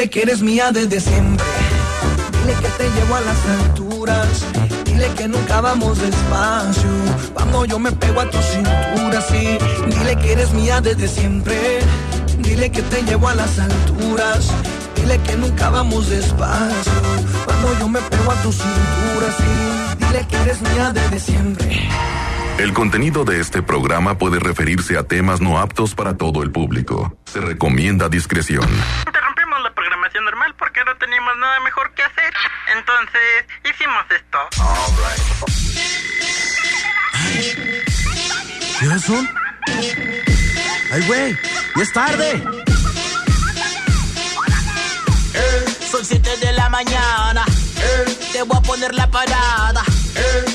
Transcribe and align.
Dile 0.00 0.10
que 0.12 0.22
eres 0.22 0.40
mía 0.40 0.72
desde 0.72 0.98
siempre. 0.98 1.44
Dile 2.32 2.54
que 2.54 2.68
te 2.68 2.84
llevo 2.88 3.16
a 3.16 3.20
las 3.20 3.46
alturas. 3.46 4.28
Dile 4.86 5.08
que 5.14 5.28
nunca 5.28 5.60
vamos 5.60 6.00
despacio. 6.00 6.90
Cuando 7.34 7.66
yo 7.66 7.78
me 7.78 7.92
pego 7.92 8.22
a 8.22 8.30
tu 8.30 8.38
cintura, 8.38 9.20
sí. 9.20 9.58
Dile 9.90 10.16
que 10.16 10.32
eres 10.32 10.54
mía 10.54 10.80
desde 10.80 11.06
siempre. 11.06 11.80
Dile 12.38 12.70
que 12.70 12.80
te 12.80 13.02
llevo 13.02 13.28
a 13.28 13.34
las 13.34 13.58
alturas. 13.58 14.50
Dile 14.96 15.18
que 15.18 15.36
nunca 15.36 15.68
vamos 15.68 16.08
despacio. 16.08 16.92
Cuando 17.44 17.78
yo 17.78 17.88
me 17.90 18.00
pego 18.00 18.32
a 18.32 18.36
tu 18.36 18.52
cintura, 18.52 19.26
sí. 19.36 20.06
Dile 20.06 20.26
que 20.26 20.36
eres 20.36 20.62
mía 20.62 20.92
desde 20.94 21.20
siempre. 21.20 21.88
El 22.56 22.72
contenido 22.72 23.26
de 23.26 23.40
este 23.40 23.62
programa 23.62 24.16
puede 24.16 24.38
referirse 24.38 24.96
a 24.96 25.02
temas 25.02 25.42
no 25.42 25.58
aptos 25.58 25.94
para 25.94 26.16
todo 26.16 26.42
el 26.42 26.50
público. 26.50 27.18
Se 27.26 27.42
recomienda 27.42 28.08
discreción. 28.08 28.66
Porque 30.58 30.84
no 30.84 30.96
teníamos 30.96 31.36
nada 31.38 31.60
mejor 31.60 31.92
que 31.94 32.02
hacer. 32.02 32.32
Entonces, 32.76 33.46
hicimos 33.64 34.04
esto. 34.10 34.38
¿Qué 38.80 38.98
son? 38.98 39.28
¡Ay, 40.92 41.02
güey! 41.06 41.38
¡Ya 41.76 41.82
es 41.82 41.92
tarde! 41.92 42.42
Son 45.90 46.04
7 46.04 46.36
de 46.36 46.52
la 46.52 46.68
mañana. 46.68 47.44
Te 48.32 48.42
voy 48.42 48.56
a 48.56 48.60
poner 48.62 48.94
la 48.94 49.10
parada. 49.10 49.84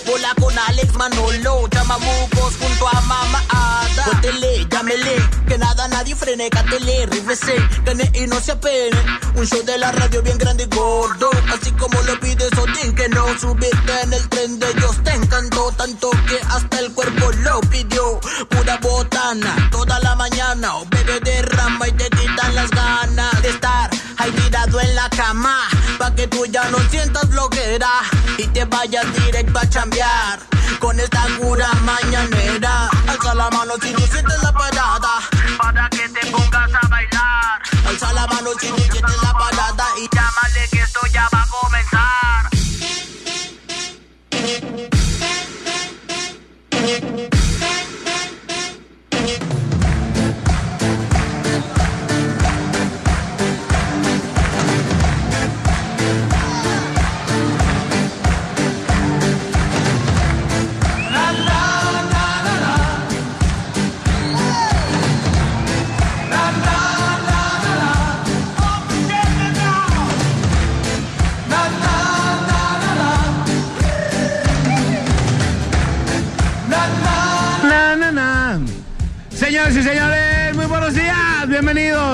Bola 0.05 0.34
con 0.40 0.58
Alex 0.58 0.93
Manolo, 0.96 1.68
chamamucos 1.70 2.55
junto 2.60 2.88
a 2.88 3.02
Mama 3.02 3.43
Ada. 3.49 4.04
Cuéntele, 4.05 4.68
llámele, 4.70 5.16
que 5.48 5.57
nada 5.57 5.88
nadie 5.88 6.16
frene, 6.16 6.49
cátele, 6.49 7.05
rífese, 7.07 7.55
gane 7.84 8.12
y 8.13 8.27
no 8.27 8.40
se 8.40 8.52
apene. 8.52 8.98
Un 9.35 9.46
show 9.46 9.63
de 9.63 9.77
la 9.77 9.91
radio 9.91 10.21
bien 10.21 10.38
grande 10.38 10.63
y 10.63 10.76
gordo, 10.76 11.30
así 11.54 11.71
como 11.71 12.02
lo 12.04 12.20
pides 12.20 12.52
Odín, 12.57 12.93
que 12.96 13.10
no 13.10 13.26
subirte 13.40 14.02
en 14.04 14.13
el 14.13 14.30
tren 14.30 14.60
de 14.60 14.70
ellos. 14.71 15.04
Te 15.04 15.12
encantó 15.12 15.71
tanto 15.71 16.10
que 16.27 16.40
hasta 16.49 16.80
el 16.80 16.91
cuerpo 16.93 17.32
lo 17.43 17.62
pidió. 17.62 18.20
Pura 18.49 18.77
botana, 18.77 19.70
toda 19.71 19.99
la 19.99 20.15
mañana, 20.15 20.76
o 20.77 20.85
bebé 20.85 21.20
derrama 21.21 21.87
y 21.87 21.91
te 21.93 22.10
quitan 22.10 22.55
las 22.55 22.70
ganas 22.71 23.41
de 23.41 23.49
estar 23.49 23.90
ahí 24.18 24.32
tirado 24.32 24.80
en 24.80 24.96
la 24.96 25.10
cama, 25.10 25.68
pa' 26.06 26.16
que 26.16 26.28
tú 26.28 26.46
ya 26.46 26.64
no 26.70 26.78
sientas 26.90 27.28
bloquera 27.30 27.90
y 28.38 28.48
te 28.48 28.66
vayas 28.66 29.06
directo 29.14 29.60
a 29.60 29.70
chambear 29.70 30.40
con 30.80 31.00
esta 31.00 31.24
cura 31.40 31.68
mañanera. 31.84 32.90
Alza 33.08 33.34
la 33.34 33.50
mano 33.50 33.74
si 33.82 33.92
no 33.92 34.00
sientes 34.00 34.44
la 34.44 34.52
parada, 34.52 35.14
para 35.58 35.90
que 35.90 36.08
te 36.10 36.32
pongas 36.32 36.72
a 36.74 36.88
bailar. 36.88 37.62
Alza 37.88 38.14
la 38.14 38.28
mano 38.28 38.50
si 38.60 38.70
no 38.70 38.78
sientes 38.78 39.18
la 39.24 39.34
parada 39.34 39.86
y 39.98 40.08
llámale 40.16 40.74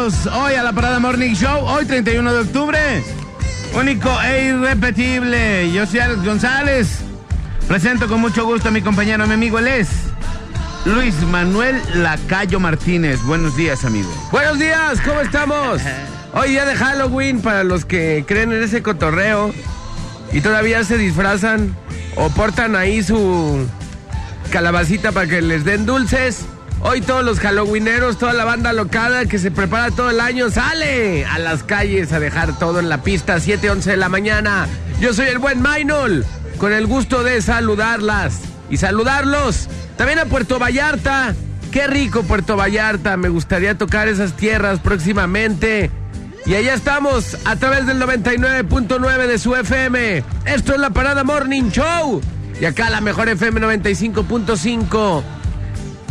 Bienvenidos 0.02 0.36
hoy 0.36 0.56
a 0.56 0.64
la 0.64 0.74
Parada 0.74 1.00
Morning 1.00 1.36
Show. 1.36 1.64
Hoy 1.64 1.86
31 1.86 2.34
de 2.34 2.40
octubre. 2.40 3.04
Único 3.76 4.10
e 4.24 4.46
irrepetible. 4.46 5.72
Yo 5.72 5.86
soy 5.86 6.00
Alex 6.00 6.26
González. 6.26 7.02
Presento 7.68 8.08
con 8.08 8.20
mucho 8.20 8.44
gusto 8.44 8.70
a 8.70 8.72
mi 8.72 8.82
compañero, 8.82 9.28
mi 9.28 9.34
amigo, 9.36 9.60
él 9.60 9.68
es 9.68 9.90
Luis 10.86 11.14
Manuel 11.22 11.80
Lacayo 11.94 12.60
Martínez. 12.60 13.22
Buenos 13.22 13.56
días, 13.56 13.86
amigo. 13.86 14.10
Buenos 14.32 14.58
días, 14.58 15.00
¿cómo 15.02 15.22
estamos? 15.22 15.82
Hoy 16.34 16.50
día 16.50 16.66
de 16.66 16.76
Halloween 16.76 17.40
para 17.40 17.64
los 17.64 17.86
que 17.86 18.26
creen 18.28 18.52
en 18.54 18.64
ese 18.64 18.82
cotorreo 18.82 19.54
y 20.34 20.42
todavía 20.42 20.84
se 20.84 20.98
disfrazan 20.98 21.76
o 22.16 22.30
portan 22.30 22.76
ahí 22.76 23.04
su 23.04 23.68
calabacita 24.52 25.12
para 25.12 25.28
que 25.28 25.44
les 25.44 25.64
den 25.64 25.86
dulces. 25.86 26.48
Hoy 26.84 27.02
todos 27.02 27.24
los 27.24 27.40
halloweeneros, 27.40 28.18
toda 28.18 28.34
la 28.34 28.44
banda 28.44 28.74
locada 28.74 29.26
que 29.26 29.38
se 29.38 29.52
prepara 29.52 29.92
todo 29.92 30.10
el 30.10 30.20
año 30.20 30.50
sale 30.50 31.26
a 31.26 31.38
las 31.38 31.64
calles 31.64 32.12
a 32.12 32.20
dejar 32.20 32.58
todo 32.58 32.80
en 32.80 32.90
la 32.90 33.04
pista 33.04 33.40
7, 33.40 33.70
11 33.70 33.92
de 33.92 33.98
la 33.98 34.10
mañana. 34.10 34.68
Yo 35.00 35.14
soy 35.14 35.28
el 35.28 35.38
buen 35.38 35.62
Mainol, 35.62 36.26
con 36.58 36.74
el 36.74 36.88
gusto 36.88 37.24
de 37.24 37.40
saludarlas 37.44 38.40
y 38.72 38.78
saludarlos. 38.78 39.70
También 39.96 40.18
a 40.18 40.26
Puerto 40.26 40.58
Vallarta. 40.58 41.36
Qué 41.72 41.86
rico 41.86 42.24
Puerto 42.24 42.58
Vallarta, 42.58 43.16
me 43.16 43.30
gustaría 43.30 43.78
tocar 43.78 44.08
esas 44.08 44.34
tierras 44.34 44.80
próximamente. 44.80 45.92
Y 46.48 46.56
allá 46.56 46.74
estamos 46.74 47.38
a 47.46 47.58
través 47.58 47.86
del 47.86 48.02
99.9 48.02 49.28
de 49.28 49.38
su 49.38 49.56
FM. 49.56 50.24
Esto 50.46 50.74
es 50.74 50.80
la 50.80 50.90
Parada 50.90 51.24
Morning 51.24 51.70
Show. 51.70 52.22
Y 52.60 52.66
acá 52.66 52.90
la 52.90 53.02
mejor 53.02 53.30
FM 53.30 53.62
95.5. 53.62 55.24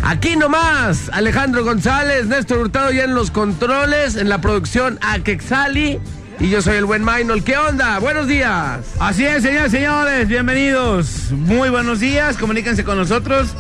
Aquí 0.03 0.35
nomás, 0.35 1.11
Alejandro 1.13 1.65
González, 1.65 2.27
Néstor 2.27 2.59
Hurtado 2.59 2.91
ya 2.91 3.05
en 3.05 3.15
los 3.15 3.31
controles, 3.31 4.17
en 4.17 4.29
la 4.29 4.41
producción 4.41 4.99
Aquexali. 5.03 6.01
Y 6.41 6.49
yo 6.49 6.63
soy 6.63 6.77
el 6.77 6.87
buen 6.87 7.05
Mainol. 7.05 7.45
¿Qué 7.45 7.59
onda? 7.59 7.99
Buenos 7.99 8.27
días. 8.27 8.81
Así 8.99 9.27
es, 9.27 9.43
señores, 9.43 9.71
señores, 9.71 10.27
bienvenidos. 10.27 11.31
Muy 11.33 11.69
buenos 11.69 12.01
días, 12.01 12.39
comuníquense 12.39 12.83
con 12.83 12.97
nosotros. 12.97 13.55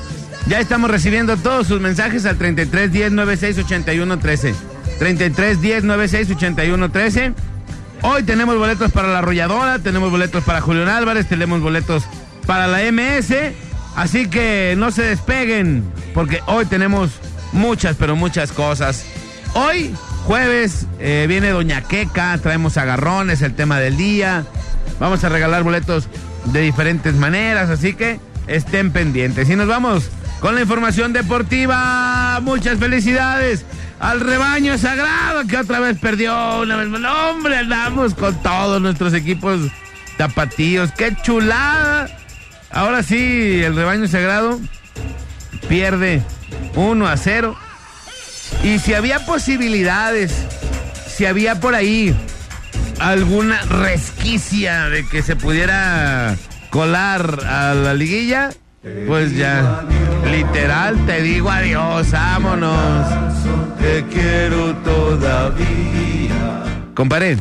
Ya 0.46 0.60
estamos 0.60 0.90
recibiendo 0.90 1.36
todos 1.36 1.66
sus 1.66 1.80
mensajes 1.80 2.24
al 2.24 2.36
33 2.36 2.90
10 2.90 3.12
96 3.12 3.58
81 3.58 4.18
13. 4.18 4.54
33 4.98 5.60
10 5.60 5.84
96 5.84 6.30
81 6.30 6.90
13. 6.90 7.34
Hoy 8.02 8.22
tenemos 8.22 8.56
boletos 8.56 8.90
para 8.92 9.08
la 9.08 9.18
arrolladora, 9.18 9.78
tenemos 9.78 10.10
boletos 10.10 10.42
para 10.42 10.62
Julián 10.62 10.88
Álvarez, 10.88 11.26
tenemos 11.26 11.60
boletos 11.60 12.04
para 12.46 12.66
la 12.66 12.80
MS. 12.90 13.34
Así 14.00 14.28
que 14.28 14.76
no 14.78 14.90
se 14.92 15.02
despeguen, 15.02 15.84
porque 16.14 16.40
hoy 16.46 16.64
tenemos 16.64 17.10
muchas, 17.52 17.96
pero 17.96 18.16
muchas 18.16 18.50
cosas. 18.50 19.04
Hoy, 19.52 19.94
jueves, 20.24 20.86
eh, 21.00 21.26
viene 21.28 21.50
Doña 21.50 21.82
Queca, 21.82 22.38
traemos 22.38 22.78
agarrones, 22.78 23.42
el 23.42 23.54
tema 23.54 23.78
del 23.78 23.98
día. 23.98 24.46
Vamos 24.98 25.22
a 25.22 25.28
regalar 25.28 25.64
boletos 25.64 26.08
de 26.46 26.62
diferentes 26.62 27.14
maneras, 27.16 27.68
así 27.68 27.92
que 27.92 28.18
estén 28.46 28.90
pendientes. 28.90 29.50
Y 29.50 29.54
nos 29.54 29.68
vamos 29.68 30.08
con 30.40 30.54
la 30.54 30.62
información 30.62 31.12
deportiva. 31.12 32.40
Muchas 32.40 32.78
felicidades 32.78 33.66
al 33.98 34.20
rebaño 34.20 34.78
sagrado 34.78 35.46
que 35.46 35.58
otra 35.58 35.78
vez 35.78 35.98
perdió 35.98 36.62
una 36.62 36.76
vez 36.76 36.88
más. 36.88 37.02
Hombre, 37.04 37.58
andamos 37.58 38.14
con 38.14 38.34
todos 38.42 38.80
nuestros 38.80 39.12
equipos 39.12 39.60
tapatíos. 40.16 40.90
¡Qué 40.92 41.14
chulada! 41.22 42.19
Ahora 42.70 43.02
sí, 43.02 43.62
el 43.62 43.74
rebaño 43.74 44.06
sagrado 44.06 44.60
pierde 45.68 46.22
1 46.76 47.06
a 47.06 47.16
0. 47.16 47.56
Y 48.62 48.78
si 48.78 48.94
había 48.94 49.24
posibilidades, 49.26 50.32
si 51.08 51.26
había 51.26 51.60
por 51.60 51.74
ahí 51.74 52.14
alguna 52.98 53.62
resquicia 53.62 54.88
de 54.88 55.06
que 55.06 55.22
se 55.22 55.36
pudiera 55.36 56.36
colar 56.70 57.44
a 57.46 57.74
la 57.74 57.94
liguilla, 57.94 58.50
pues 59.06 59.34
ya, 59.36 59.84
literal, 60.30 61.04
te 61.06 61.22
digo 61.22 61.50
adiós, 61.50 62.10
vámonos. 62.10 63.06
Te 63.78 64.04
quiero 64.06 64.76
todavía. 64.76 66.62
Compadre, 66.94 67.38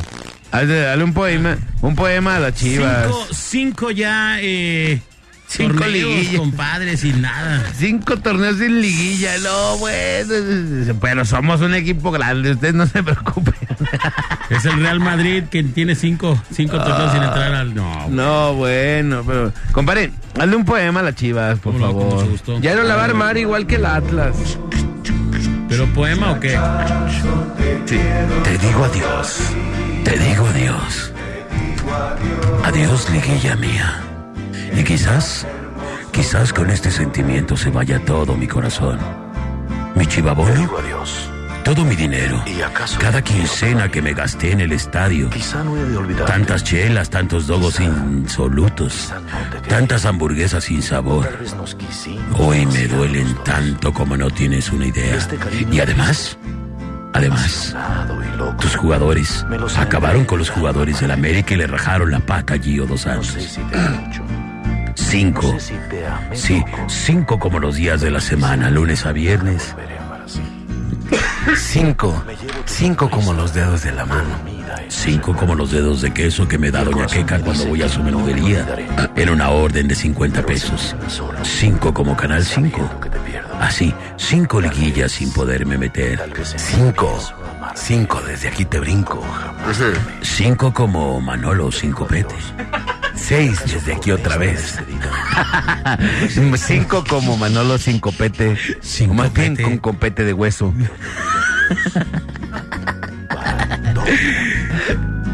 dale, 0.50 0.80
dale 0.80 1.04
un 1.04 1.12
poema, 1.12 1.56
un 1.82 1.94
poema 1.94 2.36
a 2.36 2.40
las 2.40 2.54
chivas. 2.54 3.06
Cinco, 3.06 3.26
cinco 3.32 3.90
ya, 3.90 4.38
eh, 4.40 5.00
Cinco 5.52 5.74
torneos, 5.80 6.08
liguillas. 6.08 6.36
compadre, 6.38 6.96
sin 6.96 7.22
nada. 7.22 7.64
Cinco 7.76 8.16
torneos 8.18 8.56
sin 8.58 8.80
liguilla, 8.80 9.36
no, 9.38 9.78
bueno. 9.78 10.94
Pero 11.00 11.24
somos 11.24 11.60
un 11.60 11.74
equipo 11.74 12.12
grande, 12.12 12.52
ustedes 12.52 12.74
no 12.74 12.86
se 12.86 13.02
preocupen. 13.02 13.54
Es 14.50 14.64
el 14.64 14.80
Real 14.80 14.98
Madrid 14.98 15.44
que 15.50 15.62
tiene 15.62 15.94
cinco, 15.94 16.40
cinco 16.52 16.76
torneos 16.78 17.12
sin 17.12 17.22
entrar 17.22 17.54
al. 17.54 17.72
No, 17.74 18.08
No, 18.08 18.54
bueno, 18.54 19.22
pero. 19.26 19.52
Compadre, 19.72 20.12
hazle 20.38 20.56
un 20.56 20.64
poema 20.64 21.00
a 21.00 21.02
las 21.04 21.14
chivas, 21.14 21.58
por 21.60 21.74
no, 21.74 21.86
favor. 21.86 22.60
Ya 22.60 22.74
no 22.74 22.82
la 22.82 22.96
va 22.96 23.02
a 23.02 23.04
armar 23.06 23.36
igual 23.38 23.66
que 23.68 23.76
el 23.76 23.86
Atlas. 23.86 24.36
¿Pero 25.68 25.86
poema 25.94 26.32
o 26.32 26.40
qué? 26.40 26.58
Sí. 27.86 27.98
Te 28.44 28.58
digo 28.58 28.84
adiós. 28.84 29.38
Te 30.04 30.18
digo 30.18 30.46
adiós. 30.46 31.12
Adiós, 32.64 33.08
liguilla 33.10 33.54
mía. 33.56 34.02
Y 34.76 34.84
quizás, 34.84 35.46
quizás 36.12 36.52
con 36.52 36.70
este 36.70 36.90
sentimiento 36.90 37.56
se 37.56 37.70
vaya 37.70 37.98
todo 38.04 38.36
mi 38.36 38.46
corazón. 38.46 38.98
Mi 39.94 40.06
chivabono, 40.06 40.70
adiós. 40.78 41.28
todo 41.64 41.84
mi 41.84 41.96
dinero, 41.96 42.42
¿Y 42.46 42.62
acaso 42.62 42.98
cada 42.98 43.20
quincena 43.22 43.90
que 43.90 44.00
me 44.00 44.14
gasté 44.14 44.52
en 44.52 44.60
el 44.60 44.72
estadio, 44.72 45.28
Quizá 45.30 45.62
no 45.64 45.76
he 45.76 45.82
de 45.84 45.96
olvidar. 45.96 46.26
tantas 46.26 46.62
chelas, 46.64 47.10
tantos 47.10 47.46
dogos 47.48 47.80
insolutos, 47.80 49.12
tantas 49.68 50.06
hamburguesas 50.06 50.64
sin 50.64 50.82
sabor. 50.82 51.28
Hoy 52.38 52.64
me 52.66 52.86
duelen 52.86 53.34
tanto 53.44 53.92
como 53.92 54.16
no 54.16 54.30
tienes 54.30 54.70
una 54.70 54.86
idea. 54.86 55.16
Este 55.16 55.36
Y 55.70 55.80
además, 55.80 56.38
además, 57.12 57.76
tus 58.60 58.76
jugadores 58.76 59.44
acabaron 59.76 60.24
con 60.24 60.38
los 60.38 60.48
jugadores 60.50 61.00
del 61.00 61.10
América 61.10 61.54
y 61.54 61.56
le 61.58 61.66
rajaron 61.66 62.12
la 62.12 62.20
pata 62.20 62.54
a 62.54 62.58
Gio 62.58 62.86
dos 62.86 63.04
No 63.06 63.12
años. 63.12 63.26
sé 63.26 63.40
si. 63.40 63.60
Cinco. 65.08 65.56
Sí, 66.32 66.62
cinco 66.88 67.38
como 67.38 67.58
los 67.58 67.76
días 67.76 68.00
de 68.00 68.10
la 68.10 68.20
semana, 68.20 68.70
lunes 68.70 69.06
a 69.06 69.12
viernes. 69.12 69.74
Cinco. 71.56 72.22
Cinco 72.66 73.10
como 73.10 73.32
los 73.32 73.54
dedos 73.54 73.82
de 73.82 73.92
la 73.92 74.04
mano. 74.04 74.28
Mira 74.44 74.84
es 74.86 74.94
Cinco 74.94 75.34
como 75.34 75.54
los 75.54 75.70
dedos 75.70 76.02
de 76.02 76.12
queso 76.12 76.46
que 76.46 76.58
me 76.58 76.70
da 76.70 76.84
Doña 76.84 77.06
Queca 77.06 77.40
cuando 77.40 77.66
voy 77.66 77.82
a 77.82 77.88
su 77.88 78.02
menudería 78.02 78.66
en 79.16 79.30
una 79.30 79.50
orden 79.50 79.88
de 79.88 79.94
50 79.94 80.44
pesos. 80.44 80.94
Cinco 81.42 81.92
como 81.92 82.16
Canal 82.16 82.44
5. 82.44 83.00
que 83.00 83.08
te 83.08 83.18
pierdo. 83.20 83.54
Así, 83.60 83.92
cinco 84.16 84.60
liguillas 84.60 85.12
sin 85.12 85.32
poderme 85.32 85.78
meter. 85.78 86.20
Cinco. 86.56 87.18
Cinco 87.74 88.20
desde 88.26 88.48
aquí 88.48 88.64
te 88.64 88.78
brinco. 88.78 89.24
Cinco 90.22 90.72
como 90.72 91.20
Manolo 91.20 91.70
sin 91.70 91.92
copete. 91.92 92.34
Seis 93.14 93.62
desde 93.66 93.94
aquí 93.94 94.10
otra 94.12 94.36
vez. 94.36 94.78
Cinco 96.56 97.04
como 97.08 97.36
Manolo 97.36 97.78
sin 97.78 98.00
copete. 98.00 98.56
Sin 98.80 99.10
o 99.10 99.14
más 99.14 99.32
bien 99.32 99.54
copete. 99.56 99.62
con 99.62 99.78
copete 99.78 100.24
de 100.24 100.32
hueso. 100.32 100.72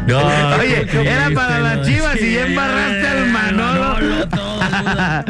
No, 0.07 0.19
Oye, 0.57 0.87
era 0.91 1.29
para 1.31 1.59
las 1.59 1.85
chivas 1.85 2.15
y 2.21 2.33
ya 2.35 2.45
embarraste 2.45 3.07
al 3.07 3.29
Manolo. 3.29 3.97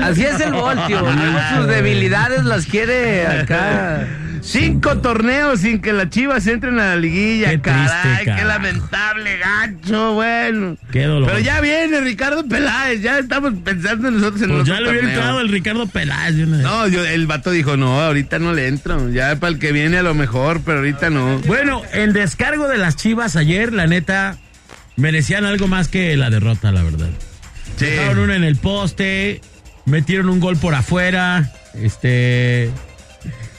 Así 0.04 0.24
es 0.24 0.40
el 0.40 0.54
Voltio. 0.54 1.02
Luego 1.02 1.40
sus 1.56 1.68
debilidades 1.68 2.44
las 2.44 2.66
quiere 2.66 3.26
acá. 3.26 4.06
Cinco 4.48 5.00
torneos 5.00 5.60
sin 5.60 5.82
que 5.82 5.92
las 5.92 6.10
chivas 6.10 6.48
entren 6.48 6.80
a 6.80 6.86
la 6.88 6.96
liguilla. 6.96 7.50
Qué 7.50 7.60
Caray, 7.60 8.16
triste, 8.16 8.34
qué 8.38 8.46
lamentable, 8.46 9.38
gacho, 9.40 10.14
bueno. 10.14 10.78
Qué 10.90 11.04
dolor. 11.04 11.28
Pero 11.28 11.40
ya 11.44 11.60
viene 11.60 12.00
Ricardo 12.00 12.48
Peláez, 12.48 13.02
ya 13.02 13.20
estamos 13.20 13.54
pensando 13.66 14.10
nosotros 14.10 14.42
en 14.44 14.50
Pues 14.50 14.62
otro 14.62 14.74
ya 14.76 14.80
le 14.80 14.90
hubiera 14.90 15.08
entrado 15.10 15.42
el 15.42 15.50
Ricardo 15.50 15.86
Peláez. 15.88 16.36
No, 16.36 16.88
yo- 16.88 17.06
el 17.06 17.28
vato 17.28 17.52
dijo, 17.52 17.76
no, 17.76 18.00
ahorita 18.00 18.40
no 18.40 18.54
le 18.54 18.68
entro. 18.68 19.10
Ya 19.10 19.36
para 19.36 19.52
el 19.52 19.60
que 19.60 19.74
viene 19.74 19.98
a 19.98 20.04
lo 20.04 20.14
mejor, 20.14 20.62
pero 20.64 20.78
ahorita 20.78 21.10
no. 21.10 21.40
Bueno, 21.40 21.82
el 21.92 22.14
descargo 22.14 22.70
de 22.70 22.78
las 22.78 22.96
chivas 22.96 23.36
ayer, 23.36 23.74
la 23.74 23.86
neta, 23.86 24.38
merecían 24.96 25.44
algo 25.44 25.68
más 25.68 25.90
que 25.90 26.16
la 26.16 26.30
derrota, 26.30 26.72
la 26.72 26.84
verdad. 26.84 27.10
Sí. 27.76 27.86
Dejaron 27.86 28.20
una 28.20 28.38
en 28.38 28.46
el 28.46 28.56
poste, 28.56 29.42
metieron 29.86 30.30
un 30.30 30.40
gol 30.40 30.56
por 30.56 30.74
afuera, 30.74 31.52
este... 31.76 32.72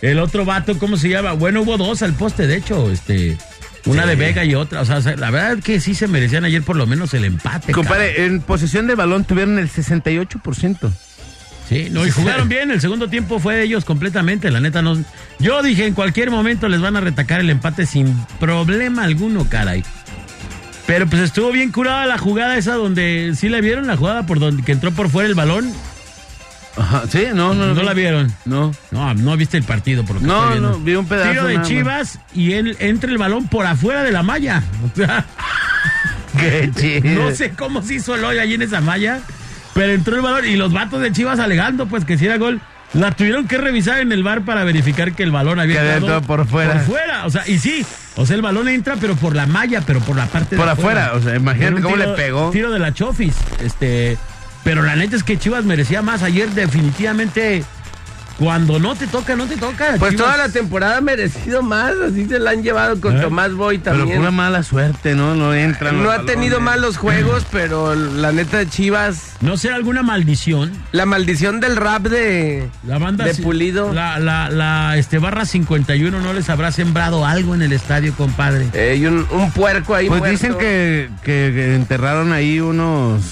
El 0.01 0.19
otro 0.19 0.45
vato, 0.45 0.79
¿cómo 0.79 0.97
se 0.97 1.09
llama? 1.09 1.33
Bueno, 1.33 1.63
hubo 1.63 1.77
dos 1.77 2.03
al 2.03 2.15
poste, 2.15 2.47
de 2.47 2.57
hecho, 2.57 2.91
este... 2.91 3.37
Una 3.87 4.05
de 4.05 4.17
Vega 4.17 4.45
y 4.45 4.55
otra, 4.55 4.83
o 4.83 4.85
sea, 4.85 5.01
la 5.17 5.31
verdad 5.31 5.63
que 5.63 5.81
sí 5.81 5.95
se 5.95 6.09
merecían 6.09 6.45
ayer 6.45 6.63
por 6.63 6.77
lo 6.77 6.87
menos 6.87 7.15
el 7.15 7.25
empate. 7.25 7.73
cabrón. 7.73 7.75
Compadre, 7.75 8.27
en 8.27 8.41
posesión 8.41 8.87
de 8.87 8.95
balón 8.95 9.25
tuvieron 9.25 9.59
el 9.59 9.71
68%. 9.71 10.91
Sí, 11.69 11.89
no, 11.91 12.07
y 12.07 12.11
jugaron 12.11 12.49
bien, 12.49 12.71
el 12.71 12.81
segundo 12.81 13.09
tiempo 13.09 13.39
fue 13.39 13.57
de 13.57 13.63
ellos 13.65 13.85
completamente, 13.85 14.51
la 14.51 14.61
neta 14.61 14.83
no... 14.83 15.03
Yo 15.39 15.63
dije, 15.63 15.87
en 15.87 15.95
cualquier 15.95 16.31
momento 16.31 16.69
les 16.69 16.81
van 16.81 16.97
a 16.97 17.01
retacar 17.01 17.41
el 17.41 17.51
empate 17.51 17.87
sin 17.87 18.15
problema 18.41 19.05
alguno, 19.05 19.49
caray. 19.49 19.83
Pero 20.87 21.07
pues 21.07 21.21
estuvo 21.23 21.53
bien 21.53 21.71
curada 21.71 22.07
la 22.07 22.17
jugada 22.17 22.57
esa 22.57 22.75
donde, 22.75 23.33
¿sí 23.37 23.51
la 23.51 23.61
vieron 23.61 23.87
la 23.87 23.97
jugada 23.97 24.25
por 24.25 24.41
donde 24.41 24.63
que 24.63 24.73
entró 24.73 24.91
por 24.93 25.11
fuera 25.11 25.29
el 25.29 25.35
balón? 25.35 25.71
Ajá, 26.79 27.03
sí, 27.09 27.27
no, 27.35 27.55
no. 27.55 27.75
No 27.75 27.83
la 27.83 27.93
vieron. 27.95 28.33
No. 28.45 28.73
No, 28.91 29.15
no 29.15 29.37
viste 29.37 29.57
el 29.57 29.65
partido 29.65 30.05
por 30.05 30.17
lo 30.17 30.21
que 30.21 30.27
No, 30.27 30.55
no, 30.57 30.79
vi 30.79 30.95
un 30.95 31.07
pedazo 31.07 31.31
Tiro 31.31 31.45
de 31.47 31.59
más. 31.59 31.69
Chivas 31.69 32.21
y 32.35 32.53
él 32.53 32.77
entra 32.79 33.11
el 33.11 33.19
balón 33.19 33.49
por 33.49 33.67
afuera 33.67 34.03
de 34.03 34.13
la 34.13 34.23
malla. 34.23 34.63
O 34.93 34.97
sea, 34.97 35.25
Qué 36.39 36.71
chido. 36.77 37.25
no 37.25 37.35
sé 37.35 37.51
cómo 37.51 37.83
se 37.83 37.95
hizo 37.95 38.15
el 38.15 38.25
hoyo 38.25 38.41
ahí 38.41 38.55
en 38.55 38.63
esa 38.63 38.81
malla, 38.81 39.21
pero 39.75 39.93
entró 39.93 40.15
el 40.17 40.23
balón 40.23 40.45
y 40.47 40.57
los 40.57 40.73
vatos 40.73 41.01
de 41.01 41.11
Chivas 41.13 41.39
alegando 41.41 41.87
pues 41.87 42.05
que 42.05 42.17
si 42.19 42.27
era 42.27 42.37
gol. 42.37 42.61
La 42.95 43.11
tuvieron 43.13 43.47
que 43.47 43.59
revisar 43.59 43.99
en 44.01 44.13
el 44.13 44.23
bar 44.23 44.43
para 44.47 44.65
verificar 44.65 45.13
que 45.13 45.23
el 45.23 45.31
balón 45.31 45.61
había 45.61 45.83
Que 45.83 45.95
entrado 45.97 46.23
por 46.23 46.47
fuera. 46.47 46.73
Por 46.75 46.83
fuera, 46.83 47.27
o 47.27 47.31
sea, 47.31 47.47
y 47.47 47.59
sí, 47.59 47.85
o 48.17 48.25
sea, 48.25 48.35
el 48.37 48.41
balón 48.41 48.67
entra 48.69 48.97
pero 48.99 49.15
por 49.15 49.37
la 49.37 49.47
malla, 49.47 49.83
pero 49.83 50.01
por 50.01 50.17
la 50.17 50.25
parte 50.27 50.57
de 50.57 50.61
Por 50.61 50.69
afuera, 50.71 51.13
o 51.15 51.21
sea, 51.21 51.37
imagínate 51.37 51.83
cómo 51.83 51.97
le 51.97 52.09
pegó. 52.09 52.51
Tiro 52.51 52.71
de 52.71 52.79
la 52.79 52.95
Chofis, 52.95 53.35
este, 53.63 54.17
pero 54.65 54.83
la 54.83 54.97
neta 54.97 55.17
es 55.17 55.23
que 55.23 55.39
Chivas 55.39 55.65
merecía 55.65 56.03
más 56.03 56.23
ayer 56.23 56.51
definitivamente 56.51 57.65
cuando 58.39 58.79
no 58.79 58.95
te 58.95 59.09
toca, 59.09 59.35
no 59.35 59.47
te 59.47 59.57
toca. 59.57 59.97
Pues 59.99 60.13
Chivas- 60.13 60.17
toda 60.17 60.37
la 60.37 60.49
temporada 60.49 60.99
ha 60.99 61.01
merecido 61.01 61.61
más. 61.61 61.91
Así 62.09 62.25
se 62.29 62.39
la 62.39 62.53
han 62.53 62.63
llevado 62.63 63.01
con 63.01 63.17
¿Eh? 63.17 63.21
Tomás 63.21 63.53
Boy 63.53 63.79
Pero 63.79 63.97
también. 63.99 64.19
pura 64.19 64.31
mala 64.31 64.63
suerte, 64.63 65.17
¿no? 65.17 65.35
No 65.35 65.53
entran. 65.55 65.97
No 65.99 66.05
los 66.05 66.13
ha 66.15 66.23
tenido 66.23 66.59
balones. 66.61 66.81
malos 66.83 66.97
juegos, 66.99 67.45
pero 67.51 67.97
la 67.97 68.31
neta 68.31 68.59
de 68.59 68.69
Chivas, 68.69 69.33
no 69.41 69.57
será 69.57 69.75
alguna 69.75 70.05
maldición. 70.05 70.71
la 70.93 71.05
maldición 71.05 71.59
del 71.59 71.75
rap 71.75 72.03
de, 72.07 72.69
La 72.87 72.99
banda 72.99 73.25
de 73.25 73.35
Pulido. 73.35 73.93
La, 73.93 74.21
la, 74.21 74.51
la 74.51 74.97
este 74.99 75.19
barra 75.19 75.45
51 75.45 76.21
no 76.21 76.33
les 76.33 76.49
habrá 76.49 76.71
sembrado 76.71 77.27
algo 77.27 77.57
en 77.57 77.63
el 77.63 77.73
estadio, 77.73 78.15
compadre. 78.15 78.69
Eh, 78.73 78.99
y 79.01 79.07
un, 79.07 79.27
un 79.33 79.51
puerco 79.51 79.97
ahí 79.97 80.07
Pues 80.07 80.21
muerto. 80.21 80.31
dicen 80.33 80.57
que, 80.59 81.11
que- 81.25 81.51
que 81.53 81.75
enterraron 81.75 82.33
ahí 82.33 82.61
unos 82.61 83.23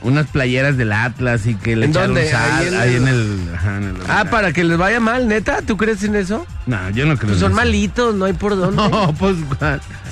unas 0.00 0.26
playeras 0.28 0.76
del 0.76 0.92
Atlas 0.92 1.46
y 1.46 1.54
que 1.56 1.74
le 1.76 1.86
¿En 1.86 1.90
echaron 1.90 2.14
dónde? 2.14 2.30
sal 2.30 2.50
Ahí 2.60 2.68
en 2.68 2.74
ahí 2.74 2.94
el- 2.94 3.02
en 3.02 3.08
el, 3.08 3.54
ajá, 3.54 3.76
en 3.78 3.82
el 3.84 3.96
Ah, 4.08 4.24
para 4.30 4.52
que 4.52 4.62
les 4.64 4.78
vaya 4.78 5.00
mal, 5.00 5.26
neta. 5.28 5.62
¿Tú 5.62 5.76
crees 5.76 6.02
en 6.04 6.14
eso? 6.14 6.46
No, 6.66 6.90
yo 6.90 7.04
no 7.06 7.16
creo. 7.16 7.30
Pues 7.30 7.34
en 7.34 7.40
son 7.40 7.52
eso. 7.52 7.56
malitos, 7.56 8.14
no 8.14 8.24
hay 8.26 8.32
por 8.34 8.56
dónde. 8.56 8.76
No, 8.76 9.12
pues 9.18 9.36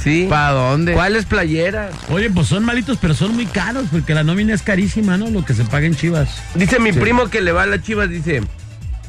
Sí. 0.02 0.26
¿para 0.28 0.52
dónde? 0.52 0.92
¿Cuáles 0.92 1.24
playeras? 1.24 1.92
Oye, 2.10 2.30
pues 2.30 2.46
son 2.48 2.64
malitos, 2.64 2.98
pero 3.00 3.14
son 3.14 3.34
muy 3.34 3.46
caros 3.46 3.84
porque 3.90 4.14
la 4.14 4.24
nómina 4.24 4.54
es 4.54 4.62
carísima, 4.62 5.16
¿no? 5.16 5.30
Lo 5.30 5.44
que 5.44 5.54
se 5.54 5.64
paga 5.64 5.86
en 5.86 5.94
Chivas. 5.96 6.28
Dice 6.54 6.78
mi 6.78 6.92
primo 6.92 7.28
que 7.28 7.40
le 7.40 7.52
va 7.52 7.62
a 7.62 7.66
las 7.66 7.82
chivas, 7.82 8.08
dice, 8.08 8.42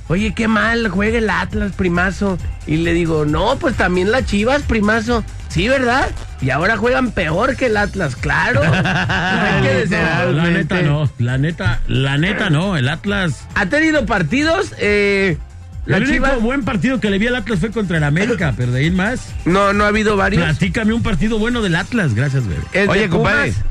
oye, 0.07 0.33
qué 0.33 0.47
mal, 0.47 0.87
juega 0.89 1.17
el 1.17 1.29
Atlas, 1.29 1.73
primazo. 1.73 2.37
Y 2.65 2.77
le 2.77 2.93
digo, 2.93 3.25
no, 3.25 3.57
pues 3.59 3.75
también 3.75 4.11
las 4.11 4.25
chivas, 4.25 4.61
primazo. 4.63 5.23
Sí, 5.49 5.67
¿verdad? 5.67 6.09
Y 6.41 6.49
ahora 6.49 6.77
juegan 6.77 7.11
peor 7.11 7.55
que 7.55 7.67
el 7.67 7.77
Atlas, 7.77 8.15
claro. 8.15 8.61
Hay 8.83 9.61
que 9.61 9.73
decir. 9.73 9.97
La 10.33 10.49
neta 10.49 10.81
no, 10.81 11.09
la 11.17 11.37
neta, 11.37 11.81
la 11.87 12.17
neta 12.17 12.49
no. 12.49 12.77
El 12.77 12.89
Atlas. 12.89 13.47
Ha 13.55 13.67
tenido 13.67 14.05
partidos, 14.05 14.73
eh, 14.77 15.37
la 15.85 15.97
el 15.97 16.03
único 16.03 16.25
chivas... 16.25 16.41
buen 16.41 16.63
partido 16.63 16.99
que 16.99 17.09
le 17.09 17.17
vi 17.17 17.27
al 17.27 17.35
Atlas 17.35 17.59
fue 17.59 17.71
contra 17.71 17.97
el 17.97 18.03
América, 18.03 18.53
pero 18.57 18.71
de 18.71 18.81
ahí 18.81 18.91
más. 18.91 19.33
No, 19.45 19.73
no 19.73 19.85
ha 19.85 19.87
habido 19.87 20.15
varios. 20.17 20.43
Platícame 20.43 20.93
un 20.93 21.01
partido 21.01 21.39
bueno 21.39 21.61
del 21.61 21.75
Atlas, 21.75 22.13
gracias, 22.13 22.43
de 22.47 22.87
Oye, 22.87 23.09
compadre. 23.09 23.53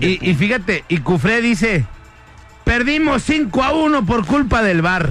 Y, 0.00 0.18
y 0.28 0.34
fíjate, 0.34 0.84
y 0.88 0.98
Cufré 0.98 1.40
dice, 1.40 1.86
perdimos 2.64 3.22
5 3.22 3.62
a 3.62 3.72
1 3.72 4.04
por 4.04 4.26
culpa 4.26 4.60
del 4.60 4.82
bar. 4.82 5.10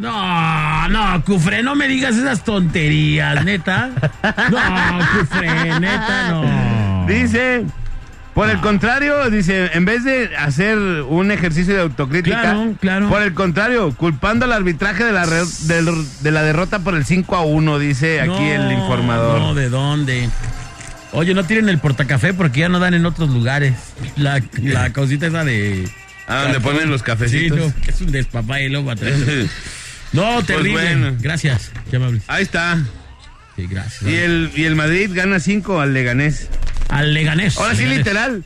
No, 0.00 0.88
no, 0.88 1.24
Cufré, 1.24 1.62
no 1.62 1.74
me 1.74 1.86
digas 1.86 2.16
esas 2.16 2.42
tonterías, 2.44 3.44
neta. 3.44 3.90
No, 4.50 4.98
Cufré, 5.20 5.78
neta, 5.78 6.28
no. 6.30 7.06
Dice, 7.06 7.64
por 8.34 8.48
el 8.48 8.60
contrario, 8.60 9.28
dice, 9.30 9.70
en 9.74 9.84
vez 9.84 10.04
de 10.04 10.34
hacer 10.38 10.78
un 10.78 11.30
ejercicio 11.30 11.74
de 11.74 11.80
autocrítica, 11.82 12.40
Claro, 12.40 12.74
claro. 12.80 13.08
por 13.10 13.20
el 13.22 13.34
contrario, 13.34 13.92
culpando 13.94 14.46
al 14.46 14.52
arbitraje 14.52 15.04
de 15.04 15.12
la, 15.12 15.26
re- 15.26 15.44
de 16.22 16.30
la 16.30 16.42
derrota 16.42 16.78
por 16.78 16.94
el 16.94 17.04
5 17.04 17.36
a 17.36 17.44
1, 17.44 17.78
dice 17.78 18.20
aquí 18.22 18.44
el 18.48 18.72
informador. 18.72 19.38
No, 19.40 19.54
¿de 19.54 19.68
dónde? 19.68 20.30
Oye, 21.12 21.34
no 21.34 21.44
tienen 21.44 21.68
el 21.68 21.78
portacafé 21.78 22.32
porque 22.32 22.60
ya 22.60 22.68
no 22.68 22.78
dan 22.78 22.94
en 22.94 23.04
otros 23.04 23.28
lugares. 23.30 23.74
La, 24.16 24.40
la 24.62 24.92
cosita 24.92 25.26
esa 25.26 25.44
de. 25.44 25.86
Ah, 26.28 26.42
donde 26.44 26.60
ponen 26.60 26.88
los 26.88 27.00
Sí, 27.00 27.06
cafecitos. 27.06 27.58
no, 27.58 27.72
es 27.86 28.00
un 28.00 28.12
despapalle 28.12 28.68
luego 28.70 28.92
atrás. 28.92 29.12
No, 30.12 30.42
terrible. 30.42 30.72
bueno. 30.72 31.16
Gracias, 31.20 31.70
qué 31.90 31.96
amables. 31.96 32.22
Ahí 32.26 32.42
está. 32.42 32.78
Sí, 33.56 33.66
gracias. 33.68 34.10
Y 34.10 34.16
el, 34.16 34.50
y 34.56 34.64
el 34.64 34.74
Madrid 34.76 35.10
gana 35.12 35.38
5 35.40 35.80
al 35.80 35.94
Leganés. 35.94 36.48
Al 36.88 37.14
Leganés. 37.14 37.56
Ahora 37.58 37.74
sí, 37.74 37.84
literal. 37.86 38.44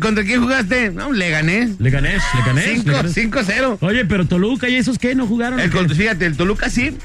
¿Contra 0.00 0.24
quién 0.24 0.40
jugaste? 0.42 0.90
No, 0.90 1.12
Leganés. 1.12 1.78
Leganés, 1.78 2.22
Leganés. 2.34 2.82
5 2.82 2.90
Leganés. 2.90 3.16
5-0. 3.16 3.78
Oye, 3.80 4.04
pero 4.04 4.26
Toluca 4.26 4.68
y 4.68 4.76
esos 4.76 4.98
qué 4.98 5.14
no 5.14 5.26
jugaron. 5.26 5.60
El 5.60 5.70
Fíjate, 5.70 6.26
el 6.26 6.36
Toluca 6.36 6.70
sí. 6.70 6.96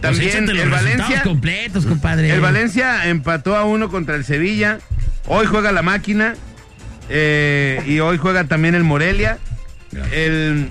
Pues 0.00 0.18
También 0.18 0.48
el 0.48 0.70
Valencia. 0.70 1.22
completos, 1.22 1.86
compadre. 1.86 2.30
El 2.30 2.40
Valencia 2.40 3.08
empató 3.08 3.56
a 3.56 3.64
uno 3.64 3.88
contra 3.90 4.14
el 4.14 4.24
Sevilla. 4.24 4.78
Hoy 5.26 5.46
juega 5.46 5.72
la 5.72 5.82
máquina. 5.82 6.34
eh, 7.08 7.82
y 7.86 7.98
hoy 8.00 8.18
juega 8.18 8.44
también 8.44 8.74
el 8.74 8.84
Morelia. 8.84 9.38
El, 10.12 10.68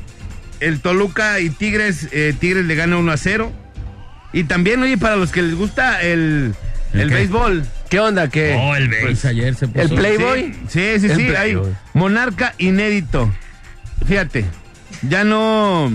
el 0.59 0.79
Toluca 0.81 1.39
y 1.39 1.49
Tigres. 1.49 2.07
eh, 2.11 2.33
Tigres 2.39 2.65
le 2.65 2.75
gana 2.75 2.97
1 2.97 3.11
a 3.11 3.17
0. 3.17 3.51
Y 4.33 4.43
también, 4.45 4.81
oye, 4.83 4.97
para 4.97 5.15
los 5.15 5.31
que 5.31 5.41
les 5.41 5.55
gusta 5.55 6.01
el, 6.01 6.53
¿El 6.93 7.01
el 7.01 7.09
qué? 7.09 7.15
béisbol. 7.15 7.65
¿Qué 7.89 7.99
onda? 7.99 8.27
¿Qué? 8.29 8.55
Oh, 8.59 8.75
el 8.75 8.89
base 8.89 9.27
ayer 9.29 9.55
se 9.55 9.67
puso. 9.67 9.81
¿El 9.81 9.89
Playboy? 9.95 10.55
Sí, 10.67 10.99
sí, 10.99 11.09
sí. 11.15 11.27
Hay 11.35 11.57
monarca 11.93 12.53
inédito. 12.57 13.31
Fíjate, 14.05 14.45
ya 15.07 15.23
no, 15.23 15.89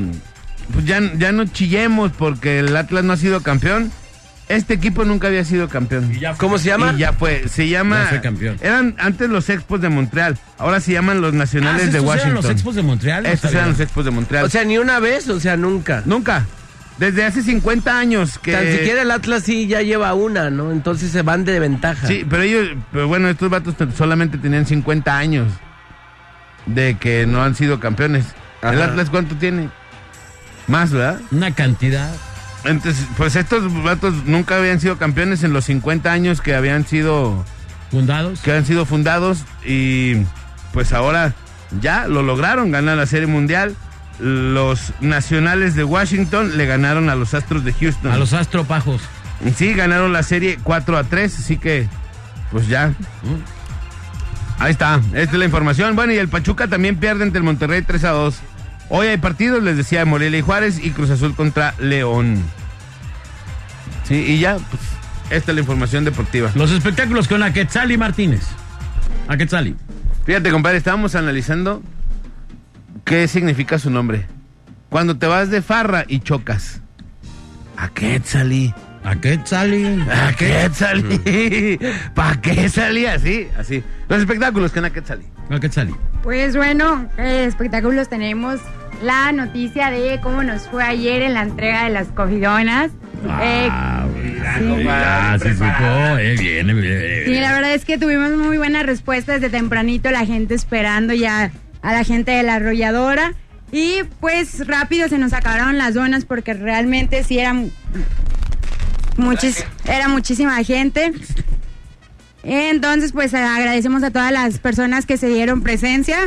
pues 0.72 0.84
ya, 0.86 1.00
ya 1.18 1.32
no 1.32 1.44
chillemos 1.46 2.12
porque 2.12 2.60
el 2.60 2.74
Atlas 2.76 3.04
no 3.04 3.12
ha 3.12 3.16
sido 3.16 3.42
campeón. 3.42 3.92
Este 4.50 4.74
equipo 4.74 5.04
nunca 5.04 5.28
había 5.28 5.44
sido 5.44 5.68
campeón. 5.68 6.12
Y 6.14 6.18
ya 6.20 6.30
fue. 6.34 6.38
¿Cómo 6.38 6.58
se 6.58 6.66
llama? 6.66 6.92
Y 6.94 6.98
ya 6.98 7.12
fue, 7.12 7.48
se 7.48 7.68
llama. 7.68 8.02
Ya 8.02 8.08
fue 8.08 8.20
campeón. 8.20 8.56
Eran 8.60 8.94
antes 8.98 9.30
los 9.30 9.48
Expos 9.48 9.80
de 9.80 9.88
Montreal, 9.88 10.36
ahora 10.58 10.80
se 10.80 10.92
llaman 10.92 11.20
los 11.20 11.32
Ah, 11.34 11.36
Nacionales 11.38 11.82
¿estos 11.84 11.92
de 11.92 11.98
eran 11.98 12.08
Washington. 12.08 12.34
los 12.34 12.50
expos 12.50 12.74
de 12.74 12.82
Montreal? 12.82 13.22
No 13.22 13.28
Estos 13.28 13.50
sabía. 13.50 13.58
eran 13.60 13.70
los 13.70 13.80
Expos 13.80 14.04
de 14.04 14.10
Montreal. 14.10 14.44
O 14.44 14.48
sea, 14.48 14.64
ni 14.64 14.76
una 14.78 14.98
vez, 15.00 15.28
o 15.28 15.38
sea, 15.40 15.56
nunca. 15.56 16.02
nunca. 16.04 16.46
Desde 16.98 17.24
hace 17.24 17.42
50 17.42 17.98
años 17.98 18.38
que. 18.38 18.52
Tan 18.52 18.66
siquiera 18.66 19.02
el 19.02 19.10
Atlas 19.10 19.44
sí 19.44 19.66
ya 19.66 19.80
lleva 19.82 20.12
una, 20.14 20.50
¿no? 20.50 20.70
Entonces 20.72 21.10
se 21.12 21.22
van 21.22 21.44
de 21.44 21.58
ventaja. 21.58 22.06
Sí, 22.06 22.26
pero 22.28 22.42
ellos, 22.42 22.68
pero 22.92 23.08
bueno, 23.08 23.28
estos 23.30 23.48
vatos 23.48 23.74
solamente 23.96 24.36
tenían 24.36 24.66
50 24.66 25.16
años 25.16 25.46
de 26.66 26.98
que 26.98 27.24
no 27.26 27.42
han 27.42 27.54
sido 27.54 27.80
campeones. 27.80 28.26
¿El. 28.62 28.82
Atlas 28.82 29.08
cuánto 29.10 29.34
tiene? 29.36 29.70
Más, 30.66 30.92
¿verdad? 30.92 31.20
Una 31.30 31.54
cantidad. 31.54 32.10
Entonces, 32.64 33.06
pues 33.16 33.36
estos 33.36 33.82
vatos 33.82 34.26
nunca 34.26 34.56
habían 34.56 34.80
sido 34.80 34.98
campeones 34.98 35.42
en 35.44 35.52
los 35.52 35.64
50 35.64 36.12
años 36.12 36.40
que 36.40 36.54
habían 36.54 36.86
sido 36.86 37.44
Fundados. 37.90 38.40
que 38.40 38.52
han 38.52 38.64
sido 38.66 38.84
fundados 38.86 39.44
y 39.64 40.16
pues 40.72 40.92
ahora 40.92 41.34
ya 41.80 42.06
lo 42.06 42.22
lograron, 42.22 42.70
ganar 42.70 42.96
la 42.96 43.06
Serie 43.06 43.26
Mundial. 43.26 43.74
Los 44.18 44.92
Nacionales 45.00 45.74
de 45.74 45.84
Washington 45.84 46.58
le 46.58 46.66
ganaron 46.66 47.08
a 47.08 47.14
los 47.14 47.32
Astros 47.32 47.64
de 47.64 47.72
Houston. 47.72 48.12
A 48.12 48.18
los 48.18 48.34
astropajos. 48.34 49.00
Sí, 49.56 49.72
ganaron 49.72 50.12
la 50.12 50.22
serie 50.22 50.58
4 50.62 50.98
a 50.98 51.04
3, 51.04 51.38
así 51.38 51.56
que 51.56 51.88
pues 52.52 52.68
ya. 52.68 52.92
Ahí 54.58 54.72
está, 54.72 55.00
esta 55.14 55.32
es 55.32 55.38
la 55.38 55.44
información. 55.46 55.96
Bueno, 55.96 56.12
y 56.12 56.18
el 56.18 56.28
Pachuca 56.28 56.68
también 56.68 56.96
pierde 56.96 57.22
ante 57.22 57.38
el 57.38 57.44
Monterrey 57.44 57.80
3 57.80 58.04
a 58.04 58.10
2. 58.10 58.40
Hoy 58.90 59.06
hay 59.06 59.18
partidos, 59.18 59.62
les 59.62 59.76
decía, 59.76 60.04
Morelia 60.04 60.40
y 60.40 60.42
Juárez 60.42 60.80
y 60.82 60.90
Cruz 60.90 61.10
Azul 61.10 61.36
contra 61.36 61.74
León. 61.78 62.42
Sí, 64.02 64.16
y 64.16 64.40
ya, 64.40 64.56
pues, 64.56 64.82
esta 65.30 65.52
es 65.52 65.54
la 65.54 65.60
información 65.60 66.04
deportiva. 66.04 66.50
Los 66.56 66.72
espectáculos 66.72 67.28
con 67.28 67.44
Aquetzali 67.44 67.96
Martínez. 67.96 68.42
Aquetzali. 69.28 69.76
Fíjate, 70.26 70.50
compadre, 70.50 70.78
estábamos 70.78 71.14
analizando 71.14 71.82
qué 73.04 73.28
significa 73.28 73.78
su 73.78 73.90
nombre. 73.90 74.26
Cuando 74.88 75.16
te 75.16 75.28
vas 75.28 75.50
de 75.50 75.62
farra 75.62 76.04
y 76.08 76.18
chocas. 76.18 76.80
¿A 79.04 79.16
qué 79.16 79.38
salí? 79.44 80.02
¿A 80.10 80.32
qué 80.36 80.68
salí? 80.72 81.78
¿Para 82.14 82.40
qué 82.40 82.68
salí 82.68 83.06
así? 83.06 83.48
Así. 83.58 83.82
Los 84.08 84.20
espectáculos 84.20 84.72
con 84.72 84.84
Aquetzali. 84.84 85.24
Aquetzali. 85.50 85.94
Pues 86.22 86.54
bueno, 86.56 87.08
eh, 87.16 87.44
espectáculos 87.48 88.08
tenemos 88.08 88.60
la 89.02 89.32
noticia 89.32 89.90
de 89.90 90.20
cómo 90.22 90.42
nos 90.42 90.68
fue 90.68 90.84
ayer 90.84 91.22
en 91.22 91.32
la 91.34 91.42
entrega 91.42 91.84
de 91.84 91.90
las 91.90 92.08
cogidonas. 92.08 92.90
Eh, 93.42 93.68
Ah, 93.72 94.06
ya, 94.82 95.38
sí 95.42 95.52
supo. 95.54 96.18
Eh, 96.18 96.36
viene, 96.38 96.72
viene. 96.74 97.24
sí, 97.26 97.34
la 97.40 97.52
verdad 97.52 97.74
es 97.74 97.84
que 97.84 97.98
tuvimos 97.98 98.32
muy 98.32 98.56
buena 98.58 98.82
respuesta 98.82 99.34
desde 99.34 99.50
tempranito, 99.50 100.10
la 100.10 100.24
gente 100.26 100.54
esperando 100.54 101.12
ya 101.14 101.50
a 101.82 101.92
la 101.92 102.04
gente 102.04 102.32
de 102.32 102.42
la 102.42 102.54
arrolladora. 102.56 103.32
Y 103.72 104.00
pues 104.20 104.66
rápido 104.66 105.08
se 105.08 105.18
nos 105.18 105.32
acabaron 105.32 105.78
las 105.78 105.94
donas 105.94 106.24
porque 106.24 106.54
realmente 106.54 107.22
sí 107.22 107.38
eran 107.38 107.70
muchis, 109.20 109.64
era 109.84 110.08
muchísima 110.08 110.62
gente. 110.64 111.12
Entonces, 112.42 113.12
pues 113.12 113.34
agradecemos 113.34 114.02
a 114.02 114.10
todas 114.10 114.32
las 114.32 114.58
personas 114.58 115.04
que 115.06 115.16
se 115.16 115.28
dieron 115.28 115.62
presencia 115.62 116.18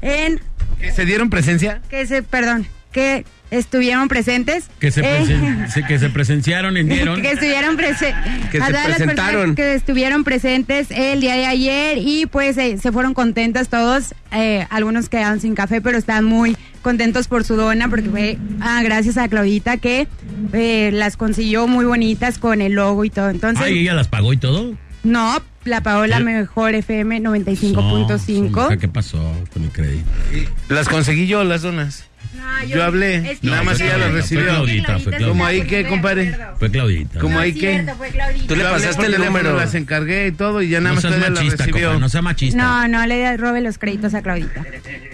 en 0.00 0.40
¿Que 0.78 0.92
¿Se 0.92 1.04
dieron 1.04 1.30
presencia? 1.30 1.80
que 1.88 2.06
se, 2.06 2.22
perdón, 2.22 2.66
que 2.92 3.24
estuvieron 3.50 4.08
presentes. 4.08 4.64
Que 4.78 4.90
se, 4.90 5.00
Eh, 5.00 5.24
presen- 5.26 5.86
que 5.86 5.98
se 5.98 6.08
presenciaron 6.10 6.76
y 6.76 6.82
dieron. 6.84 7.20
que 7.22 7.32
estuvieron 7.32 7.76
presentes. 7.76 8.14
Que 8.52 8.60
se 8.60 8.72
presentaron. 8.72 9.54
que 9.54 9.74
estuvieron 9.74 10.22
presentes 10.22 10.88
el 10.90 11.20
día 11.20 11.34
de 11.34 11.46
ayer 11.46 11.98
y 11.98 12.26
pues 12.26 12.56
eh, 12.58 12.78
se 12.80 12.92
fueron 12.92 13.14
contentas 13.14 13.68
todos. 13.68 14.14
Eh, 14.32 14.66
algunos 14.70 15.08
quedaron 15.08 15.40
sin 15.40 15.54
café, 15.54 15.80
pero 15.80 15.96
están 15.98 16.24
muy 16.24 16.56
contentos 16.86 17.26
por 17.26 17.42
su 17.42 17.56
dona 17.56 17.88
porque 17.88 18.08
fue 18.08 18.38
ah, 18.60 18.80
gracias 18.84 19.16
a 19.18 19.26
Claudita 19.26 19.76
que 19.76 20.06
eh, 20.52 20.90
las 20.92 21.16
consiguió 21.16 21.66
muy 21.66 21.84
bonitas 21.84 22.38
con 22.38 22.60
el 22.60 22.74
logo 22.74 23.04
y 23.04 23.10
todo. 23.10 23.28
Entonces, 23.28 23.64
Ay, 23.66 23.80
ella 23.80 23.92
las 23.94 24.06
pagó 24.06 24.32
y 24.32 24.36
todo. 24.36 24.72
no, 25.02 25.42
la 25.64 25.80
pagó 25.80 26.06
la 26.06 26.20
mejor 26.20 26.76
FM 26.76 27.18
No, 27.18 27.34
95.5. 27.34 28.66
hija, 28.68 28.76
¿Qué 28.76 28.86
pasó 28.86 29.18
con 29.52 29.64
el 29.64 29.70
crédito? 29.70 30.04
Las 30.68 30.88
conseguí 30.88 31.26
yo, 31.26 31.42
las 31.42 31.62
donas. 31.62 32.04
No, 32.36 32.64
Yo 32.66 32.84
hablé, 32.84 33.32
es 33.32 33.40
que 33.40 33.46
nada 33.48 33.62
más 33.62 33.80
ella 33.80 33.94
Claudita, 33.94 34.12
recibió. 34.16 34.44
fue 34.44 34.52
Claudita, 34.54 34.86
fue 34.98 35.02
Claudita. 35.12 35.28
¿Cómo 35.28 35.46
ahí 35.46 35.62
qué, 35.62 35.86
compadre? 35.86 36.36
Fue 36.58 36.70
Claudita. 36.70 37.20
¿Cómo 37.20 37.34
No, 37.34 37.40
ahí 37.40 37.52
qué? 37.54 37.84
Tú 38.46 38.56
le 38.56 38.62
Yo 38.62 38.70
pasaste 38.70 39.06
el 39.06 39.18
número. 39.24 39.56
Las 39.56 39.74
encargué 39.74 40.26
y 40.28 40.32
todo 40.32 40.62
y 40.62 40.68
ya 40.68 40.80
nada 40.80 40.94
No 40.96 41.00
más 41.02 41.18
las 41.20 41.30
machista, 41.30 41.56
recibió. 41.64 41.88
compa, 41.88 42.00
no 42.00 42.08
sea 42.08 42.22
machista. 42.22 42.56
No, 42.62 42.88
no 42.88 43.06
le 43.06 43.36
robe 43.36 43.60
los 43.60 43.78
créditos 43.78 44.14
a 44.14 44.22
Claudita. 44.22 44.62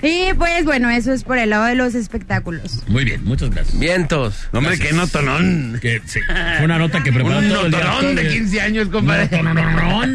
Y 0.02 0.32
pues 0.34 0.64
bueno, 0.64 0.90
eso 0.90 1.12
es 1.12 1.22
por 1.24 1.38
el 1.38 1.50
lado 1.50 1.64
de 1.66 1.74
los 1.74 1.94
espectáculos. 1.94 2.82
Muy 2.88 3.04
bien, 3.04 3.24
muchas 3.24 3.50
gracias. 3.50 3.78
Vientos. 3.78 4.48
Hombre, 4.52 4.76
Gracias. 4.76 4.88
que 4.88 4.94
no 4.96 5.06
tonón. 5.06 5.78
Que, 5.80 6.00
sí, 6.06 6.20
fue 6.56 6.64
una 6.64 6.78
nota 6.78 7.02
que 7.02 7.12
preparó 7.12 7.38
Un 7.38 7.48
todo 7.48 7.66
el 7.66 7.72
día. 7.72 7.84
notonón 7.84 8.14
de 8.16 8.28
15 8.28 8.60
años, 8.60 8.88
compadre. 8.88 9.42
Notonón 9.42 10.14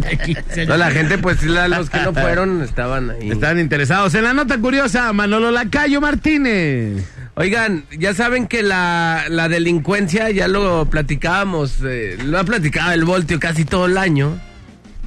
de 0.00 0.18
15 0.18 0.52
años. 0.60 0.68
No, 0.68 0.76
la 0.76 0.90
gente, 0.90 1.18
pues 1.18 1.42
la- 1.44 1.68
los 1.68 1.90
que 1.90 1.98
no 2.00 2.12
fueron 2.12 2.62
estaban 2.62 3.10
ahí. 3.10 3.30
Estaban 3.30 3.58
interesados 3.60 4.14
en 4.14 4.24
la 4.24 4.32
nota 4.32 4.58
curiosa, 4.58 5.12
Manolo 5.12 5.50
Lacayo 5.50 6.00
Martínez. 6.22 7.04
Oigan, 7.34 7.84
ya 7.98 8.14
saben 8.14 8.46
que 8.46 8.62
la, 8.62 9.24
la 9.28 9.48
delincuencia, 9.48 10.30
ya 10.30 10.46
lo 10.46 10.84
platicábamos, 10.88 11.78
eh, 11.84 12.16
lo 12.24 12.38
ha 12.38 12.44
platicado 12.44 12.92
el 12.92 13.04
Voltio 13.04 13.40
casi 13.40 13.64
todo 13.64 13.86
el 13.86 13.98
año. 13.98 14.38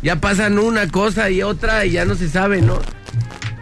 Ya 0.01 0.17
pasan 0.17 0.59
una 0.59 0.89
cosa 0.89 1.29
y 1.29 1.41
otra 1.41 1.85
y 1.85 1.91
ya 1.91 2.03
no 2.03 2.15
se 2.15 2.27
sabe, 2.27 2.61
¿no? 2.61 2.81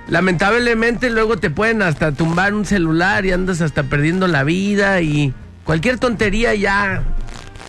Lamentablemente 0.08 1.12
luego 1.12 1.38
te 1.38 1.52
pueden 1.52 1.84
hasta 1.84 2.12
tumbar 2.12 2.56
un 2.56 2.66
celular 2.66 3.24
y 3.24 3.32
andas 3.32 3.62
hasta 3.62 3.84
perdiendo 3.84 4.28
la 4.28 4.44
vida 4.44 5.02
y 5.02 5.32
cualquier 5.64 6.00
tontería 6.00 6.56
ya 6.56 7.04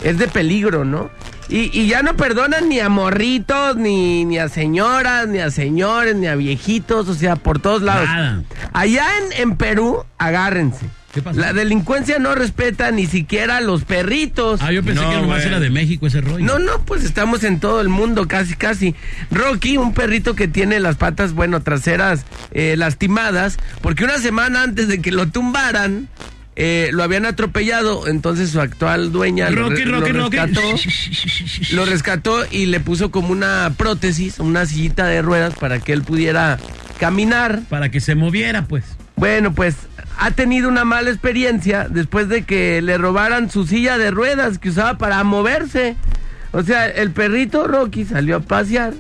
es 0.03 0.19
de 0.19 0.29
peligro, 0.29 0.85
¿no? 0.85 1.11
Y, 1.49 1.71
y 1.79 1.87
ya 1.87 2.03
no 2.03 2.17
perdonan 2.17 2.69
ni 2.71 2.81
a 2.81 2.89
morritos, 2.89 3.77
ni, 3.77 4.25
ni 4.25 4.39
a 4.39 4.49
señoras, 4.49 5.29
ni 5.29 5.39
a 5.41 5.51
señores, 5.51 6.17
ni 6.17 6.27
a 6.27 6.35
viejitos, 6.37 7.09
o 7.09 7.15
sea, 7.15 7.37
por 7.37 7.59
todos 7.61 7.83
lados. 7.83 8.07
Nada. 8.09 8.43
Allá 8.73 9.07
en, 9.19 9.43
en 9.51 9.57
Perú, 9.57 10.05
agárrense. 10.17 10.87
¿Qué 11.13 11.23
pasó? 11.23 11.39
La 11.39 11.53
delincuencia 11.53 12.19
no 12.19 12.35
respeta 12.35 12.91
ni 12.91 13.07
siquiera 13.07 13.59
a 13.59 13.61
los 13.61 13.85
perritos. 13.85 14.61
Ah, 14.63 14.73
yo 14.73 14.83
pensé 14.83 15.01
No, 15.01 15.11
que 15.11 15.17
nomás 15.19 15.45
era 15.45 15.61
de 15.61 15.71
México 15.71 16.09
ese 16.09 16.21
rollo. 16.23 16.45
No, 16.45 16.59
no, 16.59 16.81
pues 16.85 17.05
estamos 17.05 17.45
en 17.45 17.61
todo 17.61 17.81
el 17.81 17.89
mundo, 17.89 18.27
casi, 18.27 18.57
casi. 18.57 18.97
Rocky, 19.31 19.77
un 19.77 19.95
perrito 19.95 20.35
que 20.35 20.49
tiene 20.49 20.81
las 20.81 20.97
patas, 20.97 21.33
bueno, 21.33 21.63
traseras 21.63 22.25
eh, 22.51 22.75
lastimadas, 22.77 23.59
porque 23.81 24.03
una 24.03 24.19
semana 24.19 24.63
antes 24.65 24.89
de 24.89 25.01
que 25.01 25.13
lo 25.13 25.29
tumbaran, 25.29 26.09
eh, 26.57 26.91
lo 26.93 27.03
habían 27.03 27.27
atropellado, 27.27 28.07
entonces 28.07 28.51
su 28.51 28.61
actual 28.61 29.11
dueña 29.13 29.51
lo 29.51 29.69
Rocky, 29.69 29.85
re- 29.85 29.91
Rocky, 29.91 30.13
lo, 30.13 30.23
Rocky. 30.25 30.37
rescató, 30.39 30.75
lo 31.73 31.85
rescató 31.85 32.45
y 32.51 32.67
le 32.67 32.81
puso 32.81 33.11
como 33.11 33.29
una 33.31 33.73
prótesis, 33.77 34.39
una 34.39 34.65
sillita 34.67 35.07
de 35.07 35.23
ruedas 35.23 35.55
para 35.55 35.81
que 35.81 35.93
él 35.93 36.03
pudiera 36.03 36.59
caminar. 37.01 37.63
Para 37.69 37.89
que 37.91 38.01
se 38.01 38.15
moviera, 38.15 38.67
pues. 38.67 38.85
Bueno, 39.17 39.53
pues 39.55 39.77
ha 40.19 40.31
tenido 40.31 40.69
una 40.69 40.85
mala 40.85 41.11
experiencia 41.11 41.87
después 41.89 42.29
de 42.29 42.43
que 42.43 42.81
le 42.83 42.99
robaran 42.99 43.51
su 43.51 43.67
silla 43.67 43.99
de 43.99 44.11
ruedas 44.11 44.59
que 44.59 44.69
usaba 44.71 44.97
para 44.99 45.23
moverse. 45.25 45.97
O 46.53 46.63
sea, 46.63 46.87
el 46.89 47.11
perrito 47.11 47.67
Rocky 47.67 48.05
salió 48.05 48.37
a 48.37 48.41
pasear. 48.41 48.95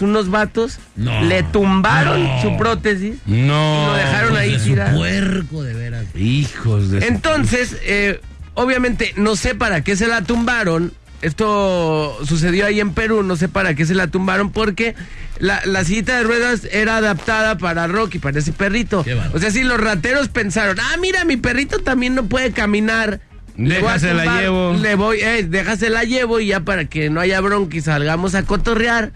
Unos 0.00 0.30
vatos 0.30 0.78
No. 0.96 1.22
le 1.22 1.42
tumbaron 1.42 2.22
No. 2.22 2.42
su 2.42 2.56
prótesis 2.56 3.16
No. 3.26 3.36
y 3.36 3.86
lo 3.86 3.94
dejaron 3.94 4.36
ahí 4.36 4.52
de 4.52 4.58
su 4.60 4.64
tirado. 4.66 4.96
puerco, 4.96 5.62
de 5.64 5.74
veras. 5.74 6.04
Hijos 6.14 6.90
de... 6.90 7.06
Entonces, 7.06 7.76
eh, 7.82 8.20
obviamente, 8.54 9.12
no 9.16 9.34
sé 9.34 9.54
para 9.54 9.82
qué 9.82 9.96
se 9.96 10.06
la 10.06 10.22
tumbaron. 10.22 10.92
Esto 11.20 12.16
sucedió 12.24 12.64
ahí 12.66 12.78
en 12.78 12.92
Perú, 12.92 13.24
no 13.24 13.34
sé 13.34 13.48
para 13.48 13.74
qué 13.74 13.84
se 13.86 13.94
la 13.94 14.06
tumbaron, 14.06 14.50
porque 14.52 14.94
la, 15.40 15.60
la 15.64 15.82
sillita 15.82 16.16
de 16.16 16.22
ruedas 16.22 16.68
era 16.70 16.96
adaptada 16.98 17.58
para 17.58 17.88
Rocky, 17.88 18.20
para 18.20 18.38
ese 18.38 18.52
perrito. 18.52 19.04
O 19.32 19.38
sea, 19.40 19.50
si 19.50 19.64
los 19.64 19.80
rateros 19.80 20.28
pensaron, 20.28 20.78
ah, 20.80 20.96
mira, 21.00 21.24
mi 21.24 21.36
perrito 21.36 21.80
también 21.80 22.14
no 22.14 22.26
puede 22.26 22.52
caminar. 22.52 23.20
Le 23.56 23.80
voy 23.80 23.88
a 23.88 23.94
Déjasela 23.94 24.22
tumbar, 24.22 24.40
llevo. 24.42 24.72
Le 24.74 24.94
voy, 24.94 25.18
eh, 25.20 25.42
déjasela 25.48 26.04
llevo 26.04 26.38
y 26.38 26.46
ya 26.48 26.60
para 26.60 26.84
que 26.84 27.10
no 27.10 27.20
haya 27.20 27.40
bronca 27.40 27.76
y 27.76 27.80
salgamos 27.80 28.36
a 28.36 28.44
cotorrear. 28.44 29.10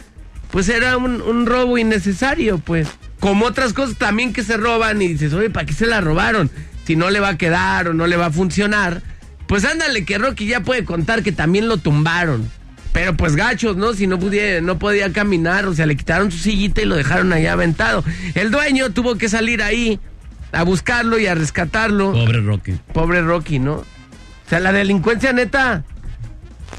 Pues 0.53 0.69
era 0.69 0.99
un, 0.99 1.21
un 1.23 1.47
robo 1.47 1.79
innecesario, 1.79 2.59
pues. 2.59 2.87
Como 3.19 3.47
otras 3.47 3.73
cosas 3.73 3.97
también 3.97 4.33
que 4.33 4.45
se 4.45 4.57
roban 4.57 5.01
y 5.01 5.09
dices, 5.09 5.33
oye, 5.33 5.49
¿para 5.49 5.65
qué 5.65 5.73
se 5.73 5.87
la 5.87 6.01
robaron? 6.01 6.51
Si 6.87 6.95
no 6.95 7.11
le 7.11 7.21
va 7.21 7.31
a 7.31 7.39
quedar 7.39 7.89
o 7.89 7.95
no 7.95 8.07
le 8.07 8.17
va 8.17 8.27
a 8.27 8.31
funcionar. 8.31 9.03
Pues 9.47 9.65
ándale, 9.65 10.05
que 10.05 10.19
Rocky 10.19 10.47
ya 10.47 10.61
puede 10.61 10.85
contar 10.85 11.23
que 11.23 11.33
también 11.33 11.69
lo 11.69 11.79
tumbaron. 11.79 12.49
Pero 12.93 13.17
pues 13.17 13.35
gachos, 13.35 13.77
¿no? 13.77 13.95
Si 13.95 14.07
no 14.07 14.19
podía, 14.19 14.61
no 14.61 14.79
podía 14.79 15.13
caminar, 15.13 15.67
o 15.67 15.75
sea, 15.75 15.87
le 15.87 15.97
quitaron 15.97 16.31
su 16.31 16.39
sillita 16.39 16.83
y 16.83 16.85
lo 16.85 16.97
dejaron 16.97 17.33
ahí 17.33 17.47
aventado. 17.47 18.05
El 18.35 18.51
dueño 18.51 18.91
tuvo 18.91 19.17
que 19.17 19.31
salir 19.31 19.63
ahí 19.63 19.99
a 20.53 20.63
buscarlo 20.65 21.19
y 21.19 21.27
a 21.27 21.35
rescatarlo. 21.35 22.13
Pobre 22.13 22.41
Rocky. 22.41 22.79
Pobre 22.93 23.23
Rocky, 23.23 23.59
¿no? 23.59 23.77
O 23.77 23.85
sea, 24.49 24.61
la 24.61 24.73
delincuencia 24.73 25.33
neta. 25.33 25.85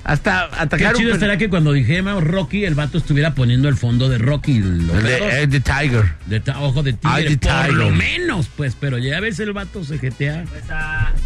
Hasta 0.03 0.49
Qué 0.49 0.55
atacar 0.59 0.95
chido 0.95 1.09
un... 1.09 1.13
estaría 1.15 1.37
que 1.37 1.49
cuando 1.49 1.71
dijéramos 1.71 2.23
Rocky, 2.23 2.65
el 2.65 2.75
vato 2.75 2.97
estuviera 2.97 3.33
poniendo 3.35 3.69
el 3.69 3.77
fondo 3.77 4.09
de 4.09 4.17
Rocky. 4.17 4.59
de, 4.59 5.41
el 5.43 5.49
de 5.49 5.59
Tiger. 5.59 6.13
De 6.25 6.39
ta- 6.39 6.59
ojo 6.59 6.83
de 6.83 6.95
Ay, 7.03 7.23
tigre, 7.25 7.29
de 7.29 7.37
por 7.37 7.61
tiger. 7.61 7.73
lo 7.73 7.89
menos, 7.91 8.49
pues, 8.55 8.75
pero 8.79 8.97
ya 8.97 9.19
ves 9.19 9.39
el 9.39 9.53
vato 9.53 9.83
se 9.83 9.99
jetea. 9.99 10.43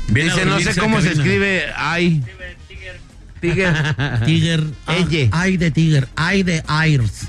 Viene 0.09 0.31
a 0.31 0.33
Dice, 0.35 0.45
no 0.45 0.59
sé 0.59 0.79
cómo 0.79 1.01
se 1.01 1.13
escribe. 1.13 1.63
Ay. 1.75 2.23
Tiger. 3.39 4.23
Tiger. 4.25 4.63
Ah, 4.87 5.05
ay 5.43 5.57
de 5.57 5.71
Tiger, 5.71 6.07
ay 6.15 6.43
de 6.43 6.63
Ayers. 6.67 7.27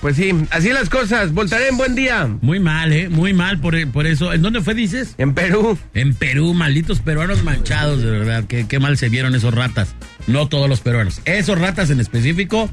Pues 0.00 0.16
sí, 0.16 0.32
así 0.50 0.70
las 0.70 0.88
cosas. 0.88 1.32
Voltaré 1.32 1.68
en 1.68 1.76
buen 1.76 1.94
día. 1.94 2.26
Muy 2.40 2.58
mal, 2.58 2.92
¿eh? 2.92 3.08
Muy 3.10 3.34
mal 3.34 3.60
por, 3.60 3.86
por 3.88 4.06
eso. 4.06 4.32
¿En 4.32 4.40
dónde 4.40 4.62
fue, 4.62 4.74
dices? 4.74 5.14
En 5.18 5.34
Perú. 5.34 5.76
En 5.92 6.14
Perú, 6.14 6.54
malditos 6.54 7.00
peruanos 7.00 7.44
manchados, 7.44 8.02
de 8.02 8.10
verdad. 8.10 8.44
Qué, 8.48 8.66
qué 8.66 8.78
mal 8.78 8.96
se 8.96 9.10
vieron 9.10 9.34
esos 9.34 9.52
ratas. 9.54 9.94
No 10.26 10.48
todos 10.48 10.68
los 10.70 10.80
peruanos. 10.80 11.20
Esos 11.26 11.58
ratas 11.58 11.90
en 11.90 12.00
específico, 12.00 12.70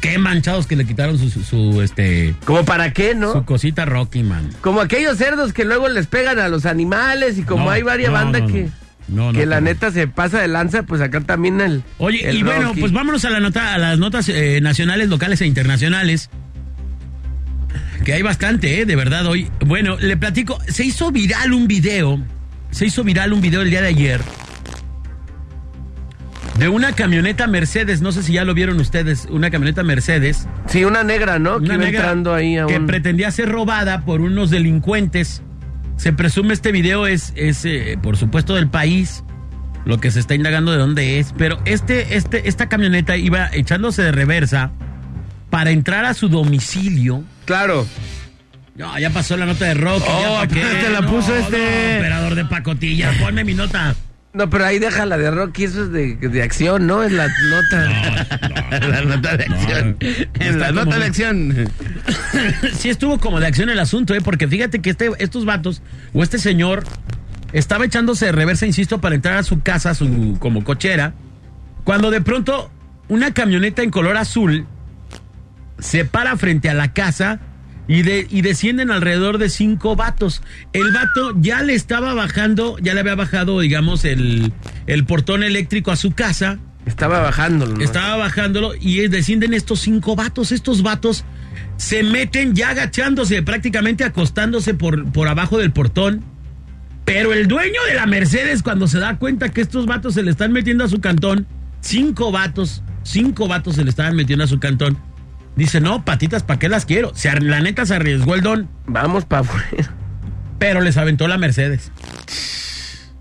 qué 0.00 0.16
manchados 0.16 0.66
que 0.66 0.76
le 0.76 0.86
quitaron 0.86 1.18
su, 1.18 1.28
su, 1.28 1.42
su, 1.44 1.82
este, 1.82 2.34
¿Como 2.46 2.64
para 2.64 2.92
qué, 2.94 3.14
no? 3.14 3.32
su 3.34 3.44
cosita 3.44 3.84
Rocky, 3.84 4.22
man. 4.22 4.48
Como 4.62 4.80
aquellos 4.80 5.18
cerdos 5.18 5.52
que 5.52 5.64
luego 5.66 5.88
les 5.90 6.06
pegan 6.06 6.38
a 6.38 6.48
los 6.48 6.64
animales 6.64 7.36
y 7.36 7.42
como 7.42 7.66
No, 7.66 7.70
hay 7.70 7.82
varias 7.82 8.10
no, 8.10 8.14
bandas 8.14 8.42
no, 8.42 8.46
que, 8.48 8.68
No, 9.08 9.32
no, 9.32 9.38
que 9.38 9.44
la 9.44 9.60
no. 9.60 9.66
neta 9.66 9.90
se 9.90 10.08
pasa 10.08 10.40
de 10.40 10.48
lanza, 10.48 10.84
pues 10.84 11.02
acá 11.02 11.20
también 11.20 11.60
el. 11.60 11.82
Oye, 11.98 12.28
el 12.30 12.36
y 12.38 12.42
bueno, 12.42 12.72
pues 12.78 12.92
vámonos 12.92 13.24
a, 13.26 13.30
la 13.30 13.40
nota, 13.40 13.74
a 13.74 13.78
las 13.78 13.98
notas 13.98 14.28
eh, 14.30 14.60
nacionales, 14.62 15.08
locales 15.10 15.40
e 15.42 15.46
internacionales. 15.46 16.30
Que 18.04 18.14
hay 18.14 18.22
bastante, 18.22 18.80
¿eh? 18.80 18.86
De 18.86 18.96
verdad, 18.96 19.26
hoy. 19.26 19.48
Bueno, 19.64 19.96
le 19.98 20.16
platico. 20.16 20.58
Se 20.68 20.84
hizo 20.84 21.10
viral 21.12 21.52
un 21.52 21.68
video. 21.68 22.20
Se 22.70 22.86
hizo 22.86 23.04
viral 23.04 23.32
un 23.32 23.40
video 23.40 23.62
el 23.62 23.70
día 23.70 23.80
de 23.80 23.88
ayer. 23.88 24.20
De 26.58 26.68
una 26.68 26.92
camioneta 26.92 27.46
Mercedes. 27.46 28.02
No 28.02 28.12
sé 28.12 28.22
si 28.22 28.34
ya 28.34 28.44
lo 28.44 28.54
vieron 28.54 28.80
ustedes. 28.80 29.26
Una 29.30 29.50
camioneta 29.50 29.82
Mercedes. 29.82 30.48
Sí, 30.66 30.84
una 30.84 31.02
negra, 31.02 31.38
¿no? 31.38 31.58
que 31.58 31.64
Una 31.64 31.74
iba 31.74 31.84
negra 31.84 32.00
entrando 32.00 32.34
ahí 32.34 32.56
a 32.58 32.66
que 32.66 32.80
pretendía 32.80 33.30
ser 33.30 33.48
robada 33.48 34.04
por 34.04 34.20
unos 34.20 34.50
delincuentes. 34.50 35.42
Se 35.96 36.12
presume 36.12 36.54
este 36.54 36.72
video 36.72 37.06
es, 37.06 37.32
es 37.36 37.64
eh, 37.64 37.98
por 38.02 38.16
supuesto, 38.16 38.54
del 38.54 38.68
país. 38.68 39.22
Lo 39.84 39.98
que 39.98 40.10
se 40.10 40.20
está 40.20 40.34
indagando 40.34 40.72
de 40.72 40.78
dónde 40.78 41.18
es. 41.18 41.34
Pero 41.36 41.58
este, 41.64 42.16
este, 42.16 42.48
esta 42.48 42.68
camioneta 42.68 43.16
iba 43.16 43.48
echándose 43.52 44.02
de 44.02 44.12
reversa 44.12 44.72
para 45.50 45.70
entrar 45.70 46.04
a 46.04 46.14
su 46.14 46.28
domicilio. 46.28 47.24
Claro. 47.44 47.86
No, 48.74 48.98
ya 48.98 49.10
pasó 49.10 49.36
la 49.36 49.44
nota 49.46 49.66
de 49.66 49.74
Rocky. 49.74 50.04
Oh, 50.08 50.44
ya 50.44 50.48
te 50.48 50.90
la 50.90 51.02
puso 51.02 51.34
este. 51.36 51.98
operador 51.98 52.34
de 52.34 52.44
pacotilla, 52.46 53.12
ponme 53.20 53.44
mi 53.44 53.54
nota. 53.54 53.94
No, 54.32 54.48
pero 54.48 54.64
ahí 54.64 54.78
deja 54.78 55.04
la 55.04 55.18
de 55.18 55.30
Rocky, 55.30 55.64
eso 55.64 55.82
es 55.84 55.92
de, 55.92 56.14
de 56.16 56.42
acción, 56.42 56.86
¿no? 56.86 57.02
Es 57.02 57.12
la 57.12 57.28
nota. 57.28 58.78
la 58.88 59.02
nota 59.02 59.36
de 59.36 59.44
acción. 59.44 59.96
en 60.00 60.58
la 60.58 60.72
nota 60.72 60.84
como- 60.86 60.98
de 60.98 61.04
acción. 61.04 61.70
sí 62.78 62.88
estuvo 62.88 63.18
como 63.18 63.40
de 63.40 63.46
acción 63.46 63.68
el 63.68 63.78
asunto, 63.78 64.14
¿eh? 64.14 64.22
Porque 64.22 64.48
fíjate 64.48 64.80
que 64.80 64.88
este, 64.88 65.10
estos 65.18 65.44
vatos, 65.44 65.82
o 66.14 66.22
este 66.22 66.38
señor, 66.38 66.84
estaba 67.52 67.84
echándose 67.84 68.24
de 68.24 68.32
reversa, 68.32 68.64
insisto, 68.64 69.02
para 69.02 69.14
entrar 69.14 69.36
a 69.36 69.42
su 69.42 69.60
casa, 69.60 69.94
su 69.94 70.38
como 70.38 70.64
cochera, 70.64 71.12
cuando 71.84 72.10
de 72.10 72.22
pronto 72.22 72.70
una 73.08 73.34
camioneta 73.34 73.82
en 73.82 73.90
color 73.90 74.16
azul 74.16 74.66
se 75.82 76.04
para 76.04 76.36
frente 76.36 76.70
a 76.70 76.74
la 76.74 76.92
casa 76.92 77.40
y, 77.88 78.02
de, 78.02 78.26
y 78.30 78.42
descienden 78.42 78.90
alrededor 78.90 79.38
de 79.38 79.50
cinco 79.50 79.96
vatos. 79.96 80.42
El 80.72 80.92
vato 80.92 81.34
ya 81.40 81.62
le 81.62 81.74
estaba 81.74 82.14
bajando, 82.14 82.78
ya 82.78 82.94
le 82.94 83.00
había 83.00 83.16
bajado, 83.16 83.60
digamos, 83.60 84.04
el, 84.04 84.52
el 84.86 85.04
portón 85.04 85.42
eléctrico 85.42 85.90
a 85.90 85.96
su 85.96 86.12
casa. 86.12 86.58
Estaba 86.86 87.20
bajándolo. 87.20 87.76
¿no? 87.76 87.84
Estaba 87.84 88.16
bajándolo 88.16 88.72
y 88.80 89.08
descienden 89.08 89.54
estos 89.54 89.80
cinco 89.80 90.16
vatos. 90.16 90.52
Estos 90.52 90.82
vatos 90.82 91.24
se 91.76 92.02
meten 92.02 92.54
ya 92.54 92.70
agachándose, 92.70 93.42
prácticamente 93.42 94.04
acostándose 94.04 94.74
por, 94.74 95.10
por 95.12 95.28
abajo 95.28 95.58
del 95.58 95.72
portón. 95.72 96.24
Pero 97.04 97.32
el 97.32 97.48
dueño 97.48 97.80
de 97.88 97.94
la 97.94 98.06
Mercedes, 98.06 98.62
cuando 98.62 98.86
se 98.86 99.00
da 99.00 99.18
cuenta 99.18 99.48
que 99.48 99.60
estos 99.60 99.86
vatos 99.86 100.14
se 100.14 100.22
le 100.22 100.30
están 100.30 100.52
metiendo 100.52 100.84
a 100.84 100.88
su 100.88 101.00
cantón, 101.00 101.48
cinco 101.80 102.30
vatos, 102.30 102.84
cinco 103.02 103.48
vatos 103.48 103.74
se 103.74 103.82
le 103.82 103.90
estaban 103.90 104.14
metiendo 104.14 104.44
a 104.44 104.46
su 104.46 104.60
cantón, 104.60 104.96
dice, 105.56 105.80
no, 105.80 106.04
patitas, 106.04 106.42
¿para 106.42 106.58
qué 106.58 106.68
las 106.68 106.86
quiero? 106.86 107.12
Se, 107.14 107.32
la 107.40 107.60
neta 107.60 107.84
se 107.86 107.94
arriesgó 107.94 108.34
el 108.34 108.40
don, 108.42 108.68
Vamos 108.86 109.24
para 109.24 109.40
afuera. 109.42 109.92
pero 110.58 110.80
les 110.80 110.96
aventó 110.96 111.28
la 111.28 111.38
Mercedes. 111.38 111.90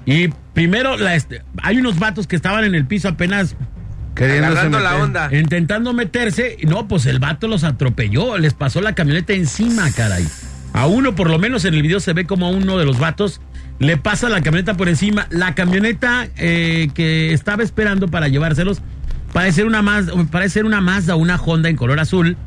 Y 0.05 0.29
primero, 0.53 0.97
la 0.97 1.15
este- 1.15 1.43
hay 1.61 1.77
unos 1.77 1.99
vatos 1.99 2.27
que 2.27 2.35
estaban 2.35 2.63
en 2.63 2.75
el 2.75 2.85
piso 2.85 3.07
apenas 3.09 3.55
Agarrando 4.15 4.79
la 4.79 4.89
meter. 4.91 5.03
onda. 5.03 5.29
intentando 5.35 5.93
meterse. 5.93 6.57
y 6.59 6.65
No, 6.65 6.87
pues 6.87 7.05
el 7.05 7.19
vato 7.19 7.47
los 7.47 7.63
atropelló, 7.63 8.37
les 8.37 8.53
pasó 8.53 8.81
la 8.81 8.93
camioneta 8.93 9.33
encima, 9.33 9.89
caray. 9.91 10.27
A 10.73 10.85
uno, 10.87 11.15
por 11.15 11.29
lo 11.29 11.39
menos 11.39 11.65
en 11.65 11.73
el 11.73 11.81
video 11.81 11.99
se 11.99 12.13
ve 12.13 12.25
como 12.25 12.45
a 12.45 12.49
uno 12.49 12.77
de 12.77 12.85
los 12.85 12.99
vatos 12.99 13.41
le 13.79 13.97
pasa 13.97 14.29
la 14.29 14.41
camioneta 14.41 14.75
por 14.75 14.89
encima. 14.89 15.27
La 15.31 15.55
camioneta 15.55 16.27
eh, 16.37 16.89
que 16.93 17.33
estaba 17.33 17.63
esperando 17.63 18.09
para 18.09 18.27
llevárselos 18.27 18.81
parece 19.33 19.63
una 19.63 19.81
Mazda, 19.81 20.13
parece 20.29 20.63
una 20.63 20.81
Mazda 20.81 21.15
una 21.15 21.35
Honda 21.35 21.69
en 21.69 21.75
color 21.75 21.99
azul. 21.99 22.37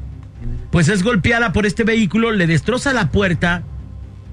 Pues 0.70 0.88
es 0.88 1.02
golpeada 1.02 1.52
por 1.52 1.66
este 1.66 1.84
vehículo, 1.84 2.32
le 2.32 2.46
destroza 2.46 2.92
la 2.92 3.10
puerta 3.10 3.62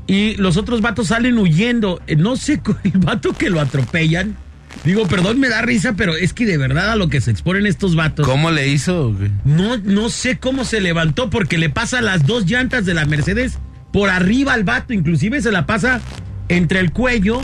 y 0.08 0.36
los 0.36 0.58
otros 0.58 0.82
vatos 0.82 1.08
salen 1.08 1.38
huyendo. 1.38 2.02
Eh, 2.08 2.16
No 2.16 2.36
sé, 2.36 2.62
el 2.84 3.00
vato 3.00 3.34
que 3.34 3.50
lo 3.50 3.62
atropellan. 3.62 4.36
Digo, 4.84 5.06
perdón, 5.08 5.40
me 5.40 5.50
da 5.50 5.62
risa, 5.62 5.94
pero 5.94 6.16
es 6.16 6.34
que 6.34 6.46
de 6.46 6.58
verdad 6.58 6.92
a 6.92 6.96
lo 6.96 7.10
que 7.10 7.22
se 7.22 7.30
exponen 7.30 7.66
estos 7.68 7.96
vatos. 7.96 8.26
¿Cómo 8.26 8.52
le 8.52 8.70
hizo? 8.70 9.14
No, 9.44 9.78
no 9.78 10.10
sé 10.10 10.40
cómo 10.40 10.64
se 10.66 10.82
levantó 10.82 11.30
porque 11.30 11.58
le 11.58 11.70
pasa 11.70 12.02
las 12.02 12.26
dos 12.26 12.46
llantas 12.46 12.86
de 12.86 12.94
la 12.94 13.06
Mercedes 13.06 13.60
por 13.92 14.10
arriba 14.10 14.54
al 14.54 14.64
vato, 14.64 14.94
inclusive 14.94 15.42
se 15.42 15.52
la 15.52 15.66
pasa 15.66 16.00
entre 16.48 16.80
el 16.80 16.92
cuello 16.92 17.42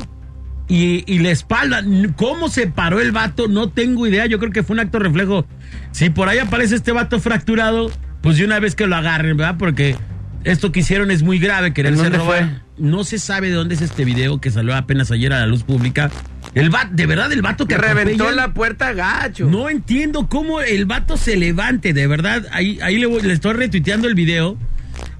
y, 0.68 1.04
y 1.12 1.20
la 1.20 1.30
espalda. 1.32 1.84
¿Cómo 2.16 2.50
se 2.50 2.68
paró 2.68 3.00
el 3.00 3.12
vato? 3.12 3.48
No 3.48 3.70
tengo 3.70 4.06
idea, 4.08 4.26
yo 4.26 4.40
creo 4.40 4.52
que 4.52 4.64
fue 4.64 4.74
un 4.76 4.80
acto 4.82 5.00
reflejo. 5.00 5.46
Si 5.92 6.10
por 6.10 6.30
ahí 6.30 6.40
aparece 6.40 6.76
este 6.76 6.92
vato 6.92 7.20
fracturado, 7.20 7.92
pues 8.22 8.38
de 8.38 8.46
una 8.46 8.60
vez 8.60 8.76
que 8.76 8.88
lo 8.88 8.96
agarren, 8.96 9.38
¿verdad? 9.38 9.56
Porque 9.58 9.96
esto 10.44 10.72
que 10.72 10.82
hicieron 10.82 11.12
es 11.12 11.24
muy 11.24 11.40
grave, 11.40 11.74
quererse 11.74 12.10
robar. 12.10 12.26
fue? 12.26 12.50
No 12.78 13.04
se 13.04 13.18
sabe 13.18 13.48
de 13.50 13.54
dónde 13.56 13.76
es 13.76 13.82
este 13.82 14.06
video 14.06 14.40
que 14.40 14.52
salió 14.52 14.76
apenas 14.76 15.10
ayer 15.12 15.34
a 15.34 15.40
la 15.40 15.48
luz 15.48 15.64
pública. 15.64 16.12
El 16.54 16.70
vato, 16.70 16.90
de 16.94 17.06
verdad, 17.06 17.32
el 17.32 17.42
vato 17.42 17.68
que 17.68 17.78
Reventó 17.78 18.32
la 18.32 18.54
puerta 18.54 18.94
gacho. 18.94 19.48
no 19.48 19.70
entiendo 19.70 20.28
cómo 20.30 20.62
el 20.62 20.86
vato 20.86 21.18
se 21.18 21.36
levante, 21.38 21.94
de 21.94 22.08
verdad. 22.08 22.46
Ahí, 22.52 22.80
ahí 22.82 22.98
le, 22.98 23.06
voy- 23.08 23.22
le 23.22 23.34
estoy 23.34 23.54
retuiteando 23.54 24.08
el 24.08 24.16
video 24.16 24.58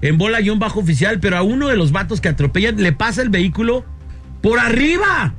en 0.02 0.18
bola 0.18 0.40
guion 0.40 0.58
bajo 0.58 0.80
oficial, 0.80 1.20
pero 1.20 1.36
a 1.36 1.42
uno 1.42 1.68
de 1.68 1.76
los 1.76 1.92
vatos 1.92 2.20
que 2.20 2.28
atropellan 2.28 2.76
le 2.82 2.92
pasa 2.92 3.22
el 3.22 3.28
vehículo 3.28 3.84
por 4.40 4.58
arriba. 4.58 5.34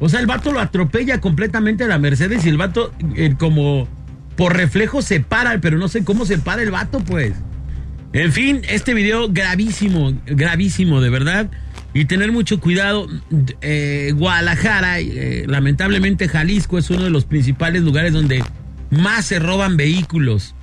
O 0.00 0.08
sea, 0.08 0.20
el 0.20 0.26
vato 0.26 0.52
lo 0.52 0.60
atropella 0.60 1.20
completamente 1.20 1.84
a 1.84 1.88
la 1.88 1.98
Mercedes 1.98 2.44
y 2.44 2.48
el 2.48 2.56
vato 2.56 2.92
eh, 3.16 3.34
como 3.38 3.88
por 4.36 4.56
reflejo 4.56 5.02
se 5.02 5.20
para, 5.20 5.60
pero 5.60 5.78
no 5.78 5.88
sé 5.88 6.04
cómo 6.04 6.24
se 6.24 6.38
para 6.38 6.62
el 6.62 6.70
vato, 6.70 7.00
pues. 7.00 7.34
En 8.12 8.32
fin, 8.32 8.62
este 8.68 8.94
video 8.94 9.28
gravísimo, 9.28 10.14
gravísimo, 10.26 11.00
de 11.00 11.10
verdad. 11.10 11.50
Y 11.92 12.04
tener 12.04 12.30
mucho 12.30 12.60
cuidado. 12.60 13.08
Eh, 13.60 14.12
Guadalajara, 14.14 15.00
eh, 15.00 15.44
lamentablemente 15.48 16.28
Jalisco 16.28 16.78
es 16.78 16.90
uno 16.90 17.04
de 17.04 17.10
los 17.10 17.24
principales 17.24 17.82
lugares 17.82 18.12
donde 18.12 18.44
más 18.90 19.26
se 19.26 19.38
roban 19.40 19.76
vehículos. 19.76 20.54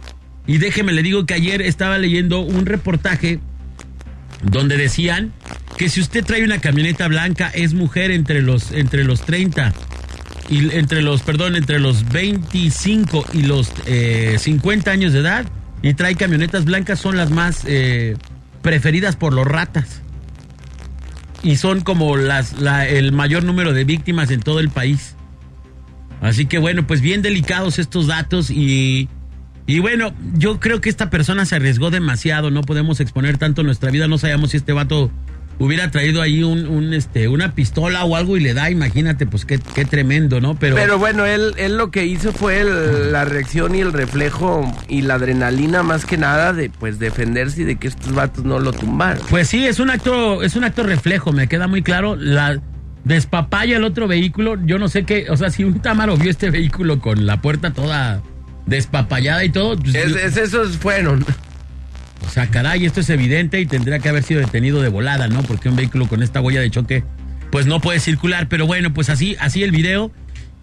Y 0.48 0.58
déjeme 0.58 0.94
le 0.94 1.04
digo 1.04 1.26
que 1.26 1.34
ayer 1.34 1.62
estaba 1.62 1.98
leyendo 1.98 2.40
un 2.40 2.66
reportaje 2.66 3.40
donde 4.46 4.78
decían 4.78 5.34
que 5.78 5.90
si 5.90 6.00
usted 6.02 6.24
trae 6.24 6.44
una 6.44 6.60
camioneta 6.60 7.08
blanca 7.08 7.50
es 7.54 7.74
mujer 7.74 8.12
entre 8.12 8.42
los 8.42 8.72
entre 8.72 9.04
los 9.04 9.22
30 9.22 9.74
y 10.50 10.74
entre 10.76 11.02
los 11.02 11.22
perdón 11.22 11.56
entre 11.56 11.80
los 11.80 12.08
25 12.10 13.26
y 13.34 13.42
los 13.44 13.72
eh, 13.88 14.38
50 14.40 14.92
años 14.92 15.14
de 15.14 15.20
edad 15.20 15.46
y 15.82 15.94
trae 15.96 16.16
camionetas 16.16 16.66
blancas 16.66 17.00
son 17.00 17.18
las 17.18 17.32
más 17.32 17.64
eh, 17.66 18.16
preferidas 18.62 19.16
por 19.16 19.34
los 19.34 19.46
ratas. 19.46 20.02
Y 21.44 21.58
son 21.58 21.82
como 21.82 22.16
las 22.18 22.60
la- 22.60 22.88
el 22.88 23.12
mayor 23.12 23.44
número 23.44 23.74
de 23.74 23.84
víctimas 23.84 24.32
en 24.32 24.40
todo 24.40 24.60
el 24.60 24.70
país. 24.70 25.16
Así 26.22 26.46
que 26.46 26.58
bueno 26.58 26.88
pues 26.88 27.02
bien 27.02 27.22
delicados 27.22 27.78
estos 27.78 28.08
datos 28.08 28.50
y 28.50 29.10
Y 29.68 29.80
bueno, 29.80 30.14
yo 30.36 30.60
creo 30.60 30.80
que 30.82 30.90
esta 30.90 31.10
persona 31.10 31.46
se 31.46 31.56
arriesgó 31.56 31.90
demasiado, 31.90 32.52
no 32.52 32.62
podemos 32.62 33.00
exponer 33.00 33.38
tanto 33.38 33.64
nuestra 33.64 33.90
vida, 33.92 34.08
no 34.08 34.18
sabíamos 34.18 34.52
si 34.52 34.58
este 34.58 34.74
vato 34.74 35.10
hubiera 35.58 35.90
traído 35.90 36.22
ahí 36.22 36.44
un, 36.44 36.68
un, 36.68 36.94
este, 36.94 37.30
una 37.30 37.56
pistola 37.56 38.04
o 38.04 38.16
algo 38.18 38.36
y 38.38 38.42
le 38.42 38.54
da, 38.54 38.70
imagínate, 38.70 39.26
pues 39.26 39.46
qué, 39.46 39.58
qué 39.74 39.86
tremendo, 39.86 40.42
¿no? 40.42 40.54
Pero, 40.56 40.76
Pero 40.76 41.00
bueno, 41.00 41.26
él, 41.26 41.54
él 41.58 41.78
lo 41.78 41.92
que 41.92 42.06
hizo 42.06 42.32
fue 42.34 42.60
el- 42.60 43.12
la 43.14 43.24
reacción 43.26 43.74
y 43.74 43.80
el 43.80 43.94
reflejo 43.94 44.70
y 44.90 45.02
la 45.02 45.14
adrenalina 45.16 45.82
más 45.82 46.06
que 46.06 46.18
nada 46.18 46.52
de 46.54 46.70
pues 46.70 47.00
defenderse 47.00 47.62
y 47.62 47.66
de 47.66 47.78
que 47.78 47.88
estos 47.88 48.14
vatos 48.14 48.44
no 48.44 48.60
lo 48.60 48.74
tumbaran. 48.74 49.20
Pues 49.30 49.48
sí, 49.48 49.66
es 49.66 49.80
un 49.80 49.90
acto, 49.90 50.44
es 50.44 50.56
un 50.58 50.66
acto 50.66 50.84
reflejo, 50.84 51.32
me 51.32 51.48
queda 51.48 51.68
muy 51.68 51.82
claro. 51.82 52.16
La 52.18 52.62
despapaya 53.06 53.78
el 53.78 53.84
otro 53.86 54.08
vehículo, 54.08 54.58
yo 54.66 54.78
no 54.78 54.90
sé 54.90 55.06
qué, 55.06 55.28
o 55.30 55.38
sea, 55.38 55.50
si 55.52 55.64
un 55.64 55.80
Tamaro 55.80 56.18
vio 56.18 56.30
este 56.30 56.50
vehículo 56.52 57.00
con 57.00 57.26
la 57.26 57.42
puerta 57.42 57.72
toda 57.72 58.22
despapallada 58.66 59.44
y 59.44 59.50
todo, 59.50 59.78
pues, 59.78 59.96
Es- 59.96 60.16
es- 60.16 60.38
esos 60.38 60.78
fueron. 60.78 61.26
o 62.26 62.30
sea, 62.30 62.48
caray, 62.48 62.86
esto 62.86 63.02
es 63.02 63.10
evidente 63.10 63.60
y 63.62 63.66
tendría 63.66 64.00
que 64.00 64.10
haber 64.10 64.24
sido 64.24 64.40
detenido 64.42 64.82
de 64.82 64.90
volada, 64.90 65.28
¿no? 65.28 65.44
Porque 65.44 65.70
un 65.70 65.76
vehículo 65.76 66.08
con 66.08 66.24
esta 66.24 66.42
huella 66.42 66.62
de 66.62 66.72
choque, 66.72 67.04
pues 67.52 67.68
no 67.68 67.80
puede 67.80 68.00
circular, 68.00 68.48
pero 68.50 68.66
bueno, 68.66 68.94
pues 68.94 69.10
así, 69.10 69.36
así 69.40 69.64
el 69.64 69.72
video. 69.72 70.12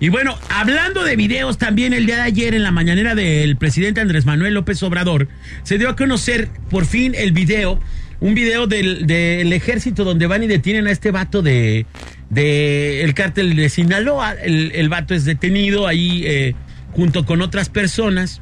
Y 0.00 0.08
bueno, 0.08 0.36
hablando 0.50 1.04
de 1.04 1.14
videos, 1.14 1.58
también 1.58 1.92
el 1.92 2.06
día 2.06 2.16
de 2.16 2.22
ayer 2.22 2.54
en 2.54 2.64
la 2.64 2.72
mañanera 2.72 3.14
del 3.14 3.56
presidente 3.56 4.00
Andrés 4.00 4.26
Manuel 4.26 4.54
López 4.54 4.82
Obrador, 4.82 5.28
se 5.62 5.78
dio 5.78 5.88
a 5.88 5.94
conocer 5.94 6.48
por 6.70 6.84
fin 6.86 7.14
el 7.16 7.30
video, 7.30 7.78
un 8.18 8.34
video 8.34 8.66
del, 8.66 9.06
del 9.06 9.52
ejército 9.52 10.02
donde 10.02 10.26
van 10.26 10.42
y 10.42 10.48
detienen 10.48 10.88
a 10.88 10.90
este 10.90 11.12
vato 11.12 11.40
de, 11.40 11.86
de 12.30 13.04
el 13.04 13.14
cártel 13.14 13.54
de 13.54 13.68
Sinaloa. 13.68 14.32
El, 14.42 14.72
el 14.74 14.88
vato 14.88 15.14
es 15.14 15.24
detenido 15.24 15.86
ahí 15.86 16.24
eh, 16.26 16.54
junto 16.92 17.24
con 17.24 17.42
otras 17.42 17.68
personas. 17.68 18.40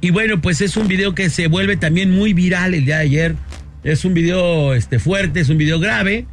Y 0.00 0.10
bueno, 0.10 0.40
pues 0.40 0.60
es 0.60 0.76
un 0.76 0.86
video 0.86 1.14
que 1.14 1.30
se 1.30 1.48
vuelve 1.48 1.76
también 1.76 2.10
muy 2.10 2.32
viral 2.32 2.74
el 2.74 2.84
día 2.84 2.96
de 2.98 3.02
ayer. 3.02 3.36
Es 3.82 4.04
un 4.04 4.14
video 4.14 4.74
este, 4.74 4.98
fuerte, 4.98 5.40
es 5.40 5.48
un 5.48 5.58
video 5.58 5.80
grave. 5.80 6.26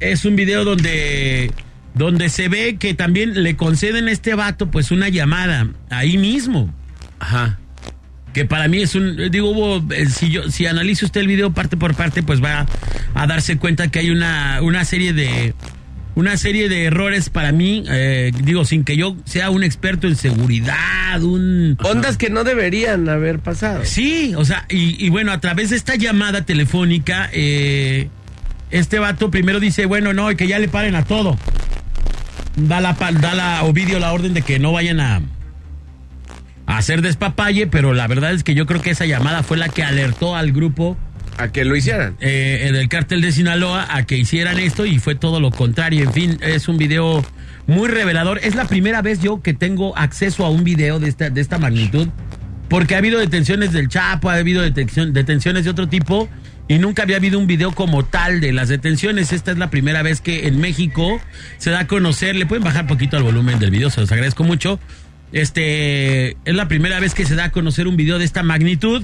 Es 0.00 0.24
un 0.24 0.36
video 0.36 0.64
donde, 0.64 1.50
donde 1.94 2.28
se 2.28 2.48
ve 2.48 2.76
que 2.76 2.94
también 2.94 3.42
le 3.42 3.56
conceden 3.56 4.08
a 4.08 4.12
este 4.12 4.34
vato 4.34 4.70
pues 4.70 4.90
una 4.90 5.08
llamada 5.08 5.68
ahí 5.90 6.18
mismo. 6.18 6.72
Ajá. 7.18 7.58
Que 8.32 8.44
para 8.44 8.68
mí 8.68 8.78
es 8.82 8.94
un, 8.94 9.30
digo, 9.30 9.50
hubo, 9.50 9.92
eh, 9.92 10.06
si 10.06 10.30
yo, 10.30 10.50
si 10.50 10.66
analiza 10.66 11.06
usted 11.06 11.22
el 11.22 11.26
video 11.26 11.52
parte 11.52 11.76
por 11.76 11.94
parte, 11.94 12.22
pues 12.22 12.42
va 12.42 12.66
a 13.14 13.26
darse 13.26 13.56
cuenta 13.56 13.88
que 13.88 14.00
hay 14.00 14.10
una, 14.10 14.60
una 14.62 14.84
serie 14.84 15.12
de, 15.12 15.54
una 16.18 16.36
serie 16.36 16.68
de 16.68 16.86
errores 16.86 17.30
para 17.30 17.52
mí, 17.52 17.84
eh, 17.88 18.32
digo, 18.42 18.64
sin 18.64 18.82
que 18.82 18.96
yo 18.96 19.16
sea 19.24 19.50
un 19.50 19.62
experto 19.62 20.08
en 20.08 20.16
seguridad, 20.16 21.22
un... 21.22 21.78
Ondas 21.84 22.16
que 22.16 22.28
no 22.28 22.42
deberían 22.42 23.08
haber 23.08 23.38
pasado. 23.38 23.84
Sí, 23.84 24.34
o 24.36 24.44
sea, 24.44 24.66
y, 24.68 24.96
y 25.04 25.10
bueno, 25.10 25.30
a 25.30 25.38
través 25.38 25.70
de 25.70 25.76
esta 25.76 25.94
llamada 25.94 26.44
telefónica, 26.44 27.30
eh, 27.32 28.08
este 28.72 28.98
vato 28.98 29.30
primero 29.30 29.60
dice, 29.60 29.86
bueno, 29.86 30.12
no, 30.12 30.28
y 30.32 30.34
que 30.34 30.48
ya 30.48 30.58
le 30.58 30.66
paren 30.66 30.96
a 30.96 31.04
todo. 31.04 31.38
Da 32.56 32.80
la, 32.80 32.94
da 32.94 33.34
la 33.36 33.62
Ovidio 33.62 34.00
la 34.00 34.12
orden 34.12 34.34
de 34.34 34.42
que 34.42 34.58
no 34.58 34.72
vayan 34.72 34.98
a, 34.98 35.22
a 36.66 36.78
hacer 36.78 37.00
despapalle, 37.00 37.68
pero 37.68 37.94
la 37.94 38.08
verdad 38.08 38.32
es 38.32 38.42
que 38.42 38.56
yo 38.56 38.66
creo 38.66 38.82
que 38.82 38.90
esa 38.90 39.06
llamada 39.06 39.44
fue 39.44 39.56
la 39.56 39.68
que 39.68 39.84
alertó 39.84 40.34
al 40.34 40.50
grupo 40.50 40.96
A 41.38 41.52
que 41.52 41.64
lo 41.64 41.76
hicieran. 41.76 42.16
eh, 42.20 42.70
del 42.72 42.88
cártel 42.88 43.20
de 43.20 43.30
Sinaloa 43.32 43.86
a 43.90 44.04
que 44.04 44.16
hicieran 44.16 44.58
esto 44.58 44.84
y 44.86 44.98
fue 44.98 45.14
todo 45.14 45.40
lo 45.40 45.50
contrario. 45.50 46.02
En 46.04 46.12
fin, 46.12 46.38
es 46.42 46.68
un 46.68 46.78
video 46.78 47.24
muy 47.66 47.88
revelador. 47.88 48.40
Es 48.42 48.54
la 48.56 48.66
primera 48.66 49.02
vez 49.02 49.20
yo 49.22 49.40
que 49.40 49.54
tengo 49.54 49.96
acceso 49.96 50.44
a 50.44 50.50
un 50.50 50.64
video 50.64 50.98
de 50.98 51.08
esta, 51.08 51.30
de 51.30 51.40
esta 51.40 51.58
magnitud, 51.58 52.08
porque 52.68 52.94
ha 52.94 52.98
habido 52.98 53.18
detenciones 53.20 53.72
del 53.72 53.88
Chapo, 53.88 54.30
ha 54.30 54.34
habido 54.34 54.62
detención- 54.62 55.12
detenciones 55.12 55.64
de 55.64 55.70
otro 55.70 55.88
tipo. 55.88 56.28
Y 56.70 56.78
nunca 56.78 57.04
había 57.04 57.16
habido 57.16 57.38
un 57.38 57.46
video 57.46 57.72
como 57.72 58.04
tal 58.04 58.40
de 58.42 58.52
las 58.52 58.68
detenciones. 58.68 59.32
Esta 59.32 59.52
es 59.52 59.56
la 59.58 59.70
primera 59.70 60.02
vez 60.02 60.20
que 60.20 60.48
en 60.48 60.60
México 60.60 61.18
se 61.56 61.70
da 61.70 61.80
a 61.80 61.86
conocer. 61.86 62.36
Le 62.36 62.44
pueden 62.44 62.62
bajar 62.62 62.86
poquito 62.86 63.16
al 63.16 63.22
volumen 63.22 63.58
del 63.58 63.70
video, 63.70 63.88
se 63.88 64.02
los 64.02 64.12
agradezco 64.12 64.44
mucho. 64.44 64.78
Este 65.32 66.32
es 66.44 66.54
la 66.54 66.68
primera 66.68 67.00
vez 67.00 67.14
que 67.14 67.24
se 67.24 67.36
da 67.36 67.44
a 67.44 67.50
conocer 67.52 67.86
un 67.86 67.96
video 67.96 68.18
de 68.18 68.24
esta 68.26 68.42
magnitud 68.42 69.02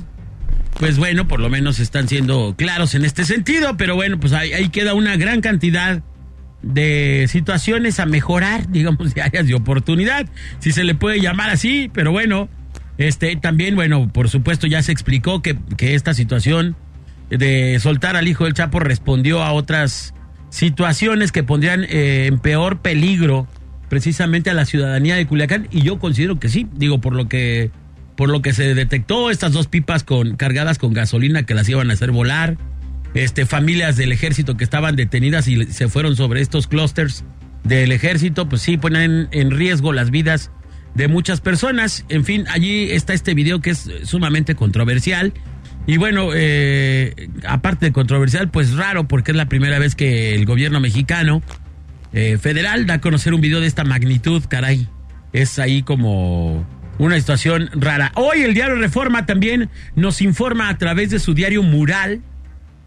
pues 0.78 0.98
bueno, 0.98 1.28
por 1.28 1.40
lo 1.40 1.48
menos 1.48 1.78
están 1.78 2.08
siendo 2.08 2.54
claros 2.56 2.94
en 2.94 3.04
este 3.04 3.24
sentido, 3.24 3.76
pero 3.76 3.94
bueno, 3.94 4.18
pues 4.18 4.32
ahí, 4.32 4.68
queda 4.70 4.94
una 4.94 5.16
gran 5.16 5.40
cantidad 5.40 6.02
de 6.62 7.26
situaciones 7.28 8.00
a 8.00 8.06
mejorar, 8.06 8.68
digamos, 8.70 9.14
de 9.14 9.22
áreas 9.22 9.46
de 9.46 9.54
oportunidad, 9.54 10.26
si 10.58 10.72
se 10.72 10.84
le 10.84 10.94
puede 10.94 11.20
llamar 11.20 11.50
así, 11.50 11.90
pero 11.92 12.12
bueno, 12.12 12.48
este 12.98 13.36
también, 13.36 13.74
bueno, 13.76 14.10
por 14.12 14.28
supuesto 14.28 14.66
ya 14.66 14.82
se 14.82 14.92
explicó 14.92 15.42
que, 15.42 15.56
que 15.76 15.94
esta 15.94 16.14
situación 16.14 16.76
de 17.30 17.78
soltar 17.80 18.16
al 18.16 18.28
hijo 18.28 18.44
del 18.44 18.54
Chapo 18.54 18.80
respondió 18.80 19.42
a 19.42 19.52
otras 19.52 20.14
situaciones 20.50 21.32
que 21.32 21.42
pondrían 21.42 21.84
eh, 21.84 22.26
en 22.26 22.38
peor 22.38 22.80
peligro 22.80 23.48
precisamente 23.88 24.50
a 24.50 24.54
la 24.54 24.64
ciudadanía 24.64 25.16
de 25.16 25.26
Culiacán 25.26 25.68
y 25.70 25.82
yo 25.82 25.98
considero 25.98 26.38
que 26.38 26.48
sí, 26.48 26.66
digo 26.74 27.00
por 27.00 27.14
lo 27.14 27.28
que 27.28 27.70
por 28.16 28.30
lo 28.30 28.42
que 28.42 28.52
se 28.52 28.74
detectó 28.74 29.30
estas 29.30 29.52
dos 29.52 29.66
pipas 29.66 30.04
cargadas 30.36 30.78
con 30.78 30.92
gasolina 30.92 31.44
que 31.44 31.54
las 31.54 31.68
iban 31.68 31.90
a 31.90 31.94
hacer 31.94 32.10
volar, 32.10 32.56
este 33.14 33.46
familias 33.46 33.96
del 33.96 34.12
ejército 34.12 34.56
que 34.56 34.64
estaban 34.64 34.96
detenidas 34.96 35.48
y 35.48 35.64
se 35.66 35.88
fueron 35.88 36.16
sobre 36.16 36.40
estos 36.40 36.66
clústeres 36.66 37.24
del 37.62 37.92
ejército, 37.92 38.48
pues 38.48 38.62
sí 38.62 38.76
ponen 38.76 39.28
en 39.32 39.50
riesgo 39.50 39.92
las 39.92 40.10
vidas 40.10 40.50
de 40.94 41.08
muchas 41.08 41.40
personas. 41.40 42.04
En 42.08 42.24
fin, 42.24 42.44
allí 42.50 42.90
está 42.90 43.14
este 43.14 43.34
video 43.34 43.60
que 43.60 43.70
es 43.70 43.90
sumamente 44.04 44.54
controversial. 44.54 45.32
Y 45.86 45.96
bueno, 45.96 46.30
eh, 46.34 47.28
aparte 47.46 47.86
de 47.86 47.92
controversial, 47.92 48.50
pues 48.50 48.74
raro, 48.74 49.06
porque 49.06 49.32
es 49.32 49.36
la 49.36 49.48
primera 49.48 49.78
vez 49.78 49.94
que 49.94 50.34
el 50.34 50.46
gobierno 50.46 50.80
mexicano 50.80 51.42
eh, 52.12 52.38
federal 52.38 52.86
da 52.86 52.94
a 52.94 53.00
conocer 53.00 53.34
un 53.34 53.40
video 53.40 53.60
de 53.60 53.66
esta 53.66 53.84
magnitud, 53.84 54.42
caray. 54.48 54.88
Es 55.32 55.58
ahí 55.58 55.82
como 55.82 56.64
una 56.98 57.18
situación 57.18 57.70
rara. 57.74 58.12
Hoy 58.14 58.42
el 58.42 58.54
diario 58.54 58.76
Reforma 58.76 59.26
también 59.26 59.68
nos 59.96 60.22
informa 60.22 60.68
a 60.68 60.78
través 60.78 61.10
de 61.10 61.18
su 61.18 61.34
diario 61.34 61.62
Mural 61.62 62.20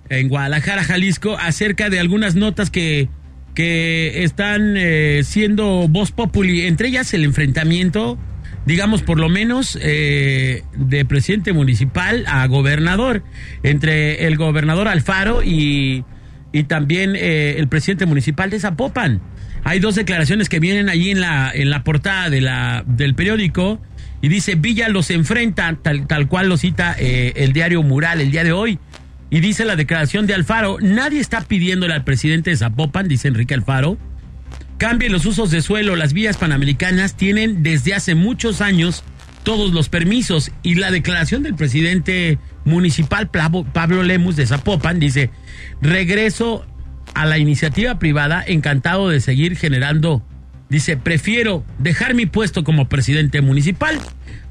en 0.10 0.30
Guadalajara, 0.30 0.84
Jalisco, 0.84 1.38
acerca 1.38 1.90
de 1.90 2.00
algunas 2.00 2.36
notas 2.36 2.70
que, 2.70 3.10
que 3.54 4.24
están 4.24 4.76
eh, 4.78 5.22
siendo 5.24 5.88
voz 5.90 6.12
populi, 6.12 6.66
entre 6.66 6.88
ellas 6.88 7.14
el 7.14 7.26
enfrentamiento, 7.26 8.18
digamos 8.66 9.02
por 9.02 9.20
lo 9.20 9.28
menos, 9.28 9.78
eh, 9.82 10.64
de 10.76 11.04
presidente 11.04 11.52
municipal 11.52 12.24
a 12.28 12.46
gobernador, 12.48 13.24
entre 13.64 14.28
el 14.28 14.38
gobernador 14.38 14.88
Alfaro 14.88 15.44
y, 15.44 16.06
y 16.54 16.64
también 16.64 17.16
eh, 17.16 17.56
el 17.58 17.68
presidente 17.68 18.06
municipal 18.06 18.50
de 18.50 18.60
Zapopan. 18.60 19.22
Hay 19.66 19.80
dos 19.80 19.96
declaraciones 19.96 20.48
que 20.48 20.62
vienen 20.62 20.88
allí 20.88 21.12
en 21.12 21.20
la, 21.20 21.52
en 21.54 21.70
la 21.70 21.84
portada 21.84 22.30
de 22.30 22.40
la, 22.40 22.86
del 22.88 23.16
periódico 23.16 23.82
y 24.22 24.30
dice 24.30 24.56
Villa 24.56 24.90
los 24.90 25.10
enfrenta, 25.12 25.78
tal, 25.82 26.08
tal 26.08 26.28
cual 26.28 26.50
lo 26.50 26.58
cita 26.58 26.96
eh, 26.98 27.34
el 27.36 27.54
diario 27.54 27.84
Mural 27.84 28.22
el 28.22 28.32
día 28.32 28.44
de 28.44 28.52
hoy. 28.52 28.80
Y 29.30 29.42
dice 29.42 29.66
la 29.66 29.76
declaración 29.76 30.26
de 30.26 30.34
Alfaro, 30.34 30.78
nadie 30.82 31.20
está 31.20 31.42
pidiéndole 31.42 31.94
al 31.94 32.04
presidente 32.04 32.50
de 32.50 32.58
Zapopan, 32.58 33.08
dice 33.08 33.28
Enrique 33.28 33.54
Alfaro, 33.54 33.98
cambie 34.78 35.10
los 35.10 35.26
usos 35.26 35.52
de 35.52 35.62
suelo, 35.62 35.96
las 35.96 36.14
vías 36.14 36.38
panamericanas 36.38 37.16
tienen 37.16 37.62
desde 37.62 37.94
hace 37.94 38.16
muchos 38.16 38.62
años 38.62 39.04
todos 39.44 39.74
los 39.74 39.90
permisos 39.90 40.52
y 40.64 40.76
la 40.76 40.92
declaración 40.92 41.44
del 41.44 41.56
presidente 41.56 42.38
municipal 42.66 43.30
Pablo, 43.30 43.66
Pablo 43.72 44.04
Lemus 44.04 44.36
de 44.36 44.46
Zapopan 44.46 45.00
dice, 45.00 45.30
regreso 45.82 46.66
a 47.14 47.26
la 47.26 47.38
iniciativa 47.38 48.00
privada, 48.00 48.44
encantado 48.46 49.10
de 49.10 49.20
seguir 49.20 49.58
generando, 49.58 50.24
dice, 50.70 50.98
prefiero 50.98 51.64
dejar 51.80 52.14
mi 52.14 52.26
puesto 52.26 52.64
como 52.64 52.90
presidente 52.90 53.42
municipal 53.42 54.00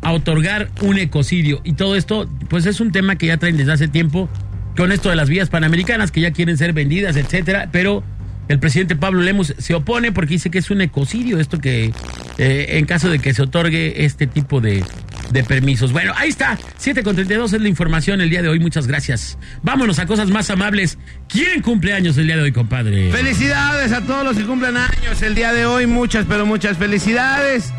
a 0.03 0.13
otorgar 0.13 0.71
un 0.83 0.99
ecocidio. 0.99 1.61
Y 1.65 1.75
todo 1.75 1.97
esto, 1.97 2.29
pues 2.49 2.67
es 2.67 2.81
un 2.81 2.93
tema 2.93 3.17
que 3.17 3.27
ya 3.27 3.37
traen 3.37 3.57
desde 3.57 3.73
hace 3.73 3.89
tiempo 3.89 4.29
con 4.77 4.93
esto 4.93 5.11
de 5.11 5.17
las 5.17 5.29
vías 5.29 5.49
panamericanas 5.49 6.11
que 6.11 6.21
ya 6.21 6.33
quieren 6.33 6.59
ser 6.59 6.73
vendidas, 6.73 7.17
etcétera, 7.17 7.69
pero 7.73 8.05
el 8.49 8.59
presidente 8.59 8.95
Pablo 8.95 9.23
Lemus 9.23 9.55
se 9.59 9.75
opone 9.75 10.13
porque 10.13 10.35
dice 10.35 10.51
que 10.51 10.59
es 10.59 10.71
un 10.71 10.81
ecocidio 10.81 11.41
esto 11.41 11.59
que 11.59 11.93
eh, 12.39 12.67
en 12.71 12.85
caso 12.85 13.09
de 13.09 13.19
que 13.19 13.35
se 13.35 13.43
otorgue 13.43 14.05
este 14.05 14.27
tipo 14.27 14.61
de, 14.61 14.85
de 15.31 15.45
permisos. 15.45 15.93
Bueno, 15.93 16.13
ahí 16.17 16.29
está, 16.29 16.59
7 16.79 17.03
con 17.03 17.15
32 17.15 17.53
es 17.53 17.61
la 17.61 17.69
información 17.69 18.21
el 18.21 18.31
día 18.31 18.43
de 18.43 18.49
hoy, 18.49 18.61
muchas 18.61 18.87
gracias. 18.87 19.39
Vámonos 19.63 19.99
a 19.99 20.07
cosas 20.07 20.31
más 20.31 20.51
amables. 20.51 20.99
¿Quién 21.29 21.63
cumple 21.63 21.93
años 21.93 22.17
el 22.19 22.27
día 22.27 22.37
de 22.37 22.43
hoy, 22.43 22.53
compadre? 22.53 23.11
Felicidades 23.11 23.93
a 23.93 24.03
todos 24.03 24.25
los 24.25 24.37
que 24.37 24.45
cumplen 24.45 24.77
años 24.77 25.23
el 25.23 25.35
día 25.35 25.53
de 25.53 25.67
hoy, 25.67 25.87
muchas, 25.87 26.27
pero 26.29 26.47
muchas 26.47 26.77
felicidades. 26.77 27.73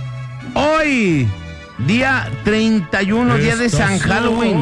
Hoy, 0.53 1.27
día 1.85 2.29
31, 2.43 3.37
día 3.37 3.55
de 3.55 3.69
San 3.69 3.99
Halloween. 3.99 4.57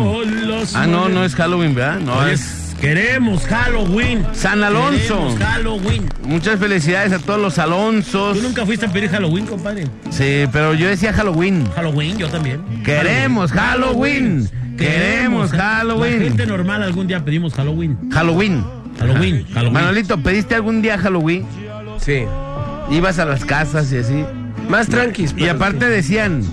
Ah, 0.74 0.88
no, 0.88 1.10
no 1.10 1.26
es 1.26 1.36
Halloween, 1.36 1.76
¿verdad? 1.76 2.00
No, 2.00 2.28
es... 2.28 2.64
Queremos 2.80 3.46
Halloween. 3.48 4.26
San 4.34 4.64
Alonso. 4.64 5.16
Queremos 5.16 5.40
Halloween. 5.40 6.10
Muchas 6.24 6.60
felicidades 6.60 7.14
a 7.14 7.20
todos 7.20 7.40
los 7.42 7.58
Alonsos. 7.58 8.38
¿Tú 8.38 8.44
nunca 8.44 8.66
fuiste 8.66 8.86
a 8.86 8.92
pedir 8.92 9.10
Halloween, 9.10 9.46
compadre? 9.46 9.86
Sí, 10.10 10.46
pero 10.52 10.74
yo 10.74 10.88
decía 10.88 11.14
Halloween. 11.14 11.66
Halloween, 11.76 12.18
yo 12.18 12.28
también. 12.30 12.62
Queremos 12.84 13.52
Halloween. 13.52 14.50
Queremos 14.78 15.52
La 15.54 15.78
Halloween. 15.78 16.20
gente 16.22 16.46
normal 16.46 16.84
algún 16.84 17.08
día 17.08 17.24
pedimos 17.24 17.54
Halloween. 17.54 17.98
Halloween. 18.12 18.64
Halloween, 19.00 19.46
Halloween. 19.54 19.74
Manolito, 19.74 20.18
¿pediste 20.22 20.56
algún 20.56 20.82
día 20.82 20.98
Halloween? 20.98 21.46
Sí. 22.00 22.24
Ibas 22.92 23.20
a 23.20 23.26
las 23.26 23.46
casas 23.46 23.92
y 23.94 23.98
así. 23.98 24.26
Más 24.70 24.88
tranquis. 24.88 25.34
Y 25.38 25.48
aparte 25.48 25.88
decían, 25.88 26.44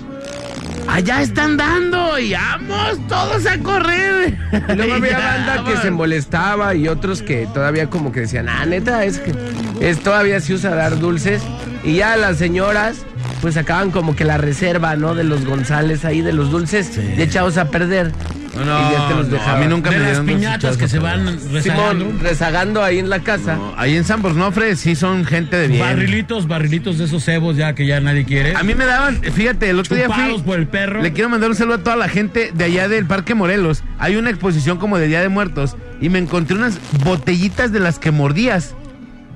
allá 0.89 1.23
están 1.23 1.57
dando 1.57 2.19
y 2.19 2.33
vamos 2.33 2.99
todos 3.09 3.47
a 3.47 3.59
correr. 3.59 4.39
Y 4.69 4.75
luego 4.75 4.95
había 4.95 5.19
banda 5.47 5.65
que 5.65 5.77
se 5.79 5.91
molestaba 5.91 6.75
y 6.75 6.89
otros 6.89 7.23
que 7.23 7.47
todavía 7.53 7.89
como 7.89 8.13
que 8.13 8.21
decían, 8.21 8.49
ah, 8.49 8.65
neta, 8.67 9.05
es 9.05 9.19
que 9.19 9.33
es, 9.81 10.01
todavía 10.01 10.41
se 10.41 10.55
usa 10.55 10.75
dar 10.75 10.99
dulces. 10.99 11.43
Y 11.85 11.97
ya 11.97 12.17
las 12.17 12.39
señoras 12.39 13.05
pues 13.41 13.55
sacaban 13.55 13.91
como 13.91 14.15
que 14.15 14.25
la 14.25 14.39
reserva, 14.39 14.95
¿no? 14.97 15.15
De 15.15 15.25
los 15.25 15.45
González 15.45 16.05
ahí, 16.05 16.21
de 16.21 16.33
los 16.33 16.51
dulces, 16.51 16.97
y 16.97 17.21
echados 17.21 17.59
a 17.59 17.71
perder. 17.71 18.13
No, 18.55 18.63
y 18.63 18.93
ya 18.93 19.09
te 19.09 19.15
los 19.15 19.29
no, 19.29 19.43
a 19.43 19.57
mí 19.57 19.67
nunca 19.67 19.91
de 19.91 19.99
me 19.99 20.13
las 20.13 20.21
piñatas 20.21 20.77
que 20.77 20.89
se 20.89 20.99
van 20.99 21.39
rezagando. 21.51 22.05
Simón, 22.05 22.21
rezagando 22.21 22.83
ahí 22.83 22.99
en 22.99 23.09
la 23.09 23.21
casa. 23.21 23.57
No, 23.57 23.75
ahí 23.77 23.97
en 23.97 24.05
San 24.05 24.21
Bornofre 24.21 24.77
sí 24.77 24.95
son 24.95 25.25
gente 25.25 25.57
de 25.57 25.69
bien. 25.69 25.81
Barrilitos, 25.81 26.47
barrilitos 26.47 26.99
de 26.99 27.05
esos 27.05 27.25
cebos 27.25 27.57
ya 27.57 27.75
que 27.75 27.87
ya 27.87 28.01
nadie 28.01 28.25
quiere. 28.25 28.55
A 28.55 28.63
mí 28.63 28.75
me 28.75 28.85
daban, 28.85 29.23
fíjate, 29.23 29.71
el 29.71 29.79
otro 29.79 29.97
día 29.97 30.09
fui. 30.11 30.39
por 30.43 30.59
el 30.59 30.67
perro. 30.67 31.03
Le 31.03 31.13
quiero 31.13 31.31
mandar 31.31 31.51
un 31.51 31.57
saludo 31.57 31.77
a 31.77 31.83
toda 31.83 31.97
la 31.97 32.09
gente 32.09 32.53
de 32.55 32.65
allá 32.65 32.89
del 32.89 33.07
Parque 33.07 33.35
Morelos. 33.35 33.83
Hay 33.99 34.17
una 34.17 34.31
exposición 34.31 34.79
como 34.79 34.99
de 34.99 35.09
Día 35.09 35.21
de 35.21 35.29
Muertos 35.29 35.77
y 36.01 36.09
me 36.09 36.19
encontré 36.19 36.57
unas 36.57 36.79
botellitas 37.05 37.73
de 37.73 37.81
las 37.81 37.99
que 37.99 38.11
mordías. 38.11 38.75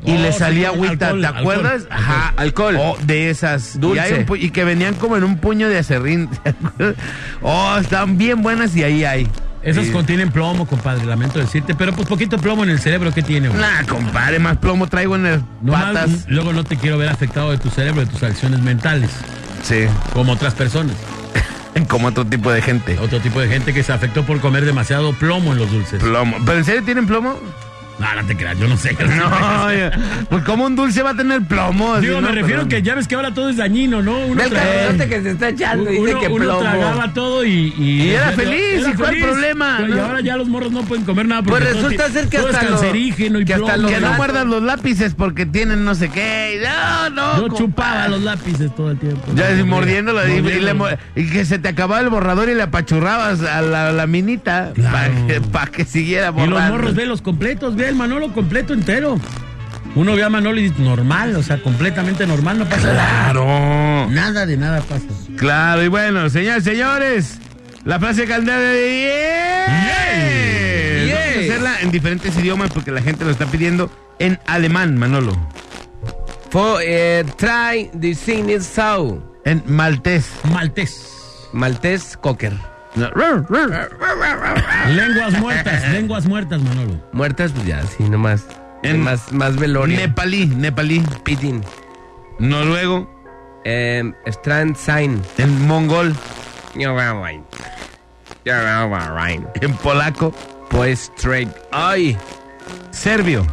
Y 0.04 0.12
Oh, 0.14 0.18
le 0.18 0.32
salía 0.32 0.70
sí, 0.70 0.74
agüita, 0.76 1.06
alcohol, 1.08 1.20
¿te 1.20 1.26
acuerdas? 1.26 1.72
alcohol. 1.82 1.88
Ajá, 1.90 2.34
Alcohol. 2.36 2.76
Oh, 2.78 2.96
de 3.04 3.30
esas. 3.30 3.80
Dulce. 3.80 3.96
Y, 3.96 3.98
hay 3.98 4.12
un 4.20 4.26
pu- 4.26 4.38
y 4.40 4.50
que 4.50 4.62
venían 4.64 4.94
como 4.94 5.16
en 5.16 5.24
un 5.24 5.38
puño 5.38 5.68
de 5.68 5.78
acerrín. 5.78 6.28
¿te 6.28 6.50
acuerdas? 6.50 6.94
oh, 7.42 7.76
estaban 7.80 8.16
bien 8.16 8.42
buenas 8.42 8.76
y 8.76 8.84
ahí 8.84 9.04
hay. 9.04 9.28
Esos 9.62 9.86
Sí. 9.86 9.90
contienen 9.90 10.30
plomo, 10.30 10.64
compadre, 10.66 11.04
lamento 11.06 11.40
decirte. 11.40 11.74
Pero 11.74 11.92
pues 11.92 12.06
poquito 12.06 12.38
plomo 12.38 12.62
en 12.62 12.70
el 12.70 12.78
cerebro, 12.78 13.12
¿qué 13.12 13.22
tiene? 13.22 13.48
güey? 13.48 13.60
Nah, 13.60 13.82
compadre, 13.88 14.38
más 14.38 14.58
plomo 14.58 14.86
traigo 14.86 15.16
en 15.16 15.24
las 15.24 15.40
No 15.60 15.72
más, 15.72 15.84
patas. 15.86 16.10
luego 16.28 16.52
no 16.52 16.62
te 16.62 16.76
quiero 16.76 16.98
ver 16.98 17.08
afectado 17.08 17.50
de 17.50 17.58
tu 17.58 17.68
cerebro, 17.70 18.02
de 18.02 18.06
tus 18.06 18.22
acciones 18.22 18.60
mentales, 18.60 19.10
Sí, 19.64 19.86
como 20.12 20.32
otras 20.34 20.54
personas. 20.54 20.94
como 21.88 22.06
otro 22.06 22.24
tipo 22.24 22.52
de 22.52 22.62
gente. 22.62 22.96
Otro 23.00 23.18
tipo 23.18 23.40
de 23.40 23.48
gente 23.48 23.74
que 23.74 23.82
se 23.82 23.92
afectó 23.92 24.22
por 24.24 24.38
comer 24.40 24.64
demasiado 24.64 25.12
plomo 25.14 25.52
en 25.52 25.58
los 25.58 25.68
dulces. 25.72 26.00
Plomo. 26.00 26.36
¿Pero 26.46 26.58
en 26.58 26.64
serio 26.64 26.84
tienen 26.84 27.08
plomo? 27.08 27.34
No, 27.98 28.14
no 28.20 28.26
te 28.26 28.36
creas, 28.36 28.58
yo 28.58 28.68
no 28.68 28.76
sé. 28.76 28.94
No, 29.16 29.30
pues 30.28 30.44
como 30.44 30.66
un 30.66 30.76
dulce 30.76 31.02
va 31.02 31.10
a 31.10 31.14
tener 31.16 31.40
plomo. 31.42 31.98
Digo, 31.98 32.20
me 32.20 32.28
refiero 32.28 32.62
Perdón. 32.64 32.68
que 32.68 32.82
ya 32.82 32.94
ves 32.94 33.08
que 33.08 33.14
ahora 33.14 33.32
todo 33.32 33.48
es 33.48 33.56
dañino, 33.56 34.02
¿no? 34.02 34.18
Uno, 34.18 34.42
el 34.42 34.50
que 35.08 35.22
se 35.22 35.30
está 35.30 35.48
echando, 35.48 35.90
dice 35.90 36.14
que 36.20 36.28
uno 36.28 36.44
plomo. 36.44 36.60
tragaba 36.60 37.14
todo 37.14 37.44
y... 37.44 37.72
Y, 37.78 38.02
Y 38.02 38.10
era 38.10 38.32
feliz, 38.32 38.86
¿y 38.86 38.94
cuál 38.94 39.16
problema, 39.18 39.78
Y 39.86 39.90
no? 39.92 40.04
ahora 40.04 40.20
ya 40.20 40.36
los 40.36 40.48
morros 40.48 40.72
no 40.72 40.82
pueden 40.82 41.04
comer 41.04 41.26
nada 41.26 41.42
porque 41.42 41.62
Pues 41.64 41.74
resulta 41.74 42.10
ser 42.10 42.28
que 42.28 42.36
todo 42.38 42.48
hasta 42.48 42.60
es 42.64 42.70
lo- 42.70 42.76
cancerígeno 42.80 43.40
y 43.40 43.44
que 43.46 43.56
no 43.56 43.66
gatos. 43.66 44.16
muerdas 44.16 44.46
los 44.46 44.62
lápices 44.62 45.14
porque 45.14 45.46
tienen 45.46 45.84
no 45.84 45.94
sé 45.94 46.10
qué. 46.10 46.60
No, 46.62 47.10
no. 47.10 47.48
Yo 47.48 47.56
chupaba 47.56 48.08
los 48.08 48.22
lápices 48.22 48.74
todo 48.74 48.90
el 48.90 48.98
tiempo. 48.98 49.22
Ya 49.34 49.50
mordiéndolo 49.64 50.20
y, 50.28 50.32
y 51.16 51.22
y 51.22 51.30
que 51.30 51.44
se 51.44 51.58
te 51.58 51.68
acababa 51.68 52.00
el 52.00 52.08
borrador 52.10 52.48
y 52.50 52.54
le 52.54 52.62
apachurrabas 52.62 53.40
a 53.42 53.62
la, 53.62 53.92
la 53.92 54.06
minita 54.06 54.72
Claro. 54.74 54.92
para 54.92 55.26
que, 55.26 55.40
pa' 55.40 55.66
que 55.66 55.84
siguiera 55.84 56.28
Y 56.28 56.32
borrando. 56.32 56.58
los 56.60 56.68
morros 56.70 56.94
ve 56.94 57.06
los 57.06 57.22
completos, 57.22 57.74
ve 57.76 57.85
el 57.88 57.94
Manolo 57.94 58.32
completo 58.32 58.72
entero. 58.72 59.18
Uno 59.94 60.14
ve 60.14 60.22
a 60.22 60.28
Manolo 60.28 60.60
y 60.60 60.68
dice, 60.68 60.82
normal, 60.82 61.34
o 61.36 61.42
sea, 61.42 61.62
completamente 61.62 62.26
normal, 62.26 62.58
no 62.58 62.68
pasa 62.68 62.92
nada. 62.92 63.32
Claro. 63.32 64.08
Nada 64.10 64.44
de 64.44 64.56
nada 64.58 64.82
pasa. 64.82 65.06
Claro, 65.36 65.82
y 65.82 65.88
bueno, 65.88 66.28
señores, 66.28 66.64
señores, 66.64 67.38
la 67.84 67.98
frase 67.98 68.26
caldera 68.26 68.58
de 68.58 69.12
Yay. 69.86 71.12
Vamos 71.12 71.36
a 71.36 71.40
hacerla 71.40 71.80
en 71.80 71.90
diferentes 71.90 72.36
idiomas 72.36 72.70
porque 72.70 72.90
la 72.90 73.00
gente 73.00 73.24
lo 73.24 73.30
está 73.30 73.46
pidiendo 73.46 73.90
en 74.18 74.38
alemán, 74.46 74.98
Manolo. 74.98 75.34
For, 76.50 76.80
eh, 76.84 77.24
try 77.36 77.90
the 77.98 78.14
so. 78.60 79.22
En 79.44 79.62
maltés. 79.66 80.26
Maltés. 80.52 81.48
Maltés 81.52 82.18
cocker. 82.20 82.52
Lenguas 84.88 85.38
muertas, 85.40 85.90
lenguas 85.90 86.26
muertas, 86.26 86.62
Manolo. 86.62 87.00
Muertas, 87.12 87.52
pues 87.52 87.66
ya, 87.66 87.82
sí, 87.86 88.04
nomás. 88.04 88.44
En- 88.82 89.00
más, 89.00 89.32
más 89.32 89.56
velorio. 89.56 89.96
Nepalí, 89.98 90.46
nepalí. 90.46 91.02
Pitin. 91.24 91.62
Noruego. 92.38 93.10
Eh, 93.64 94.12
Strand 94.26 94.76
sign. 94.76 95.20
En 95.38 95.66
mongol. 95.66 96.14
En 99.60 99.72
polaco. 99.74 100.32
Pues 100.70 101.10
straight. 101.16 101.48
Ay. 101.72 102.16
Serbio. 102.90 103.46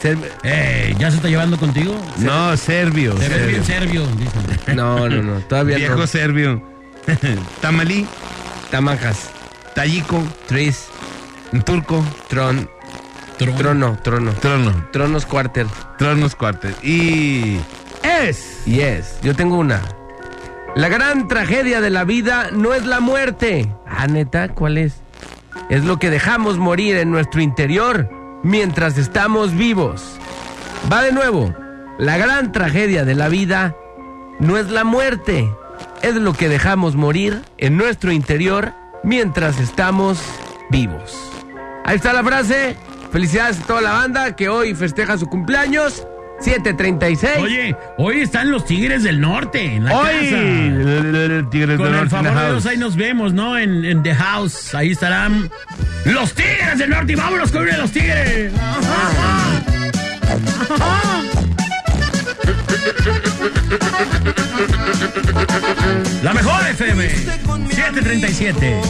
Ser- 0.00 0.16
Eh, 0.44 0.94
¿ya 0.98 1.10
se 1.10 1.16
está 1.16 1.28
llevando 1.28 1.58
contigo? 1.58 1.94
No, 2.18 2.56
serbio. 2.56 3.16
Serbio. 3.18 3.46
bien 3.48 3.64
serbio, 3.64 4.06
dicen. 4.16 4.76
No, 4.76 5.08
no, 5.08 5.22
no. 5.22 5.40
Todavía 5.40 5.76
Viejo 5.76 5.96
no. 5.96 6.06
serbio. 6.06 6.62
Tamalí. 7.60 8.06
Tamajas. 8.70 9.30
Tayico. 9.74 10.22
Tris. 10.46 10.88
Turco. 11.64 12.04
Tron. 12.28 12.68
Tron. 13.38 13.56
Trono. 13.56 13.98
Trono. 14.02 14.32
Trono. 14.32 14.88
Tronos 14.92 15.26
quarter. 15.26 15.66
Tronos 15.98 16.34
cuartos. 16.34 16.72
Y. 16.82 17.58
Es. 18.02 18.64
Yes. 18.64 19.18
Yo 19.22 19.34
tengo 19.34 19.56
una. 19.56 19.80
La 20.74 20.88
gran 20.88 21.28
tragedia 21.28 21.80
de 21.80 21.90
la 21.90 22.04
vida 22.04 22.50
no 22.52 22.74
es 22.74 22.84
la 22.84 23.00
muerte. 23.00 23.72
Ah, 23.86 24.06
neta, 24.06 24.48
¿cuál 24.48 24.78
es? 24.78 25.00
Es 25.70 25.84
lo 25.84 25.98
que 25.98 26.10
dejamos 26.10 26.58
morir 26.58 26.96
en 26.96 27.10
nuestro 27.10 27.40
interior 27.40 28.08
mientras 28.42 28.96
estamos 28.98 29.54
vivos. 29.54 30.18
Va 30.92 31.02
de 31.02 31.12
nuevo. 31.12 31.54
La 31.98 32.16
gran 32.16 32.52
tragedia 32.52 33.04
de 33.04 33.14
la 33.14 33.28
vida 33.28 33.74
no 34.38 34.56
es 34.56 34.70
la 34.70 34.84
muerte. 34.84 35.50
Es 36.02 36.14
lo 36.14 36.32
que 36.32 36.48
dejamos 36.48 36.94
morir 36.96 37.42
en 37.58 37.76
nuestro 37.76 38.12
interior 38.12 38.72
mientras 39.02 39.58
estamos 39.60 40.18
vivos. 40.70 41.16
Ahí 41.84 41.96
está 41.96 42.12
la 42.12 42.22
frase. 42.22 42.76
Felicidades 43.12 43.60
a 43.60 43.66
toda 43.66 43.80
la 43.80 43.92
banda 43.92 44.36
que 44.36 44.48
hoy 44.48 44.74
festeja 44.74 45.18
su 45.18 45.26
cumpleaños. 45.26 46.06
736. 46.40 47.38
Oye, 47.42 47.76
hoy 47.96 48.20
están 48.20 48.52
los 48.52 48.64
Tigres 48.64 49.02
del 49.02 49.20
Norte 49.20 49.74
en 49.74 49.86
la 49.86 49.96
Hoy. 49.96 50.06
casa. 50.06 51.50
Tigres 51.50 51.76
Con 51.76 51.86
del 51.86 51.94
el 51.94 52.00
Norte 52.00 52.10
favor 52.10 52.34
de 52.34 52.50
Dios, 52.50 52.66
ahí 52.66 52.76
nos 52.76 52.94
vemos, 52.94 53.32
¿no? 53.32 53.58
En, 53.58 53.84
en 53.84 54.02
The 54.04 54.14
House. 54.14 54.72
Ahí 54.74 54.92
estarán 54.92 55.50
los 56.04 56.32
Tigres 56.34 56.78
del 56.78 56.90
Norte. 56.90 57.12
Y 57.12 57.16
vámonos 57.16 57.50
con 57.50 57.62
uno 57.62 57.72
de 57.72 57.78
los 57.78 57.90
Tigres. 57.90 58.52
La 66.22 66.32
mejor 66.34 66.66
FM. 66.66 67.08
737. 67.70 68.80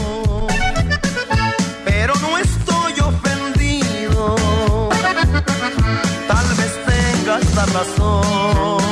pero 1.85 2.15
no 2.21 2.39
estoy 2.39 2.93
ofendido. 3.01 4.37
Tal 6.27 6.47
vez 6.57 6.73
tengas 6.87 7.55
la 7.55 7.67
razón. 7.67 8.88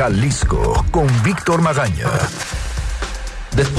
Jalisco 0.00 0.82
con 0.90 1.06
Víctor 1.22 1.60
Magaña. 1.60 2.09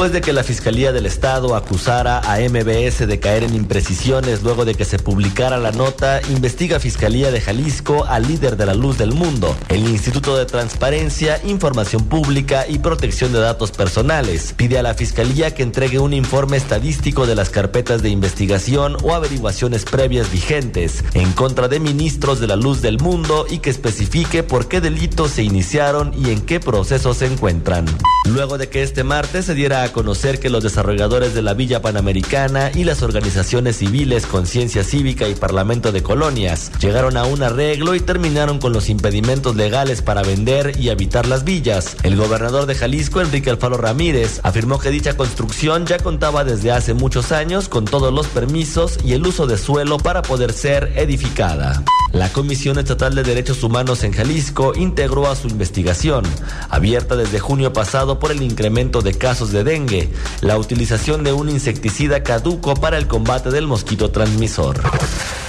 Después 0.01 0.13
de 0.13 0.21
que 0.21 0.33
la 0.33 0.43
Fiscalía 0.43 0.91
del 0.91 1.05
Estado 1.05 1.55
acusara 1.55 2.21
a 2.21 2.39
MBS 2.39 3.05
de 3.05 3.19
caer 3.19 3.43
en 3.43 3.53
imprecisiones 3.53 4.41
luego 4.41 4.65
de 4.65 4.73
que 4.73 4.83
se 4.83 4.97
publicara 4.97 5.59
la 5.59 5.71
nota, 5.71 6.21
investiga 6.31 6.79
Fiscalía 6.79 7.29
de 7.29 7.39
Jalisco 7.39 8.05
al 8.05 8.27
líder 8.27 8.57
de 8.57 8.65
la 8.65 8.73
luz 8.73 8.97
del 8.97 9.13
mundo, 9.13 9.55
el 9.69 9.87
Instituto 9.87 10.35
de 10.35 10.47
Transparencia, 10.47 11.39
Información 11.45 12.05
Pública 12.05 12.65
y 12.67 12.79
Protección 12.79 13.31
de 13.31 13.41
Datos 13.41 13.69
Personales. 13.69 14.55
Pide 14.57 14.79
a 14.79 14.81
la 14.81 14.95
Fiscalía 14.95 15.53
que 15.53 15.61
entregue 15.61 15.99
un 15.99 16.13
informe 16.13 16.57
estadístico 16.57 17.27
de 17.27 17.35
las 17.35 17.51
carpetas 17.51 18.01
de 18.01 18.09
investigación 18.09 18.97
o 19.03 19.13
averiguaciones 19.13 19.85
previas 19.85 20.31
vigentes 20.31 21.03
en 21.13 21.31
contra 21.33 21.67
de 21.67 21.79
ministros 21.79 22.39
de 22.39 22.47
la 22.47 22.55
luz 22.55 22.81
del 22.81 22.97
mundo 22.97 23.45
y 23.47 23.59
que 23.59 23.69
especifique 23.69 24.41
por 24.41 24.67
qué 24.67 24.81
delitos 24.81 25.29
se 25.29 25.43
iniciaron 25.43 26.11
y 26.17 26.31
en 26.31 26.41
qué 26.41 26.59
proceso 26.59 27.13
se 27.13 27.27
encuentran. 27.27 27.85
Luego 28.33 28.57
de 28.57 28.69
que 28.69 28.81
este 28.81 29.03
martes 29.03 29.45
se 29.45 29.55
diera 29.55 29.83
a 29.83 29.91
conocer 29.91 30.39
que 30.39 30.49
los 30.49 30.63
desarrolladores 30.63 31.33
de 31.33 31.41
la 31.41 31.53
Villa 31.53 31.81
Panamericana 31.81 32.71
y 32.73 32.85
las 32.85 33.01
organizaciones 33.03 33.75
civiles 33.75 34.25
Conciencia 34.25 34.85
Cívica 34.85 35.27
y 35.27 35.35
Parlamento 35.35 35.91
de 35.91 36.01
Colonias 36.01 36.71
llegaron 36.79 37.17
a 37.17 37.25
un 37.25 37.43
arreglo 37.43 37.93
y 37.93 37.99
terminaron 37.99 38.59
con 38.59 38.71
los 38.71 38.87
impedimentos 38.87 39.57
legales 39.57 40.01
para 40.01 40.21
vender 40.21 40.79
y 40.79 40.89
habitar 40.89 41.27
las 41.27 41.43
villas. 41.43 41.97
El 42.03 42.15
gobernador 42.15 42.67
de 42.67 42.75
Jalisco, 42.75 43.19
Enrique 43.19 43.49
Alfaro 43.49 43.75
Ramírez, 43.75 44.39
afirmó 44.43 44.79
que 44.79 44.91
dicha 44.91 45.17
construcción 45.17 45.85
ya 45.85 45.97
contaba 45.97 46.45
desde 46.45 46.71
hace 46.71 46.93
muchos 46.93 47.33
años 47.33 47.67
con 47.67 47.83
todos 47.83 48.13
los 48.13 48.27
permisos 48.27 48.97
y 49.03 49.11
el 49.11 49.27
uso 49.27 49.45
de 49.45 49.57
suelo 49.57 49.97
para 49.97 50.21
poder 50.21 50.53
ser 50.53 50.93
edificada. 50.95 51.83
La 52.13 52.27
Comisión 52.27 52.77
Estatal 52.77 53.15
de 53.15 53.23
Derechos 53.23 53.63
Humanos 53.63 54.03
en 54.03 54.11
Jalisco 54.11 54.73
integró 54.75 55.29
a 55.29 55.35
su 55.35 55.47
investigación, 55.47 56.25
abierta 56.69 57.15
desde 57.15 57.39
junio 57.39 57.71
pasado 57.71 58.19
por 58.21 58.31
el 58.31 58.41
incremento 58.43 59.01
de 59.01 59.17
casos 59.17 59.51
de 59.51 59.65
dengue, 59.65 60.09
la 60.39 60.57
utilización 60.57 61.25
de 61.25 61.33
un 61.33 61.49
insecticida 61.49 62.23
caduco 62.23 62.75
para 62.75 62.97
el 62.97 63.07
combate 63.07 63.49
del 63.49 63.67
mosquito 63.67 64.11
transmisor. 64.11 64.79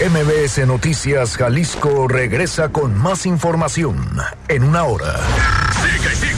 MBS 0.00 0.66
Noticias 0.66 1.37
Jalisco 1.37 2.08
regresa 2.08 2.70
con 2.70 2.98
más 2.98 3.26
información 3.26 4.18
en 4.48 4.64
una 4.64 4.82
hora. 4.85 5.20
Sigue 5.82 6.12
y 6.12 6.16
sigue. 6.16 6.32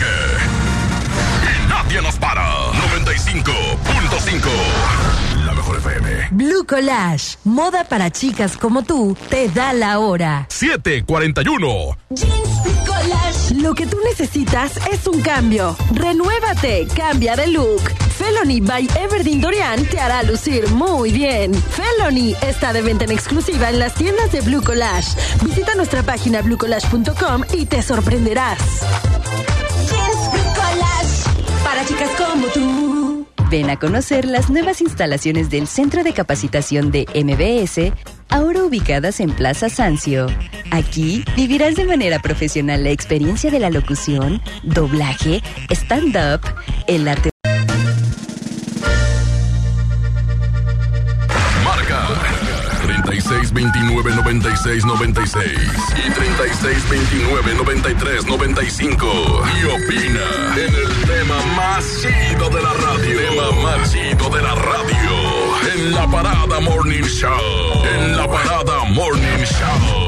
Y 1.44 1.68
nadie 1.68 2.02
nos 2.02 2.16
para. 2.16 2.72
95.5. 2.72 4.48
La 5.46 5.54
mejor 5.54 5.76
FM. 5.76 6.28
Blue 6.32 6.66
Collage, 6.66 7.38
moda 7.44 7.84
para 7.84 8.10
chicas 8.10 8.56
como 8.56 8.82
tú, 8.82 9.16
te 9.30 9.48
da 9.48 9.72
la 9.72 10.00
hora. 10.00 10.48
741. 10.50 12.73
Lo 13.64 13.74
que 13.74 13.86
tú 13.86 13.96
necesitas 14.04 14.78
es 14.92 15.06
un 15.06 15.22
cambio. 15.22 15.74
Renuévate, 15.94 16.86
cambia 16.94 17.34
de 17.34 17.46
look. 17.46 17.80
Felony 18.18 18.60
by 18.60 18.86
Everdeen 19.00 19.40
Dorian 19.40 19.86
te 19.86 19.98
hará 19.98 20.22
lucir 20.22 20.68
muy 20.72 21.10
bien. 21.10 21.54
Felony 21.54 22.34
está 22.46 22.74
de 22.74 22.82
venta 22.82 23.06
en 23.06 23.12
exclusiva 23.12 23.70
en 23.70 23.78
las 23.78 23.94
tiendas 23.94 24.30
de 24.32 24.42
Blue 24.42 24.62
Collage. 24.62 25.16
Visita 25.42 25.74
nuestra 25.76 26.02
página 26.02 26.42
bluecollage.com 26.42 27.44
y 27.54 27.64
te 27.64 27.80
sorprenderás. 27.80 28.58
Blue 29.88 30.52
Collage, 30.54 31.64
para 31.64 31.86
chicas 31.86 32.10
como 32.18 32.46
tú. 32.48 33.26
Ven 33.50 33.70
a 33.70 33.78
conocer 33.78 34.26
las 34.26 34.50
nuevas 34.50 34.80
instalaciones 34.80 35.48
del 35.48 35.68
Centro 35.68 36.04
de 36.04 36.12
Capacitación 36.12 36.90
de 36.90 37.06
MBS, 37.14 37.92
ahora 38.34 38.64
ubicadas 38.64 39.20
en 39.20 39.30
Plaza 39.30 39.68
Sancio. 39.68 40.26
Aquí 40.72 41.24
vivirás 41.36 41.76
de 41.76 41.84
manera 41.84 42.18
profesional 42.18 42.82
la 42.82 42.90
experiencia 42.90 43.48
de 43.48 43.60
la 43.60 43.70
locución, 43.70 44.42
doblaje, 44.64 45.40
stand-up, 45.70 46.40
el 46.88 47.06
arte. 47.06 47.30
Marca 51.64 52.08
3629 52.82 54.16
96 54.16 54.84
96 54.84 55.52
y 56.04 56.10
3629 56.10 57.54
93 57.56 58.26
95. 58.26 59.42
Y 59.46 59.64
opina 59.64 60.26
en 60.56 60.74
el 60.74 60.92
tema 61.06 61.40
más 61.56 61.84
chido 62.02 62.50
de 62.50 62.62
la 62.62 62.72
radio. 62.72 63.16
Tema 63.16 63.62
más 63.62 63.92
chido 63.92 64.28
de 64.28 64.42
la 64.42 64.54
radio. 64.56 65.33
En 65.72 65.92
la 65.92 66.06
parada 66.06 66.60
Morning 66.60 67.04
Show. 67.04 67.30
En 67.94 68.16
la 68.16 68.26
parada 68.26 68.84
Morning 68.90 69.44
Show. 69.44 70.03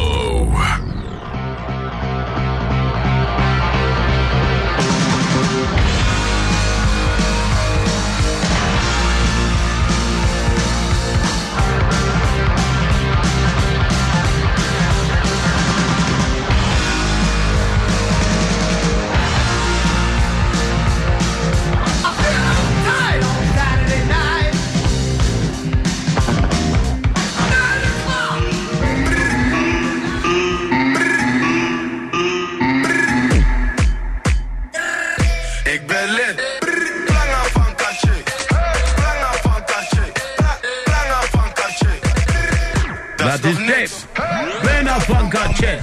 Van 45.56 45.56
Kache. 45.56 45.78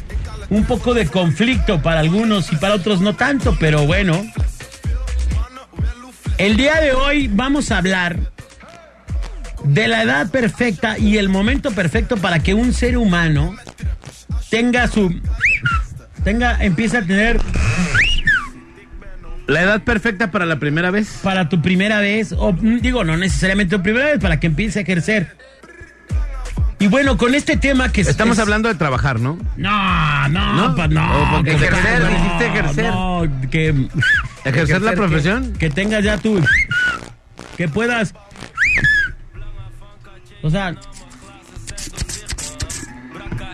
un 0.51 0.65
poco 0.65 0.95
de 0.95 1.07
conflicto 1.07 1.83
para 1.83 2.01
algunos 2.01 2.53
y 2.53 2.57
para 2.57 2.75
otros 2.75 3.01
no 3.01 3.15
tanto, 3.15 3.57
pero 3.59 3.87
bueno. 3.87 4.25
El 6.39 6.57
día 6.57 6.81
de 6.81 6.93
hoy 6.93 7.29
vamos 7.29 7.71
a 7.71 7.79
hablar 7.79 8.19
de 9.65 9.89
la 9.89 10.03
edad 10.03 10.31
perfecta 10.31 10.99
y 10.99 11.17
el 11.17 11.29
momento 11.29 11.71
perfecto 11.71 12.17
para 12.17 12.41
que 12.41 12.55
un 12.55 12.73
ser 12.73 12.99
humano 12.99 13.57
tenga 14.51 14.89
su 14.89 15.15
tenga, 16.23 16.63
empieza 16.63 16.99
a 16.99 17.03
tener 17.03 17.41
La 19.47 19.61
edad 19.63 19.83
perfecta 19.83 20.31
para 20.31 20.47
la 20.47 20.59
primera 20.59 20.91
vez. 20.91 21.21
para 21.23 21.49
tu 21.49 21.61
primera 21.61 22.01
vez, 22.01 22.33
o 22.33 22.53
mm, 22.53 22.81
digo, 22.81 23.05
no 23.05 23.17
necesariamente 23.17 23.77
tu 23.77 23.83
primera 23.83 24.07
vez, 24.07 24.19
para 24.21 24.41
que 24.41 24.47
empiece 24.47 24.79
a 24.79 24.83
ejercer. 24.83 25.37
Y 26.79 26.89
bueno, 26.89 27.17
con 27.17 27.35
este 27.35 27.57
tema 27.57 27.91
que 27.93 28.01
es- 28.03 28.09
Estamos 28.09 28.37
es- 28.39 28.43
hablando 28.43 28.69
de 28.69 28.75
trabajar, 28.75 29.21
¿no? 29.21 29.39
No, 29.57 30.29
no, 30.29 30.53
¿No? 30.55 30.75
pa- 30.75 30.89
no. 30.89 31.29
Porque 31.33 31.51
que- 31.57 31.65
ejercer, 31.67 32.01
no, 32.03 32.09
dijiste 32.09 32.47
ejercer. 32.47 32.91
No, 32.91 33.23
que. 33.51 33.89
¿Ejercer 34.45 34.83
la 34.83 34.93
profesión? 34.93 35.53
Que, 35.55 35.71
tengas 35.71 36.03
ya 36.05 36.19
tu. 36.19 36.41
Que 37.57 37.69
puedas. 37.69 38.15
O 40.43 40.51
sea. 40.51 40.75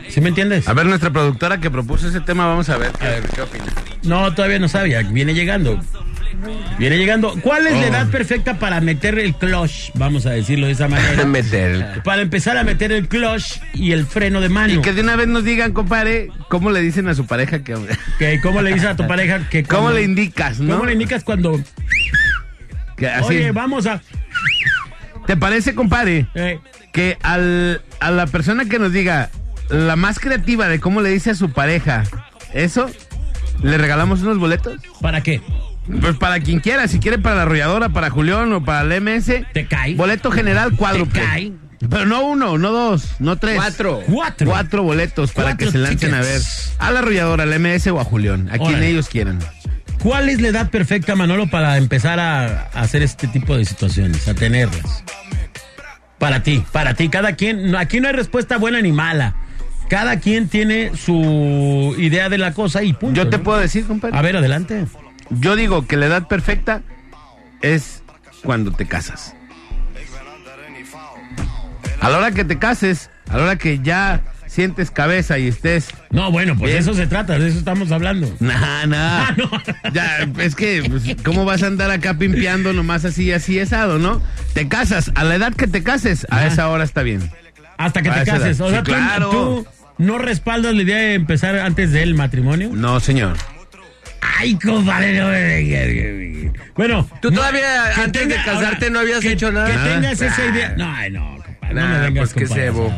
¿Sí 0.08 0.20
me 0.20 0.30
entiendes? 0.30 0.66
A 0.66 0.72
ver, 0.72 0.86
nuestra 0.86 1.10
productora 1.10 1.58
que 1.60 1.70
propuso 1.70 2.08
ese 2.08 2.20
tema, 2.20 2.46
vamos 2.46 2.68
a 2.68 2.76
ver 2.78 2.90
qué, 2.92 3.22
qué 3.34 3.42
opina. 3.42 3.64
No, 4.02 4.32
todavía 4.34 4.58
no 4.58 4.68
sabía. 4.68 5.02
Viene 5.02 5.34
llegando. 5.34 5.78
Viene 6.78 6.96
llegando. 6.96 7.34
¿Cuál 7.42 7.66
es 7.66 7.74
la 7.74 7.80
Oh. 7.80 7.84
edad 7.84 8.08
perfecta 8.10 8.58
para 8.58 8.80
meter 8.80 9.18
el 9.18 9.34
clutch? 9.34 9.90
Vamos 9.94 10.24
a 10.26 10.30
decirlo 10.30 10.66
de 10.66 10.72
esa 10.72 10.88
manera. 10.88 11.24
meter. 11.26 12.00
Para 12.02 12.22
empezar 12.22 12.56
a 12.56 12.64
meter 12.64 12.92
el 12.92 13.08
clutch 13.08 13.60
y 13.74 13.92
el 13.92 14.06
freno 14.06 14.40
de 14.40 14.48
mano. 14.48 14.72
Y 14.74 14.80
que 14.80 14.92
de 14.92 15.02
una 15.02 15.16
vez 15.16 15.28
nos 15.28 15.44
digan, 15.44 15.72
compadre, 15.72 16.28
cómo 16.48 16.70
le 16.70 16.80
dicen 16.80 17.08
a 17.08 17.14
su 17.14 17.26
pareja 17.26 17.62
que... 17.62 17.76
Que, 18.18 18.40
¿Cómo 18.40 18.62
le 18.62 18.72
dices 18.72 18.88
a 18.88 18.96
tu 18.96 19.06
pareja 19.06 19.48
que 19.50 19.62
¿Cómo 19.64 19.90
le 19.90 20.02
indicas, 20.02 20.60
no? 20.60 20.74
¿Cómo 20.74 20.86
le 20.86 20.94
indicas 20.94 21.24
cuando... 21.24 21.60
Que 22.96 23.08
así- 23.08 23.26
Oye, 23.36 23.52
vamos 23.52 23.86
a... 23.86 24.00
¿Te 25.26 25.36
parece, 25.36 25.74
compadre, 25.74 26.26
Eh, 26.34 26.58
que 26.92 27.18
al, 27.22 27.82
a 28.00 28.10
la 28.10 28.26
persona 28.26 28.64
que 28.64 28.78
nos 28.78 28.92
diga 28.92 29.30
la 29.68 29.94
más 29.96 30.18
creativa 30.18 30.66
de 30.68 30.80
cómo 30.80 31.02
le 31.02 31.10
dice 31.10 31.30
a 31.30 31.34
su 31.34 31.52
pareja 31.52 32.02
eso, 32.52 32.90
le 33.62 33.78
regalamos 33.78 34.22
unos 34.22 34.38
boletos? 34.38 34.80
¿Para 35.00 35.22
qué? 35.22 35.40
Pues 36.00 36.16
para 36.16 36.40
quien 36.40 36.60
quiera, 36.60 36.86
si 36.88 37.00
quiere 37.00 37.18
para 37.18 37.36
la 37.36 37.42
arrolladora, 37.42 37.88
para 37.88 38.10
Julián 38.10 38.52
o 38.52 38.64
para 38.64 38.82
el 38.82 39.02
MS. 39.02 39.32
Te 39.52 39.66
cae. 39.66 39.94
Boleto 39.94 40.30
general 40.30 40.76
cuádruple. 40.76 41.20
Te 41.20 41.26
cae. 41.26 41.52
Pero 41.88 42.04
no 42.04 42.22
uno, 42.26 42.58
no 42.58 42.72
dos, 42.72 43.16
no 43.20 43.36
tres. 43.36 43.56
Cuatro. 43.56 44.02
Cuatro. 44.06 44.46
Cuatro 44.50 44.82
boletos 44.82 45.32
para 45.32 45.50
Cuatro 45.50 45.66
que 45.66 45.72
se 45.72 45.78
lancen 45.78 46.14
a 46.14 46.20
ver 46.20 46.40
a 46.78 46.90
la 46.90 46.98
arrolladora, 46.98 47.44
al 47.44 47.58
MS 47.58 47.86
o 47.88 48.00
a 48.00 48.04
Julián, 48.04 48.50
a 48.52 48.58
quien 48.58 48.82
ellos 48.82 49.08
quieran. 49.08 49.38
¿Cuál 50.02 50.28
es 50.28 50.40
la 50.40 50.48
edad 50.48 50.70
perfecta, 50.70 51.14
Manolo, 51.14 51.48
para 51.48 51.76
empezar 51.76 52.20
a, 52.20 52.68
a 52.72 52.80
hacer 52.80 53.02
este 53.02 53.28
tipo 53.28 53.56
de 53.56 53.64
situaciones, 53.64 54.28
a 54.28 54.34
tenerlas? 54.34 55.04
Para 56.18 56.42
ti, 56.42 56.62
para 56.70 56.94
ti. 56.94 57.08
Cada 57.08 57.34
quien, 57.34 57.74
aquí 57.76 58.00
no 58.00 58.08
hay 58.08 58.14
respuesta 58.14 58.58
buena 58.58 58.80
ni 58.82 58.92
mala. 58.92 59.36
Cada 59.90 60.20
quien 60.20 60.48
tiene 60.48 60.92
su 60.96 61.94
idea 61.98 62.28
de 62.30 62.38
la 62.38 62.54
cosa 62.54 62.82
y 62.84 62.92
punto. 62.94 63.16
Yo 63.22 63.28
te 63.28 63.36
¿no? 63.38 63.42
puedo 63.42 63.58
decir, 63.58 63.84
compadre. 63.86 64.16
A 64.16 64.22
ver, 64.22 64.36
adelante. 64.36 64.86
Yo 65.30 65.56
digo 65.56 65.86
que 65.86 65.96
la 65.98 66.06
edad 66.06 66.28
perfecta 66.28 66.80
es 67.60 68.02
cuando 68.42 68.70
te 68.70 68.86
casas. 68.86 69.34
A 72.00 72.08
la 72.08 72.18
hora 72.18 72.30
que 72.30 72.44
te 72.44 72.58
cases, 72.58 73.10
a 73.28 73.36
la 73.36 73.42
hora 73.44 73.56
que 73.56 73.80
ya 73.80 74.22
sientes 74.46 74.90
cabeza 74.90 75.38
y 75.38 75.48
estés. 75.48 75.88
No, 76.10 76.30
bueno, 76.32 76.54
pues 76.56 76.72
de 76.72 76.78
Bien. 76.78 76.82
eso 76.88 76.94
se 76.94 77.06
trata, 77.06 77.38
de 77.38 77.48
eso 77.48 77.58
estamos 77.58 77.92
hablando. 77.92 78.32
Nah, 78.40 78.86
nah. 78.86 79.24
Ah, 79.28 79.34
no. 79.36 79.50
Ya, 79.92 80.26
es 80.38 80.54
que, 80.54 80.82
pues, 80.88 81.02
¿cómo 81.24 81.44
vas 81.44 81.62
a 81.62 81.66
andar 81.66 81.90
acá 81.90 82.14
pimpeando 82.14 82.72
nomás 82.72 83.04
así, 83.04 83.32
así, 83.32 83.58
esado, 83.58 83.98
no? 83.98 84.22
Te 84.54 84.66
casas, 84.68 85.12
a 85.14 85.24
la 85.24 85.34
edad 85.34 85.52
que 85.54 85.66
te 85.66 85.82
cases, 85.82 86.26
a 86.30 86.46
esa 86.46 86.68
hora 86.68 86.84
está 86.84 87.02
bien. 87.02 87.30
Hasta 87.76 88.02
que 88.02 88.10
A 88.10 88.14
te 88.24 88.30
cases. 88.30 88.60
O 88.60 88.68
sea, 88.70 88.78
Sí, 88.78 88.84
tú- 88.84 88.92
claro. 88.92 89.30
tú, 89.30 89.66
no 90.00 90.18
respaldas 90.18 90.74
la 90.74 90.82
idea 90.82 90.96
de 90.98 91.14
empezar 91.14 91.56
antes 91.58 91.92
del 91.92 92.14
matrimonio. 92.14 92.70
No, 92.72 92.98
señor. 93.00 93.36
Ay, 94.38 94.54
compadre, 94.56 95.18
no 95.18 95.28
me 95.28 95.42
vengas. 95.42 96.52
Bueno, 96.74 97.08
Tú 97.22 97.30
todavía 97.30 97.94
antes 98.02 98.28
de 98.28 98.34
casarte 98.36 98.90
no 98.90 99.00
habías 99.00 99.20
que- 99.20 99.32
hecho 99.32 99.52
nada. 99.52 99.66
Que 99.66 99.90
tengas 99.90 100.20
esa 100.20 100.46
idea. 100.46 100.74
No, 100.76 100.92
ay, 100.94 101.10
no, 101.10 101.36
compadre, 101.44 101.74
no 101.74 101.88
me 101.88 101.98
vengas 102.00 102.32
pues 102.32 102.34
que 102.34 102.46
con 102.46 102.56
cebo. 102.56 102.94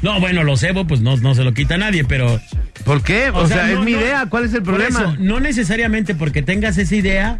No, 0.00 0.20
bueno, 0.20 0.44
lo 0.44 0.56
cebo, 0.56 0.86
pues 0.86 1.00
no, 1.00 1.16
no 1.16 1.34
se 1.34 1.42
lo 1.42 1.52
quita 1.54 1.76
nadie, 1.76 2.04
pero. 2.04 2.40
¿Por 2.84 3.02
qué? 3.02 3.30
O, 3.30 3.46
sea, 3.48 3.68
es 3.70 3.76
no, 3.78 3.82
mi 3.84 3.92
no. 3.92 4.00
idea. 4.00 4.26
¿Cuál 4.26 4.44
es 4.44 4.54
el 4.54 4.62
Por 4.62 4.74
problema? 4.76 5.00
eso, 5.00 5.16
no 5.18 5.40
necesariamente 5.40 6.14
porque 6.14 6.42
tengas 6.42 6.78
esa 6.78 6.94
idea, 6.94 7.38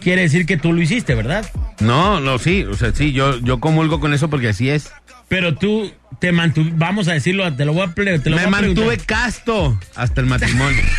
quiere 0.00 0.22
decir 0.22 0.46
que 0.46 0.56
tú 0.56 0.72
lo 0.72 0.80
hiciste, 0.80 1.14
¿verdad? 1.14 1.44
No, 1.80 2.18
no, 2.20 2.38
sí. 2.38 2.64
O 2.64 2.74
sea, 2.74 2.92
sí, 2.94 3.12
yo, 3.12 3.38
yo 3.40 3.60
comulgo 3.60 4.00
con 4.00 4.14
eso 4.14 4.30
porque 4.30 4.48
así 4.48 4.70
es. 4.70 4.90
Pero 5.32 5.54
tú 5.54 5.90
te 6.18 6.30
mantuviste, 6.30 6.76
vamos 6.76 7.08
a 7.08 7.14
decirlo, 7.14 7.50
te 7.56 7.64
lo 7.64 7.72
voy 7.72 7.84
a, 7.84 7.94
te 7.94 8.02
lo 8.04 8.04
Me 8.04 8.20
voy 8.20 8.20
a 8.20 8.22
preguntar. 8.28 8.50
mantuve 8.50 8.98
casto 8.98 9.80
hasta 9.94 10.20
el 10.20 10.26
matrimonio. 10.26 10.82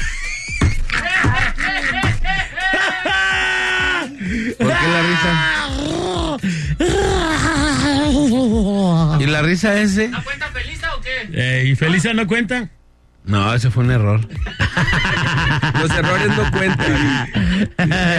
¿Por 4.57 4.67
qué 4.67 4.87
la 4.87 5.01
risa? 5.03 5.59
¿Y 9.19 9.25
la 9.27 9.43
risa 9.43 9.79
ese? 9.79 10.09
Eh, 11.31 11.65
¿Y 11.67 11.75
Felisa 11.75 12.11
no 12.15 12.25
cuenta? 12.25 12.69
No, 13.25 13.53
ese 13.53 13.69
fue 13.69 13.83
un 13.83 13.91
error. 13.91 14.19
Los 15.79 15.91
errores 15.91 16.27
no 16.29 16.51
cuentan. 16.51 17.29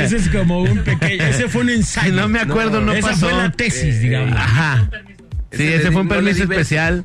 Ese 0.01 0.17
es 0.19 0.29
como 0.29 0.61
un 0.63 0.79
pequeño, 0.79 1.25
ese 1.25 1.49
fue 1.49 1.63
un 1.63 1.71
ensayo. 1.75 2.11
Si 2.15 2.17
no 2.21 2.29
me 2.29 2.39
acuerdo, 2.39 2.81
no, 2.81 2.93
Esa 2.93 3.09
pasó. 3.09 3.29
fue 3.29 3.37
la 3.37 3.51
tesis, 3.51 4.01
digamos. 4.01 4.37
Ajá. 4.39 4.89
Sí, 5.57 5.67
Ese 5.67 5.91
fue 5.93 6.03
un 6.03 6.09
no 6.09 6.15
permiso 6.15 6.43
especial. 6.43 7.05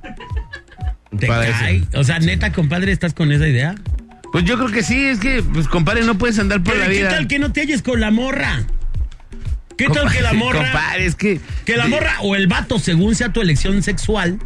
Te 1.18 1.28
cae. 1.28 1.84
O 1.96 2.04
sea, 2.04 2.20
neta, 2.20 2.52
compadre, 2.52 2.92
¿estás 2.92 3.14
con 3.14 3.32
esa 3.32 3.48
idea? 3.48 3.76
Pues 4.32 4.44
yo 4.44 4.58
creo 4.58 4.70
que 4.70 4.84
sí, 4.84 5.06
es 5.06 5.20
que, 5.20 5.42
pues 5.42 5.68
compadre, 5.68 6.04
no 6.04 6.18
puedes 6.18 6.38
andar 6.38 6.62
por 6.62 6.74
Pero 6.74 6.86
la 6.86 6.92
¿qué 6.92 6.98
vida. 7.00 7.10
tal 7.10 7.28
que 7.28 7.40
no 7.40 7.52
te 7.52 7.62
halles 7.62 7.82
con 7.82 8.00
la 8.00 8.12
morra? 8.12 8.64
¿Qué 9.76 9.88
tal 9.88 10.12
que 10.12 10.22
la 10.22 10.34
morra... 10.34 10.60
Compadre, 10.60 11.06
es 11.06 11.16
que. 11.16 11.40
Que 11.66 11.78
la 11.78 11.88
morra 11.88 12.18
o 12.22 12.36
el 12.36 12.48
vato, 12.48 12.80
según 12.80 13.16
sea 13.16 13.32
tu 13.32 13.42
elección 13.42 13.82
sexual, 13.82 14.38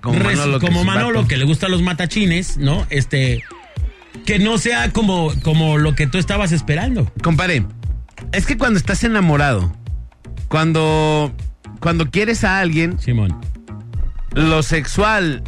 Como 0.00 0.18
Manolo, 0.18 0.60
como 0.60 1.28
que 1.28 1.36
le 1.38 1.44
gustan 1.44 1.70
los 1.70 1.82
matachines, 1.82 2.58
¿no? 2.58 2.86
Este, 2.90 3.42
que 4.26 4.38
no 4.38 4.58
sea 4.58 4.90
como, 4.90 5.32
como 5.42 5.78
lo 5.78 5.94
que 5.94 6.06
tú 6.06 6.18
estabas 6.18 6.52
esperando. 6.52 7.10
Compadre, 7.22 7.66
es 8.32 8.46
que 8.46 8.56
cuando 8.56 8.78
estás 8.78 9.02
enamorado, 9.02 9.74
cuando, 10.48 11.34
cuando 11.84 12.10
quieres 12.10 12.42
a 12.42 12.58
alguien, 12.58 12.98
Simón. 12.98 13.38
lo 14.32 14.62
sexual 14.64 15.42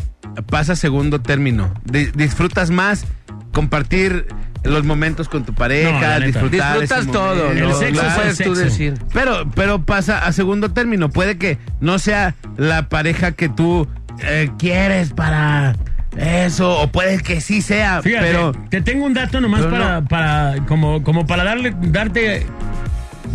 pasa 0.51 0.75
a 0.75 0.77
segundo 0.77 1.21
término. 1.21 1.73
Di- 1.85 2.11
disfrutas 2.15 2.71
más 2.71 3.07
compartir 3.53 4.27
los 4.63 4.85
momentos 4.85 5.29
con 5.29 5.45
tu 5.45 5.53
No, 5.53 5.59
pareja, 5.59 6.01
la 6.01 6.19
neta. 6.21 6.27
disfrutar 6.43 6.81
Disfrutas 6.81 7.05
ese 7.05 7.13
todo, 7.13 7.45
momento. 7.47 7.53
El 7.53 7.61
¿no? 7.69 7.75
sexo 7.79 8.03
el 8.07 8.15
puedes 8.15 8.37
tú 8.39 8.45
sexo. 8.55 8.63
decir. 8.65 8.95
Pero, 9.15 9.49
pero 9.55 9.83
pasa 9.85 10.27
a 10.27 10.33
segundo 10.33 10.71
término. 10.73 11.09
Puede 11.09 11.39
que 11.39 11.57
no 11.81 11.99
sea 11.99 12.35
la 12.59 12.89
pareja 12.89 13.33
que 13.33 13.49
tú 13.49 13.89
eh, 14.23 14.51
quieres 14.59 15.13
para 15.15 15.75
eso, 16.19 16.79
o 16.81 16.89
puede 16.93 17.23
que 17.23 17.41
sí 17.41 17.61
sea, 17.63 18.03
Fíjate, 18.03 18.27
pero 18.27 18.53
te 18.71 18.81
tengo 18.83 19.05
un 19.07 19.15
dato 19.15 19.41
nomás 19.41 19.61
pero 19.63 19.73
para, 19.73 20.01
no. 20.01 20.09
para, 20.09 20.55
como, 20.67 21.03
como 21.03 21.27
para 21.27 21.45
darle, 21.45 21.75
darte, 21.81 22.47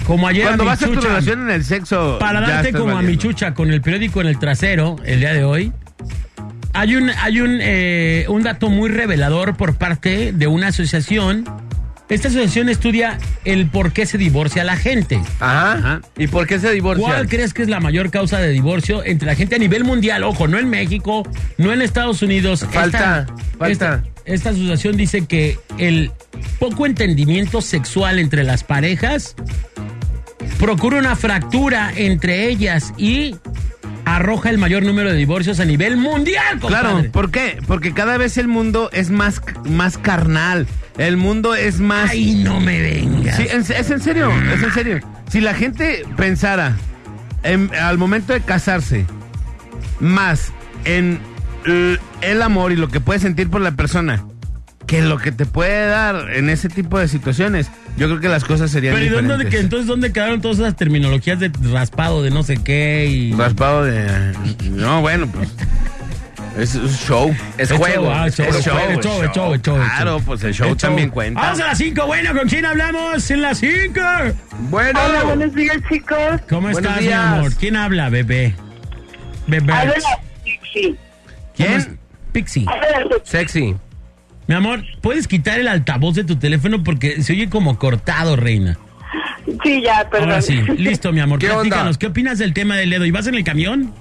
como 0.06 0.28
ayer 0.28 0.46
cuando 0.46 0.64
a 0.64 0.66
mi 0.66 0.70
vas 0.70 0.84
a 0.84 0.88
tu 0.88 1.02
relación 1.02 1.42
en 1.44 1.52
el 1.52 1.64
sexo, 1.64 2.18
para 2.20 2.42
darte 2.42 2.74
como 2.74 2.98
a 2.98 3.02
mi 3.02 3.18
chucha 3.18 3.54
con 3.54 3.72
el 3.72 3.82
periódico 3.82 4.22
en 4.22 4.28
el 4.28 4.39
trasero 4.39 4.98
el 5.04 5.20
día 5.20 5.34
de 5.34 5.44
hoy. 5.44 5.72
Hay 6.74 6.96
un, 6.96 7.10
hay 7.10 7.42
un, 7.42 7.60
eh, 7.62 8.26
un 8.30 8.44
dato 8.44 8.70
muy 8.70 8.89
revelador 8.89 9.58
por 9.58 9.76
parte 9.76 10.32
de 10.32 10.48
una 10.48 10.68
asociación. 10.68 11.44
Esta 12.12 12.28
asociación 12.28 12.68
estudia 12.68 13.18
el 13.45 13.68
por 13.68 13.93
qué 13.93 14.05
se 14.05 14.18
divorcia 14.18 14.66
la 14.66 14.76
gente. 14.76 15.22
Ajá. 15.39 15.74
Ajá. 15.74 16.01
¿Y 16.18 16.28
por 16.28 16.45
qué 16.45 16.59
se 16.59 16.70
divorcian? 16.72 17.09
¿Cuál 17.09 17.30
crees 17.30 17.53
que 17.53 17.62
es 17.62 17.70
la 17.70 17.80
mayor 17.80 18.12
causa 18.12 18.38
de 18.39 18.49
divorcio 18.49 19.01
entre 19.05 19.28
la 19.28 19.36
gente 19.36 19.55
a 19.55 19.59
nivel 19.59 19.86
mundial? 19.86 20.26
Ojo, 20.26 20.45
no 20.49 20.59
en 20.59 20.70
México, 20.70 21.24
no 21.57 21.72
en 21.72 21.82
Estados 21.82 22.22
Unidos. 22.22 22.66
Falta, 22.70 23.28
falta. 23.57 23.70
Esta, 23.70 24.03
esta 24.26 24.49
asociación 24.49 24.97
dice 24.97 25.26
que 25.26 25.57
el 25.78 26.12
poco 26.59 26.86
entendimiento 26.86 27.62
sexual 27.62 28.20
entre 28.20 28.43
las 28.43 28.66
parejas 28.66 29.36
procura 30.59 30.97
una 30.97 31.16
fractura 31.16 31.93
entre 31.95 32.49
ellas 32.49 32.93
y 32.97 33.38
arroja 34.06 34.49
el 34.49 34.58
mayor 34.58 34.84
número 34.84 35.12
de 35.12 35.18
divorcios 35.18 35.60
a 35.60 35.66
nivel 35.66 35.97
mundial, 35.97 36.60
compadre. 36.60 36.89
Claro, 36.89 37.12
¿por 37.12 37.32
qué? 37.32 37.60
Porque 37.68 37.93
cada 37.93 38.18
vez 38.18 38.38
el 38.38 38.47
mundo 38.47 38.89
es 38.93 39.10
más, 39.10 39.41
más 39.70 39.97
carnal. 39.97 40.68
El 40.97 41.18
mundo 41.18 41.56
es 41.56 41.80
más. 41.80 42.10
Ay, 42.12 42.36
no 42.43 42.60
me 42.60 42.82
vengas. 42.82 43.38
Sí, 43.38 43.47
en- 43.49 43.62
es 43.62 43.89
en 43.91 44.02
serio, 44.02 44.32
es 44.54 44.62
en 44.64 44.72
serio. 44.74 44.99
Si 45.30 45.39
la 45.41 45.54
gente 45.54 46.04
pensara 46.18 46.76
en- 47.43 47.72
al 47.76 47.97
momento 47.97 48.34
de 48.34 48.41
casarse 48.41 49.06
más 49.99 50.52
en 50.86 51.20
el 52.22 52.41
amor 52.41 52.72
y 52.72 52.76
lo 52.76 52.89
que 52.89 52.99
puedes 52.99 53.22
sentir 53.22 53.49
por 53.49 53.62
la 53.62 53.72
persona 53.72 54.24
que 54.92 55.02
lo 55.02 55.20
que 55.20 55.32
te 55.32 55.46
puede 55.46 55.88
dar 55.88 56.32
en 56.34 56.50
ese 56.50 56.68
tipo 56.68 57.00
de 57.00 57.08
situaciones, 57.08 57.72
yo 57.96 58.08
creo 58.08 58.20
que 58.20 58.28
las 58.28 58.44
cosas 58.44 58.72
serían 58.72 58.94
Pero 58.94 59.06
¿y 59.06 59.10
dónde, 59.10 59.36
diferentes. 59.36 59.56
que, 59.56 59.64
entonces 59.64 59.88
dónde 59.88 60.12
quedaron 60.12 60.42
todas 60.42 60.60
esas 60.60 60.76
terminologías 60.76 61.39
de 61.39 61.50
raspado 61.72 62.22
de 62.22 62.30
no 62.30 62.44
sé 62.44 62.58
qué 62.58 63.08
y... 63.10 63.32
Raspado 63.32 63.86
de... 63.86 64.34
No, 64.70 65.00
bueno, 65.00 65.28
pues... 65.28 65.48
Es 66.58 66.76
un 66.76 66.89
show. 66.89 67.34
Es 67.58 67.72
Es 67.72 67.78
juego. 67.78 68.08
show, 68.08 68.14
ah, 68.14 68.30
show, 68.30 68.46
es 68.48 68.66
show. 68.66 68.78
es 68.89 69.06
show, 69.34 69.54
es 69.54 69.62
show. 69.62 69.78
Claro, 69.78 70.20
pues 70.26 70.44
el 70.44 70.54
show 70.54 70.76
también 70.76 71.10
cuenta. 71.10 71.39
Vamos 71.39 71.62
a 71.62 71.68
las 71.68 71.78
5, 71.78 72.06
bueno, 72.06 72.34
¿con 72.38 72.50
quién 72.50 72.66
hablamos 72.66 73.32
en 73.32 73.42
las 73.42 73.60
5? 73.60 74.02
Bueno. 74.70 75.00
Hola, 75.02 75.24
buenos 75.24 75.56
días, 75.56 75.78
chicos. 75.89 76.42
¿Cómo 76.50 76.70
Buenos 76.70 76.92
estás, 76.92 77.02
mi 77.02 77.14
amor? 77.14 77.54
¿Quién 77.58 77.78
habla, 77.78 78.10
bebé? 78.10 78.54
Bebé. 79.48 79.72
Habla 79.72 79.94
Pixie. 80.44 80.98
¿Quién? 81.56 81.98
Pixie. 82.34 82.66
Habla 82.68 83.16
Sexy. 83.24 83.78
Mi 84.52 84.58
amor, 84.58 84.84
¿puedes 84.99 85.30
quitar 85.30 85.62
el 85.62 85.70
altavoz 85.70 86.14
de 86.14 86.26
tu 86.26 86.36
teléfono 86.36 86.84
porque 86.84 87.24
se 87.24 87.32
oye 87.32 87.49
como 87.49 87.80
cortado, 87.80 88.36
reina? 88.36 88.78
Sí, 89.64 89.82
ya, 89.82 90.10
perdón. 90.10 90.32
Ahora 90.32 90.41
sí, 90.41 90.56
listo, 90.78 91.14
mi 91.14 91.22
amor. 91.22 91.39
¿Qué 91.39 91.47
onda? 91.47 91.62
Platícanos, 91.62 91.97
¿qué 91.97 92.08
opinas 92.08 92.38
del 92.38 92.54
tema 92.54 92.76
del 92.76 92.89
dedo? 92.89 93.06
¿Y 93.06 93.12
vas 93.12 93.28
en 93.28 93.36
el 93.36 93.45
camión? 93.45 93.93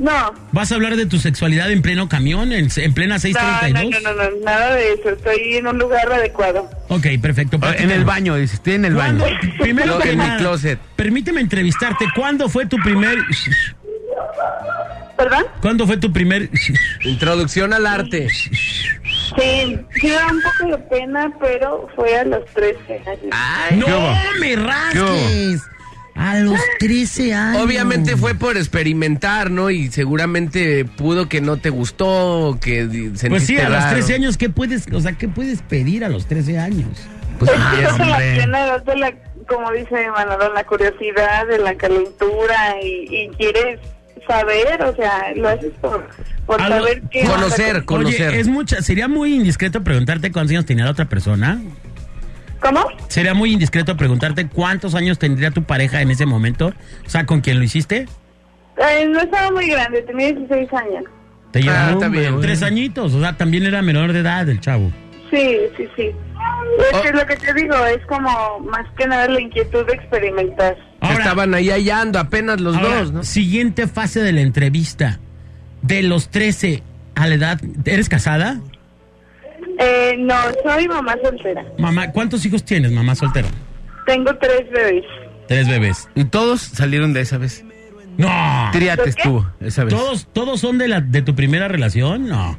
No. 0.00 0.34
¿Vas 0.50 0.72
a 0.72 0.74
hablar 0.74 0.96
de 0.96 1.06
tu 1.06 1.20
sexualidad 1.20 1.70
en 1.70 1.82
pleno 1.82 2.08
camión, 2.08 2.52
en, 2.52 2.68
en 2.74 2.94
plena 2.94 3.14
No, 3.14 3.18
no, 3.18 3.20
632? 3.20 4.02
no, 4.02 4.12
no, 4.12 4.24
no, 4.24 4.44
nada 4.44 4.74
de 4.74 4.92
eso. 4.94 5.10
Estoy 5.10 5.54
en 5.58 5.68
un 5.68 5.78
lugar 5.78 6.12
adecuado. 6.12 6.68
Ok, 6.88 7.06
perfecto. 7.22 7.54
En 7.54 7.60
platícanos. 7.60 7.94
el 7.94 8.04
baño, 8.04 8.34
dice, 8.34 8.56
estoy 8.56 8.72
en 8.74 8.86
el 8.86 8.94
¿Cuándo? 8.94 9.22
baño. 9.22 9.38
Primero 9.60 10.00
que 10.00 10.10
en 10.10 10.18
mi 10.18 10.36
closet. 10.38 10.80
permíteme 10.96 11.40
entrevistarte. 11.40 12.06
¿Cuándo 12.16 12.48
fue 12.48 12.66
tu 12.66 12.76
primer... 12.78 13.18
¿Perdón? 15.16 15.44
¿Cuándo 15.60 15.86
fue 15.86 15.96
tu 15.98 16.12
primer... 16.12 16.50
Introducción 17.04 17.72
al 17.72 17.86
arte. 17.86 18.26
Sí, 19.38 19.78
sí 20.00 20.10
da 20.10 20.26
un 20.30 20.40
poco 20.42 20.70
de 20.72 20.78
pena, 20.78 21.32
pero 21.40 21.88
fue 21.94 22.16
a 22.18 22.24
los 22.24 22.44
13 22.54 23.02
años. 23.06 23.76
¡No 23.76 23.86
¿Qué 23.86 23.92
hubo? 23.92 24.14
me 24.40 24.48
¿Qué 24.48 24.56
rasques! 24.56 25.62
A 26.14 26.38
los 26.40 26.58
13 26.78 27.32
años. 27.32 27.62
Obviamente 27.62 28.16
fue 28.18 28.34
por 28.34 28.56
experimentar, 28.58 29.50
¿no? 29.50 29.70
Y 29.70 29.90
seguramente 29.90 30.84
pudo 30.84 31.26
que 31.28 31.40
no 31.40 31.56
te 31.56 31.70
gustó, 31.70 32.58
que 32.60 32.86
di- 32.86 33.16
sentiste 33.16 33.28
Pues 33.30 33.46
sí, 33.46 33.58
a 33.58 33.68
los 33.70 33.82
raro. 33.82 33.96
13 33.96 34.14
años, 34.16 34.36
¿qué 34.36 34.50
puedes, 34.50 34.86
o 34.92 35.00
sea, 35.00 35.12
qué 35.14 35.28
puedes 35.28 35.62
pedir 35.62 36.04
a 36.04 36.10
los 36.10 36.26
13 36.26 36.58
años? 36.58 36.88
Pues, 37.38 37.50
Es 37.50 37.56
que 37.56 38.02
ah, 38.02 38.06
la 38.06 38.16
plena 38.18 38.78
de 38.78 38.96
la, 38.96 39.12
como 39.48 39.72
dice 39.72 40.10
Manolo, 40.10 40.52
la 40.52 40.64
curiosidad, 40.64 41.46
de 41.46 41.58
la 41.58 41.74
calentura 41.76 42.76
y, 42.82 43.06
y 43.08 43.28
quieres 43.38 43.80
saber, 44.26 44.82
o 44.82 44.94
sea, 44.96 45.32
lo 45.36 45.48
haces 45.48 45.72
por, 45.80 46.08
por 46.46 46.58
saber 46.60 47.02
qué... 47.10 47.24
Conocer, 47.24 47.84
conocer. 47.84 48.28
Oye, 48.30 48.40
es 48.40 48.48
mucha, 48.48 48.82
sería 48.82 49.08
muy 49.08 49.34
indiscreto 49.34 49.82
preguntarte 49.82 50.30
cuántos 50.32 50.52
años 50.52 50.66
tenía 50.66 50.84
la 50.84 50.90
otra 50.92 51.06
persona. 51.08 51.60
¿Cómo? 52.60 52.86
Sería 53.08 53.34
muy 53.34 53.52
indiscreto 53.52 53.96
preguntarte 53.96 54.46
cuántos 54.46 54.94
años 54.94 55.18
tendría 55.18 55.50
tu 55.50 55.64
pareja 55.64 56.00
en 56.00 56.10
ese 56.10 56.26
momento. 56.26 56.72
O 57.04 57.10
sea, 57.10 57.26
¿con 57.26 57.40
quién 57.40 57.58
lo 57.58 57.64
hiciste? 57.64 58.06
Eh, 58.76 59.06
no 59.08 59.20
estaba 59.20 59.50
muy 59.50 59.68
grande, 59.68 60.02
tenía 60.02 60.32
16 60.32 60.72
años. 60.72 61.04
Te 61.50 61.60
llevaba 61.60 61.88
Ah, 61.88 61.92
está 61.92 62.08
bien. 62.08 62.40
tres 62.40 62.62
añitos. 62.62 63.12
O 63.14 63.20
sea, 63.20 63.36
también 63.36 63.64
era 63.66 63.82
menor 63.82 64.12
de 64.12 64.20
edad 64.20 64.48
el 64.48 64.60
chavo. 64.60 64.90
Sí, 65.32 65.58
sí, 65.76 65.88
sí. 65.96 66.02
Es 66.04 66.94
Oh. 66.94 67.02
que 67.02 67.12
lo 67.12 67.26
que 67.26 67.36
te 67.36 67.54
digo 67.54 67.74
es 67.86 68.04
como 68.06 68.60
más 68.60 68.86
que 68.98 69.06
nada 69.06 69.26
la 69.28 69.40
inquietud 69.40 69.84
de 69.86 69.94
experimentar. 69.94 70.76
Ahora- 71.00 71.18
Estaban 71.18 71.54
ahí 71.54 71.70
hallando 71.70 72.18
apenas 72.18 72.60
los 72.60 72.76
Ahora, 72.76 73.00
dos, 73.00 73.12
¿no? 73.12 73.24
Siguiente 73.24 73.86
fase 73.88 74.20
de 74.22 74.32
la 74.32 74.42
entrevista. 74.42 75.18
De 75.82 76.02
los 76.02 76.28
13 76.28 76.82
a 77.16 77.26
la 77.26 77.34
edad, 77.34 77.60
¿eres 77.86 78.08
casada? 78.08 78.60
Eh, 79.78 80.14
no, 80.18 80.34
soy 80.64 80.86
mamá 80.86 81.14
soltera. 81.24 81.64
Mamá, 81.78 82.12
¿cuántos 82.12 82.44
hijos 82.46 82.64
tienes, 82.64 82.92
mamá 82.92 83.14
soltera? 83.14 83.48
Tengo 84.06 84.34
tres 84.36 84.70
bebés. 84.70 85.04
Tres 85.48 85.68
bebés. 85.68 86.08
Y 86.14 86.24
todos 86.24 86.60
salieron 86.60 87.12
de 87.12 87.22
esa 87.22 87.38
vez. 87.38 87.64
No. 88.16 88.28
Triates 88.72 89.16
¿Qué? 89.16 89.22
tuvo 89.22 89.46
esa 89.60 89.84
vez. 89.84 89.94
¿Todos, 89.94 90.28
todos 90.32 90.60
son 90.60 90.78
de 90.78 90.88
la 90.88 91.00
de 91.00 91.22
tu 91.22 91.34
primera 91.34 91.66
relación? 91.68 92.28
No. 92.28 92.56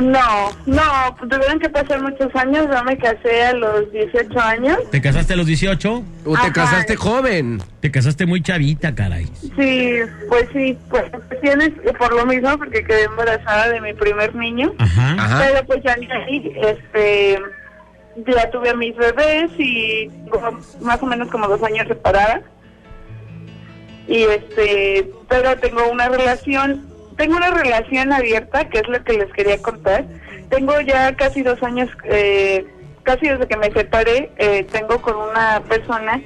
No, 0.00 0.50
no, 0.66 1.16
pues 1.18 1.30
tuvieron 1.30 1.60
que 1.60 1.68
pasar 1.68 2.02
muchos 2.02 2.34
años. 2.34 2.66
Yo 2.70 2.84
me 2.84 2.98
casé 2.98 3.44
a 3.44 3.52
los 3.54 3.90
18 3.92 4.40
años. 4.40 4.78
¿Te 4.90 5.00
casaste 5.00 5.34
a 5.34 5.36
los 5.36 5.46
18? 5.46 6.04
O 6.24 6.36
te 6.36 6.52
casaste 6.52 6.96
joven. 6.96 7.62
Te 7.80 7.90
casaste 7.90 8.26
muy 8.26 8.42
chavita, 8.42 8.94
caray. 8.94 9.26
Sí, 9.56 9.98
pues 10.28 10.48
sí, 10.52 10.76
pues 10.90 11.04
cuestiones 11.28 11.70
por 11.98 12.12
lo 12.12 12.26
mismo, 12.26 12.58
porque 12.58 12.82
quedé 12.84 13.04
embarazada 13.04 13.68
de 13.68 13.80
mi 13.80 13.92
primer 13.92 14.34
niño. 14.34 14.72
Ajá. 14.78 15.14
Ajá. 15.18 15.44
Pero 15.46 15.66
pues 15.66 15.82
ya 15.84 15.94
este, 15.94 17.38
ya 18.26 18.50
tuve 18.50 18.70
a 18.70 18.74
mis 18.74 18.96
bebés 18.96 19.50
y 19.58 20.10
más 20.80 21.02
o 21.02 21.06
menos 21.06 21.30
como 21.30 21.46
dos 21.46 21.62
años 21.62 21.86
separada. 21.86 22.42
Y 24.06 24.22
este, 24.22 25.10
pero 25.28 25.56
tengo 25.58 25.88
una 25.90 26.08
relación, 26.08 26.86
tengo 27.16 27.36
una 27.36 27.50
relación 27.50 28.12
abierta, 28.12 28.68
que 28.68 28.78
es 28.78 28.88
lo 28.88 29.02
que 29.04 29.14
les 29.14 29.32
quería 29.32 29.60
contar. 29.60 30.04
Tengo 30.48 30.80
ya 30.80 31.14
casi 31.16 31.42
dos 31.42 31.62
años, 31.62 31.88
eh, 32.04 32.66
casi 33.02 33.28
desde 33.28 33.46
que 33.46 33.56
me 33.56 33.70
separé, 33.72 34.30
eh, 34.38 34.66
tengo 34.70 35.00
con 35.00 35.16
una 35.16 35.62
persona. 35.68 36.20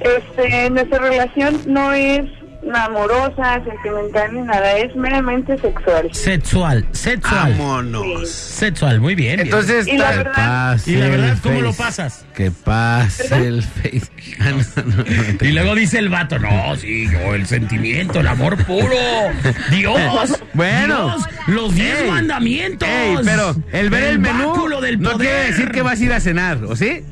Este, 0.00 0.70
nuestra 0.70 0.98
relación 0.98 1.60
no 1.66 1.92
es 1.92 2.24
amorosa, 2.72 3.62
sentimental 3.64 4.34
ni 4.34 4.40
nada, 4.42 4.78
es 4.78 4.94
meramente 4.96 5.58
sexual. 5.58 6.08
Sexual, 6.12 6.86
sexual. 6.92 7.52
Vámonos. 7.52 8.28
Sexual, 8.28 9.00
muy 9.00 9.14
bien. 9.14 9.40
Entonces, 9.40 9.86
Y 9.86 9.96
la 9.96 10.10
verdad, 10.10 10.72
Pase 10.72 10.90
Y 10.90 10.96
la 10.96 11.08
verdad, 11.08 11.30
el 11.30 11.40
¿cómo 11.40 11.60
lo 11.60 11.72
pasas? 11.72 12.26
Que 12.34 12.50
pase 12.50 13.46
el 13.46 13.62
face. 13.62 14.02
Ah, 14.40 14.50
no, 14.50 14.82
no, 14.84 15.04
no, 15.04 15.48
Y 15.48 15.52
luego 15.52 15.74
dice 15.74 15.98
el 15.98 16.08
vato, 16.08 16.38
no, 16.38 16.74
sí, 16.76 17.08
yo, 17.10 17.34
el 17.34 17.46
sentimiento, 17.46 18.20
el 18.20 18.26
amor 18.26 18.56
puro. 18.64 18.96
Dios. 19.70 20.42
Bueno. 20.54 21.16
Dios, 21.16 21.28
los 21.46 21.74
diez 21.74 22.00
Ey, 22.00 22.10
mandamientos. 22.10 22.88
Ey, 22.88 23.16
pero 23.24 23.54
el 23.72 23.90
ver 23.90 24.04
el, 24.04 24.18
menú 24.18 24.48
báculo 24.50 24.80
del 24.80 25.00
no 25.00 25.16
quiere 25.18 25.46
decir 25.46 25.70
que 25.70 25.82
vas 25.82 26.00
a 26.00 26.04
ir 26.04 26.12
a 26.12 26.20
cenar, 26.20 26.64
¿o 26.64 26.74
sí? 26.74 27.04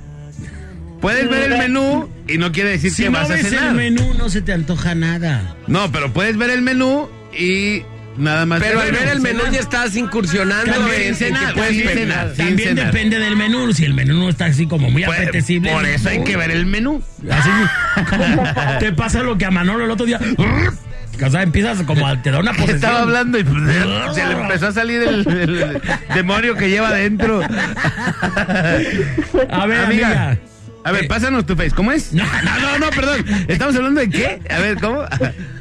Puedes 1.03 1.29
ver 1.29 1.53
el 1.53 1.59
menú 1.59 2.09
y 2.29 2.39
no 2.39 2.51
quiere 2.53 2.71
decir 2.71 2.91
Si 2.93 3.03
que 3.03 3.11
no 3.11 3.19
vas 3.19 3.29
a 3.31 3.35
ves 3.35 3.49
cenar. 3.49 3.69
el 3.69 3.75
menú, 3.75 4.15
no 4.17 4.31
se 4.31 4.41
te 4.41 4.53
antoja 4.55 4.95
nada. 4.95 5.55
No, 5.67 5.93
pero 5.93 6.13
puedes 6.13 6.37
ver 6.39 6.49
el 6.51 6.63
menú 6.63 7.09
y 7.39 7.83
nada 8.17 8.47
más. 8.47 8.61
pero 8.63 8.81
al 8.81 8.93
ver 8.93 9.09
el 9.09 9.21
menú 9.21 9.41
cenar. 9.41 9.53
ya 9.53 9.61
estás 9.61 9.97
incursionando 9.97 10.73
También 10.73 11.03
en, 11.03 11.09
que 11.09 11.15
cenar, 11.15 11.55
puedes 11.55 11.73
pedir. 11.83 11.89
cenar. 11.99 12.29
sin 12.37 12.47
También 12.47 12.69
cenar. 12.71 12.87
depende 12.87 13.19
del 13.19 13.37
menú. 13.37 13.73
Si 13.75 13.85
el 13.85 13.95
menú 13.95 14.15
no 14.15 14.29
está 14.29 14.45
así 14.47 14.67
como 14.67 14.91
muy 14.91 15.03
Pues, 15.05 15.19
apetecible. 15.21 15.73
Por 15.73 15.85
eso 15.87 16.09
hay 16.09 16.23
que 16.23 16.37
ver 16.37 16.51
el 16.53 16.67
menú. 16.67 17.03
Así 17.31 17.51
te 18.81 18.93
pasa 18.93 19.23
lo 19.23 19.37
que 19.37 19.45
a 19.45 19.51
Manolo 19.51 19.85
el 19.85 19.91
otro 19.91 20.07
día. 20.07 20.21
O 21.25 21.31
sea, 21.31 21.43
empiezas 21.43 21.83
como 21.83 22.07
a, 22.07 22.21
te 22.23 22.31
da 22.31 22.39
una 22.39 22.53
posesión. 22.53 22.77
Estaba 22.77 23.01
hablando 23.01 23.39
y 23.39 23.43
se 24.15 24.25
le 24.27 24.33
empezó 24.41 24.69
a 24.69 24.73
salir 24.73 25.03
el, 25.03 25.27
el 25.29 25.81
demonio 26.15 26.55
que 26.57 26.71
lleva 26.71 26.89
adentro. 26.89 27.43
A 29.51 29.67
ver, 29.67 29.81
amiga. 29.81 30.39
A 30.85 30.91
ver, 30.93 31.07
pásanos 31.07 31.47
tu 31.47 31.55
face. 31.55 31.71
¿Cómo 31.71 31.93
es? 31.93 32.13
No, 32.13 32.25
no, 32.25 32.59
no, 32.61 32.79
no, 32.79 32.91
perdón. 32.91 33.25
¿Estamos 33.49 33.77
hablando 33.77 34.01
de 34.01 34.11
qué? 34.11 34.41
A 34.51 34.59
ver, 34.59 34.79
¿cómo? 34.81 35.05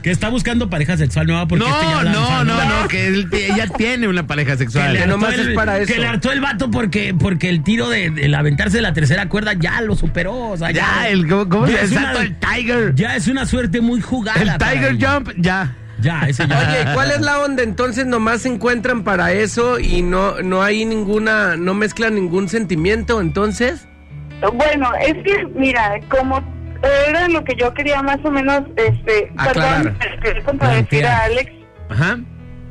Que 0.01 0.09
está 0.09 0.29
buscando 0.29 0.69
pareja 0.69 0.97
sexual 0.97 1.27
nueva 1.27 1.47
porque 1.47 1.63
este 1.65 1.79
ya 1.85 1.91
No, 1.95 2.03
la 2.03 2.11
no, 2.11 2.43
no, 2.43 2.81
no, 2.81 2.87
que 2.87 3.07
él, 3.07 3.27
ella 3.31 3.67
tiene 3.77 4.07
una 4.07 4.25
pareja 4.25 4.53
Que 4.53 4.57
sexual. 4.59 4.93
le, 4.93 4.97
Que 4.97 5.03
hartó 5.03 5.17
nomás 5.17 5.33
el, 5.35 5.49
es 5.49 5.55
para 5.55 5.77
que 5.77 5.83
eso. 5.93 6.01
le 6.01 6.07
hartó 6.07 6.31
el 6.31 6.41
vato 6.41 6.71
porque, 6.71 7.13
porque 7.17 7.49
el 7.49 7.63
tiro 7.63 7.87
de, 7.89 8.09
de 8.09 8.35
aventarse 8.35 8.77
de 8.77 8.81
la 8.81 8.93
tercera 8.93 9.29
cuerda 9.29 9.53
ya 9.53 9.79
lo 9.81 9.95
superó. 9.95 10.35
O 10.49 10.57
sea, 10.57 10.71
ya, 10.71 10.81
Ya, 11.03 11.09
el, 11.09 11.27
¿cómo, 11.27 11.47
cómo 11.47 11.67
ya 11.67 11.77
se 11.79 11.83
es 11.85 11.91
una- 11.91 12.11
el 12.21 12.35
Tiger? 12.37 12.95
ya 12.95 13.15
es 13.15 13.27
una 13.27 13.45
suerte 13.45 13.79
muy 13.79 14.01
jugada. 14.01 14.41
El 14.41 14.47
para 14.57 14.71
Tiger 14.71 14.91
ella. 14.93 15.13
Jump, 15.13 15.29
ya. 15.37 15.75
Ya, 16.01 16.21
ese 16.27 16.47
ya. 16.47 16.57
Oye, 16.57 16.93
¿cuál 16.95 17.11
es 17.11 17.21
la 17.21 17.39
onda? 17.41 17.61
Entonces 17.61 18.07
nomás 18.07 18.41
se 18.41 18.47
encuentran 18.49 19.03
para 19.03 19.33
eso 19.33 19.79
y 19.79 20.01
no, 20.01 20.41
no 20.41 20.63
hay 20.63 20.83
ninguna, 20.83 21.57
no 21.57 21.75
mezclan 21.75 22.15
ningún 22.15 22.49
sentimiento, 22.49 23.21
entonces. 23.21 23.87
Bueno, 24.53 24.91
es 25.01 25.13
que, 25.23 25.45
mira, 25.53 25.99
como 26.09 26.41
era 27.07 27.27
lo 27.27 27.43
que 27.43 27.55
yo 27.55 27.73
quería 27.73 28.01
más 28.01 28.17
o 28.23 28.31
menos, 28.31 28.63
este, 28.75 29.31
Aclarar. 29.37 29.83
perdón, 29.97 30.19
quería 30.21 30.43
contradecir 30.43 31.05
a 31.05 31.23
Alex 31.25 31.51
Ajá. 31.89 32.19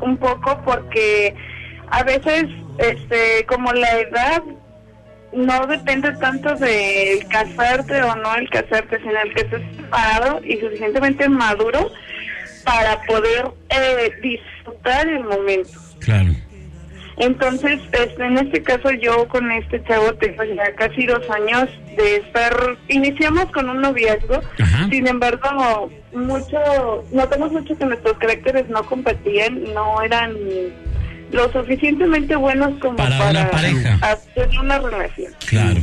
un 0.01 0.17
poco 0.17 0.61
porque 0.65 1.35
a 1.91 2.03
veces, 2.03 2.45
este, 2.79 3.45
como 3.47 3.73
la 3.73 3.99
edad 3.99 4.43
no 5.33 5.67
depende 5.67 6.13
tanto 6.17 6.55
del 6.57 7.27
casarte 7.29 8.03
o 8.03 8.17
no 8.17 8.35
el 8.35 8.51
casarte, 8.51 8.99
sino 8.99 9.21
el 9.23 9.33
que 9.35 9.43
estés 9.43 9.63
preparado 9.77 10.41
y 10.45 10.57
suficientemente 10.57 11.29
maduro 11.29 11.91
para 12.65 13.01
poder 13.03 13.45
eh, 13.69 14.11
disfrutar 14.23 15.07
el 15.07 15.25
momento. 15.25 15.71
Claro. 16.01 16.31
Entonces, 17.21 17.79
este, 17.93 18.25
en 18.25 18.39
este 18.39 18.63
caso 18.63 18.91
yo 18.93 19.29
con 19.29 19.51
este 19.53 19.83
chavo 19.85 20.15
tengo 20.15 20.43
ya 20.45 20.75
casi 20.75 21.05
dos 21.07 21.23
años 21.31 21.69
de 21.97 22.17
estar, 22.17 22.53
iniciamos 22.89 23.45
con 23.53 23.69
un 23.69 23.81
noviazgo, 23.83 24.41
Ajá. 24.59 24.89
sin 24.91 25.07
embargo, 25.07 25.91
mucho, 26.15 26.59
notamos 27.13 27.53
mucho 27.53 27.77
que 27.77 27.85
nuestros 27.85 28.17
caracteres 28.19 28.69
no 28.71 28.83
competían, 28.85 29.63
no 29.75 30.01
eran 30.03 30.35
lo 31.31 31.53
suficientemente 31.53 32.35
buenos 32.37 32.79
como 32.81 32.97
Para 32.97 33.19
para, 33.19 33.31
una 33.43 33.51
pareja. 33.51 33.99
hacer 34.01 34.49
una 34.59 34.79
relación. 34.79 35.33
Claro. 35.47 35.81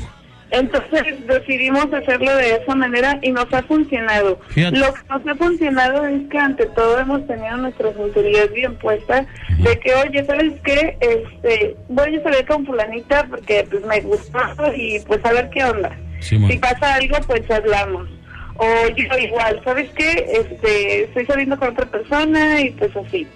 Entonces 0.52 1.04
decidimos 1.28 1.92
hacerlo 1.94 2.36
de 2.36 2.56
esa 2.56 2.76
manera 2.76 3.20
y 3.22 3.32
nos 3.32 3.52
ha 3.54 3.64
funcionado. 3.64 4.40
Fíjate. 4.50 4.78
Lo 4.78 4.94
que 4.94 5.02
nos 5.10 5.28
ha 5.28 5.36
funcionado 5.36 6.06
es 6.06 6.28
que 6.30 6.38
ante 6.38 6.66
todo 6.68 7.00
hemos 7.00 7.26
tenido 7.28 7.58
nuestra 7.58 7.94
sinceridad 7.94 8.50
bien 8.52 8.76
puesta 8.76 9.26
de 9.58 9.80
que, 9.80 9.94
oye, 9.96 10.26
¿sabes 10.26 10.54
qué? 10.64 10.98
Este, 11.02 11.76
voy 11.90 12.16
a 12.16 12.24
salir 12.24 12.46
con 12.46 12.66
fulanita 12.66 13.26
porque 13.30 13.68
pues 13.70 13.86
me 13.86 14.02
gustó 14.02 14.40
y 14.76 15.00
pues 15.02 15.24
a 15.26 15.34
ver 15.34 15.50
qué 15.50 15.64
onda. 15.64 15.96
Si 16.20 16.58
pasa 16.58 16.96
algo, 16.96 17.18
pues 17.28 17.50
hablamos. 17.52 18.08
O 18.56 18.66
yo 18.96 19.18
igual, 19.20 19.62
¿sabes 19.64 19.90
qué? 19.92 20.26
Este, 20.32 21.04
estoy 21.04 21.26
saliendo 21.28 21.60
con 21.60 21.70
otra 21.70 21.86
persona 21.86 22.60
y 22.62 22.72
pues 22.72 22.96
así. 22.96 23.28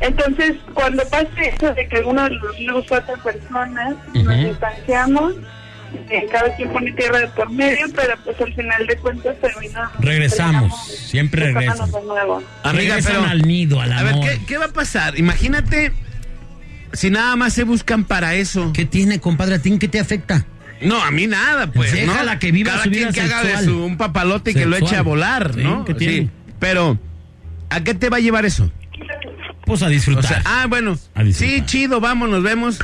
Entonces, 0.00 0.56
cuando 0.74 1.02
pase 1.08 1.54
eso 1.54 1.74
de 1.74 1.86
que 1.88 1.96
alguno 1.96 2.24
de 2.24 2.30
los 2.36 2.56
dos 2.66 2.92
otra 2.92 3.16
persona, 3.22 3.96
nos 4.14 4.26
Ujú. 4.26 4.48
distanciamos, 4.48 5.34
eh, 6.10 6.26
cada 6.30 6.54
quien 6.56 6.68
pone 6.70 6.92
tierra 6.92 7.18
de 7.20 7.28
por 7.28 7.50
medio, 7.50 7.86
pero 7.94 8.14
pues 8.24 8.40
al 8.40 8.54
final 8.54 8.86
de 8.86 8.96
cuentas 8.98 9.36
termina. 9.40 9.90
Regresamos, 9.98 10.86
siempre 10.88 11.52
regresamos 11.52 11.92
de 11.92 12.02
nuevo. 12.02 12.42
Amiga, 12.62 12.72
Regresan 12.96 13.12
pero- 13.12 13.24
al 13.26 13.42
nido, 13.42 13.80
al 13.80 13.92
A 13.92 14.02
ver, 14.02 14.12
amor. 14.14 14.28
¿qué, 14.28 14.40
qué 14.46 14.58
va 14.58 14.66
a 14.66 14.72
pasar? 14.72 15.18
Imagínate 15.18 15.92
si 16.92 17.10
nada 17.10 17.36
más 17.36 17.52
se 17.52 17.64
buscan 17.64 18.04
para 18.04 18.34
eso. 18.34 18.72
¿Qué 18.72 18.84
tiene, 18.84 19.20
compadre? 19.20 19.56
¿A 19.56 19.58
ti 19.60 19.76
qué 19.78 19.88
te 19.88 19.98
afecta? 20.00 20.46
No, 20.82 21.02
a 21.02 21.10
mí 21.10 21.26
nada, 21.26 21.68
pues. 21.72 21.92
Déjala 21.92 22.34
¿no? 22.34 22.38
que 22.38 22.52
viva 22.52 22.72
Cada 22.72 22.84
su 22.84 22.90
quien 22.90 23.12
que 23.12 23.20
haga 23.22 23.42
de 23.42 23.64
su 23.64 23.82
un 23.84 23.96
papalote 23.96 24.50
y 24.50 24.54
que 24.54 24.66
lo 24.66 24.76
eche 24.76 24.96
a 24.96 25.02
volar, 25.02 25.52
Sí, 25.54 25.62
¿no? 25.62 25.84
¿qué 25.84 25.94
tiene? 25.94 26.30
Pero, 26.58 26.98
¿a 27.70 27.82
qué 27.82 27.94
te 27.94 28.10
va 28.10 28.18
a 28.18 28.20
llevar 28.20 28.44
eso? 28.44 28.70
Pues 29.64 29.82
a 29.82 29.86
O 29.86 29.88
disfrutar. 29.88 30.24
sea, 30.26 30.42
ah, 30.44 30.66
bueno. 30.68 30.98
A 31.14 31.22
disfrutar. 31.24 31.58
Sí, 31.58 31.64
chido, 31.66 31.98
vamos, 32.00 32.28
nos 32.28 32.42
vemos. 32.42 32.78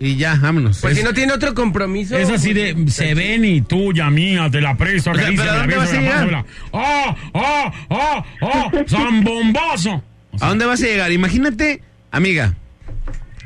Y 0.00 0.16
ya, 0.16 0.36
vámonos. 0.40 0.78
Pues 0.80 0.92
Es- 0.92 0.98
si 1.00 1.04
no 1.04 1.12
tiene 1.12 1.32
otro 1.32 1.54
compromiso. 1.54 2.16
es 2.16 2.30
así 2.30 2.52
de, 2.52 2.76
se 2.88 3.14
ven 3.14 3.44
y 3.44 3.60
tuya, 3.62 4.08
mía, 4.10 4.48
te 4.50 4.60
la 4.60 4.76
presto, 4.76 5.10
O 5.10 5.14
sea, 5.14 5.22
acaricia, 5.24 5.44
¿pero 5.44 5.50
a 5.60 5.66
me 5.66 5.74
la 5.74 5.76
dónde 5.76 5.76
beso, 5.76 5.80
vas 5.80 5.92
a 5.92 6.00
me 6.00 6.06
la 6.06 6.12
paso, 6.12 6.24
llegar? 6.26 6.26
me 6.26 6.32
la- 6.32 6.44
¡Ah, 6.72 7.16
ah, 7.34 7.72
ah, 7.90 8.24
ah! 8.42 8.70
¡Zambombazo! 8.88 10.04
¿A 10.40 10.48
dónde 10.48 10.66
vas 10.66 10.82
a 10.82 10.86
llegar? 10.86 11.10
Imagínate, 11.10 11.82
amiga, 12.12 12.54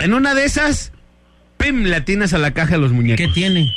en 0.01 0.13
una 0.15 0.35
de 0.35 0.45
esas, 0.45 0.93
pim, 1.57 1.85
le 1.85 1.97
atinas 1.97 2.35
a 2.35 2.39
la 2.39 2.51
caja 2.53 2.73
de 2.73 2.79
los 2.79 2.93
muñecos. 2.93 3.25
¿Qué 3.27 3.33
tiene? 3.33 3.73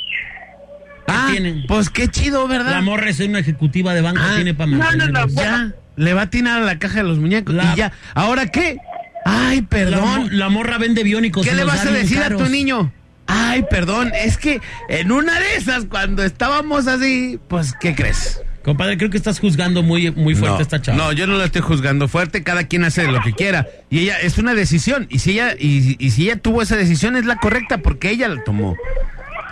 ah, 1.08 1.30
tiene? 1.32 1.64
pues 1.68 1.90
qué 1.90 2.08
chido, 2.10 2.48
¿verdad? 2.48 2.72
La 2.72 2.82
morra 2.82 3.10
es 3.10 3.20
una 3.22 3.40
ejecutiva 3.40 3.94
de 3.94 4.02
banco, 4.02 4.22
Ah, 4.24 4.34
tiene 4.36 4.54
para 4.54 4.72
no, 4.72 4.92
no, 4.92 5.08
no, 5.08 5.28
Ya, 5.30 5.72
le 5.96 6.14
va 6.14 6.22
a 6.22 6.24
atinar 6.26 6.62
a 6.62 6.66
la 6.66 6.78
caja 6.80 6.98
de 6.98 7.04
los 7.08 7.20
muñecos. 7.20 7.56
La- 7.56 7.74
Y 7.74 7.78
ya, 7.78 7.94
¿ahora 8.16 8.48
qué? 8.48 8.78
Ay, 9.26 9.64
perdón. 9.64 10.30
la 10.38 10.50
morra 10.50 10.78
vende 10.78 11.04
biónicos. 11.04 11.46
¿Qué 11.46 11.54
le 11.54 11.64
vas 11.66 11.86
a 11.86 11.92
decir 11.92 12.20
a 12.20 12.30
tu 12.30 12.46
niño? 12.46 12.94
Ay, 13.28 13.66
perdón, 13.70 14.12
es 14.24 14.38
que 14.38 14.62
en 14.88 15.12
una 15.12 15.40
de 15.40 15.56
esas, 15.56 15.86
cuando 15.86 16.24
estábamos 16.24 16.86
así, 16.88 17.40
pues, 17.48 17.74
¿qué 17.82 17.96
crees? 17.96 18.40
Compadre, 18.64 18.98
creo 18.98 19.10
que 19.10 19.18
estás 19.18 19.40
juzgando 19.40 19.82
muy, 19.84 20.12
muy 20.12 20.34
fuerte 20.36 20.54
no, 20.54 20.60
a 20.60 20.62
esta 20.62 20.82
chava. 20.82 20.98
No, 20.98 21.12
yo 21.12 21.26
no 21.28 21.38
la 21.38 21.46
estoy 21.46 21.62
juzgando 21.62 22.08
fuerte, 22.08 22.44
cada 22.44 22.66
quien 22.66 22.84
hace 22.84 23.08
lo 23.08 23.22
que 23.22 23.34
quiera. 23.34 23.68
Y 23.90 24.00
ella, 24.00 24.20
es 24.20 24.38
una 24.38 24.54
decisión. 24.54 25.08
Y 25.10 25.20
si 25.20 25.32
ella, 25.32 25.56
y, 25.58 25.96
y 26.04 26.12
si 26.12 26.24
ella 26.26 26.38
tuvo 26.38 26.62
esa 26.62 26.76
decisión, 26.76 27.16
es 27.16 27.26
la 27.26 27.38
correcta 27.38 27.80
porque 27.80 28.12
ella 28.12 28.28
la 28.28 28.44
tomó. 28.44 28.76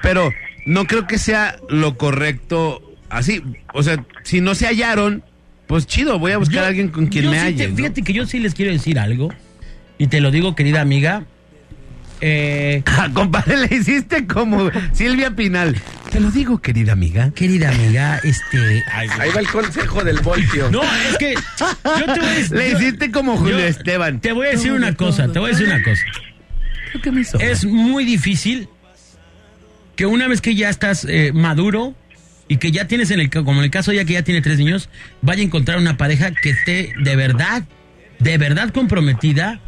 Pero 0.03 0.31
no 0.67 0.85
creo 0.85 1.07
que 1.07 1.17
sea 1.17 1.57
lo 1.69 1.97
correcto 1.97 2.81
así. 3.09 3.41
O 3.73 3.81
sea, 3.83 4.03
si 4.23 4.39
no 4.41 4.53
se 4.55 4.65
hallaron, 4.67 5.23
pues 5.67 5.85
chido, 5.87 6.17
voy 6.19 6.31
a 6.31 6.37
buscar 6.37 6.57
Yo- 6.57 6.63
a 6.63 6.67
alguien 6.67 6.89
con 6.89 7.07
quien 7.07 7.29
me 7.29 7.39
sí 7.39 7.45
halle. 7.45 7.63
te- 7.65 7.69
¿no? 7.71 7.75
Fíjate 7.75 8.01
que 8.03 8.13
yo 8.13 8.25
sí 8.27 8.39
les 8.39 8.53
quiero 8.53 8.71
decir 8.71 8.97
algo. 8.99 9.29
Y 9.97 10.07
te 10.07 10.21
lo 10.21 10.31
digo, 10.31 10.55
querida 10.55 10.81
amiga. 10.81 11.23
Eh, 12.21 12.83
Ah, 12.97 13.09
compadre, 13.13 13.57
le 13.67 13.75
hiciste 13.75 14.25
como 14.27 14.69
Silvia 14.93 15.31
Pinal. 15.35 15.75
Te 16.11 16.19
lo 16.19 16.29
digo, 16.31 16.61
querida 16.61 16.93
amiga. 16.93 17.31
querida 17.31 17.69
amiga, 17.69 18.19
este. 18.23 18.83
Ahí 18.93 19.29
va 19.35 19.39
el 19.41 19.47
consejo 19.47 20.03
del 20.03 20.19
voltio. 20.21 20.69
No, 20.71 20.83
es 20.83 21.17
que 21.17 21.33
yo 21.33 22.05
te 22.13 22.19
voy 22.19 22.29
a 22.29 22.33
decir. 22.33 22.57
Le 22.57 22.71
yo- 22.71 22.77
hiciste 22.79 23.11
como 23.11 23.35
Julio 23.37 23.57
yo 23.59 23.65
Esteban. 23.65 24.19
Te 24.21 24.31
voy 24.31 24.47
a 24.47 24.49
decir 24.51 24.71
una 24.73 24.93
cosa, 24.95 25.27
te 25.31 25.39
voy 25.39 25.49
a 25.49 25.53
decir 25.53 25.67
una 25.67 25.83
cosa. 25.83 26.03
¿Qué 27.01 27.11
me 27.11 27.21
hizo? 27.21 27.39
Es 27.39 27.65
muy 27.65 28.05
difícil 28.05 28.69
que 29.95 30.05
una 30.05 30.27
vez 30.27 30.39
que 30.41 30.53
ya 30.55 30.69
estás 30.69 31.05
eh, 31.09 31.31
maduro 31.33 31.95
y 32.47 32.57
que 32.57 32.71
ya 32.71 32.87
tienes, 32.87 33.09
en 33.09 33.19
el, 33.19 33.29
como 33.31 33.53
en 33.59 33.63
el 33.65 33.71
caso 33.71 33.91
ya 33.91 34.05
que 34.05 34.13
ya 34.13 34.21
tiene 34.23 34.41
tres 34.41 34.59
niños, 34.59 34.89
vaya 35.23 35.41
a 35.41 35.45
encontrar 35.45 35.79
una 35.79 35.97
pareja 35.97 36.31
que 36.31 36.51
esté 36.51 36.93
de 37.01 37.15
verdad, 37.15 37.63
de 38.23 38.37
verdad 38.37 38.69
comprometida 38.71 39.59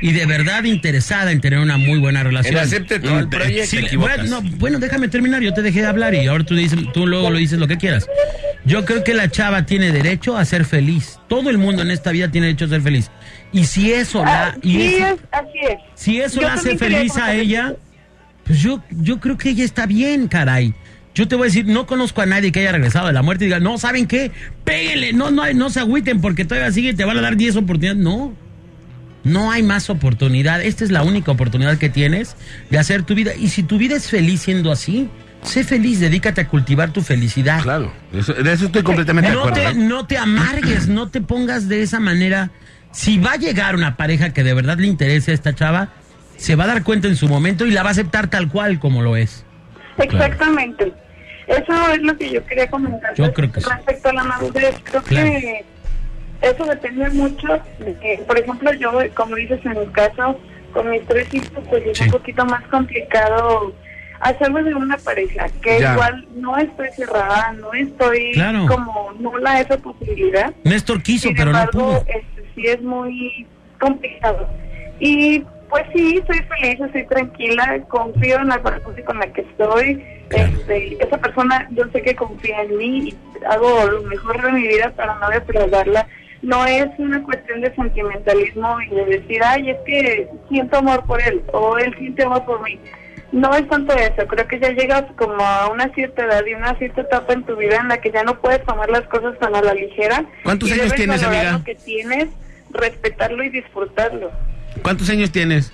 y 0.00 0.12
de 0.12 0.26
verdad 0.26 0.64
interesada 0.64 1.30
en 1.30 1.40
tener 1.40 1.60
una 1.60 1.76
muy 1.76 1.98
buena 2.00 2.22
relación. 2.24 2.54
Él 2.56 2.60
acepte 2.60 2.98
todo 2.98 3.18
el 3.20 3.26
Mm, 3.26 3.30
proyecto. 3.30 3.76
Sí, 3.76 3.86
te 3.88 3.96
bueno, 3.96 4.24
no, 4.24 4.42
bueno, 4.58 4.78
déjame 4.80 5.08
terminar, 5.08 5.42
yo 5.42 5.54
te 5.54 5.62
dejé 5.62 5.80
de 5.82 5.86
hablar 5.86 6.14
y 6.14 6.26
ahora 6.26 6.44
tú, 6.44 6.56
dices, 6.56 6.78
tú 6.92 7.06
luego 7.06 7.30
lo 7.30 7.38
dices 7.38 7.58
lo 7.58 7.68
que 7.68 7.76
quieras. 7.76 8.06
Yo 8.64 8.84
creo 8.84 9.02
que 9.04 9.14
la 9.14 9.28
chava 9.30 9.64
tiene 9.66 9.90
derecho 9.92 10.36
a 10.36 10.44
ser 10.44 10.64
feliz. 10.64 11.18
Todo 11.28 11.50
el 11.50 11.58
mundo 11.58 11.82
en 11.82 11.90
esta 11.90 12.10
vida 12.12 12.28
tiene 12.30 12.48
derecho 12.48 12.64
a 12.66 12.68
ser 12.68 12.82
feliz. 12.82 13.10
Y 13.52 13.64
si 13.64 13.92
eso 13.92 14.24
la... 14.24 14.48
Ah, 14.48 14.56
y 14.62 14.72
sí, 14.72 14.94
eso- 14.96 15.06
es, 15.06 15.20
así 15.32 15.58
es. 15.68 15.78
si 15.94 16.20
eso 16.20 16.40
Yo 16.40 16.46
la 16.48 16.54
hace 16.54 16.76
feliz 16.78 17.16
a 17.16 17.34
ella, 17.34 17.74
pues 18.44 18.60
yo, 18.60 18.82
yo 18.90 19.20
creo 19.20 19.36
que 19.36 19.50
ella 19.50 19.64
está 19.64 19.86
bien, 19.86 20.26
caray. 20.28 20.74
Yo 21.14 21.28
te 21.28 21.34
voy 21.36 21.44
a 21.44 21.46
decir, 21.48 21.66
no 21.66 21.86
conozco 21.86 22.22
a 22.22 22.26
nadie 22.26 22.52
que 22.52 22.60
haya 22.60 22.72
regresado 22.72 23.06
de 23.08 23.12
la 23.12 23.22
muerte 23.22 23.44
y 23.44 23.48
diga, 23.48 23.60
no, 23.60 23.76
¿saben 23.78 24.06
qué? 24.06 24.30
Péguenle, 24.64 25.12
no, 25.12 25.30
no, 25.30 25.50
no 25.52 25.68
se 25.70 25.80
agüiten 25.80 26.20
porque 26.22 26.44
todavía 26.46 26.72
sigue, 26.72 26.94
te 26.94 27.04
van 27.04 27.18
a 27.18 27.20
dar 27.20 27.36
10 27.36 27.56
oportunidades. 27.56 28.02
No, 28.02 28.32
no 29.24 29.50
hay 29.52 29.62
más 29.62 29.90
oportunidad. 29.90 30.62
Esta 30.62 30.84
es 30.84 30.90
la 30.90 31.02
única 31.02 31.30
oportunidad 31.30 31.76
que 31.76 31.90
tienes 31.90 32.34
de 32.70 32.78
hacer 32.78 33.02
tu 33.02 33.14
vida. 33.14 33.32
Y 33.38 33.48
si 33.48 33.62
tu 33.62 33.76
vida 33.78 33.94
es 33.94 34.08
feliz 34.08 34.40
siendo 34.40 34.72
así, 34.72 35.08
sé 35.42 35.64
feliz, 35.64 36.00
dedícate 36.00 36.40
a 36.40 36.48
cultivar 36.48 36.92
tu 36.92 37.02
felicidad. 37.02 37.60
Claro, 37.62 37.92
eso- 38.12 38.32
de 38.32 38.50
eso 38.52 38.66
estoy 38.66 38.82
completamente 38.82 39.30
de 39.30 39.36
No 39.36 39.44
acuerdo. 39.44 39.70
te, 39.70 39.74
no 39.74 40.06
te 40.06 40.16
amargues, 40.16 40.88
no 40.88 41.08
te 41.10 41.20
pongas 41.20 41.68
de 41.68 41.82
esa 41.82 42.00
manera. 42.00 42.50
Si 42.90 43.18
va 43.18 43.32
a 43.32 43.36
llegar 43.36 43.74
una 43.76 43.96
pareja 43.96 44.32
que 44.32 44.42
de 44.44 44.54
verdad 44.54 44.78
le 44.78 44.86
interese 44.86 45.30
a 45.32 45.34
esta 45.34 45.54
chava, 45.54 45.90
se 46.38 46.56
va 46.56 46.64
a 46.64 46.68
dar 46.68 46.82
cuenta 46.82 47.06
en 47.08 47.16
su 47.16 47.28
momento 47.28 47.66
y 47.66 47.70
la 47.70 47.82
va 47.82 47.90
a 47.90 47.92
aceptar 47.92 48.28
tal 48.30 48.48
cual 48.48 48.78
como 48.80 49.02
lo 49.02 49.16
es. 49.16 49.44
Exactamente. 49.98 50.92
Eso 51.46 51.90
es 51.92 52.02
lo 52.02 52.16
que 52.16 52.30
yo 52.30 52.44
quería 52.46 52.68
comentar. 52.70 53.14
Yo 53.14 53.32
creo 53.32 53.50
que 53.52 53.60
sí. 53.60 53.68
Respecto 53.70 54.08
a 54.08 54.12
la 54.12 54.24
madurez, 54.24 54.76
creo 54.84 55.02
Claro. 55.02 55.26
que 55.26 55.64
eso 56.42 56.64
depende 56.64 57.08
mucho 57.10 57.48
de 57.78 57.94
que, 57.94 58.22
por 58.26 58.38
ejemplo, 58.38 58.72
yo, 58.74 58.92
como 59.14 59.36
dices 59.36 59.60
en 59.64 59.76
el 59.76 59.90
caso, 59.92 60.38
con 60.72 60.90
mis 60.90 61.04
tres 61.06 61.32
hijos, 61.34 61.50
pues 61.68 61.86
es 61.86 61.98
Sí. 61.98 62.04
un 62.04 62.10
poquito 62.12 62.44
más 62.46 62.62
complicado 62.68 63.74
hacerlo 64.20 64.62
de 64.62 64.72
una 64.74 64.96
pareja, 64.98 65.48
que 65.62 65.80
Ya. 65.80 65.92
igual 65.94 66.26
no 66.36 66.56
estoy 66.56 66.88
cerrada, 66.96 67.52
no 67.60 67.72
estoy 67.72 68.32
Claro. 68.34 68.66
como 68.68 69.12
nula 69.18 69.60
esa 69.60 69.76
posibilidad. 69.78 70.52
Néstor 70.64 71.02
quiso, 71.02 71.26
Sin 71.28 71.36
pero 71.36 71.50
no 71.52 71.58
embargo, 71.58 71.80
pudo. 71.80 72.04
este, 72.06 72.44
sí 72.54 72.66
es 72.66 72.80
muy 72.82 73.46
complicado. 73.80 74.48
Y 75.00 75.42
pues 75.72 75.86
sí, 75.94 76.22
soy 76.26 76.38
feliz, 76.42 76.78
estoy 76.80 77.06
tranquila, 77.06 77.80
confío 77.88 78.36
en 78.36 78.48
la 78.48 78.62
persona 78.62 79.04
con 79.06 79.18
la 79.18 79.26
que 79.32 79.40
estoy. 79.40 80.04
Este, 80.28 81.02
esa 81.02 81.16
persona, 81.16 81.66
yo 81.70 81.84
sé 81.92 82.02
que 82.02 82.14
confía 82.14 82.60
en 82.60 82.76
mí 82.76 83.08
y 83.08 83.16
hago 83.46 83.86
lo 83.86 84.02
mejor 84.02 84.42
de 84.42 84.52
mi 84.52 84.68
vida 84.68 84.92
para 84.94 85.14
no 85.14 85.30
defraudarla. 85.30 86.06
No 86.42 86.66
es 86.66 86.88
una 86.98 87.22
cuestión 87.22 87.62
de 87.62 87.74
sentimentalismo 87.74 88.82
y 88.82 88.94
de 88.94 89.04
decir, 89.06 89.40
ay, 89.42 89.70
es 89.70 89.78
que 89.86 90.28
siento 90.50 90.76
amor 90.76 91.06
por 91.06 91.22
él 91.22 91.42
o 91.54 91.78
él 91.78 91.94
siente 91.96 92.22
amor 92.22 92.44
por 92.44 92.62
mí. 92.62 92.78
No 93.30 93.54
es 93.54 93.66
tanto 93.66 93.94
eso, 93.94 94.26
creo 94.26 94.46
que 94.46 94.60
ya 94.60 94.72
llegas 94.72 95.04
como 95.16 95.42
a 95.42 95.68
una 95.68 95.88
cierta 95.94 96.26
edad 96.26 96.44
y 96.44 96.52
una 96.52 96.74
cierta 96.74 97.00
etapa 97.00 97.32
en 97.32 97.44
tu 97.44 97.56
vida 97.56 97.78
en 97.80 97.88
la 97.88 97.98
que 97.98 98.10
ya 98.10 98.24
no 98.24 98.38
puedes 98.42 98.62
tomar 98.66 98.90
las 98.90 99.04
cosas 99.04 99.38
tan 99.38 99.54
a 99.54 99.62
la 99.62 99.72
ligera. 99.72 100.26
¿Cuántos 100.44 100.68
y 100.68 100.72
años 100.72 100.84
debes 100.84 100.98
tienes, 100.98 101.22
amiga? 101.22 101.52
lo 101.52 101.64
que 101.64 101.76
tienes, 101.76 102.28
respetarlo 102.72 103.42
y 103.42 103.48
disfrutarlo. 103.48 104.30
¿Cuántos 104.82 105.08
años 105.10 105.30
tienes? 105.30 105.72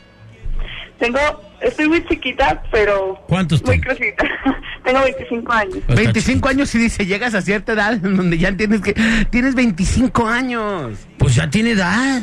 Tengo, 0.99 1.19
estoy 1.61 1.89
muy 1.89 2.05
chiquita, 2.07 2.63
pero 2.73 3.23
¿Cuántos 3.29 3.63
muy 3.65 3.81
crecida. 3.81 4.15
Tengo 4.85 5.01
25 5.03 5.53
años. 5.53 5.79
25 5.89 6.49
años 6.49 6.75
y 6.75 6.79
dice, 6.79 7.07
llegas 7.07 7.35
a 7.35 7.43
cierta 7.43 7.73
edad 7.75 7.93
en 7.95 8.17
donde 8.17 8.39
ya 8.39 8.53
tienes 8.57 8.81
que... 8.81 8.95
Tienes 9.31 9.55
25 9.55 10.27
años. 10.27 10.99
Pues 11.19 11.35
ya 11.37 11.49
tiene 11.49 11.71
edad. 11.73 12.23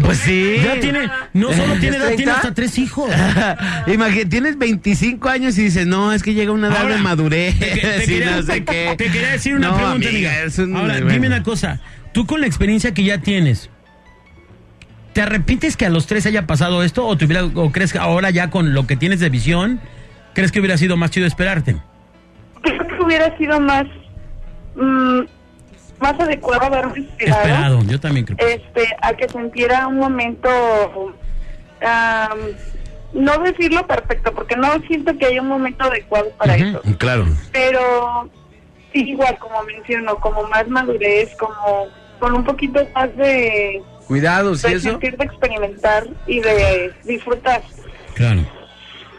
Pues 0.00 0.16
sí. 0.18 0.56
Ya 0.64 0.80
tiene, 0.80 1.10
no 1.34 1.52
solo 1.52 1.74
tiene 1.80 1.96
edad, 1.98 2.06
tiene 2.08 2.32
30? 2.32 2.34
hasta 2.36 2.54
tres 2.54 2.78
hijos. 2.78 3.10
Imagínate, 3.86 4.26
tienes 4.26 4.56
25 4.56 5.28
años 5.28 5.58
y 5.58 5.64
dices, 5.64 5.86
no, 5.86 6.12
es 6.14 6.22
que 6.22 6.32
llega 6.32 6.52
una 6.52 6.68
edad 6.68 6.78
Ahora, 6.82 6.96
de 6.96 7.02
madurez 7.02 7.58
Te, 7.58 8.04
quería, 8.06 8.36
no 8.36 8.42
sé 8.42 8.64
qué. 8.64 8.94
te 8.96 9.10
quería 9.10 9.32
decir 9.32 9.54
una 9.54 9.68
No, 9.68 9.76
pregunta, 9.76 10.08
amiga, 10.08 10.30
amiga. 10.30 10.44
es 10.44 10.58
un- 10.58 10.74
Ahora, 10.76 10.94
bueno. 10.94 11.10
dime 11.12 11.26
una 11.26 11.42
cosa. 11.42 11.80
Tú 12.12 12.26
con 12.26 12.40
la 12.40 12.46
experiencia 12.46 12.94
que 12.94 13.04
ya 13.04 13.18
tienes, 13.18 13.68
¿te 15.14 15.22
arrepientes 15.22 15.76
que 15.78 15.86
a 15.86 15.88
los 15.90 16.06
tres 16.06 16.26
haya 16.26 16.46
pasado 16.46 16.82
esto 16.82 17.06
o, 17.06 17.16
te 17.16 17.24
hubiera- 17.24 17.44
o 17.44 17.72
crees 17.72 17.92
que 17.92 17.98
ahora 17.98 18.28
ya 18.30 18.50
con 18.50 18.74
lo 18.74 18.86
que 18.86 18.96
tienes 18.96 19.20
de 19.20 19.30
visión, 19.30 19.80
crees 20.34 20.52
que 20.52 20.60
hubiera 20.60 20.76
sido 20.76 20.96
más 20.98 21.10
chido 21.10 21.26
esperarte? 21.26 21.76
Creo 22.62 22.86
que 22.86 23.02
hubiera 23.02 23.36
sido 23.38 23.60
más, 23.60 23.86
mm, 24.76 25.20
más 26.00 26.20
adecuado 26.20 26.64
haberme 26.66 27.00
esperado. 27.00 27.40
Esperado, 27.42 27.82
yo 27.84 28.00
también 28.00 28.26
creo. 28.26 28.38
este 28.46 28.86
a 29.00 29.12
que 29.14 29.28
sintiera 29.28 29.86
un 29.86 29.96
momento 29.98 30.48
am, 31.86 32.38
no 33.12 33.38
decirlo 33.38 33.86
perfecto, 33.86 34.32
porque 34.34 34.56
no 34.56 34.66
siento 34.88 35.16
que 35.16 35.26
haya 35.26 35.40
un 35.40 35.48
momento 35.48 35.84
adecuado 35.84 36.30
para 36.36 36.56
eso. 36.56 36.82
Claro. 36.98 37.26
Pero 37.52 38.28
sí, 38.92 39.10
igual, 39.10 39.38
como 39.38 39.62
menciono, 39.62 40.16
como 40.16 40.42
más 40.48 40.66
madurez, 40.68 41.34
como 41.38 41.86
con 42.18 42.32
un 42.34 42.44
poquito 42.44 42.80
más 42.94 43.14
de, 43.16 43.80
Cuidados 44.06 44.64
y 44.64 44.72
eso. 44.74 44.90
sentir, 44.90 45.16
de 45.16 45.24
experimentar 45.24 46.06
y 46.26 46.40
de 46.40 46.92
disfrutar. 47.04 47.62
Claro. 48.14 48.40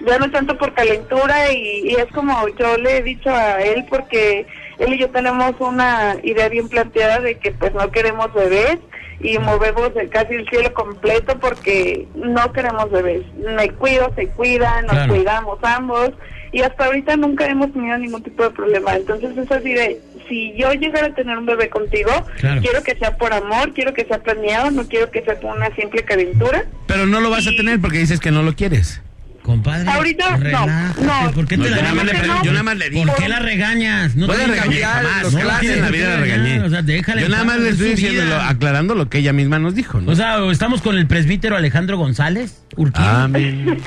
Ya 0.06 0.20
no 0.20 0.30
tanto 0.30 0.58
por 0.58 0.74
calentura 0.74 1.52
y, 1.52 1.90
y 1.90 1.96
es 1.96 2.06
como 2.14 2.48
yo 2.50 2.78
le 2.78 2.98
he 2.98 3.02
dicho 3.02 3.30
a 3.34 3.62
él 3.62 3.86
porque 3.90 4.46
él 4.78 4.94
y 4.94 4.98
yo 5.00 5.10
tenemos 5.10 5.54
una 5.60 6.18
idea 6.24 6.50
bien 6.50 6.68
planteada 6.68 7.20
de 7.22 7.38
que 7.38 7.52
pues 7.52 7.74
no 7.74 7.90
queremos 7.92 8.32
bebés 8.34 8.78
y 9.22 9.40
movemos 9.40 9.92
el- 9.96 10.10
casi 10.10 10.34
el 10.36 10.48
cielo 10.50 10.74
completo 10.74 11.40
porque 11.40 12.06
no 12.16 12.52
queremos 12.52 12.92
bebés. 12.92 13.24
Me 13.38 13.70
cuido, 13.72 14.12
se 14.16 14.28
cuida, 14.28 14.82
nos 14.84 14.92
Claro. 14.92 15.14
cuidamos 15.16 15.60
ambos 15.64 16.12
y 16.52 16.62
hasta 16.62 16.86
ahorita 16.86 17.16
nunca 17.18 17.46
hemos 17.48 17.72
tenido 17.74 17.98
ningún 17.98 18.22
tipo 18.22 18.44
de 18.44 18.52
problema. 18.52 18.96
Entonces 18.96 19.36
es 19.38 19.52
así 19.52 19.74
de, 19.74 20.00
si 20.28 20.53
yo 20.57 20.71
llegara 20.73 21.07
a 21.07 21.13
tener 21.13 21.38
un 21.38 21.45
bebé 21.45 21.69
contigo, 21.69 22.11
Claro. 22.39 22.61
quiero 22.61 22.84
que 22.84 22.95
sea 22.95 23.15
por 23.17 23.34
amor, 23.34 23.73
quiero 23.73 23.93
que 23.93 24.05
sea 24.05 24.19
planeado, 24.19 24.71
no 24.71 24.88
quiero 24.88 25.11
que 25.11 25.21
sea 25.23 25.39
por 25.39 25.55
una 25.55 25.73
simple 25.76 26.03
calentura. 26.03 26.65
Pero 26.88 27.05
no 27.05 27.19
lo 27.19 27.30
vas 27.30 27.47
a 27.47 27.51
tener 27.51 27.80
porque 27.80 27.99
dices 27.99 28.19
que 28.19 28.32
no 28.32 28.43
lo 28.43 28.55
quieres. 28.55 29.01
Compadre. 29.43 29.88
Ahorita 29.88 30.32
no, 30.32 30.38
relájate, 30.38 31.01
no. 31.03 31.32
¿Por 31.34 31.45
qué 31.47 31.55
No, 31.57 31.63
te 31.65 31.69
yo 31.69 31.76
la 31.76 31.82
nada 31.84 31.93
más 31.93 32.05
le 32.05 32.11
pre- 32.15 32.28
yo 32.43 32.51
nada 32.51 32.63
más 32.63 32.78
le 32.78 32.89
digo. 32.89 33.05
¿Por 33.05 33.15
qué 33.15 33.30
la 33.30 33.38
regañas? 33.39 34.15
No 34.15 34.26
Puede 34.26 34.39
te 34.39 34.47
regañar 34.47 34.71
regañes, 34.73 34.88
jamás. 35.05 35.23
no 35.23 35.30
No, 35.39 35.45
la 35.45 35.53
la 35.53 35.89
vida 35.91 36.07
la 36.09 36.17
regañé. 36.17 36.61
O 36.61 36.69
sea, 36.71 36.82
déjala 36.82 37.21
Yo 37.21 37.30
nada 37.30 37.43
más 37.43 37.59
le 37.59 37.67
es 37.67 37.73
estoy 37.73 37.89
diciendo, 37.91 38.36
aclarando 38.41 38.95
lo 38.95 39.07
que 39.07 39.19
ella 39.19 39.34
misma 39.34 39.59
nos 39.59 39.76
dijo, 39.76 40.01
¿no? 40.01 40.11
O 40.11 40.15
sea, 40.15 40.39
estamos 40.49 40.82
con 40.82 40.97
el 40.97 41.05
presbítero 41.05 41.55
Alejandro 41.55 41.95
González 41.97 42.63
Urquín. 42.76 43.03
Amén. 43.05 43.84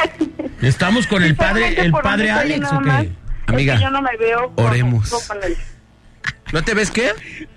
Estamos 0.63 1.09
con 1.09 1.25
el 1.25 1.35
padre, 1.35 1.81
el 1.81 1.91
padre 1.91 2.31
Alex, 2.31 2.61
nada 2.61 2.79
¿o 2.79 2.83
qué? 3.57 3.63
es 3.65 3.73
que 3.79 3.83
yo 3.83 3.91
no 3.91 4.01
me 4.03 4.17
veo 4.17 4.53
con- 4.55 4.65
oremos. 4.67 5.11
con 5.27 5.39
él. 5.43 5.57
¿No 6.53 6.63
te 6.63 6.75
ves 6.75 6.91
qué? 6.91 7.11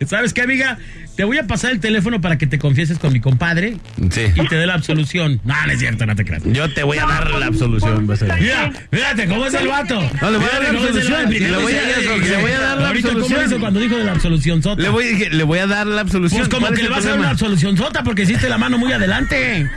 ¿Sabes 0.06 0.34
qué, 0.34 0.42
amiga? 0.42 0.78
Te 1.16 1.24
voy 1.26 1.38
a 1.38 1.46
pasar 1.46 1.72
el 1.72 1.80
teléfono 1.80 2.22
para 2.22 2.38
que 2.38 2.48
te 2.48 2.58
confieses 2.58 2.98
con 2.98 3.12
mi 3.14 3.20
compadre 3.20 3.76
Sí. 4.12 4.22
y 4.34 4.48
te 4.48 4.56
dé 4.56 4.66
la 4.66 4.74
absolución. 4.76 5.40
No, 5.44 5.54
no 5.66 5.72
es 5.72 5.80
cierto, 5.80 6.06
no 6.06 6.16
te 6.16 6.24
creas. 6.26 6.42
Yo 6.46 6.74
te 6.74 6.84
voy 6.84 6.98
a 6.98 7.06
dar 7.06 7.30
la 7.32 7.46
absolución. 7.48 8.08
vas 8.08 8.22
a 8.24 8.26
ver. 8.26 8.42
Mira, 8.42 8.72
fíjate 8.92 9.28
cómo 9.28 9.46
es 9.46 9.54
el 9.54 9.68
vato. 9.68 10.02
No, 10.22 10.32
le 10.32 10.38
voy 10.38 10.48
a 10.48 10.52
dar 10.60 10.64
la 10.64 10.70
absolución. 10.80 11.30
Le 11.30 11.58
voy 11.58 11.74
a- 11.74 12.60
dar 12.60 12.78
la 12.80 12.88
Ahorita, 12.88 13.10
¿cómo 13.10 13.20
absolución. 13.20 13.46
hizo 13.48 13.60
cuando 13.60 13.80
dijo 13.82 13.98
de 13.98 14.04
la 14.06 14.12
absolución 14.14 14.64
sota? 14.64 14.82
Le 14.82 14.90
voy, 14.90 15.06
dije, 15.06 15.30
le 15.30 15.44
voy 15.44 15.60
a 15.60 15.68
dar 15.68 15.86
la 15.88 16.02
absolución. 16.02 16.40
Pues 16.42 16.50
como 16.50 16.68
¿Cuál 16.68 16.76
que 16.78 16.84
le 16.84 16.90
vas 16.90 17.06
a 17.06 17.10
dar 17.10 17.20
una 17.20 17.30
absolución 17.30 17.78
sota 17.78 18.04
porque 18.04 18.24
hiciste 18.24 18.48
la 18.50 18.58
mano 18.58 18.78
muy 18.78 18.92
adelante. 18.94 19.70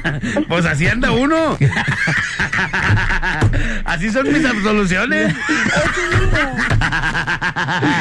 Pues 0.48 0.64
así 0.66 0.86
anda 0.86 1.10
uno. 1.12 1.58
así 3.84 4.10
son 4.10 4.32
mis 4.32 4.44
absoluciones. 4.44 5.34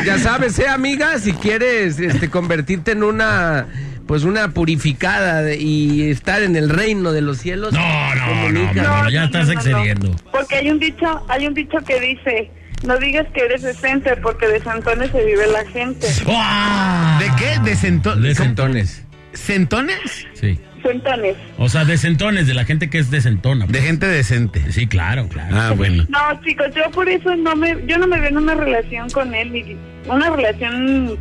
Ya 0.05 0.17
sabes, 0.19 0.57
eh, 0.59 0.67
amiga, 0.67 1.17
si 1.19 1.33
quieres 1.33 1.99
este, 1.99 2.29
convertirte 2.29 2.91
en 2.91 3.03
una, 3.03 3.67
pues 4.07 4.23
una 4.23 4.49
purificada 4.49 5.41
de- 5.41 5.57
y 5.57 6.09
estar 6.09 6.43
en 6.43 6.55
el 6.55 6.69
reino 6.69 7.11
de 7.11 7.21
los 7.21 7.37
cielos. 7.37 7.73
No, 7.73 8.15
no, 8.15 8.25
comunica. 8.27 8.83
no, 9.03 9.09
ya 9.09 9.25
estás 9.25 9.49
excediendo. 9.49 10.15
Porque 10.31 10.55
hay 10.55 10.69
un 10.69 10.79
dicho, 10.79 11.25
hay 11.29 11.47
un 11.47 11.53
dicho 11.53 11.77
que 11.87 11.99
dice, 11.99 12.51
no 12.85 12.97
digas 12.97 13.25
que 13.33 13.41
eres 13.45 13.61
decente 13.61 14.15
porque 14.17 14.47
de 14.47 14.61
santones 14.61 15.11
se 15.11 15.23
vive 15.25 15.47
la 15.47 15.65
gente. 15.71 16.07
¿De 16.07 17.31
qué? 17.37 17.59
¿De, 17.63 17.75
cento- 17.75 18.15
De 18.15 18.35
centones. 18.35 19.03
¿Centones? 19.33 20.27
Sí. 20.33 20.59
Centones. 20.83 21.35
O 21.57 21.69
sea, 21.69 21.85
de 21.85 21.97
centones, 21.97 22.45
de 22.47 22.53
la 22.53 22.65
gente 22.65 22.89
que 22.89 22.99
es 22.99 23.09
decentona. 23.09 23.65
De 23.67 23.81
gente 23.81 24.05
decente. 24.05 24.71
Sí, 24.71 24.85
claro, 24.87 25.27
claro. 25.29 25.55
Ah, 25.57 25.73
bueno. 25.75 26.05
No, 26.09 26.19
chicos, 26.43 26.67
yo 26.75 26.91
por 26.91 27.07
eso 27.09 27.35
no 27.35 27.55
me, 27.55 27.75
yo 27.87 27.97
no 27.97 28.05
me 28.07 28.19
veo 28.19 28.29
en 28.29 28.37
una 28.37 28.53
relación 28.55 29.09
con 29.09 29.33
él, 29.33 29.51
ni 29.51 29.77
una 30.07 30.29
relación 30.29 31.17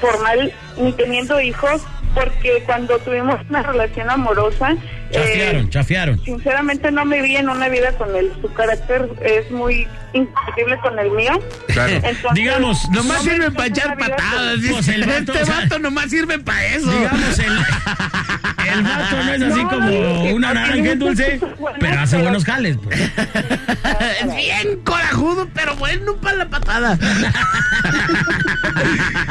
formal, 0.00 0.52
ni 0.78 0.92
teniendo 0.92 1.40
hijos, 1.40 1.82
porque 2.14 2.62
cuando 2.66 2.98
tuvimos 2.98 3.36
una 3.48 3.62
relación 3.62 4.10
amorosa, 4.10 4.76
Chafiaron, 5.12 5.66
eh, 5.66 5.70
chafiaron. 5.70 6.24
sinceramente 6.24 6.92
no 6.92 7.04
me 7.04 7.20
vi 7.20 7.36
en 7.36 7.48
una 7.48 7.68
vida 7.68 7.90
con 7.98 8.14
él. 8.14 8.30
Su 8.40 8.52
carácter 8.52 9.08
es 9.22 9.50
muy 9.50 9.86
incompatible 10.12 10.78
con 10.82 10.98
el 11.00 11.10
mío. 11.10 11.32
Claro. 11.66 11.92
Entonces, 11.94 12.32
Digamos, 12.34 12.88
Nomás 12.90 13.24
no 13.24 13.30
sirve 13.32 13.50
para 13.50 13.66
echar 13.66 13.98
patadas. 13.98 14.54
con-. 14.60 14.70
Pues 14.70 14.88
el 14.88 15.04
vato, 15.06 15.32
este 15.32 15.42
o 15.42 15.46
sea, 15.46 15.60
vato 15.62 15.78
nomás 15.80 16.10
sirve 16.10 16.38
para 16.38 16.64
eso. 16.66 16.90
Digamos, 16.92 17.38
el, 17.40 17.52
el 18.68 18.82
vato 18.82 19.16
no 19.24 19.32
es 19.32 19.42
así 19.42 19.62
No, 19.64 19.68
como 19.68 19.90
no, 19.90 20.22
una 20.34 20.54
naranja 20.54 20.94
dulce, 20.96 21.40
pero 21.78 22.00
hace 22.00 22.16
buenos 22.18 22.44
jales. 22.44 22.76
pues. 22.82 23.00
Es 24.20 24.34
bien 24.36 24.78
corajudo, 24.84 25.48
pero 25.54 25.74
bueno 25.76 26.14
para 26.16 26.36
la 26.36 26.48
patada. 26.48 26.98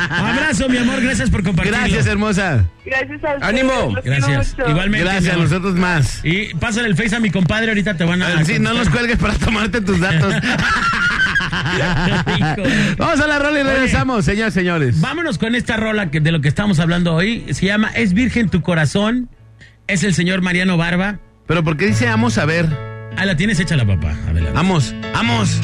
Abrazo, 0.09 0.69
mi 0.69 0.77
amor, 0.77 1.01
gracias 1.01 1.29
por 1.29 1.43
compartirlo. 1.43 1.79
Gracias, 1.79 2.07
hermosa. 2.07 2.65
Gracias 2.85 3.11
a 3.11 3.15
ustedes, 3.15 3.43
¡Ánimo! 3.43 3.95
Gracias. 4.03 4.55
mucho. 4.57 4.69
Igualmente. 4.69 5.05
Gracias, 5.05 5.35
a 5.35 5.37
nosotros 5.37 5.75
más. 5.75 6.19
Y 6.23 6.53
pásale 6.55 6.87
el 6.87 6.95
face 6.95 7.15
a 7.15 7.19
mi 7.19 7.29
compadre, 7.29 7.69
ahorita 7.69 7.95
te 7.95 8.03
van 8.03 8.21
a. 8.23 8.27
Ah, 8.27 8.43
Sí, 8.45 8.57
no 8.59 8.73
nos 8.73 8.89
cuelgues 8.89 9.17
para 9.17 9.33
tomarte 9.35 9.81
tus 9.81 9.99
datos. 9.99 10.33
Vamos 12.97 13.19
a 13.19 13.27
la 13.27 13.39
rola 13.39 13.59
y 13.59 13.63
regresamos, 13.63 14.25
señores, 14.25 14.53
señores. 14.53 15.01
Vámonos 15.01 15.37
con 15.37 15.55
esta 15.55 15.77
rola 15.77 16.11
que, 16.11 16.19
de 16.19 16.31
lo 16.31 16.41
que 16.41 16.47
estamos 16.47 16.79
hablando 16.79 17.13
hoy. 17.13 17.45
Se 17.51 17.65
llama 17.65 17.89
Es 17.95 18.13
Virgen 18.13 18.49
tu 18.49 18.61
corazón. 18.61 19.29
Es 19.87 20.03
el 20.03 20.13
señor 20.13 20.41
Mariano 20.41 20.77
Barba. 20.77 21.19
Pero 21.47 21.63
¿por 21.63 21.77
qué 21.77 21.87
dice 21.87 22.05
vamos 22.05 22.37
a 22.37 22.45
ver? 22.45 22.67
Ah, 23.17 23.25
la 23.25 23.35
tienes 23.35 23.59
hecha 23.59 23.75
la 23.75 23.85
papá. 23.85 24.15
Vamos, 24.53 24.93
vamos. 25.13 25.59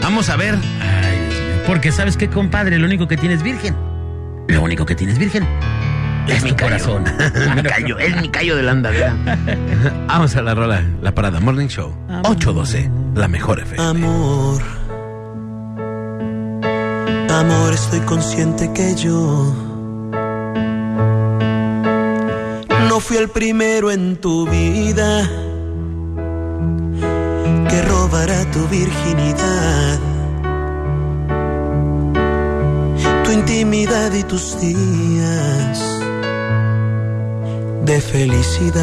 Vamos 0.00 0.30
a 0.30 0.36
ver. 0.36 0.54
Ay, 0.54 1.18
Dios 1.28 1.40
mío. 1.40 1.62
Porque 1.66 1.90
sabes 1.90 2.16
qué, 2.16 2.28
compadre, 2.28 2.78
lo 2.78 2.86
único 2.86 3.08
que 3.08 3.16
tienes 3.16 3.42
virgen. 3.42 3.74
Lo 4.48 4.62
único 4.62 4.86
que 4.86 4.94
tienes 4.94 5.18
virgen. 5.18 5.44
Es 6.28 6.42
mi 6.42 6.52
corazón. 6.52 7.04
mi 7.54 7.62
callo, 7.68 7.98
es 7.98 8.20
mi 8.20 8.28
callo 8.28 8.56
de 8.56 8.62
la 8.62 8.72
andadera. 8.72 9.14
Vamos 10.06 10.34
a 10.36 10.42
la 10.42 10.54
rola, 10.54 10.82
la 11.00 11.14
parada 11.14 11.40
Morning 11.40 11.68
Show. 11.68 11.94
812, 12.24 12.90
la 13.14 13.28
mejor 13.28 13.60
FM. 13.60 13.82
Amor, 13.82 14.62
amor, 17.30 17.72
estoy 17.72 18.00
consciente 18.00 18.72
que 18.72 18.94
yo 18.96 19.54
no 22.88 23.00
fui 23.00 23.16
el 23.18 23.28
primero 23.28 23.90
en 23.90 24.16
tu 24.16 24.48
vida 24.48 25.28
que 27.68 27.82
robará 27.82 28.50
tu 28.52 28.66
virginidad, 28.68 29.98
tu 33.24 33.32
intimidad 33.32 34.12
y 34.12 34.22
tus 34.22 34.58
días 34.60 35.95
de 37.84 38.00
felicidad. 38.00 38.82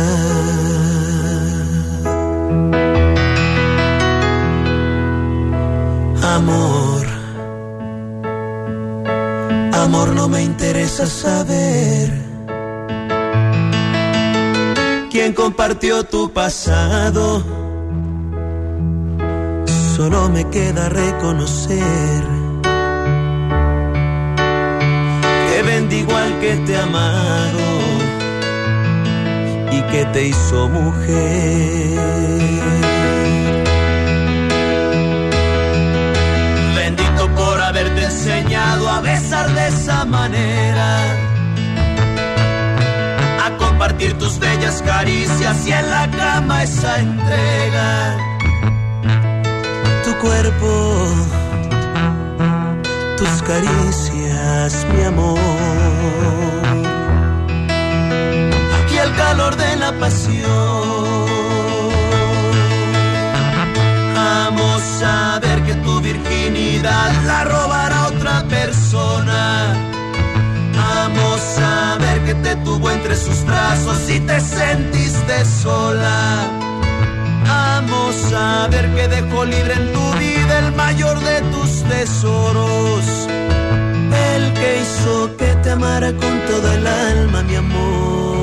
Amor, 6.35 7.05
amor, 9.73 10.15
no 10.15 10.27
me 10.27 10.41
interesa 10.43 11.05
saber 11.05 12.11
quién 15.11 15.33
compartió 15.33 16.03
tu 16.03 16.31
pasado. 16.31 17.43
Solo 19.95 20.27
me 20.29 20.49
queda 20.49 20.89
reconocer 20.89 22.23
que 25.47 25.61
bendigo 25.61 26.15
al 26.15 26.39
que 26.39 26.55
te 26.65 26.77
amado 26.77 27.72
y 29.77 29.81
que 29.91 30.05
te 30.13 30.27
hizo 30.27 30.69
mujer. 30.69 31.99
Bendito 36.75 37.29
por 37.35 37.61
haberte 37.61 38.03
enseñado 38.03 38.89
a 38.89 39.01
besar 39.01 39.47
de 39.53 39.67
esa 39.67 40.05
manera, 40.05 40.89
a 43.45 43.57
compartir 43.57 44.17
tus 44.17 44.39
bellas 44.39 44.81
caricias 44.81 45.67
y 45.67 45.71
en 45.71 45.89
la 45.89 46.09
cama 46.11 46.63
esa 46.63 46.99
entrega. 46.99 48.17
Tu 50.05 50.11
cuerpo, 50.17 50.71
tus 53.17 53.41
caricias, 53.43 54.85
mi 54.93 55.03
amor, 55.03 56.52
calor 59.15 59.55
de 59.55 59.75
la 59.77 59.91
pasión. 59.93 61.23
Amo 64.15 64.79
saber 64.99 65.63
que 65.63 65.75
tu 65.75 65.99
virginidad 66.01 67.11
la 67.25 67.43
robará 67.45 68.07
otra 68.07 68.43
persona. 68.47 69.73
Amo 71.03 71.37
saber 71.55 72.23
que 72.25 72.35
te 72.35 72.55
tuvo 72.57 72.89
entre 72.91 73.15
sus 73.15 73.43
brazos 73.45 74.09
y 74.09 74.19
te 74.19 74.39
sentiste 74.39 75.45
sola. 75.63 76.19
Amo 77.77 78.11
saber 78.29 78.93
que 78.95 79.07
dejó 79.07 79.45
libre 79.45 79.73
en 79.73 79.93
tu 79.93 80.11
vida 80.19 80.59
el 80.59 80.71
mayor 80.73 81.19
de 81.19 81.41
tus 81.51 81.83
tesoros. 81.83 83.05
El 84.35 84.53
que 84.53 84.81
hizo 84.81 85.35
que 85.37 85.55
te 85.63 85.71
amara 85.71 86.11
con 86.13 86.39
toda 86.49 86.75
el 86.75 86.87
alma, 86.87 87.43
mi 87.43 87.55
amor. 87.55 88.42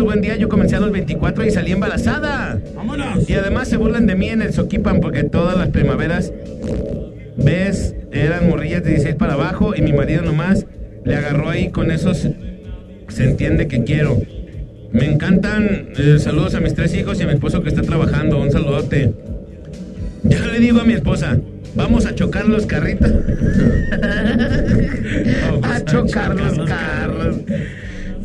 chicos, 0.00 0.04
buen 0.04 0.20
día. 0.22 0.36
Yo 0.36 0.48
comencé 0.48 0.76
a 0.76 0.80
los 0.80 0.92
24 0.92 1.44
y 1.44 1.50
salí 1.50 1.72
embarazada. 1.72 2.58
¡Vámonos! 2.74 3.28
Y 3.28 3.34
además 3.34 3.68
se 3.68 3.76
burlan 3.76 4.06
de 4.06 4.14
mí 4.14 4.28
en 4.28 4.40
el 4.42 4.52
Soquipan 4.52 5.00
porque 5.00 5.24
todas 5.24 5.58
las 5.58 5.68
primaveras, 5.68 6.32
ves, 7.36 7.94
eran 8.12 8.48
morrillas 8.48 8.82
de 8.82 8.90
16 8.90 9.16
para 9.16 9.34
abajo 9.34 9.74
y 9.76 9.82
mi 9.82 9.92
marido 9.92 10.22
nomás 10.22 10.64
le 11.04 11.16
agarró 11.16 11.50
ahí 11.50 11.70
con 11.70 11.90
esos. 11.90 12.28
Se 13.08 13.24
entiende 13.24 13.66
que 13.68 13.84
quiero. 13.84 14.20
Me 14.92 15.04
encantan. 15.06 15.90
eh, 15.96 16.18
saludos 16.18 16.54
a 16.54 16.60
mis 16.60 16.74
tres 16.74 16.94
hijos 16.94 17.20
y 17.20 17.24
a 17.24 17.26
mi 17.26 17.34
esposo 17.34 17.62
que 17.62 17.68
está 17.68 17.82
trabajando. 17.82 18.40
Un 18.40 18.50
saludote. 18.50 19.12
Yo 20.22 20.46
le 20.46 20.58
digo 20.60 20.80
a 20.80 20.84
mi 20.84 20.94
esposa, 20.94 21.38
vamos 21.74 22.06
a 22.06 22.14
chocar 22.14 22.48
los 22.48 22.66
carritos. 22.66 23.10
a 25.62 25.84
chocar 25.84 26.34
los 26.36 26.58
carros. 26.66 27.36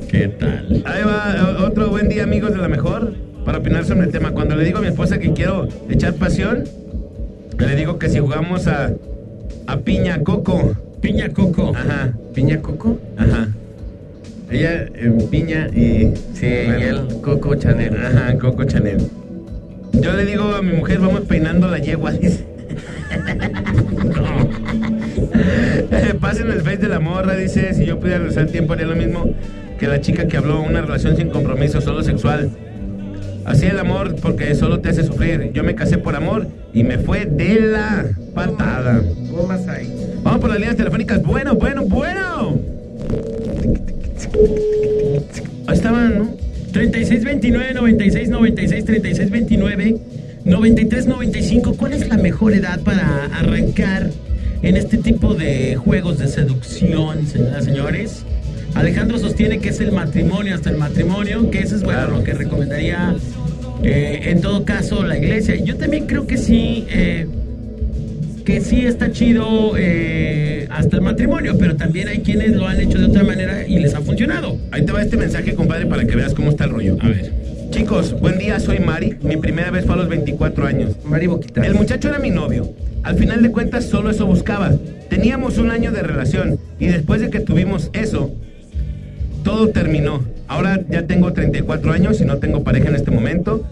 ¿Qué 0.10 0.28
tal? 0.28 0.84
Ahí 0.86 1.04
va 1.04 1.36
eh, 1.36 1.64
otro 1.64 1.90
buen 1.90 2.08
día, 2.10 2.24
amigos 2.24 2.52
de 2.52 2.58
la 2.58 2.68
mejor, 2.68 3.14
para 3.44 3.58
opinar 3.60 3.86
sobre 3.86 4.06
el 4.06 4.12
tema. 4.12 4.32
Cuando 4.32 4.56
le 4.56 4.64
digo 4.64 4.80
a 4.80 4.82
mi 4.82 4.88
esposa 4.88 5.18
que 5.20 5.34
quiero 5.34 5.68
echar 5.90 6.14
pasión, 6.16 6.64
le 7.58 7.76
digo 7.76 7.98
que 7.98 8.10
si 8.10 8.20
jugamos 8.20 8.68
a, 8.68 8.92
a 9.68 9.78
piña 9.80 10.24
coco. 10.24 10.76
Piña 11.02 11.30
coco. 11.30 11.74
Ajá. 11.76 12.14
¿Piña 12.34 12.62
coco? 12.62 13.00
Ajá. 13.18 13.50
Ella 14.50 14.86
en 14.96 15.18
piña 15.30 15.68
y. 15.74 16.14
Sí, 16.34 16.46
y 16.46 16.84
él 16.84 17.02
Coco 17.22 17.56
Chanel. 17.56 17.98
Ajá, 17.98 18.38
Coco 18.38 18.64
Chanel. 18.64 18.98
Yo 19.94 20.14
le 20.14 20.26
digo 20.26 20.44
a 20.56 20.62
mi 20.62 20.74
mujer, 20.74 21.00
vamos 21.00 21.22
peinando 21.22 21.68
la 21.68 21.80
yegua, 21.80 22.12
dice. 22.12 22.46
Eh, 25.92 26.14
Pasen 26.20 26.52
el 26.52 26.62
face 26.62 26.78
de 26.78 26.90
la 26.90 27.00
morra, 27.00 27.36
dice, 27.36 27.74
si 27.74 27.86
yo 27.86 28.00
pudiera 28.00 28.20
regresar 28.20 28.44
el 28.44 28.52
tiempo 28.52 28.74
haría 28.74 28.86
lo 28.88 28.96
mismo 28.96 29.34
que 29.80 29.88
la 29.88 30.02
chica 30.02 30.28
que 30.28 30.38
habló, 30.38 30.62
una 30.62 30.82
relación 30.82 31.16
sin 31.18 31.30
compromiso, 31.30 31.82
solo 31.82 32.04
sexual. 32.04 32.50
Así 33.46 33.68
el 33.68 33.78
amor 33.78 34.16
porque 34.22 34.56
solo 34.56 34.80
te 34.80 34.90
hace 34.90 35.04
sufrir. 35.04 35.52
Yo 35.54 35.64
me 35.64 35.76
casé 35.76 35.98
por 35.98 36.16
amor 36.16 36.48
y 36.74 36.84
me 36.84 36.98
fue 36.98 37.26
de 37.26 37.60
la 37.62 38.06
patada. 38.34 39.04
Vamos 40.24 40.42
por 40.42 40.50
las 40.50 40.60
líneas 40.60 40.76
telefónicas. 40.76 41.22
Bueno, 41.22 41.54
bueno, 41.56 41.84
bueno. 41.86 42.60
Ahí 45.68 45.76
estaban, 45.76 46.18
¿no? 46.18 46.30
3629 46.72 47.74
96 47.74 48.30
96 48.30 48.86
3629 48.86 49.98
93 50.44 51.08
95 51.08 51.78
¿Cuál 51.78 51.94
es 51.94 52.10
la 52.10 52.18
mejor 52.18 52.54
edad 52.54 52.80
para 52.82 53.26
arrancar 53.26 54.10
en 54.62 54.76
este 54.76 54.98
tipo 54.98 55.36
de 55.36 55.76
juegos 55.76 56.18
de 56.18 56.28
seducción, 56.28 57.28
señoras 57.28 57.64
y 57.64 57.66
señores? 57.66 58.25
Alejandro 58.76 59.18
sostiene 59.18 59.60
que 59.60 59.70
es 59.70 59.80
el 59.80 59.92
matrimonio 59.92 60.54
hasta 60.54 60.70
el 60.70 60.78
matrimonio, 60.78 61.50
que 61.50 61.60
eso 61.60 61.76
es 61.76 61.84
bueno 61.84 62.08
lo 62.10 62.24
que 62.24 62.34
recomendaría 62.34 63.16
eh, 63.84 64.32
en 64.32 64.42
todo 64.42 64.66
caso 64.66 65.04
la 65.04 65.18
iglesia. 65.18 65.56
Yo 65.56 65.78
también 65.78 66.08
creo 66.08 66.28
que 66.28 66.38
sí, 66.38 66.86
eh, 66.90 67.26
que 68.44 68.60
sí 68.60 68.86
está 68.86 69.12
chido 69.12 69.74
eh, 69.78 70.68
hasta 70.70 70.98
el 70.98 71.02
matrimonio, 71.04 71.58
pero 71.58 71.76
también 71.78 72.10
hay 72.10 72.20
quienes 72.20 72.56
lo 72.56 72.68
han 72.68 72.80
hecho 72.82 73.00
de 73.00 73.06
otra 73.06 73.24
manera 73.24 73.66
y 73.66 73.80
les 73.80 73.94
ha 73.96 74.02
funcionado. 74.02 74.58
Ahí 74.72 74.86
te 74.86 74.92
va 74.92 75.02
este 75.02 75.18
mensaje, 75.18 75.56
compadre, 75.56 75.86
para 75.86 76.06
que 76.06 76.16
veas 76.16 76.34
cómo 76.34 76.50
está 76.50 76.66
el 76.66 76.72
rollo. 76.72 76.98
A 77.00 77.08
ver. 77.08 77.32
Chicos, 77.72 78.20
buen 78.20 78.38
día, 78.38 78.60
soy 78.60 78.80
Mari. 78.80 79.18
Mi 79.22 79.38
primera 79.38 79.72
vez 79.72 79.86
fue 79.86 79.96
a 79.96 79.98
los 79.98 80.10
24 80.10 80.66
años. 80.68 80.96
Mari 81.06 81.28
Boquita. 81.28 81.66
El 81.66 81.76
muchacho 81.76 82.10
era 82.10 82.20
mi 82.20 82.30
novio. 82.30 82.74
Al 83.04 83.16
final 83.16 83.42
de 83.42 83.52
cuentas, 83.52 83.86
solo 83.86 84.10
eso 84.10 84.26
buscaba. 84.26 84.74
Teníamos 85.10 85.58
un 85.58 85.72
año 85.72 85.92
de 85.92 86.02
relación 86.02 86.60
y 86.80 86.88
después 86.88 87.22
de 87.22 87.30
que 87.30 87.40
tuvimos 87.40 87.90
eso, 87.94 88.36
todo 89.46 89.70
terminó. 89.70 90.22
Ahora 90.48 90.82
ya 90.90 91.04
tengo 91.04 91.32
34 91.32 91.94
años 91.94 92.20
y 92.20 92.26
no 92.26 92.38
tengo 92.40 92.64
pareja 92.64 92.90
en 92.90 92.96
este 92.96 93.12
momento, 93.12 93.64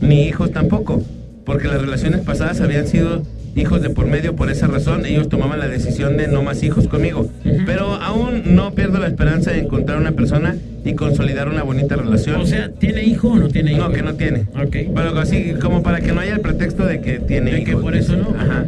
ni 0.00 0.22
hijos 0.22 0.50
tampoco, 0.50 1.02
porque 1.44 1.68
las 1.68 1.80
relaciones 1.80 2.22
pasadas 2.22 2.60
habían 2.60 2.88
sido 2.88 3.22
hijos 3.54 3.82
de 3.82 3.90
por 3.90 4.06
medio, 4.06 4.34
por 4.34 4.50
esa 4.50 4.66
razón 4.66 5.04
ellos 5.04 5.28
tomaban 5.28 5.58
la 5.58 5.68
decisión 5.68 6.16
de 6.16 6.26
no 6.26 6.42
más 6.42 6.62
hijos 6.62 6.88
conmigo. 6.88 7.28
Pero 7.66 7.94
aún 7.96 8.54
no 8.54 8.74
pierdo 8.74 8.98
la 8.98 9.08
esperanza 9.08 9.50
de 9.50 9.58
encontrar 9.60 9.98
una 9.98 10.12
persona 10.12 10.56
y 10.84 10.94
consolidar 10.94 11.48
una 11.48 11.64
bonita 11.64 11.96
relación. 11.96 12.40
O 12.40 12.46
sea, 12.46 12.70
¿tiene 12.70 13.04
hijo 13.04 13.28
o 13.28 13.36
no 13.36 13.48
tiene 13.48 13.72
hijo? 13.72 13.88
No, 13.88 13.92
que 13.92 14.02
no 14.02 14.14
tiene. 14.14 14.46
Ok. 14.54 14.76
Pero 14.94 15.18
así 15.18 15.52
como 15.60 15.82
para 15.82 16.00
que 16.00 16.12
no 16.12 16.20
haya 16.20 16.34
el 16.34 16.40
pretexto 16.40 16.86
de 16.86 17.02
que 17.02 17.18
tiene 17.18 17.52
De 17.52 17.64
que 17.64 17.76
por 17.76 17.94
eso 17.94 18.16
no. 18.16 18.34
Ajá. 18.38 18.64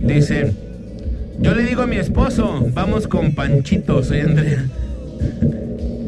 Dice, 0.00 0.52
yo 1.38 1.54
le 1.54 1.62
digo 1.62 1.82
a 1.82 1.86
mi 1.86 1.96
esposo, 1.96 2.66
vamos 2.74 3.06
con 3.06 3.34
Panchito, 3.34 4.02
soy 4.02 4.20
Andrea. 4.20 4.64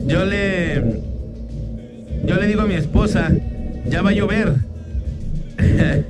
Yo 0.07 0.25
le 0.25 0.83
yo 2.27 2.37
le 2.37 2.47
digo 2.47 2.63
a 2.63 2.67
mi 2.67 2.75
esposa, 2.75 3.31
ya 3.87 4.03
va 4.03 4.11
a 4.11 4.13
llover. 4.13 4.55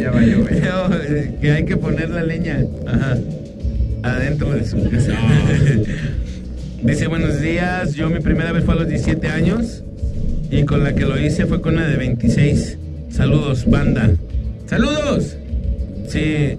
Ya 0.00 0.10
va 0.10 0.20
a 0.20 0.22
llover. 0.22 1.34
que 1.40 1.52
hay 1.52 1.64
que 1.64 1.76
poner 1.76 2.10
la 2.10 2.22
leña. 2.22 2.64
Ajá. 2.86 3.16
Adentro 4.02 4.52
de 4.52 4.64
su 4.64 4.88
casa. 4.90 5.12
Dice, 6.82 7.06
buenos 7.06 7.40
días, 7.40 7.94
yo 7.94 8.10
mi 8.10 8.20
primera 8.20 8.52
vez 8.52 8.64
fue 8.64 8.74
a 8.74 8.78
los 8.78 8.88
17 8.88 9.28
años 9.28 9.82
y 10.50 10.64
con 10.64 10.84
la 10.84 10.94
que 10.94 11.06
lo 11.06 11.18
hice 11.18 11.46
fue 11.46 11.60
con 11.60 11.76
la 11.76 11.86
de 11.86 11.96
26. 11.96 12.78
Saludos, 13.10 13.64
banda. 13.66 14.10
¡Saludos! 14.66 15.36
Sí. 16.08 16.58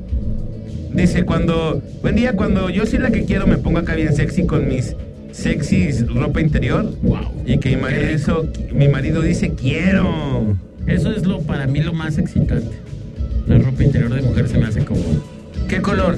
Dice, 0.93 1.25
cuando, 1.25 1.81
buen 2.01 2.15
día, 2.15 2.33
cuando 2.33 2.69
yo 2.69 2.85
soy 2.85 2.99
la 2.99 3.11
que 3.11 3.25
quiero 3.25 3.45
me 3.45 3.57
pongo 3.57 3.79
acá 3.79 3.93
bien 3.95 4.15
sexy 4.15 4.45
con 4.45 4.67
mis 4.67 4.95
sexys 5.35 6.07
ropa 6.07 6.41
interior. 6.41 6.91
Wow. 7.03 7.31
Y 7.45 7.57
que 7.59 7.69
mi 7.75 7.81
marido, 7.81 8.01
eso- 8.03 8.47
mi 8.73 8.87
marido 8.87 9.21
dice, 9.21 9.51
quiero. 9.53 10.55
Eso 10.87 11.11
es 11.11 11.25
lo 11.25 11.41
para 11.41 11.67
mí 11.67 11.81
lo 11.81 11.93
más 11.93 12.17
excitante. 12.17 12.77
La 13.47 13.57
ropa 13.59 13.83
interior 13.83 14.13
de 14.13 14.21
mujer 14.21 14.47
se 14.47 14.57
me 14.57 14.65
hace 14.65 14.83
como 14.85 15.01
¿Qué 15.67 15.81
color? 15.81 16.17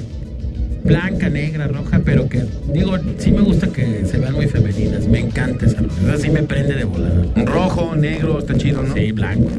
blanca, 0.84 1.30
negra, 1.30 1.68
roja, 1.68 2.00
pero 2.06 2.30
que 2.30 2.44
digo, 2.74 2.94
sí 3.18 3.32
me 3.32 3.42
gusta 3.42 3.68
que 3.68 4.06
se 4.06 4.20
vean 4.20 4.34
muy 4.36 4.48
femeninas. 4.48 5.06
Me 5.08 5.20
encanta 5.20 5.66
esa 5.66 5.82
ropa. 5.82 6.18
Sí 6.18 6.30
me 6.30 6.44
prende 6.44 6.76
de 6.76 6.86
volada. 6.86 7.26
Rojo, 7.46 7.96
negro, 7.96 8.40
está 8.40 8.56
chido, 8.56 8.84
¿no? 8.84 8.94
Sí, 8.94 9.12
blanco. 9.12 9.50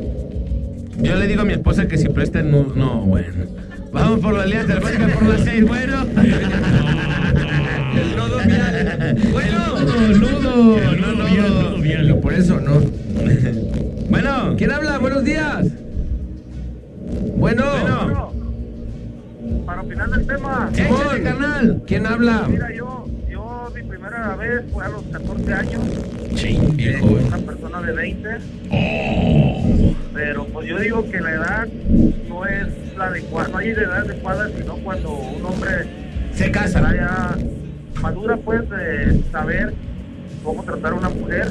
Yo 1.02 1.16
le 1.16 1.26
digo 1.26 1.42
a 1.42 1.44
mi 1.44 1.52
esposa 1.52 1.86
que 1.86 1.98
si 1.98 2.08
presta 2.08 2.42
no, 2.42 2.72
no, 2.74 3.02
bueno. 3.02 3.44
Vamos 3.92 4.20
por 4.20 4.34
la 4.34 4.46
línea 4.46 4.66
telefónica 4.66 5.08
por 5.08 5.22
las 5.26 5.40
seis, 5.42 5.66
bueno. 5.66 6.02
El 7.94 8.16
nodo 8.16 8.38
vial. 8.46 9.18
Bueno, 9.32 9.58
nudo, 10.18 10.76
no, 10.96 11.12
no, 11.14 11.82
Pero 11.82 12.20
por 12.20 12.34
eso 12.34 12.60
no. 12.60 12.80
Bueno, 14.08 14.54
¿Quién 14.56 14.72
habla? 14.72 14.98
Buenos 14.98 15.22
días. 15.24 15.66
Bueno. 17.36 17.64
bueno. 17.70 18.32
Para 19.66 19.82
opinar 19.82 20.08
del 20.10 20.26
tema, 20.26 20.70
Échale, 20.72 21.22
carnal. 21.22 21.82
¿Quién 21.86 22.06
habla? 22.06 22.46
mira, 22.48 22.74
yo, 22.74 22.97
primera 24.18 24.36
vez 24.36 24.64
fue 24.72 24.84
a 24.84 24.88
los 24.88 25.02
14 25.04 25.54
años, 25.54 25.82
bien 26.74 27.00
con 27.00 27.08
joven. 27.10 27.26
una 27.26 27.38
persona 27.38 27.80
de 27.82 27.92
20, 27.92 28.28
pero 30.12 30.44
pues 30.46 30.68
yo 30.68 30.78
digo 30.78 31.10
que 31.10 31.20
la 31.20 31.32
edad 31.32 31.68
no 32.28 32.44
es 32.44 32.66
la 32.96 33.06
adecuada, 33.06 33.48
no 33.48 33.58
hay 33.58 33.68
edad 33.68 33.98
adecuada, 33.98 34.50
sino 34.56 34.74
cuando 34.76 35.10
un 35.12 35.44
hombre 35.44 35.70
Se 36.34 36.50
casa. 36.50 36.94
ya 36.94 37.36
madura 38.00 38.36
pues 38.36 38.68
de 38.70 39.22
saber 39.30 39.74
cómo 40.42 40.64
tratar 40.64 40.92
a 40.92 40.96
una 40.96 41.08
mujer, 41.10 41.48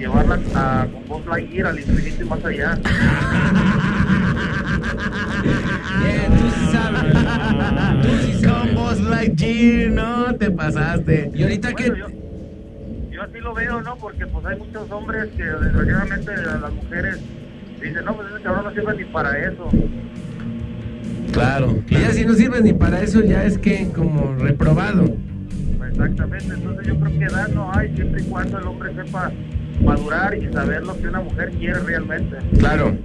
llevarla 0.00 0.38
a, 0.54 0.86
con 0.90 1.06
Buzz 1.06 1.26
Lightyear 1.26 1.66
al 1.68 1.78
infinito 1.78 2.24
y 2.24 2.26
más 2.26 2.44
allá. 2.44 2.78
Con 8.42 8.74
Buzz 8.74 9.00
Lightyear, 9.00 9.90
no 9.92 10.34
te 10.36 10.50
pasaste. 10.50 11.30
Y 11.34 11.42
ahorita 11.42 11.70
Bueno, 11.72 11.96
yo, 11.96 12.06
yo 13.10 13.22
así 13.22 13.38
lo 13.40 13.54
veo, 13.54 13.82
¿no? 13.82 13.96
Porque 13.96 14.26
pues 14.26 14.46
hay 14.46 14.58
muchos 14.58 14.90
hombres 14.90 15.28
que 15.36 15.44
desgraciadamente 15.44 16.32
las 16.36 16.72
mujeres 16.72 17.20
dicen, 17.80 18.04
no, 18.04 18.16
pues 18.16 18.28
ese 18.32 18.42
cabrón 18.42 18.64
no 18.64 18.70
sirve 18.72 18.96
ni 18.96 19.04
para 19.04 19.38
eso. 19.38 19.68
Claro. 21.32 21.78
Y 21.88 21.94
ya 21.94 22.10
si 22.12 22.24
no 22.24 22.32
sirve 22.32 22.60
ni 22.62 22.72
para 22.72 23.02
eso, 23.02 23.22
ya 23.22 23.44
es 23.44 23.58
que 23.58 23.88
como 23.94 24.34
reprobado. 24.36 25.04
Exactamente, 25.90 26.54
entonces 26.54 26.86
yo 26.86 26.98
creo 26.98 27.18
que 27.18 27.24
edad 27.24 27.48
no 27.48 27.70
hay 27.74 27.94
siempre 27.94 28.22
y 28.22 28.24
cuando 28.24 28.58
el 28.58 28.66
hombre 28.66 28.94
sepa 28.94 29.30
madurar 29.80 30.36
y 30.36 30.52
saber 30.52 30.82
lo 30.82 30.96
que 30.96 31.08
una 31.08 31.20
mujer 31.20 31.50
quiere 31.58 31.80
realmente. 31.80 32.36
Claro. 32.58 32.96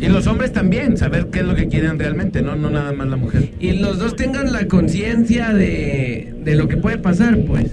Y 0.00 0.08
los 0.08 0.26
hombres 0.26 0.52
también, 0.52 0.96
saber 0.96 1.26
qué 1.26 1.40
es 1.40 1.46
lo 1.46 1.54
que 1.54 1.68
quieren 1.68 1.98
realmente, 1.98 2.42
no, 2.42 2.56
no 2.56 2.70
nada 2.70 2.92
más 2.92 3.06
la 3.06 3.16
mujer. 3.16 3.50
Y 3.60 3.72
los 3.72 3.98
dos 3.98 4.16
tengan 4.16 4.52
la 4.52 4.66
conciencia 4.66 5.52
de, 5.52 6.34
de 6.38 6.56
lo 6.56 6.66
que 6.66 6.76
puede 6.76 6.98
pasar, 6.98 7.38
pues. 7.46 7.70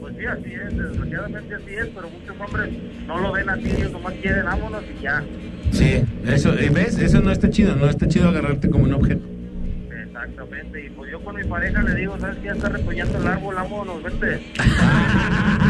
Pues 0.00 0.16
sí, 0.16 0.24
así 0.26 0.52
es, 0.54 0.76
desgraciadamente 0.76 1.54
así 1.54 1.74
es, 1.74 1.86
pero 1.94 2.08
muchos 2.10 2.36
hombres 2.40 2.68
no 3.06 3.18
lo 3.18 3.32
ven 3.32 3.48
así, 3.48 3.70
ellos 3.70 3.92
nomás 3.92 4.14
quieren 4.14 4.44
vámonos 4.44 4.82
y 4.98 5.02
ya. 5.02 5.22
Sí, 5.70 6.02
eso, 6.26 6.52
¿ves? 6.52 6.98
Eso 6.98 7.20
no 7.20 7.30
está 7.30 7.48
chido, 7.48 7.76
no 7.76 7.88
está 7.88 8.08
chido 8.08 8.28
agarrarte 8.28 8.68
como 8.68 8.84
un 8.84 8.94
objeto. 8.94 9.24
Exactamente, 10.04 10.86
y 10.86 10.90
pues 10.90 11.12
yo 11.12 11.20
con 11.20 11.36
mi 11.36 11.44
pareja 11.44 11.82
le 11.82 11.94
digo, 11.94 12.18
¿sabes 12.18 12.38
qué? 12.38 12.46
Ya 12.46 12.52
está 12.54 12.68
retoñando 12.70 13.18
el 13.18 13.26
árbol, 13.26 13.54
vámonos, 13.54 14.02
vete. 14.02 14.40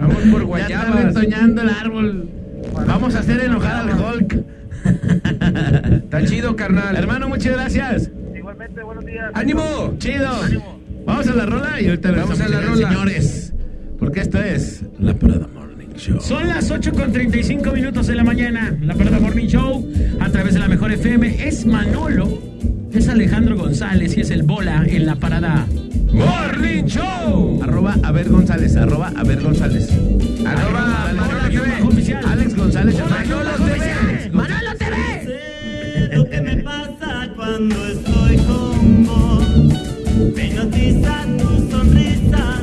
Vamos 0.00 0.16
por 0.30 0.40
Ya 0.40 0.46
guayabas. 0.46 0.86
está 0.88 1.02
retoñando 1.20 1.62
el 1.62 1.68
árbol. 1.70 2.28
Vamos 2.86 3.14
a 3.14 3.18
hacer 3.20 3.40
enojar 3.40 3.88
al 3.88 3.90
Hulk. 4.00 4.36
Está 6.04 6.24
chido, 6.24 6.56
carnal. 6.56 6.96
Hermano, 6.96 7.28
muchas 7.28 7.52
gracias. 7.54 8.10
Igualmente, 8.36 8.82
buenos 8.82 9.04
días. 9.04 9.30
¡Ánimo! 9.34 9.94
Chido. 9.98 10.30
Vamos 11.06 11.28
a 11.28 11.34
la 11.34 11.46
rola 11.46 11.80
y 11.80 11.86
ahorita 11.88 12.12
Vamos 12.12 12.40
a 12.40 12.48
la 12.48 12.60
rola. 12.60 12.88
señores. 12.88 13.52
Porque 13.98 14.20
esto 14.20 14.38
es 14.42 14.82
La 14.98 15.14
Parada 15.14 15.46
Morning 15.54 15.94
Show. 15.96 16.20
Son 16.20 16.48
las 16.48 16.70
8 16.70 16.92
con 16.92 17.12
35 17.12 17.70
minutos 17.72 18.06
de 18.06 18.14
la 18.14 18.24
mañana. 18.24 18.76
La 18.82 18.94
Parada 18.94 19.18
Morning 19.20 19.46
Show 19.46 19.88
a 20.20 20.28
través 20.30 20.54
de 20.54 20.60
la 20.60 20.68
Mejor 20.68 20.92
FM 20.92 21.46
es 21.46 21.64
Manolo, 21.66 22.26
es 22.94 23.08
Alejandro 23.08 23.56
González 23.56 24.16
y 24.16 24.20
es 24.20 24.30
el 24.30 24.42
Bola 24.42 24.84
en 24.86 25.06
la 25.06 25.16
Parada 25.16 25.66
Morning 26.12 26.84
Show. 26.84 27.60
Arroba 27.62 27.96
a 28.02 28.12
ver 28.12 28.28
González, 28.28 28.76
arroba 28.76 29.12
a 29.16 29.24
ver 29.24 29.42
González. 29.42 29.88
Arroba 30.46 31.12
Manolo 31.16 31.48
TV. 31.50 31.82
oficial. 31.82 32.24
Alex 32.24 32.54
González. 32.54 32.94
Manolo 33.00 33.50
TV. 33.56 34.30
Manolo 34.32 34.76
TV. 34.78 35.24
Sé 35.24 36.16
lo 36.16 36.28
que 36.28 36.40
me 36.40 36.56
pasa 36.58 37.28
cuando 37.34 37.86
estoy 37.86 38.36
con 38.38 39.04
vos. 39.06 39.48
Me 40.36 40.46
hipnotiza 40.46 41.24
tu 41.36 41.70
sonrisa, 41.70 42.60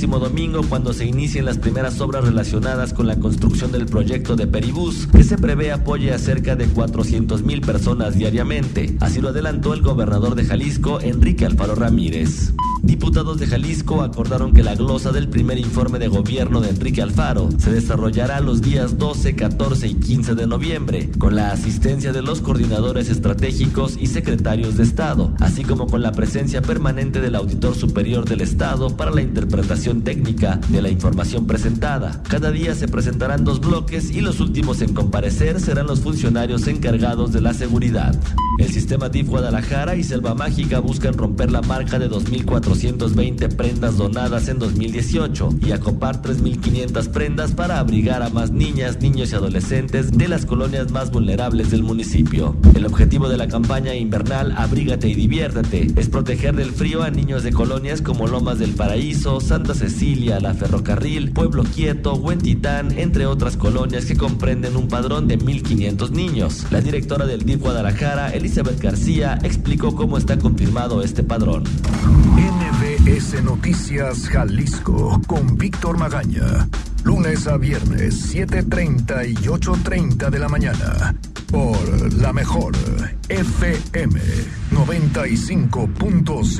próximo 0.00 0.18
domingo 0.18 0.62
cuando 0.66 0.94
se 0.94 1.04
inicien 1.04 1.44
las 1.44 1.58
primeras 1.58 2.00
obras 2.00 2.24
relacionadas 2.24 2.94
con 2.94 3.06
la 3.06 3.16
construcción 3.16 3.70
del 3.70 3.84
proyecto 3.84 4.34
de 4.34 4.46
Peribús, 4.46 5.06
que 5.06 5.22
se 5.22 5.36
prevé 5.36 5.72
apoye 5.72 6.10
a 6.14 6.18
cerca 6.18 6.56
de 6.56 6.68
400 6.68 7.42
mil 7.42 7.60
personas 7.60 8.14
diariamente. 8.14 8.96
Así 9.00 9.20
lo 9.20 9.28
adelantó 9.28 9.74
el 9.74 9.82
gobernador 9.82 10.36
de 10.36 10.46
Jalisco, 10.46 11.02
Enrique 11.02 11.44
Alfaro 11.44 11.74
Ramírez. 11.74 12.54
Diputados 12.90 13.38
de 13.38 13.46
Jalisco 13.46 14.02
acordaron 14.02 14.52
que 14.52 14.64
la 14.64 14.74
glosa 14.74 15.12
del 15.12 15.28
primer 15.28 15.58
informe 15.58 16.00
de 16.00 16.08
gobierno 16.08 16.60
de 16.60 16.70
Enrique 16.70 17.00
Alfaro 17.00 17.48
se 17.56 17.70
desarrollará 17.72 18.40
los 18.40 18.62
días 18.62 18.98
12, 18.98 19.36
14 19.36 19.86
y 19.86 19.94
15 19.94 20.34
de 20.34 20.48
noviembre, 20.48 21.08
con 21.16 21.36
la 21.36 21.52
asistencia 21.52 22.12
de 22.12 22.20
los 22.20 22.40
coordinadores 22.40 23.08
estratégicos 23.08 23.96
y 23.96 24.08
secretarios 24.08 24.76
de 24.76 24.82
Estado, 24.82 25.32
así 25.38 25.62
como 25.62 25.86
con 25.86 26.02
la 26.02 26.10
presencia 26.10 26.62
permanente 26.62 27.20
del 27.20 27.36
Auditor 27.36 27.76
Superior 27.76 28.28
del 28.28 28.40
Estado 28.40 28.96
para 28.96 29.12
la 29.12 29.22
interpretación 29.22 30.02
técnica 30.02 30.58
de 30.70 30.82
la 30.82 30.90
información 30.90 31.46
presentada. 31.46 32.20
Cada 32.28 32.50
día 32.50 32.74
se 32.74 32.88
presentarán 32.88 33.44
dos 33.44 33.60
bloques 33.60 34.10
y 34.10 34.20
los 34.20 34.40
últimos 34.40 34.82
en 34.82 34.94
comparecer 34.94 35.60
serán 35.60 35.86
los 35.86 36.00
funcionarios 36.00 36.66
encargados 36.66 37.32
de 37.32 37.40
la 37.40 37.54
seguridad. 37.54 38.18
El 38.60 38.70
sistema 38.70 39.08
DIF 39.08 39.26
Guadalajara 39.26 39.96
y 39.96 40.04
Selva 40.04 40.34
Mágica 40.34 40.80
buscan 40.80 41.14
romper 41.14 41.50
la 41.50 41.62
marca 41.62 41.98
de 41.98 42.10
2.420 42.10 43.56
prendas 43.56 43.96
donadas 43.96 44.48
en 44.48 44.58
2018 44.58 45.48
y 45.64 45.72
acopar 45.72 46.20
3.500 46.20 47.08
prendas 47.08 47.52
para 47.52 47.78
abrigar 47.78 48.22
a 48.22 48.28
más 48.28 48.50
niñas, 48.50 49.00
niños 49.00 49.32
y 49.32 49.34
adolescentes 49.34 50.12
de 50.12 50.28
las 50.28 50.44
colonias 50.44 50.92
más 50.92 51.10
vulnerables 51.10 51.70
del 51.70 51.82
municipio. 51.82 52.54
El 52.74 52.84
objetivo 52.84 53.30
de 53.30 53.38
la 53.38 53.48
campaña 53.48 53.94
invernal 53.94 54.52
Abrígate 54.54 55.08
y 55.08 55.14
diviértete 55.14 55.86
es 55.96 56.10
proteger 56.10 56.54
del 56.54 56.72
frío 56.72 57.02
a 57.02 57.08
niños 57.08 57.42
de 57.42 57.54
colonias 57.54 58.02
como 58.02 58.26
Lomas 58.26 58.58
del 58.58 58.74
Paraíso, 58.74 59.40
Santa 59.40 59.72
Cecilia, 59.72 60.38
La 60.38 60.52
Ferrocarril, 60.52 61.32
Pueblo 61.32 61.64
Quieto, 61.64 62.12
Huentitán, 62.12 62.98
entre 62.98 63.24
otras 63.24 63.56
colonias 63.56 64.04
que 64.04 64.18
comprenden 64.18 64.76
un 64.76 64.88
padrón 64.88 65.28
de 65.28 65.38
1.500 65.38 66.10
niños. 66.10 66.66
La 66.70 66.82
directora 66.82 67.24
del 67.24 67.46
DIF 67.46 67.60
Guadalajara, 67.60 68.28
Elizabeth 68.28 68.49
García, 68.52 69.38
explicó 69.44 69.94
cómo 69.94 70.18
está 70.18 70.36
confirmado 70.36 71.02
este 71.02 71.22
padrón. 71.22 71.62
MBS 72.02 73.44
Noticias 73.44 74.28
Jalisco 74.28 75.20
con 75.28 75.56
Víctor 75.56 75.96
Magaña. 75.98 76.68
Lunes 77.04 77.46
a 77.46 77.56
viernes, 77.56 78.34
7.30 78.34 79.30
y 79.30 79.34
8.30 79.34 80.30
de 80.30 80.38
la 80.40 80.48
mañana. 80.48 81.14
Por 81.50 82.12
la 82.14 82.32
mejor 82.32 82.74
FM 83.28 84.20
95.5. 84.72 86.26
Porque 86.26 86.54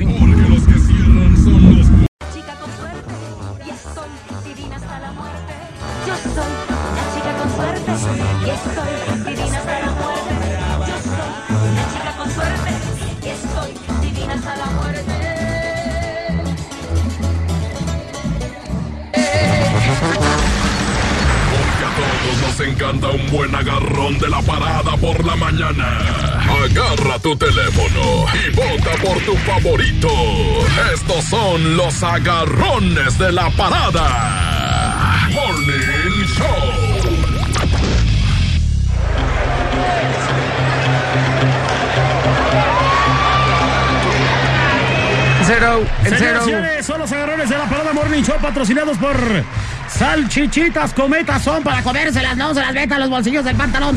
los 0.49 0.63
que 0.63 0.79
cierran 0.79 1.37
son 1.43 1.77
los 1.77 1.87
Chica 2.33 2.55
con 2.55 2.71
suerte 2.77 3.13
y 3.65 3.69
estoy 3.69 4.09
divina 4.47 4.77
hasta 4.77 4.99
la 4.99 5.11
muerte. 5.11 5.53
Yo 6.07 6.15
soy 6.15 6.53
una 6.89 7.03
chica 7.13 7.31
con 7.37 7.49
suerte 7.53 7.91
y 8.45 8.49
estoy 8.49 9.10
encanta 22.67 23.09
un 23.09 23.29
buen 23.31 23.53
agarrón 23.55 24.17
de 24.19 24.29
la 24.29 24.41
parada 24.41 24.95
por 24.97 25.23
la 25.25 25.35
mañana. 25.35 25.99
Agarra 26.63 27.19
tu 27.19 27.35
teléfono 27.35 28.25
y 28.33 28.55
vota 28.55 28.91
por 29.03 29.17
tu 29.21 29.35
favorito. 29.37 30.09
Estos 30.93 31.25
son 31.25 31.77
los 31.77 32.03
agarrones 32.03 33.17
de 33.17 33.31
la 33.31 33.49
parada. 33.51 35.29
Morning 35.33 36.25
Show. 36.25 36.91
En 45.39 45.47
cero, 45.47 45.81
en 46.05 46.15
cero. 46.17 46.41
señores, 46.45 46.85
son 46.85 46.99
los 46.99 47.11
agarrones 47.11 47.49
de 47.49 47.57
la 47.57 47.65
Parada 47.65 47.93
Morning 47.93 48.23
Show 48.23 48.37
patrocinados 48.41 48.97
por 48.97 49.17
Salchichitas 50.01 50.95
Cometa. 50.95 51.39
Son 51.39 51.61
para 51.61 51.83
comérselas, 51.83 52.35
no 52.35 52.55
se 52.55 52.59
las 52.59 52.73
meta 52.73 52.95
a 52.95 52.97
los 52.97 53.07
bolsillos 53.07 53.45
del 53.45 53.55
pantalón. 53.55 53.95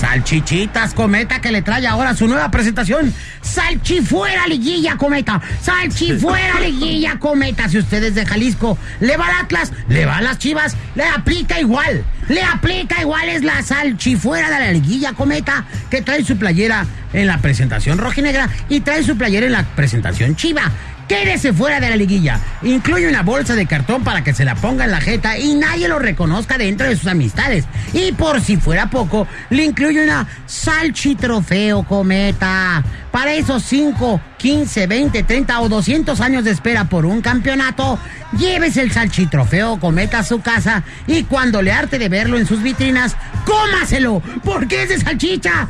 Salchichitas 0.00 0.94
Cometa 0.94 1.40
que 1.40 1.52
le 1.52 1.62
trae 1.62 1.86
ahora 1.86 2.12
su 2.12 2.26
nueva 2.26 2.50
presentación. 2.50 3.14
Salchifuera 3.40 4.48
Liguilla 4.48 4.96
Cometa. 4.96 5.40
Salchifuera 5.62 6.58
Liguilla 6.58 7.20
Cometa. 7.20 7.68
Si 7.68 7.78
usted 7.78 8.02
es 8.02 8.16
de 8.16 8.26
Jalisco, 8.26 8.76
le 8.98 9.16
va 9.16 9.28
al 9.28 9.44
Atlas, 9.44 9.72
le 9.88 10.06
va 10.06 10.16
a 10.16 10.22
las 10.22 10.38
Chivas, 10.38 10.76
le 10.96 11.04
aplica 11.04 11.60
igual. 11.60 12.04
Le 12.28 12.42
aplica 12.42 13.00
igual 13.00 13.28
es 13.28 13.44
la 13.44 13.62
salchifuera 13.62 14.50
de 14.50 14.58
la 14.58 14.72
Liguilla 14.72 15.12
Cometa 15.12 15.66
que 15.88 16.02
trae 16.02 16.24
su 16.24 16.36
playera 16.36 16.84
en 17.12 17.28
la 17.28 17.38
presentación 17.38 17.98
rojinegra 17.98 18.48
y 18.68 18.80
trae 18.80 19.04
su 19.04 19.16
playera 19.16 19.46
en 19.46 19.52
la 19.52 19.62
presentación 19.62 20.34
chiva. 20.34 20.72
Quédese 21.08 21.52
fuera 21.52 21.78
de 21.78 21.88
la 21.88 21.96
liguilla. 21.96 22.40
Incluye 22.62 23.08
una 23.08 23.22
bolsa 23.22 23.54
de 23.54 23.66
cartón 23.66 24.02
para 24.02 24.24
que 24.24 24.34
se 24.34 24.44
la 24.44 24.56
ponga 24.56 24.84
en 24.84 24.90
la 24.90 25.00
jeta 25.00 25.38
y 25.38 25.54
nadie 25.54 25.88
lo 25.88 25.98
reconozca 25.98 26.58
dentro 26.58 26.88
de 26.88 26.96
sus 26.96 27.06
amistades. 27.06 27.64
Y 27.92 28.12
por 28.12 28.40
si 28.40 28.56
fuera 28.56 28.90
poco, 28.90 29.28
le 29.50 29.64
incluye 29.64 30.02
una 30.02 30.26
salchitrofeo 30.46 31.84
cometa. 31.84 32.82
Para 33.16 33.32
esos 33.32 33.62
5, 33.62 34.20
15, 34.36 34.86
20, 34.86 35.22
30 35.22 35.60
o 35.60 35.70
200 35.70 36.20
años 36.20 36.44
de 36.44 36.50
espera 36.50 36.84
por 36.84 37.06
un 37.06 37.22
campeonato, 37.22 37.98
llévese 38.38 38.82
el 38.82 38.92
salchitrofeo 38.92 39.80
cometa 39.80 40.18
a 40.18 40.22
su 40.22 40.42
casa 40.42 40.82
y 41.06 41.22
cuando 41.22 41.62
le 41.62 41.72
arte 41.72 41.98
de 41.98 42.10
verlo 42.10 42.36
en 42.36 42.46
sus 42.46 42.62
vitrinas, 42.62 43.16
cómaselo, 43.46 44.20
porque 44.44 44.82
es 44.82 44.90
de 44.90 44.98
salchicha, 44.98 45.66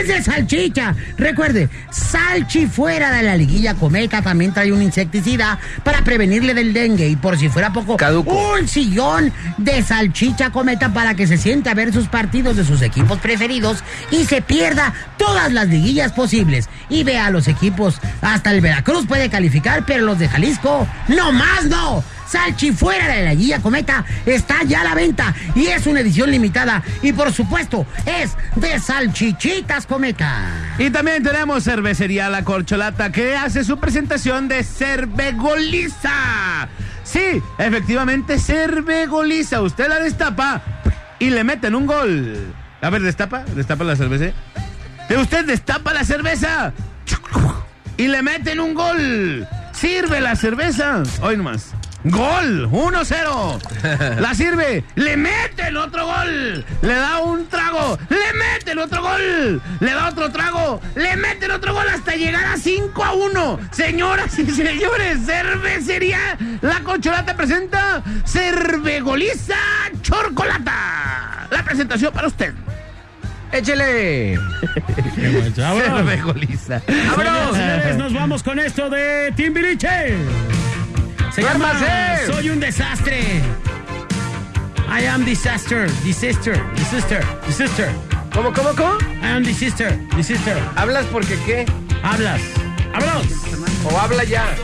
es 0.00 0.08
de 0.08 0.22
salchicha. 0.22 0.94
Recuerde, 1.18 1.68
salchi 1.90 2.66
fuera 2.66 3.12
de 3.12 3.22
la 3.22 3.36
liguilla 3.36 3.74
cometa 3.74 4.22
también 4.22 4.54
trae 4.54 4.72
un 4.72 4.80
insecticida 4.80 5.58
para 5.84 6.02
prevenirle 6.02 6.54
del 6.54 6.72
dengue 6.72 7.06
y 7.06 7.16
por 7.16 7.36
si 7.36 7.50
fuera 7.50 7.70
poco, 7.70 7.98
un 8.24 8.66
sillón 8.66 9.30
de 9.58 9.82
salchicha 9.82 10.50
cometa 10.50 10.94
para 10.94 11.14
que 11.14 11.26
se 11.26 11.36
siente 11.36 11.68
a 11.68 11.74
ver 11.74 11.92
sus 11.92 12.08
partidos 12.08 12.56
de 12.56 12.64
sus 12.64 12.80
equipos 12.80 13.18
preferidos 13.18 13.84
y 14.10 14.24
se 14.24 14.40
pierda 14.40 14.94
todas 15.18 15.52
las 15.52 15.68
liguillas 15.68 16.12
posibles 16.12 16.68
y 16.88 17.04
vea 17.04 17.30
los 17.30 17.48
equipos. 17.48 18.00
Hasta 18.20 18.50
el 18.50 18.60
Veracruz 18.60 19.06
puede 19.06 19.30
calificar, 19.30 19.84
pero 19.86 20.04
los 20.04 20.18
de 20.18 20.28
Jalisco, 20.28 20.86
no 21.08 21.32
más 21.32 21.66
no. 21.66 22.02
Salchi 22.28 22.72
fuera 22.72 23.08
de 23.08 23.24
la 23.24 23.34
guía 23.34 23.60
Cometa 23.60 24.04
está 24.26 24.62
ya 24.62 24.82
a 24.82 24.84
la 24.84 24.94
venta 24.94 25.34
y 25.54 25.68
es 25.68 25.86
una 25.86 26.00
edición 26.00 26.30
limitada 26.30 26.82
y 27.00 27.14
por 27.14 27.32
supuesto 27.32 27.86
es 28.04 28.36
de 28.54 28.78
Salchichitas 28.78 29.86
Cometa. 29.86 30.74
Y 30.78 30.90
también 30.90 31.22
tenemos 31.22 31.64
cervecería 31.64 32.28
La 32.28 32.44
Corcholata 32.44 33.10
que 33.10 33.34
hace 33.34 33.64
su 33.64 33.78
presentación 33.78 34.46
de 34.46 34.62
cervegoliza. 34.62 36.68
Sí, 37.02 37.42
efectivamente, 37.56 38.38
cervegoliza. 38.38 39.62
Usted 39.62 39.88
la 39.88 39.98
destapa 39.98 40.60
y 41.18 41.30
le 41.30 41.44
meten 41.44 41.74
un 41.74 41.86
gol. 41.86 42.54
A 42.82 42.90
ver, 42.90 43.00
destapa, 43.00 43.44
destapa 43.56 43.84
la 43.84 43.96
cerveza. 43.96 44.34
Usted 45.16 45.46
destapa 45.46 45.94
la 45.94 46.04
cerveza 46.04 46.72
y 47.96 48.08
le 48.08 48.22
meten 48.22 48.60
un 48.60 48.74
gol. 48.74 49.48
Sirve 49.72 50.20
la 50.20 50.36
cerveza. 50.36 51.02
Hoy 51.22 51.36
nomás. 51.36 51.74
Gol, 52.04 52.68
1-0. 52.70 54.18
La 54.20 54.32
sirve, 54.32 54.84
le 54.94 55.16
meten 55.16 55.76
otro 55.76 56.06
gol. 56.06 56.64
Le 56.80 56.94
da 56.94 57.18
un 57.18 57.48
trago, 57.48 57.98
le 58.08 58.38
meten 58.38 58.78
otro 58.78 59.02
gol. 59.02 59.60
Le 59.80 59.92
da 59.92 60.08
otro 60.08 60.30
trago, 60.30 60.80
le 60.94 61.16
meten 61.16 61.50
otro 61.50 61.74
gol 61.74 61.88
hasta 61.88 62.14
llegar 62.14 62.44
a 62.44 62.56
5 62.56 63.04
a 63.04 63.12
1. 63.14 63.58
Señoras 63.72 64.38
y 64.38 64.46
señores, 64.48 65.26
cervecería 65.26 66.38
La 66.60 66.80
Concholata 66.84 67.36
presenta 67.36 68.02
Cervegoliza 68.24 69.56
Chorcolata. 70.00 71.48
La 71.50 71.64
presentación 71.64 72.12
para 72.12 72.28
usted. 72.28 72.54
Échele. 73.52 74.38
Cervegoliza. 75.54 76.82
Vámonos, 77.16 77.56
señores, 77.56 77.96
nos 77.96 78.12
vamos 78.12 78.42
con 78.42 78.58
esto 78.58 78.90
de 78.90 79.32
Timbiriche. 79.36 80.16
Se. 81.34 81.42
Soy 82.26 82.50
un 82.50 82.60
desastre. 82.60 83.42
I 84.90 85.04
am 85.06 85.24
disaster, 85.24 85.88
disaster, 86.02 86.60
disaster, 86.74 87.22
disaster. 87.46 87.90
¿Cómo, 88.32 88.52
cómo, 88.52 88.70
cómo? 88.74 88.98
I 89.22 89.36
am 89.36 89.44
disaster, 89.44 89.98
disaster. 90.16 90.56
¿Hablas 90.76 91.04
porque 91.06 91.38
qué? 91.44 91.66
Hablas. 92.02 92.40
Hablas. 92.94 93.26
O 93.84 93.98
habla 93.98 94.24
ya. 94.24 94.56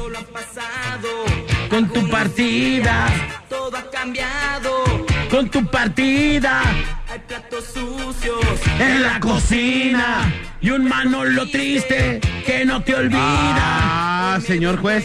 Con 1.69 1.89
tu 1.89 2.09
partida. 2.09 3.07
Todo 3.49 3.77
ha 3.77 3.91
cambiado. 3.91 4.94
Con 5.35 5.49
tu 5.49 5.67
partida. 5.67 6.63
Hay 7.11 7.19
platos 7.27 7.65
sucios 7.65 8.39
En 8.79 9.03
la 9.03 9.19
cocina 9.19 10.33
y 10.61 10.71
un 10.71 10.85
Manolo 10.85 11.49
triste 11.51 12.21
que 12.47 12.65
no 12.65 12.83
te 12.85 12.95
olvida. 12.95 13.17
Ah, 13.17 14.39
señor 14.47 14.77
juez. 14.79 15.05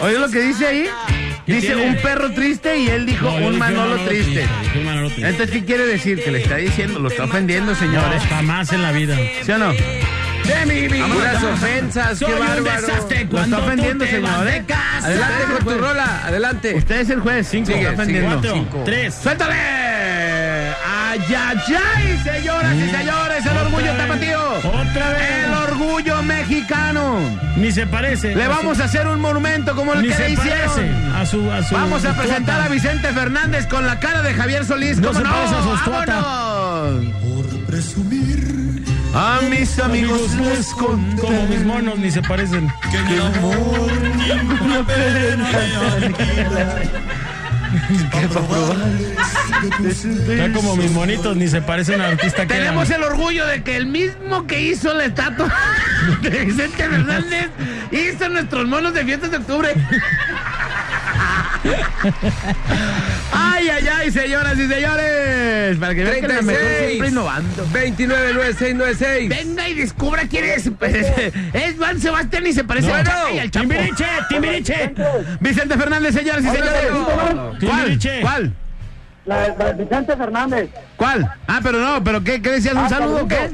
¿Oye 0.00 0.18
lo 0.18 0.28
que 0.28 0.40
dice 0.40 0.66
ahí? 0.66 0.86
Dice 1.46 1.68
tiene? 1.68 1.88
un 1.90 1.96
perro 1.98 2.32
triste 2.32 2.76
y 2.76 2.88
él 2.88 3.06
dijo 3.06 3.26
No, 3.26 3.38
yo 3.38 3.46
un 3.46 3.52
dije 3.52 3.58
Manolo 3.60 3.96
triste. 4.08 4.48
dije 4.62 4.78
un 4.78 4.84
Manolo 4.84 5.08
triste. 5.08 5.28
Entonces, 5.28 5.50
¿qué 5.56 5.64
quiere 5.64 5.86
decir? 5.86 6.24
Que 6.24 6.32
le 6.32 6.42
está 6.42 6.56
diciendo, 6.56 6.98
lo 6.98 7.08
está 7.08 7.24
ofendiendo, 7.24 7.76
señores. 7.76 8.20
No, 8.24 8.28
jamás 8.36 8.72
en 8.72 8.82
la 8.82 8.90
vida. 8.90 9.16
¿Sí 9.44 9.52
o 9.52 9.58
no? 9.58 9.72
De 10.46 10.66
mi 10.66 10.88
vida. 10.88 11.06
Puras 11.06 11.42
ofensas, 11.44 12.18
Soy 12.18 12.28
qué 12.28 12.34
un 12.34 12.46
bárbaro. 12.46 12.86
desastre 12.86 13.24
Lo 13.24 13.30
cuando 13.30 13.56
está 13.56 13.66
ofendiendo, 13.66 14.04
tú 14.04 14.10
te 14.10 14.20
vas 14.20 14.30
señor. 14.32 14.44
de 14.46 14.56
¿eh? 14.56 14.64
casa. 14.66 15.06
Adelante 15.06 15.44
con 15.54 15.64
tu 15.74 15.78
rola, 15.80 16.20
adelante. 16.26 16.74
Usted 16.76 17.00
es 17.00 17.10
el 17.10 17.20
juez. 17.20 17.48
Cinco. 17.50 17.66
Sigue, 17.66 17.80
está 17.80 17.92
ofendiendo. 17.94 18.30
Cuatro, 18.34 18.54
Cinco. 18.54 18.82
tres. 18.84 19.14
¡Suéltale! 19.22 19.54
¡Ay, 20.88 21.20
ay, 21.36 21.58
ay! 21.96 22.20
Señoras 22.24 22.74
y 22.74 22.90
señores, 22.90 23.46
el 23.46 23.56
orgullo 23.58 23.86
vez. 23.94 23.96
tapatío. 23.98 24.40
Otra 24.58 25.08
vez. 25.10 25.44
El 25.46 25.54
orgullo 25.54 26.22
mexicano. 26.22 27.18
Ni 27.56 27.72
se 27.72 27.86
parece. 27.86 28.34
Le 28.34 28.48
vamos 28.48 28.78
a 28.80 28.84
hacer 28.84 29.06
un 29.06 29.20
monumento 29.20 29.74
como 29.74 29.94
el 29.94 30.02
Ni 30.02 30.08
que 30.08 30.14
se 30.14 30.28
le 30.30 30.36
parece 30.36 30.58
hicieron. 30.82 31.14
a 31.16 31.26
su, 31.26 31.50
a 31.50 31.62
su 31.62 31.74
Vamos 31.74 32.04
a 32.04 32.12
presentar 32.14 32.60
a 32.60 32.68
Vicente 32.68 33.08
Fernández 33.12 33.66
con 33.66 33.86
la 33.86 33.98
cara 33.98 34.22
de 34.22 34.34
Javier 34.34 34.64
Solís. 34.64 34.98
No 34.98 35.08
¿Cómo 35.08 35.20
se 35.20 35.24
parece 35.26 35.54
a 35.54 35.62
su 35.62 35.74
estuata. 35.74 36.20
¡Vámonos! 36.20 37.14
Por 37.22 37.60
presumir 37.66 38.65
A 39.14 39.40
mis 39.48 39.78
amigos 39.78 40.32
les 40.34 40.66
conté 40.74 41.20
Como 41.22 41.46
mis 41.46 41.64
monos, 41.64 41.98
ni 41.98 42.10
se 42.10 42.22
parecen. 42.22 42.70
que 42.90 43.14
el 43.14 43.20
amor 43.22 43.92
ninguna 44.16 44.84
pena 44.86 45.48
me 45.50 46.06
aniquila. 46.06 46.80
¿Qué 48.10 48.28
pa' 48.28 48.40
probarles 48.40 49.16
de 49.62 49.70
tus 49.88 50.04
Está 50.04 50.52
como 50.52 50.76
mis 50.76 50.90
monitos, 50.90 51.36
ni 51.36 51.46
se 51.48 51.60
parecen 51.62 52.00
al 52.00 52.12
artista 52.12 52.46
que 52.46 52.54
Tenemos 52.54 52.90
el 52.90 53.02
orgullo 53.02 53.46
de 53.46 53.62
que 53.62 53.76
el 53.76 53.86
mismo 53.86 54.46
que 54.46 54.60
hizo 54.60 54.92
la 54.94 55.04
estatua 55.06 55.52
de 56.22 56.44
Vicente 56.44 56.88
Fernández 56.88 57.48
hizo 57.90 58.28
nuestros 58.28 58.66
monos 58.66 58.92
de 58.94 59.04
fiestas 59.04 59.30
de 59.30 59.36
octubre. 59.38 59.74
Ay, 63.32 63.68
ay, 63.68 63.88
ay, 64.00 64.10
señoras 64.10 64.58
y 64.58 64.66
señores. 64.68 65.76
Para 65.78 65.94
que 65.94 66.04
vean 66.04 66.20
que 66.20 66.28
la 66.28 66.42
mejor 66.42 66.60
siempre 66.62 66.86
36 66.98 67.10
innovando. 67.12 67.62
299696. 67.64 69.28
Venga 69.28 69.68
y 69.68 69.74
descubra 69.74 70.22
quién 70.28 70.44
es. 70.44 70.70
Pues, 70.78 70.94
es 71.52 71.76
Juan 71.76 72.00
Sebastián 72.00 72.46
y 72.46 72.52
se 72.52 72.64
parece 72.64 72.92
al 72.92 73.04
Chapo 73.06 73.34
y 73.34 73.38
al 73.38 73.50
Chapo. 73.50 73.68
Timbiriche, 73.68 74.06
Timbiriche. 74.28 74.94
Vicente 75.40 75.76
Fernández, 75.76 76.14
señoras 76.14 76.44
y 76.44 76.48
señores. 76.48 76.72
¿Cuál? 77.60 77.98
¿Cuál? 78.22 78.52
La, 79.24 79.48
la 79.58 79.72
Vicente 79.72 80.16
Fernández. 80.16 80.70
¿Cuál? 80.96 81.28
Ah, 81.48 81.60
pero 81.62 81.78
no, 81.80 82.02
pero 82.04 82.22
¿qué, 82.22 82.40
qué 82.40 82.50
decías? 82.52 82.74
¿Un 82.74 82.80
Ah, 82.84 82.88
saludo 82.88 83.24
o 83.24 83.28
qué? 83.28 83.50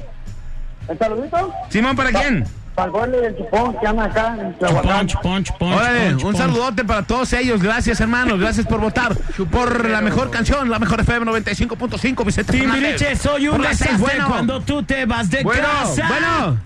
¿El 0.88 0.98
saludito? 0.98 1.52
Simón, 1.70 1.96
¿para 1.96 2.10
quién? 2.10 2.44
Para 2.90 3.04
el 3.04 3.12
del 3.12 3.36
chupón 3.36 3.76
que 3.80 3.86
anda 3.86 4.04
acá 4.04 4.36
en. 4.40 4.52
Punch, 4.54 5.16
punch, 5.22 5.52
punch. 5.58 5.76
Órale, 5.76 6.14
un 6.16 6.36
saludote 6.36 6.84
para 6.84 7.02
todos 7.02 7.32
ellos. 7.34 7.62
Gracias, 7.62 8.00
hermanos. 8.00 8.40
Gracias 8.40 8.66
por 8.66 8.80
votar 8.80 9.14
por 9.50 9.88
la 9.88 10.00
mejor 10.00 10.30
canción, 10.30 10.70
la 10.70 10.78
mejor 10.78 11.00
FM 11.00 11.26
95.5, 11.30 12.24
Vicente 12.24 12.52
Timbiriche, 12.52 12.98
Fernández. 12.98 13.20
soy 13.20 13.48
un 13.48 13.60
desastre 13.62 13.96
bueno. 13.98 14.28
cuando 14.28 14.60
tú 14.62 14.82
te 14.82 15.04
vas 15.06 15.30
de 15.30 15.42
Bueno, 15.42 15.62
casa. 15.62 16.08
bueno. 16.08 16.56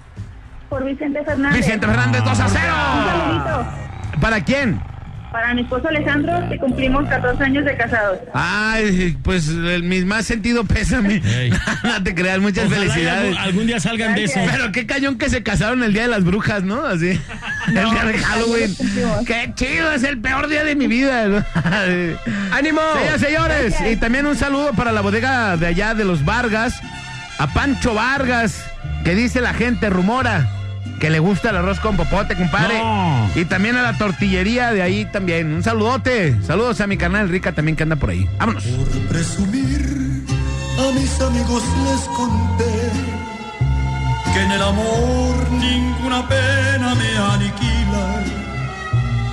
Por 0.69 0.85
Vicente 0.85 1.23
Fernández. 1.25 1.57
Vicente 1.59 1.87
Fernández 1.87 2.23
2 2.25 2.41
a 2.41 2.45
Un 2.45 2.51
0. 2.51 2.75
saludito. 3.07 3.67
¿Para 4.21 4.41
quién? 4.45 4.81
Para 5.37 5.53
mi 5.53 5.61
esposo 5.61 5.89
Alejandro, 5.89 6.49
que 6.49 6.57
cumplimos 6.57 7.07
14 7.11 7.45
años 7.45 7.67
de 7.67 7.77
casados. 7.77 8.21
Ay, 8.33 9.19
pues 9.23 9.49
el, 9.49 9.83
mi 9.83 10.03
más 10.03 10.25
sentido 10.25 10.65
pésame. 10.65 11.21
Ey. 11.23 11.51
no 11.85 12.03
te 12.03 12.15
creas, 12.15 12.39
muchas 12.39 12.65
Ojalá 12.65 12.81
felicidades. 12.81 13.37
algún, 13.37 13.39
algún 13.43 13.67
día 13.67 13.79
salgan 13.79 14.15
de 14.15 14.25
eso. 14.25 14.41
Pero 14.51 14.73
qué 14.73 14.87
cañón 14.87 15.19
que 15.19 15.29
se 15.29 15.43
casaron 15.43 15.83
el 15.83 15.93
día 15.93 16.03
de 16.05 16.09
las 16.09 16.25
brujas, 16.25 16.63
¿no? 16.63 16.87
Así. 16.87 17.21
el 17.67 17.75
día 17.75 18.05
de 18.07 18.19
Halloween. 18.19 18.77
Qué 19.27 19.53
chido, 19.55 19.93
es 19.93 20.05
el 20.05 20.23
peor 20.23 20.49
día 20.49 20.65
de 20.65 20.75
mi 20.75 20.87
vida. 20.87 21.27
¿no? 21.27 21.45
¡Ánimo! 22.53 22.81
Señoras, 22.95 23.21
señores, 23.21 23.75
y 23.93 23.97
también 23.97 24.25
un 24.25 24.37
saludo 24.37 24.73
para 24.73 24.91
la 24.91 25.03
bodega 25.03 25.59
de 25.59 25.67
allá 25.67 25.93
de 25.93 26.07
los 26.07 26.25
Vargas, 26.25 26.81
a 27.39 27.47
Pancho 27.49 27.93
Vargas, 27.93 28.65
que 29.05 29.15
dice 29.15 29.43
la 29.43 29.53
gente, 29.53 29.91
rumora, 29.91 30.49
que 31.01 31.11
le 31.11 31.19
gusta 31.19 31.51
el 31.51 31.57
arroz 31.57 31.81
con 31.81 31.97
popote, 31.97 32.37
compadre. 32.37 32.79
No. 32.79 33.31
Y 33.35 33.45
también 33.45 33.77
a 33.77 33.83
la 33.83 33.97
tortillería 33.99 34.73
de 34.73 34.83
ahí 34.83 35.05
también. 35.05 35.53
Un 35.55 35.63
saludote. 35.63 36.37
Saludos 36.43 36.81
a 36.81 36.87
mi 36.87 36.97
canal 36.97 37.29
Rica 37.29 37.53
también 37.53 37.77
que 37.77 37.83
anda 37.83 37.97
por 37.97 38.11
ahí. 38.11 38.29
Vámonos. 38.39 38.65
Por 38.65 38.89
presumir, 39.09 40.25
a 40.79 40.93
mis 40.93 41.21
amigos 41.21 41.63
les 41.85 42.01
conté 42.17 42.91
que 44.33 44.43
en 44.43 44.53
el 44.53 44.63
amor 44.63 45.51
ninguna 45.53 46.27
pena 46.29 46.95
me 46.95 47.19
aniquila. 47.35 48.25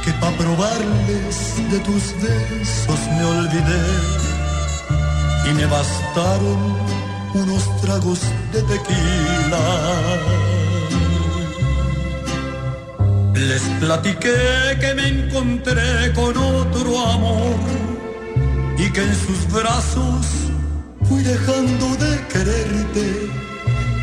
Que 0.03 0.11
pa' 0.13 0.31
probarles 0.31 1.55
de 1.71 1.79
tus 1.79 2.13
besos 2.21 2.99
me 3.17 3.23
olvidé 3.23 3.83
y 5.49 5.53
me 5.53 5.65
bastaron 5.65 6.77
unos 7.33 7.81
tragos 7.81 8.19
de 8.51 8.61
tequila. 8.63 10.52
Les 13.35 13.61
platiqué 13.79 14.77
que 14.79 14.93
me 14.95 15.07
encontré 15.07 16.13
con 16.13 16.37
otro 16.37 17.07
amor 17.07 17.55
y 18.77 18.89
que 18.91 19.01
en 19.01 19.15
sus 19.15 19.51
brazos 19.51 20.25
fui 21.03 21.21
dejando 21.23 21.95
de 21.97 22.27
quererte, 22.27 23.29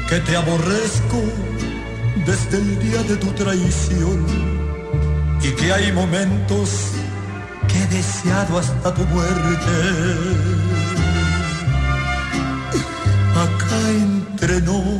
que 0.09 0.21
te 0.21 0.37
aborrezco 0.37 1.23
desde 2.27 2.59
el 2.59 2.79
día 2.81 3.03
de 3.05 3.17
tu 3.17 3.29
traición 3.33 4.27
y 5.43 5.51
que 5.53 5.73
hay 5.73 5.93
momentos 5.93 6.69
que 7.69 7.83
he 7.83 7.87
deseado 7.87 8.59
hasta 8.59 8.95
tu 8.95 9.05
muerte. 9.07 9.77
Acá 13.45 13.81
entre 13.91 14.61
nos, 14.61 15.00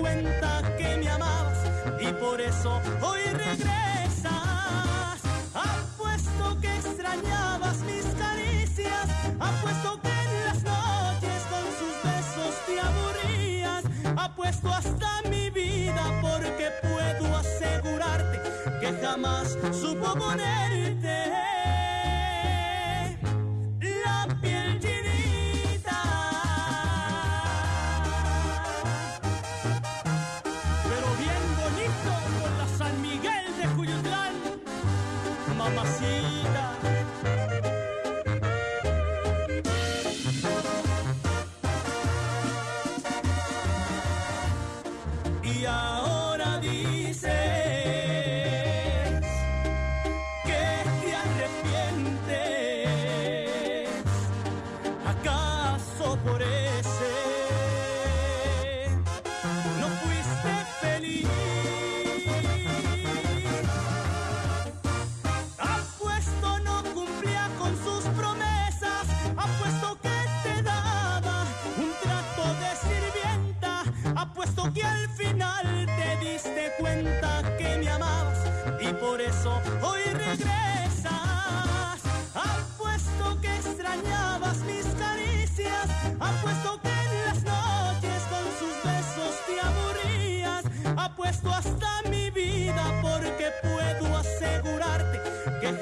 cuenta 0.00 0.62
que 0.76 0.96
me 0.96 1.08
amabas 1.08 1.58
y 2.00 2.12
por 2.14 2.40
eso 2.40 2.80
hoy 3.02 3.20
regresas. 3.32 4.34
Apuesto 5.54 6.60
que 6.60 6.76
extrañabas 6.76 7.78
mis 7.80 8.06
caricias. 8.22 9.06
Apuesto 9.38 10.00
que 10.02 10.08
en 10.08 10.44
las 10.46 10.62
noches 10.64 11.40
con 11.52 11.64
sus 11.78 11.94
besos 12.02 12.54
te 12.66 12.80
aburrías. 12.80 13.84
Apuesto 14.16 14.68
hasta 14.70 15.22
mi 15.28 15.50
vida 15.50 16.04
porque 16.22 16.70
puedo 16.82 17.36
asegurarte 17.36 18.40
que 18.80 18.92
jamás 19.02 19.56
supo 19.72 20.14
ponerte 20.14 21.59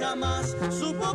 jamás 0.09 0.56
supo 0.70 1.14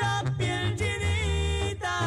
la 0.00 0.34
piel 0.36 0.76
chinita. 0.76 1.98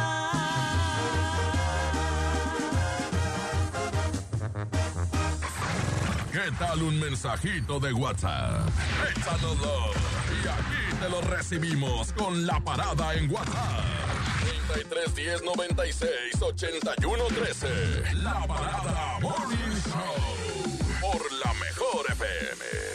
¿Qué 6.31 6.51
tal 6.59 6.81
un 6.83 6.99
mensajito 6.99 7.79
de 7.79 7.93
WhatsApp? 7.93 8.67
Échanoslo 9.15 9.91
y 10.43 10.47
aquí 10.47 10.99
te 10.99 11.09
lo 11.09 11.21
recibimos 11.21 12.11
con 12.13 12.45
la 12.45 12.59
parada 12.59 13.13
en 13.13 13.31
WhatsApp. 13.31 13.85
33 14.73 15.15
10 15.15 15.43
96 15.43 16.09
81 16.41 17.23
13. 17.27 18.13
La 18.23 18.45
parada 18.45 19.19
Morning 19.21 19.75
Show 19.85 20.39
por 21.01 21.31
la 21.33 21.53
mejor 21.53 22.05
FM. 22.11 22.88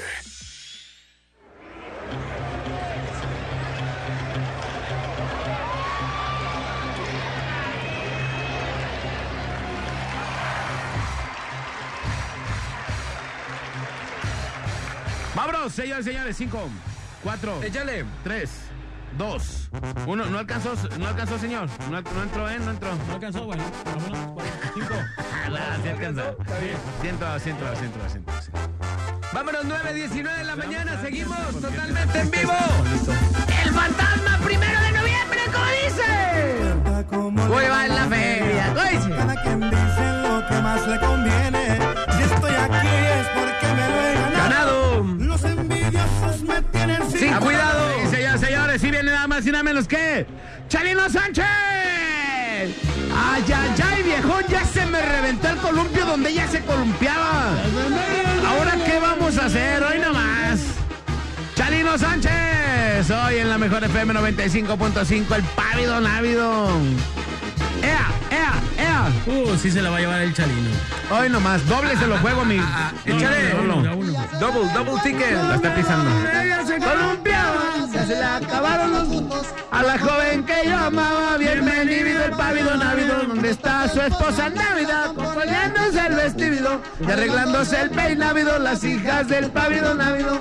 Vámonos, 15.65 15.83
señores, 15.83 16.05
señores. 16.05 16.37
Cinco, 16.37 16.69
cuatro, 17.23 17.63
Échale. 17.63 18.05
tres, 18.23 18.51
dos, 19.17 19.71
uno. 20.07 20.27
No 20.27 20.39
alcanzó, 20.39 20.75
no 20.99 21.09
alcanzó, 21.09 21.39
señor. 21.39 21.71
No, 21.91 22.03
no 22.03 22.23
entró, 22.23 22.51
¿eh? 22.51 22.59
No 22.59 22.71
entró. 22.73 22.95
No 23.09 23.15
alcanzó, 23.15 23.45
bueno. 23.47 23.65
Vámonos, 23.87 24.33
cuatro, 24.35 24.53
cinco. 24.75 24.95
Ah, 25.25 25.79
sí 25.83 25.89
alcanzó. 25.89 26.37
Siento, 27.01 27.41
siento. 27.41 27.65
Vámonos, 29.33 29.65
9.19 29.65 30.37
de 30.37 30.45
la 30.45 30.57
mañana. 30.57 31.01
Seguimos 31.01 31.39
totalmente 31.59 32.21
en 32.21 32.31
vivo. 32.31 32.53
El 33.65 33.73
fantasma 33.73 34.39
primero 34.45 34.81
de 34.83 34.93
noviembre, 34.93 35.41
¿cómo 35.47 35.67
dice? 35.83 37.49
Voy 37.49 37.65
va 37.69 37.87
en 37.87 37.95
la 37.95 38.07
feria. 38.07 38.75
¿Cómo 38.75 38.91
dice? 38.91 39.09
Cada 39.09 39.43
quien 39.43 39.61
dice 39.61 40.13
lo 40.29 40.47
que 40.47 40.61
más 40.61 40.87
le 40.87 41.01
conviene. 41.01 41.64
Me 46.55 46.63
tienen 46.63 47.11
sin, 47.11 47.21
Sin 47.21 47.35
cuidado. 47.35 47.89
Sí, 48.05 48.17
señores, 48.17 48.41
señores, 48.41 48.81
sí 48.81 48.91
viene 48.91 49.11
nada 49.11 49.27
más 49.27 49.47
y 49.47 49.51
nada 49.51 49.65
menos 49.65 49.89
que 49.89 50.27
Chalino 50.69 51.09
Sánchez. 51.11 51.45
Ay, 53.17 53.45
ay, 53.55 53.75
ay, 53.85 54.03
viejón, 54.03 54.45
ya 54.49 54.65
se 54.65 54.87
me 54.87 55.01
reventó 55.01 55.49
el 55.49 55.57
columpio 55.59 56.05
donde 56.05 56.31
ella 56.31 56.49
se 56.49 56.61
columpiaba. 56.63 57.53
Ahora, 58.47 58.73
¿qué 58.85 58.99
vamos 59.01 59.39
a 59.39 59.47
hacer? 59.47 59.83
Hoy 59.83 59.99
nomás. 59.99 60.61
Chalino 61.55 61.97
Sánchez, 61.97 63.11
hoy 63.11 63.39
en 63.39 63.49
la 63.49 63.59
mejor 63.59 63.85
FM 63.85 64.15
95.5, 64.15 65.37
el 65.37 65.43
pávido 65.43 66.01
návido. 66.01 66.69
¡Ea, 67.83 68.07
ea, 68.35 68.53
ea! 68.79 69.13
Uh, 69.27 69.57
sí 69.57 69.71
se 69.71 69.81
la 69.81 69.91
va 69.91 69.99
a 69.99 70.01
llevar 70.01 70.21
el 70.23 70.35
chalino. 70.35 70.71
Hoy 71.11 71.29
nomás, 71.29 71.67
doble 71.69 71.97
se 71.97 72.07
lo 72.07 72.19
juego, 72.19 72.45
mi. 72.45 72.61
Échale. 73.05 73.55
No, 73.55 73.63
no, 73.63 73.83
no. 73.83 73.97
uno. 73.97 74.27
Double, 74.41 74.73
double 74.73 75.01
ticket. 75.03 75.33
La 75.33 75.57
está 75.57 75.75
pisando. 75.75 76.11
Ella 76.31 76.67
se 76.67 76.79
columpiaba, 76.79 77.89
se 77.93 78.07
le 78.07 78.25
acabaron 78.25 78.93
los 78.93 79.05
puntos. 79.05 79.47
A 79.71 79.83
la 79.83 79.99
joven 79.99 80.45
que 80.45 80.69
yo 80.69 80.77
amaba, 80.77 81.37
bienvenido 81.37 82.25
el 82.25 82.31
pávido 82.33 82.77
návido, 82.77 83.17
donde 83.27 83.51
está 83.51 83.89
su 83.89 84.01
esposa 84.01 84.49
Navidad, 84.51 85.11
acompañándose 85.11 86.07
el 86.07 86.15
vestido 86.15 86.81
y 87.01 87.11
arreglándose 87.11 87.81
el 87.81 87.91
peinávido, 87.91 88.59
las 88.59 88.85
hijas 88.85 89.29
del 89.29 89.51
pávido 89.51 89.95
návido. 89.95 90.41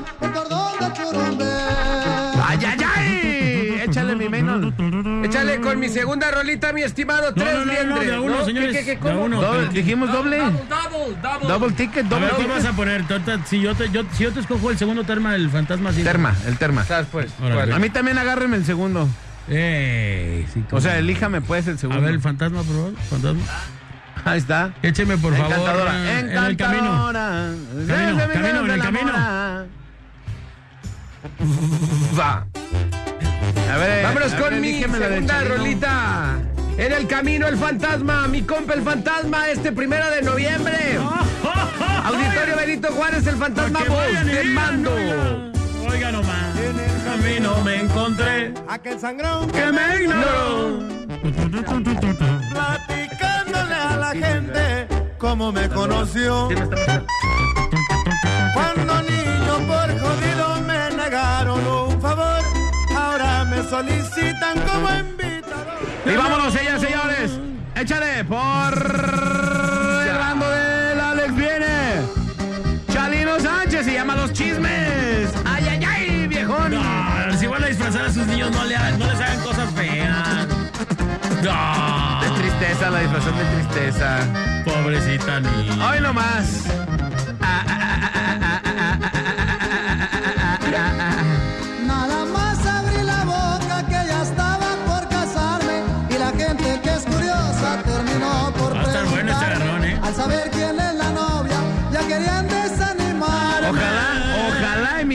¡Ay, 2.46 2.60
ay, 2.66 2.78
ay! 2.96 3.82
Échale 3.86 4.16
mi 4.16 4.30
menos. 4.30 4.74
Échale 5.24 5.60
con 5.62 5.80
mi 5.80 5.90
segunda 5.90 6.30
rolita, 6.32 6.74
mi 6.74 6.82
estimado. 6.82 7.34
Tres 7.34 7.54
no, 7.54 7.60
no, 7.60 7.66
no, 7.66 7.72
liendres. 7.72 8.08
de 8.08 8.16
a 8.16 8.22
uno, 8.22 8.40
¿no? 8.40 8.46
señores, 8.46 8.72
¿Qué, 8.78 8.86
qué, 8.86 8.98
qué, 9.00 9.04
de 9.04 9.12
a 9.12 9.16
uno. 9.18 9.42
Doble- 9.42 9.70
dijimos 9.70 10.12
doble. 10.12 10.38
Double, 10.38 10.60
double, 10.70 11.18
double. 11.22 11.48
Double 11.48 11.72
ticket, 11.72 12.06
A 12.06 12.10
doble 12.10 12.26
ver, 12.28 12.36
¿qué 12.36 12.48
vas 12.48 12.66
a 12.66 12.72
poner? 12.74 13.04
Si 13.46 13.62
yo 13.62 13.74
te, 13.76 13.90
yo, 13.90 14.04
si 14.14 14.24
yo 14.24 14.32
te 14.34 14.40
escojo 14.42 14.70
el 14.72 14.78
segundo 14.78 15.04
terma, 15.04 15.36
el 15.36 15.50
fantasma 15.50 15.92
sí. 15.94 16.04
Terma, 16.04 16.36
el 16.46 16.58
terma. 16.58 16.82
Estás, 16.82 17.08
pues. 17.12 17.32
A 17.42 17.80
mí 17.80 17.90
también 17.90 18.18
agárreme 18.18 18.58
el 18.58 18.66
segundo. 18.66 19.08
Ey, 19.50 20.46
sí, 20.54 20.64
O 20.72 20.80
sea, 20.80 20.98
elíjame 20.98 21.42
pues 21.42 21.68
el 21.68 21.76
A 21.76 21.78
segundo. 21.78 22.02
ver, 22.02 22.14
el 22.14 22.22
fantasma, 22.22 22.64
por 22.64 22.76
favor. 22.76 22.94
Fantasma. 23.10 23.42
Ahí 24.26 24.38
está. 24.40 24.74
Écheme, 24.82 25.18
por 25.18 25.36
favor. 25.36 25.52
Encantadora. 25.52 25.94
eh, 26.06 26.20
En 26.20 26.30
el 26.44 26.58
camino. 26.58 26.86
Encantadora. 27.10 27.52
Camino, 27.88 28.18
camino, 28.34 28.60
en 28.66 28.72
el 28.72 28.82
camino. 28.82 29.04
mora. 29.06 29.66
Va. 32.18 32.46
A 33.74 33.78
ver, 33.78 34.04
Vámonos 34.04 34.34
a 34.34 34.38
con 34.38 34.50
ver, 34.52 34.62
mi 34.62 34.82
segunda 34.82 35.44
rolita. 35.46 36.38
En 36.78 36.92
el 36.92 37.08
camino 37.08 37.48
el 37.48 37.58
fantasma, 37.58 38.28
mi 38.28 38.42
compa 38.44 38.74
el 38.74 38.84
fantasma, 38.84 39.50
este 39.50 39.72
primero 39.72 40.10
de 40.10 40.22
noviembre. 40.22 41.00
Auditorio 42.04 42.56
Benito 42.56 42.90
Juárez, 42.94 43.26
el 43.28 43.36
fantasma 43.36 43.80
voz 43.86 44.26
digan, 44.26 44.54
mando. 44.54 44.92
no. 44.92 45.90
Oiga 45.90 46.12
nomás. 46.12 46.58
En 46.58 46.80
el 46.80 47.04
camino 47.04 47.62
me 47.64 47.82
encontré. 47.82 48.54
Aquel 48.68 49.00
sangrón 49.00 49.50
Que 49.52 49.72
me 49.72 50.04
ignoró. 50.04 50.80
Platicándole 52.54 53.76
a 53.76 53.98
la 53.98 54.12
gente 54.12 54.88
cómo 55.18 55.52
me 55.52 55.68
conoció. 55.70 56.48
Cuando 58.54 59.02
niño 59.02 59.58
por 59.68 60.00
jodido 60.00 60.62
me 60.62 60.96
negaron 60.96 61.66
un 61.68 62.02
favor, 62.02 62.42
me 63.64 63.70
solicitan 63.70 64.60
como 64.62 64.90
invitado. 64.90 65.74
Y 66.06 66.16
vámonos, 66.16 66.54
señores, 66.54 66.82
señores. 66.82 67.32
Échale 67.76 68.24
por 68.26 68.74
el 70.08 70.18
bando 70.18 70.50
del 70.50 71.00
Alex 71.00 71.36
viene. 71.36 72.02
Chalino 72.92 73.40
Sánchez 73.40 73.86
se 73.86 73.94
llama 73.94 74.16
Los 74.16 74.32
Chismes. 74.34 75.30
Ay, 75.46 75.66
ay, 75.70 75.84
ay, 75.86 76.28
viejón. 76.28 76.72
No, 76.72 77.38
si 77.38 77.48
van 77.48 77.64
a 77.64 77.68
disfrazar 77.68 78.06
a 78.06 78.12
sus 78.12 78.26
niños, 78.28 78.52
no, 78.52 78.64
le 78.66 78.76
hagan- 78.76 79.00
no 79.00 79.06
les 79.08 79.20
hagan 79.20 79.40
cosas 79.42 79.70
feas. 79.74 80.48
No. 81.44 82.22
De 82.22 82.30
tristeza, 82.42 82.90
la 82.90 83.00
disfrazón 83.00 83.34
de 83.38 83.46
tristeza. 83.46 84.20
Pobrecita 84.66 85.40
niña. 85.40 85.90
Hoy 85.90 86.00
nomás. 86.02 86.64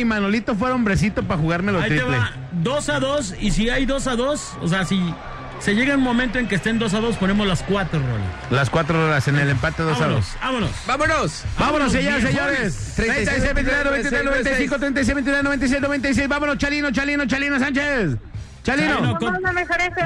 Manolito 0.09 0.55
fuera 0.55 0.75
hombrecito 0.75 1.23
para 1.23 1.41
jugármelo 1.41 1.79
Ahí 1.81 1.91
te 1.91 1.97
triple. 1.97 2.17
va, 2.19 2.33
2 2.53 2.89
a 2.89 3.01
2, 3.01 3.35
y 3.41 3.51
si 3.53 3.71
hay 3.71 3.87
2 3.87 4.07
a 4.07 4.17
2, 4.17 4.53
o 4.63 4.69
sea, 4.69 4.85
si 4.85 5.15
se 5.61 5.75
llega 5.75 5.95
un 5.97 6.03
momento 6.03 6.39
en 6.39 6.47
que 6.49 6.55
estén 6.55 6.79
2 6.79 6.95
a 6.95 7.01
2, 7.01 7.17
ponemos 7.17 7.47
las 7.47 7.63
4 7.65 7.99
rolas. 7.99 8.27
Las 8.51 8.71
cuatro 8.71 9.05
horas 9.07 9.27
en 9.29 9.37
el 9.39 9.51
empate 9.51 9.83
2 9.83 10.01
a 10.01 10.07
2. 10.09 10.27
Vámonos, 10.41 10.71
vámonos. 10.87 11.45
¡Vámonos! 11.59 11.93
Señores, 11.93 12.23
señores. 12.25 12.93
36, 12.97 13.29
36, 13.29 13.55
29, 13.55 13.85
93, 13.85 14.25
95, 14.25 14.79
36, 14.79 15.15
29, 15.15 15.43
96, 15.45 15.83
96. 15.83 16.29
Vámonos, 16.29 16.59
Chalino, 16.59 16.91
Chalino, 16.93 17.27
Chalino 17.27 17.59
Sánchez. 17.59 18.17
Chalino. 18.65 19.19
Con- 19.19 19.39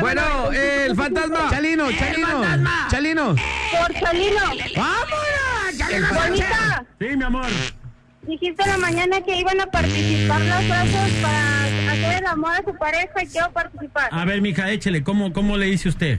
Bueno, 0.00 0.52
el 0.52 0.94
fantasma. 0.96 1.50
Chalino, 1.50 1.90
Chalino. 1.92 2.44
Chalino. 2.88 3.34
Por 3.34 3.94
Chalino. 4.00 4.40
¡Vámonos! 4.76 5.78
Chalino 5.78 6.08
Sánchez. 6.08 6.48
Bonita, 6.48 6.84
Sí, 7.00 7.16
mi 7.16 7.24
amor. 7.24 7.46
Dijiste 8.26 8.62
en 8.62 8.70
la 8.70 8.78
mañana 8.78 9.20
que 9.20 9.36
iban 9.36 9.60
a 9.60 9.66
participar 9.66 10.40
las 10.40 10.68
brazos 10.68 11.10
para 11.22 11.92
hacer 11.92 12.18
el 12.20 12.26
amor 12.26 12.52
a 12.54 12.62
su 12.62 12.76
pareja 12.76 13.22
y 13.22 13.26
quiero 13.26 13.50
participar. 13.52 14.08
A 14.10 14.24
ver, 14.24 14.40
mija, 14.40 14.70
échele, 14.70 15.02
¿cómo, 15.02 15.32
cómo 15.32 15.56
le 15.56 15.66
dice 15.66 15.88
usted? 15.88 16.18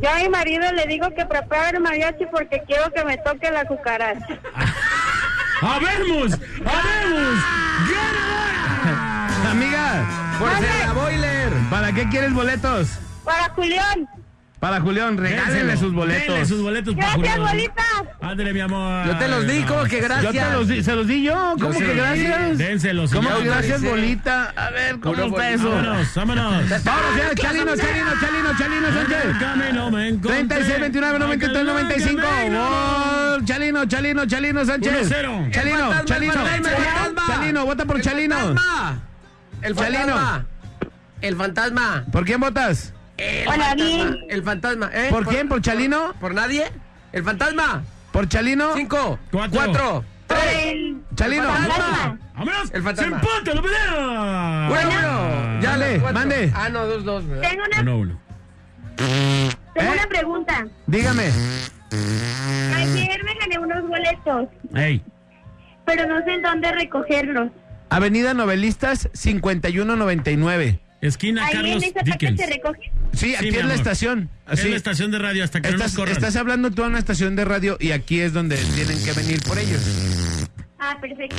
Yo 0.00 0.10
a 0.10 0.16
mi 0.16 0.28
marido 0.28 0.70
le 0.72 0.86
digo 0.86 1.08
que 1.14 1.24
prepare 1.24 1.78
el 1.78 1.82
mariachi 1.82 2.26
porque 2.30 2.62
quiero 2.66 2.92
que 2.92 3.04
me 3.04 3.16
toque 3.18 3.50
la 3.50 3.64
cucaracha. 3.64 4.26
¡Habemos! 5.62 6.32
¡Habemos! 6.64 7.44
Amiga, 9.50 10.04
Por 10.38 10.50
ser 10.58 10.86
la 10.86 10.92
boiler. 10.92 11.52
¿para 11.70 11.92
qué 11.92 12.06
quieres 12.08 12.34
boletos? 12.34 12.88
Para 13.24 13.48
Julián. 13.50 14.06
Para 14.60 14.80
Julián, 14.80 15.18
regálenle 15.18 15.76
sus 15.76 15.92
boletos. 15.92 16.28
Denle 16.28 16.46
sus 16.46 16.62
boletos 16.62 16.94
para 16.94 17.08
Gracias, 17.18 17.36
Julián. 17.36 17.52
bolita. 17.56 17.82
Ándale, 18.22 18.52
mi 18.54 18.60
amor. 18.60 19.06
Yo 19.06 19.18
te 19.18 19.28
los 19.28 19.46
di, 19.46 19.62
¿cómo 19.64 19.84
que 19.84 19.96
Yo 20.00 20.02
gracias? 20.08 20.32
te 20.48 20.52
los 20.56 20.68
di, 20.68 20.82
se 20.82 20.96
los 20.96 21.06
di 21.06 21.22
yo. 21.24 21.54
¿Cómo 21.60 21.72
se 21.74 21.78
que 21.84 21.94
gracias? 21.94 22.58
Dénselos. 22.58 23.12
¿Cómo 23.12 23.28
que 23.36 23.44
gracias, 23.44 23.82
autoricé. 23.82 23.88
bolita? 23.90 24.52
A 24.56 24.70
ver, 24.70 24.98
¿cómo 25.00 25.14
Puro 25.14 25.26
está 25.26 25.50
eso? 25.50 25.70
Vámonos, 25.70 26.14
vámonos. 26.14 26.44
Vámonos, 26.84 27.10
señores. 27.14 27.34
Chalino, 27.38 27.76
Chalino, 27.76 28.10
Chalino, 28.18 28.58
Chalino 28.58 28.92
Sánchez. 28.92 29.38
Camino 29.38 29.90
me 29.90 30.08
encontré. 30.08 30.32
36, 30.44 30.80
29, 30.80 31.18
93, 31.18 31.64
95. 31.64 32.22
Gol. 32.22 33.44
Chalino, 33.44 33.84
Chalino, 33.84 34.26
Chalino 34.26 34.64
Sánchez. 34.64 35.10
1-0. 35.10 35.50
Chalino, 35.50 36.04
Chalino. 36.06 36.34
Chalino, 37.26 37.66
vota 37.66 37.84
por 37.84 38.00
Chalino. 38.00 38.54
El 39.62 39.74
Chalino. 39.76 39.98
fantasma. 40.06 40.46
El 41.20 41.36
fantasma. 41.36 42.04
¿Por 42.10 42.24
quién 42.24 42.40
votas? 42.40 42.94
El 43.18 43.48
Hola, 43.48 43.64
fantasma. 43.68 43.74
bien. 43.84 44.18
El 44.28 44.42
fantasma. 44.42 44.90
¿eh? 44.92 45.06
¿Por 45.10 45.26
quién? 45.26 45.48
¿Por 45.48 45.62
Chalino? 45.62 46.14
¿Por 46.20 46.34
nadie? 46.34 46.64
El 47.12 47.24
fantasma. 47.24 47.82
¿Por 48.12 48.28
Chalino? 48.28 48.74
Cinco. 48.74 49.18
Cuatro. 49.32 49.58
Cuatro. 49.58 50.04
El 50.28 51.02
Chalino. 51.14 51.44
fantasma. 51.44 52.18
¡Vámonos! 52.36 52.70
El 52.74 52.82
fantasma. 52.82 53.20
¡Se 53.20 53.28
empata 53.28 53.54
la 53.54 53.62
pelea! 53.62 54.66
Bueno, 54.68 54.90
bueno. 54.90 55.60
Ya 55.62 55.76
cuatro. 56.00 56.12
mande. 56.12 56.52
Ah, 56.54 56.68
no, 56.68 56.86
dos, 56.86 57.04
dos. 57.04 57.26
¿verdad? 57.26 57.48
Tengo 57.48 57.64
una, 57.64 57.80
Uno, 57.80 57.98
uno. 57.98 58.20
tengo 58.96 59.92
¿Eh? 59.92 59.94
una 59.94 60.06
pregunta. 60.08 60.66
Dígame. 60.86 61.30
Ayer 62.76 63.24
me 63.24 63.34
gané 63.34 63.58
unos 63.58 63.88
boletos, 63.88 64.48
¡Ey! 64.74 65.02
pero 65.86 66.06
no 66.06 66.22
sé 66.24 66.34
en 66.34 66.42
dónde 66.42 66.72
recogerlos. 66.72 67.50
Avenida 67.88 68.34
Novelistas 68.34 69.08
5199. 69.14 70.80
Esquina 71.00 71.44
Ahí 71.44 71.50
en 71.52 71.56
Carlos 71.62 71.82
esa 71.84 71.92
parte 71.94 72.10
Dickens. 72.10 72.40
se 72.40 72.46
recoge. 72.46 72.92
Sí, 73.12 73.34
aquí 73.34 73.44
mi 73.44 73.48
es 73.50 73.56
la 73.56 73.60
amor. 73.64 73.76
estación. 73.76 74.30
Es 74.46 74.60
Así. 74.60 74.68
la 74.70 74.76
estación 74.76 75.10
de 75.10 75.18
radio 75.18 75.44
hasta 75.44 75.60
que 75.60 75.70
no 75.70 75.76
nos 75.78 75.86
Estás, 75.86 75.96
corran. 75.98 76.14
estás 76.16 76.36
hablando 76.36 76.70
tú 76.70 76.84
a 76.84 76.86
una 76.86 76.98
estación 76.98 77.36
de 77.36 77.44
radio 77.44 77.76
y 77.80 77.92
aquí 77.92 78.20
es 78.20 78.32
donde 78.32 78.56
tienen 78.56 79.02
que 79.04 79.12
venir 79.12 79.40
por 79.42 79.58
ellos. 79.58 79.82
Ah, 80.78 80.96
perfecto. 81.00 81.36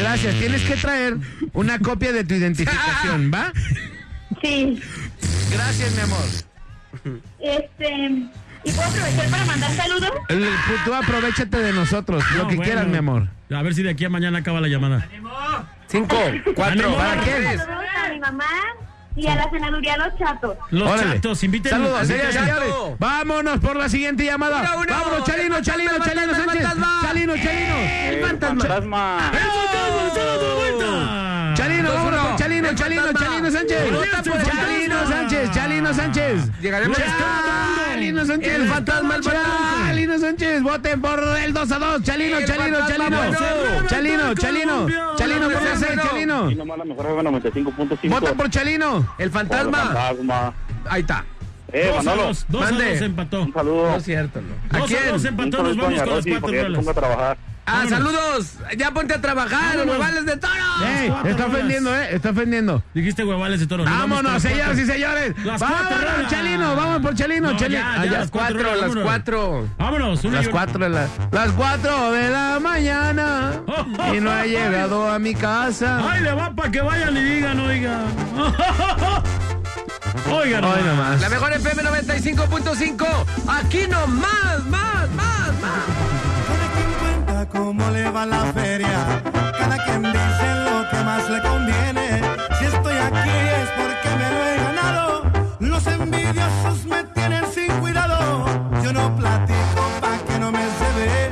Gracias. 0.00 0.34
Tienes 0.38 0.62
que 0.62 0.74
traer 0.76 1.16
una 1.52 1.78
copia 1.78 2.12
de 2.12 2.24
tu 2.24 2.34
identificación, 2.34 3.30
¿va? 3.32 3.52
Sí. 4.42 4.80
Gracias, 5.52 5.94
mi 5.94 6.00
amor. 6.00 7.20
Este. 7.40 8.28
¿Y 8.64 8.72
puedo 8.72 8.88
aprovechar 8.88 9.28
para 9.30 9.44
mandar 9.46 9.70
saludos? 9.72 10.10
El- 10.28 10.48
tú 10.84 10.94
aprovechate 10.94 11.56
de 11.58 11.72
nosotros, 11.72 12.24
lo 12.32 12.42
No, 12.42 12.48
que 12.48 12.56
bueno. 12.56 12.62
quieras, 12.72 12.86
mi 12.88 12.96
amor. 12.96 13.28
A 13.50 13.62
ver 13.62 13.74
si 13.74 13.82
de 13.82 13.90
aquí 13.90 14.04
a 14.04 14.10
mañana 14.10 14.38
acaba 14.38 14.60
la 14.60 14.68
llamada. 14.68 15.08
Cinco. 15.86 16.16
Cuatro. 16.54 16.64
Ánimo. 16.86 16.96
¿Para 16.96 17.20
qué? 17.24 17.56
Saludos 17.56 17.84
a 18.04 18.08
mi 18.12 18.20
mamá 18.20 18.44
y 19.18 19.26
a 19.26 19.34
la 19.34 19.50
senaduría 19.50 19.96
Los 19.96 20.16
Chatos. 20.16 20.56
Los 20.70 20.88
Órale. 20.88 21.14
chatos, 21.16 21.42
inviten. 21.42 21.70
Saludos, 21.72 22.02
inviten- 22.08 22.32
señores, 22.32 22.34
señores. 22.34 22.74
Vámonos 22.98 23.58
por 23.60 23.76
la 23.76 23.88
siguiente 23.88 24.24
llamada. 24.24 24.60
Uno, 24.60 24.82
uno. 24.82 24.86
Vámonos, 24.88 25.24
Chalino, 25.24 25.56
El 25.58 25.64
Chalino, 25.64 25.90
fantasma, 25.90 26.12
Chalino 26.14 26.32
el 26.32 26.36
Sánchez. 26.46 26.62
fantasma. 26.62 27.00
Chalino, 27.02 27.34
Chalino. 27.36 27.76
El 28.08 28.20
fantasma. 28.24 28.60
Fantasma. 28.64 29.30
¡El 29.32 29.38
fantasma! 29.38 30.14
¡Se 30.14 30.20
da 30.20 30.54
vuelta! 30.54 31.54
Chalino, 31.54 31.92
vámonos 31.92 32.36
Chalino, 32.38 32.74
Chalino. 32.74 33.12
Chalino 33.12 33.50
Sánchez. 33.50 33.78
Sánchez, 35.94 36.24
Chalino 36.24 36.44
Sánchez. 36.44 36.62
Llegaremos 36.62 36.98
Chalino 36.98 38.24
Sánchez. 38.26 38.54
El 38.54 38.68
fantasma, 38.68 39.16
el 39.16 39.22
fantasma. 39.22 39.86
Chalino 39.88 40.18
Sánchez, 40.18 40.62
voten 40.62 41.00
por 41.00 41.20
el 41.44 41.52
2 41.52 41.72
a 41.72 41.78
2. 41.78 42.02
Chalino, 42.02 42.38
Chalino, 42.46 42.78
Chalino. 42.88 43.20
Chalino, 43.88 44.34
Chalino. 44.34 44.86
Chalino, 45.16 45.50
por 45.50 45.62
la 45.62 45.76
6, 45.76 45.86
Bueno. 45.86 46.02
Chalino. 46.10 46.50
Y 46.50 46.54
nomás 46.54 46.78
la 46.78 46.84
mejor 46.84 47.06
es 47.06 47.12
95.5. 47.12 48.08
Voten 48.10 48.36
por 48.36 48.50
Chalino. 48.50 49.14
El 49.18 49.30
fantasma. 49.30 50.14
Ahí 50.88 51.00
está. 51.00 51.24
Eh, 51.70 51.90
Dos 51.94 52.06
a 52.06 52.14
dos, 52.14 52.46
dos 52.48 52.62
a 52.62 52.70
Mande. 52.70 52.92
dos 52.94 53.02
empató. 53.02 53.42
Un 53.42 53.52
saludo. 53.52 53.90
No 53.90 53.96
es 53.96 54.04
cierto, 54.04 54.40
no. 54.40 54.54
¿A 54.74 54.80
Dos 54.80 54.84
a 54.90 54.94
quién? 54.96 55.08
dos 55.12 55.24
empató, 55.26 55.62
nos 55.62 55.76
vamos 55.76 56.00
con 56.00 56.08
a 56.08 56.14
las 56.14 56.24
cuatro 56.40 56.62
rolas. 56.62 57.36
Ah, 57.70 57.84
saludos. 57.88 58.52
Ya 58.76 58.90
ponte 58.92 59.14
a 59.14 59.20
trabajar, 59.20 59.78
huevales 59.86 60.24
de 60.26 60.36
toro. 60.36 60.52
Ey, 60.86 61.12
está 61.30 61.46
ofendiendo, 61.46 61.94
¿eh? 61.94 62.08
Está 62.14 62.30
ofendiendo. 62.30 62.82
Dijiste 62.94 63.24
huevales 63.24 63.60
de 63.60 63.66
toro. 63.66 63.84
Vámonos, 63.84 64.32
las 64.32 64.42
señoras 64.42 64.78
y 64.78 64.86
señores. 64.86 65.34
Las 65.44 65.60
cuatro 65.60 65.96
Vámonos. 66.06 66.30
Chalino. 66.30 66.76
Vamos 66.76 67.02
por 67.02 67.14
Chalino. 67.14 67.52
No, 67.52 67.58
Chalino. 67.58 67.80
ya, 67.80 67.92
Ah, 67.92 68.04
ya, 68.04 68.12
ya. 68.12 68.18
las 68.20 68.30
Cuatro, 68.30 68.74
las 68.76 68.96
cuatro. 68.96 69.68
Vámonos, 69.78 70.24
una 70.24 70.36
Las 70.36 70.44
y 70.44 70.48
una. 70.48 70.52
cuatro 70.52 70.84
de 70.84 70.88
la, 70.90 71.06
las 71.30 71.52
cuatro 71.52 72.12
de 72.12 72.30
la 72.30 72.58
mañana 72.60 73.52
y 74.14 74.20
no 74.20 74.30
ha 74.30 74.44
llegado 74.46 75.10
a 75.10 75.18
mi 75.18 75.34
casa. 75.34 76.00
Ay, 76.10 76.22
le 76.22 76.32
va 76.32 76.50
para 76.54 76.70
que 76.70 76.80
vayan 76.80 77.16
y 77.16 77.20
digan, 77.20 77.60
oiga. 77.60 78.00
Oigan, 80.30 80.62
Hoy 80.64 80.82
nomás. 80.84 81.20
La 81.20 81.28
mejor 81.30 81.52
FM 81.54 81.82
95.5. 81.82 83.06
Aquí 83.48 83.86
nomás, 83.88 84.64
más, 84.66 85.08
más, 85.10 85.60
más. 85.60 86.37
Cómo 87.52 87.90
le 87.90 88.10
va 88.10 88.26
la 88.26 88.44
feria. 88.52 89.22
Cada 89.58 89.84
quien 89.84 90.02
dice 90.02 90.48
lo 90.66 90.88
que 90.90 91.04
más 91.04 91.28
le 91.30 91.42
conviene. 91.42 92.20
Si 92.58 92.64
estoy 92.64 92.96
aquí 92.96 93.36
es 93.60 93.68
porque 93.80 94.10
me 94.20 94.30
lo 94.34 94.44
he 94.44 94.56
ganado. 94.56 95.22
Los 95.60 95.86
envidiosos 95.86 96.84
me 96.86 97.04
tienen 97.14 97.44
sin 97.52 97.70
cuidado. 97.80 98.44
Yo 98.82 98.92
no 98.92 99.14
platico 99.16 99.82
pa' 100.00 100.18
que 100.26 100.38
no 100.38 100.52
me 100.52 100.64
se 100.78 100.88
ve. 100.98 101.30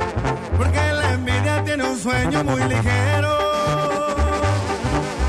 Porque 0.57 0.91
la 0.99 1.13
envidia 1.13 1.63
tiene 1.63 1.83
un 1.83 1.97
sueño 1.97 2.43
muy 2.43 2.63
ligero. 2.63 3.37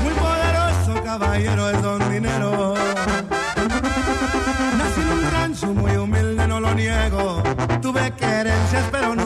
Muy 0.03 0.13
poderoso, 0.13 1.03
caballero, 1.03 1.69
es 1.69 1.81
don 1.81 2.11
dinero. 2.11 2.73
Nací 4.77 5.01
en 5.01 5.09
un 5.09 5.31
rancho 5.31 5.67
muy 5.67 5.91
humilde, 5.97 6.47
no 6.47 6.59
lo 6.59 6.73
niego. 6.73 7.43
Tuve 7.81 8.11
querencias, 8.11 8.85
pero 8.91 9.09
nunca 9.15 9.18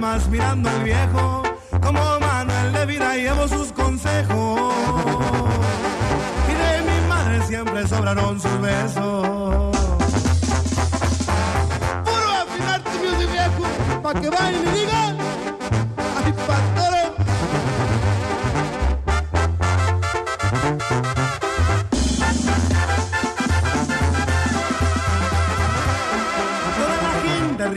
más 0.00 0.28
mirando 0.28 0.68
al 0.68 0.82
viejo. 0.82 1.42
Como 1.82 2.00
Manuel 2.20 2.72
de 2.72 2.86
vida 2.86 3.16
llevo 3.16 3.46
sus 3.48 3.72
consejos. 3.72 4.74
Y 6.48 6.54
de 6.62 6.90
mi 6.90 7.08
madre 7.08 7.42
siempre 7.46 7.86
sobraron 7.86 8.40
sus 8.40 8.60
besos. 8.60 9.76
Puro 12.04 12.30
afinar 12.42 12.82
tu 12.82 12.98
music 12.98 13.30
viejo, 13.30 14.02
pa' 14.02 14.14
que 14.14 14.30
vayan 14.30 14.62
y 14.68 14.78
digan. 14.78 15.09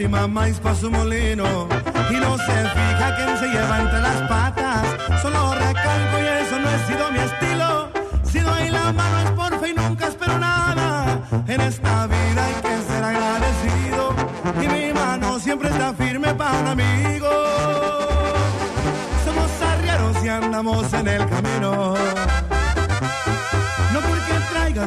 Gente 0.03 0.17
rima 0.17 0.27
maíz 0.27 0.59
pa' 0.59 0.75
su 0.75 0.89
molino 0.89 1.67
y 2.09 2.15
no 2.15 2.37
se 2.37 2.55
fija 2.75 3.15
quién 3.15 3.37
se 3.37 3.47
lleva 3.47 3.81
entre 3.81 4.01
las 4.01 4.21
patas. 4.29 5.21
Solo 5.21 5.53
recalco 5.53 6.15
y 6.19 6.27
eso 6.43 6.59
no 6.59 6.69
ha 6.69 6.87
sido 6.87 7.11
mi 7.11 7.19
estilo. 7.19 7.89
Si 8.23 8.39
doy 8.39 8.69
la 8.69 8.91
mano 8.91 9.19
es 9.19 9.31
por 9.31 9.59
fe 9.59 9.69
y 9.69 9.73
nunca 9.73 10.07
espero 10.07 10.37
nada. 10.39 11.19
En 11.47 11.61
esta 11.61 12.07
vida 12.07 12.45
hay 12.45 12.53
que 12.65 12.75
ser 12.89 13.03
agradecido 13.03 14.15
y 14.61 14.67
mi 14.67 14.93
mano 14.93 15.39
siempre 15.39 15.69
está 15.69 15.93
firme 15.93 16.33
para 16.33 16.59
un 16.59 16.67
amigo. 16.67 17.29
Somos 19.25 19.49
arrieros 19.71 20.25
y 20.25 20.29
andamos 20.29 20.93
en 20.93 21.07
el 21.07 21.29
camino. 21.29 22.02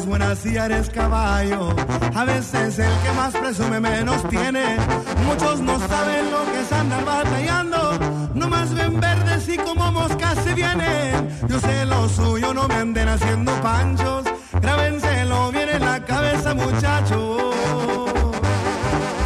Buenas 0.05 0.45
y 0.45 0.57
eres 0.57 0.91
caballo. 0.91 1.75
A 2.15 2.25
veces 2.25 2.79
el 2.79 2.93
que 3.03 3.13
más 3.17 3.35
presume 3.35 3.81
menos 3.81 4.29
tiene. 4.29 4.77
Muchos 5.25 5.61
no 5.61 5.79
saben 5.79 6.31
lo 6.31 6.45
que 6.53 6.61
es 6.61 6.73
andar 6.73 7.05
batallando. 7.05 7.99
No 8.35 8.49
más 8.49 8.75
ven 8.75 9.01
verdes 9.01 9.49
y 9.49 9.57
como 9.57 9.91
moscas 9.93 10.39
se 10.45 10.55
vienen. 10.55 11.29
Yo 11.49 11.59
sé 11.59 11.87
lo 11.87 12.09
suyo, 12.09 12.53
no 12.53 12.69
me 12.69 12.75
anden 12.75 13.09
haciendo 13.09 13.53
panchos. 13.63 14.25
Grábenselo 14.61 15.51
bien 15.51 15.71
en 15.71 15.85
la 15.85 16.01
cabeza, 16.05 16.55
muchachos. 16.55 17.43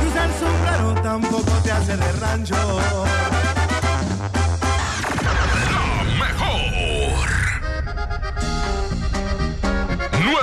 Y 0.02 0.08
usar 0.08 0.30
sombrero 0.38 1.02
tampoco 1.02 1.52
te 1.64 1.72
hace 1.72 1.96
de 1.96 2.12
rancho. 2.12 2.99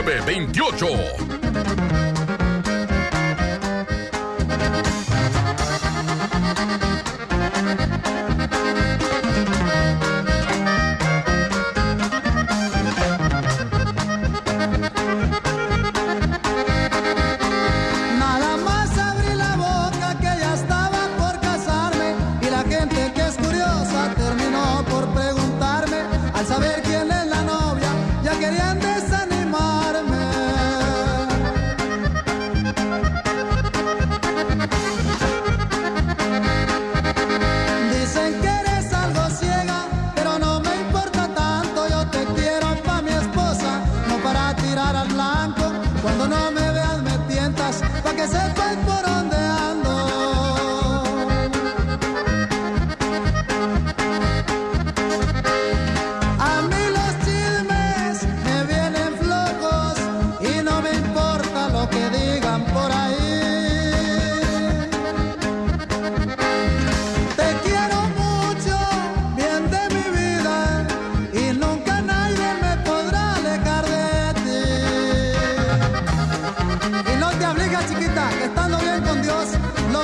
928. 0.08 1.37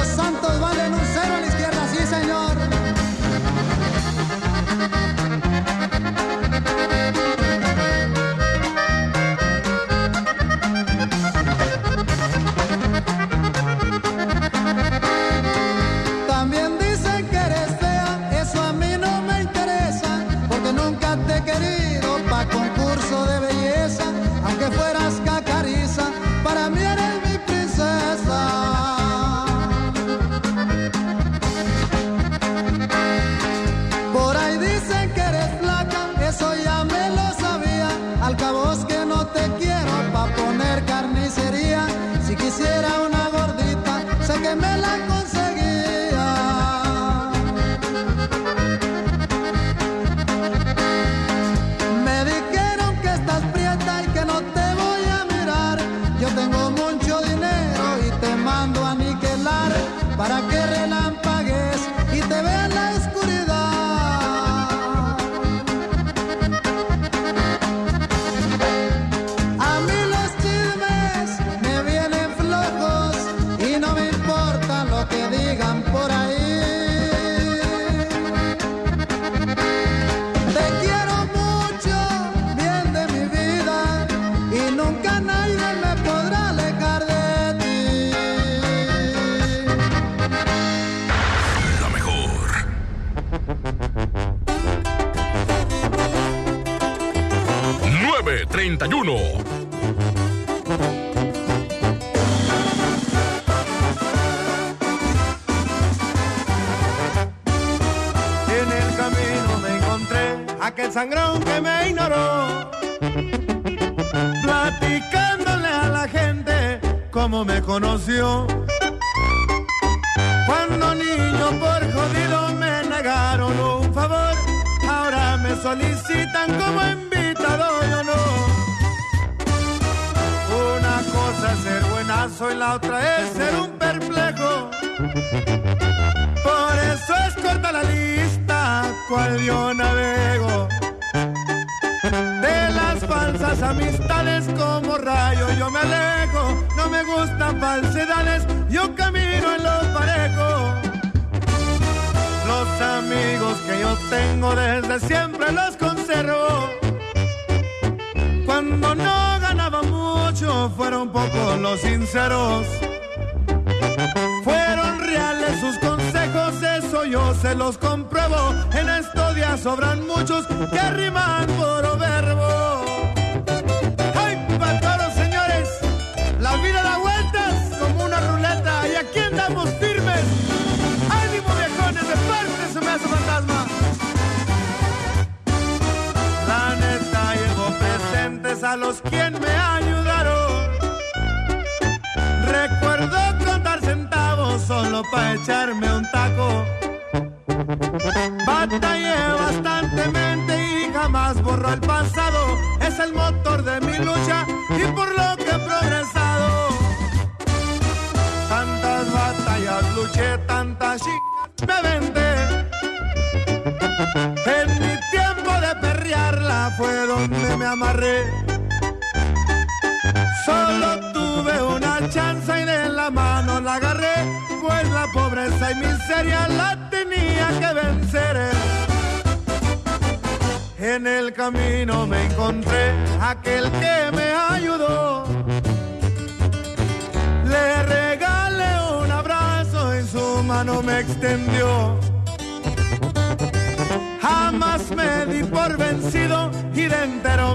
Los 0.03 0.15
santos 0.15 0.59
valen 0.59 0.72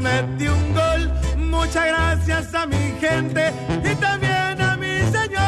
metí 0.01 0.49
un 0.49 0.75
gol. 0.75 1.13
Muchas 1.37 1.87
gracias 1.87 2.55
a 2.55 2.67
mi 2.67 2.95
gente 3.01 3.53
y 3.85 3.95
también 3.97 4.61
a 4.61 4.77
mi 4.77 4.99
señor. 5.11 5.39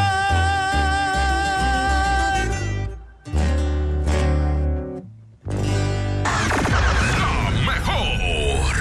Mejor. 7.66 8.76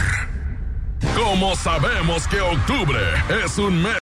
Como 1.15 1.55
sabemos 1.55 2.27
que 2.27 2.41
octubre 2.41 2.99
es 3.43 3.57
un 3.57 3.81
mes. 3.81 3.98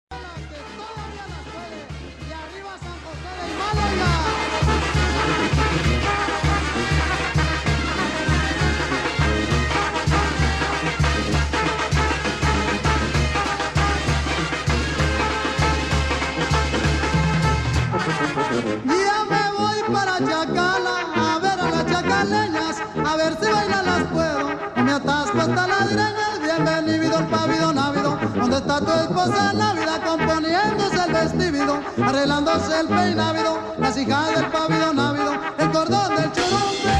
Tu 29.16 29.22
esposa 29.22 29.52
návida 29.54 30.00
componiéndose 30.02 31.04
el 31.06 31.12
vestido, 31.12 31.82
arreglándose 32.04 32.80
el 32.80 32.86
peinávido, 32.86 33.74
las 33.78 33.96
hijas 33.96 34.34
del 34.34 34.46
pavido 34.46 34.92
návido, 34.92 35.32
el 35.58 35.70
cordón 35.70 36.16
del 36.16 36.32
churumbe? 36.32 36.92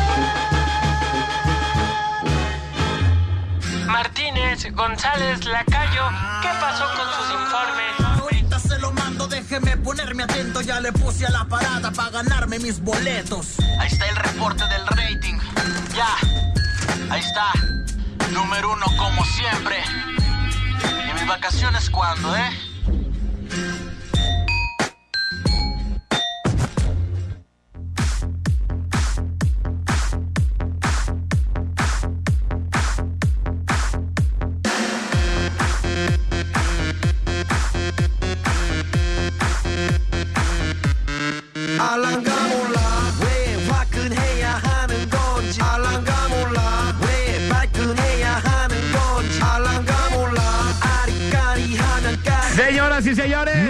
Martínez, 3.86 4.66
González, 4.72 5.44
Lacayo, 5.44 6.08
¿qué 6.40 6.48
pasó 6.58 6.84
con 6.96 7.06
sus 7.16 7.30
informes? 7.32 8.20
Ahorita 8.20 8.58
se 8.60 8.78
lo 8.78 8.92
mando, 8.92 9.26
déjeme 9.26 9.76
ponerme 9.76 10.22
atento. 10.22 10.60
Ya 10.62 10.80
le 10.80 10.92
puse 10.92 11.26
a 11.26 11.30
la 11.30 11.44
parada 11.44 11.90
para 11.90 12.10
ganarme 12.10 12.58
mis 12.58 12.80
boletos. 12.80 13.58
Ahí 13.78 13.88
está 13.88 14.06
el 14.08 14.16
reporte 14.16 14.64
del 14.68 14.86
rating. 14.86 15.38
Ya, 15.94 16.08
ahí 17.10 17.20
está. 17.20 17.52
Número 18.32 18.72
uno 18.72 18.86
como 18.96 19.24
siempre. 19.24 20.15
¿Y 21.26 21.28
mis 21.28 21.34
vacaciones 21.34 21.90
cuándo, 21.90 22.36
eh? 22.36 22.65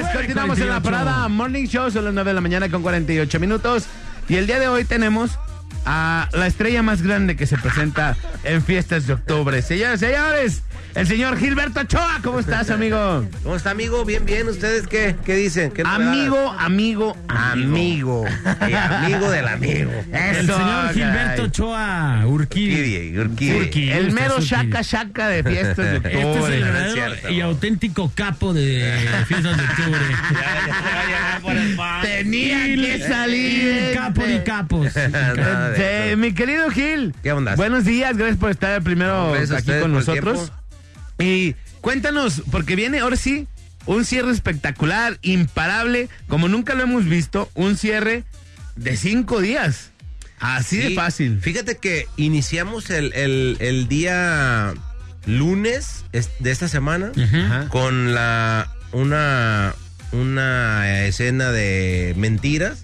Señores, 0.06 0.26
continuamos 0.26 0.58
en 0.58 0.68
la 0.68 0.80
48. 0.80 0.82
parada 0.82 1.28
Morning 1.28 1.66
Show, 1.66 1.90
son 1.90 2.04
las 2.04 2.14
9 2.14 2.30
de 2.30 2.34
la 2.34 2.40
mañana 2.40 2.68
con 2.68 2.82
48 2.82 3.40
minutos. 3.40 3.86
Y 4.28 4.36
el 4.36 4.46
día 4.46 4.58
de 4.58 4.68
hoy 4.68 4.84
tenemos 4.84 5.38
a 5.84 6.28
la 6.32 6.46
estrella 6.46 6.82
más 6.82 7.02
grande 7.02 7.36
que 7.36 7.46
se 7.46 7.56
presenta 7.56 8.16
en 8.44 8.62
fiestas 8.62 9.06
de 9.06 9.14
octubre. 9.14 9.62
Señores, 9.62 10.00
señores, 10.00 10.62
el 10.96 11.06
señor 11.06 11.38
Gilberto 11.38 11.80
Ochoa, 11.80 12.20
¿cómo 12.22 12.40
estás, 12.40 12.70
amigo? 12.70 13.26
¿Cómo 13.42 13.54
está, 13.54 13.70
amigo? 13.70 14.02
Bien, 14.06 14.24
bien. 14.24 14.48
¿Ustedes 14.48 14.86
qué, 14.86 15.14
qué 15.26 15.34
dicen? 15.34 15.70
¿Qué 15.70 15.82
novedades? 15.82 16.08
Amigo, 16.08 16.50
amigo, 16.58 17.16
amigo. 17.28 18.24
Y 18.66 18.72
amigo 18.72 19.30
del 19.30 19.46
amigo. 19.46 19.90
El 20.10 20.36
Eso, 20.36 20.56
señor 20.56 20.94
Gilberto 20.94 21.26
caray. 21.26 21.40
Ochoa 21.40 22.22
Urquidi. 22.26 23.18
Urquidi. 23.18 23.90
El 23.90 24.12
mero 24.12 24.40
shaka 24.40 24.80
shaka 24.80 25.28
de 25.28 25.44
fiestas 25.44 25.76
de 25.76 25.96
octubre. 25.98 26.22
Este 26.22 26.38
es 26.38 26.48
el 26.48 26.60
No 26.72 27.14
es 27.14 27.30
y 27.30 27.40
auténtico 27.42 28.10
capo 28.14 28.54
de 28.54 29.06
fiestas 29.26 29.54
de 29.56 29.64
octubre. 29.64 30.00
Tenía 32.02 32.64
que 32.64 33.04
salir. 33.06 33.68
El 33.68 33.94
capo 33.94 34.22
de 34.22 34.42
capos. 34.42 34.94
De 35.76 36.14
mi 36.16 36.32
querido 36.32 36.70
Gil. 36.70 37.14
¿Qué 37.22 37.32
onda? 37.32 37.54
Buenos 37.54 37.84
días, 37.84 38.16
gracias 38.16 38.38
por 38.38 38.50
estar 38.50 38.80
primero 38.82 39.34
aquí 39.34 39.66
con 39.66 39.82
el 39.82 39.92
nosotros. 39.92 40.50
Y 41.18 41.54
cuéntanos, 41.80 42.42
porque 42.50 42.76
viene 42.76 43.00
ahora 43.00 43.16
sí 43.16 43.46
un 43.86 44.04
cierre 44.04 44.32
espectacular, 44.32 45.18
imparable, 45.22 46.08
como 46.28 46.48
nunca 46.48 46.74
lo 46.74 46.82
hemos 46.82 47.04
visto, 47.06 47.50
un 47.54 47.76
cierre 47.76 48.24
de 48.74 48.96
cinco 48.96 49.40
días. 49.40 49.90
Así 50.38 50.76
de 50.78 50.94
fácil. 50.94 51.40
Fíjate 51.40 51.76
que 51.78 52.06
iniciamos 52.16 52.90
el, 52.90 53.12
el- 53.14 53.56
el 53.60 53.88
día 53.88 54.74
lunes 55.24 56.04
es- 56.12 56.30
de 56.40 56.50
esta 56.50 56.68
semana 56.68 57.12
con 57.68 58.14
la 58.14 58.70
una, 58.92 59.74
una 60.12 61.04
escena 61.06 61.50
de 61.52 62.14
mentiras 62.16 62.80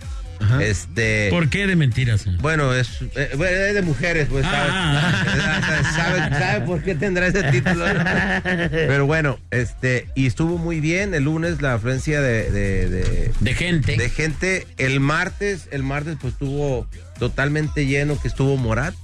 Este. 0.61 1.29
¿Por 1.31 1.49
qué 1.49 1.67
de 1.67 1.77
mentiras? 1.77 2.25
Bueno, 2.41 2.75
es, 2.75 2.89
eh, 3.17 3.31
bueno, 3.37 3.57
es 3.57 3.75
de 3.75 3.83
mujeres, 3.83 4.29
pues, 4.31 4.45
¿sabes? 4.45 4.71
Ah. 4.73 5.83
¿Sabe, 5.97 6.39
sabe 6.39 6.67
por 6.67 6.83
qué 6.83 6.95
tendrá 6.95 7.27
ese 7.27 7.43
título? 7.45 7.85
Pero 8.43 9.07
bueno, 9.07 9.39
este, 9.51 10.09
y 10.15 10.27
estuvo 10.27 10.59
muy 10.59 10.81
bien 10.81 11.15
el 11.15 11.25
lunes 11.25 11.63
la 11.63 11.75
afluencia 11.75 12.21
de, 12.21 12.51
de, 12.51 12.89
de, 12.89 13.33
De 13.41 13.55
gente. 13.55 13.97
de 13.97 14.09
gente. 14.11 14.67
El 14.79 15.01
martes, 15.01 15.69
el 15.71 15.83
martes 15.83 16.17
pues 16.21 16.35
estuvo 16.35 16.87
totalmente 17.19 17.87
lleno, 17.87 18.21
que 18.21 18.29
estuvo 18.29 18.57
Morat. 18.57 18.95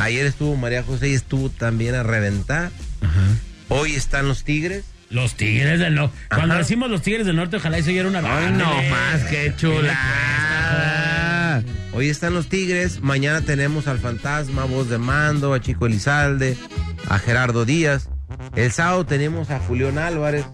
Ayer 0.00 0.26
estuvo 0.26 0.56
María 0.56 0.82
José 0.82 1.08
y 1.08 1.14
estuvo 1.14 1.48
también 1.48 1.94
a 1.94 2.02
reventar. 2.02 2.70
Hoy 3.68 3.94
están 3.94 4.28
los 4.28 4.44
Tigres. 4.44 4.84
Los 5.12 5.34
Tigres 5.34 5.78
del 5.78 5.94
Norte. 5.94 6.16
Cuando 6.34 6.56
decimos 6.56 6.90
los 6.90 7.02
Tigres 7.02 7.26
del 7.26 7.36
Norte, 7.36 7.56
ojalá 7.58 7.78
y 7.78 7.82
se 7.82 7.90
oyera 7.90 8.08
una 8.08 8.20
Ay, 8.20 8.52
no 8.52 8.82
más, 8.90 9.24
qué 9.30 9.52
chulada. 9.56 11.12
Hoy 11.92 12.08
están 12.08 12.32
los 12.32 12.48
Tigres, 12.48 13.02
mañana 13.02 13.42
tenemos 13.42 13.86
al 13.86 13.98
Fantasma, 13.98 14.64
Voz 14.64 14.88
de 14.88 14.96
Mando, 14.96 15.52
a 15.52 15.60
Chico 15.60 15.84
Elizalde, 15.84 16.56
a 17.08 17.18
Gerardo 17.18 17.66
Díaz. 17.66 18.08
El 18.56 18.72
sábado 18.72 19.04
tenemos 19.04 19.50
a 19.50 19.58
Julián 19.60 19.98
Álvarez. 19.98 20.46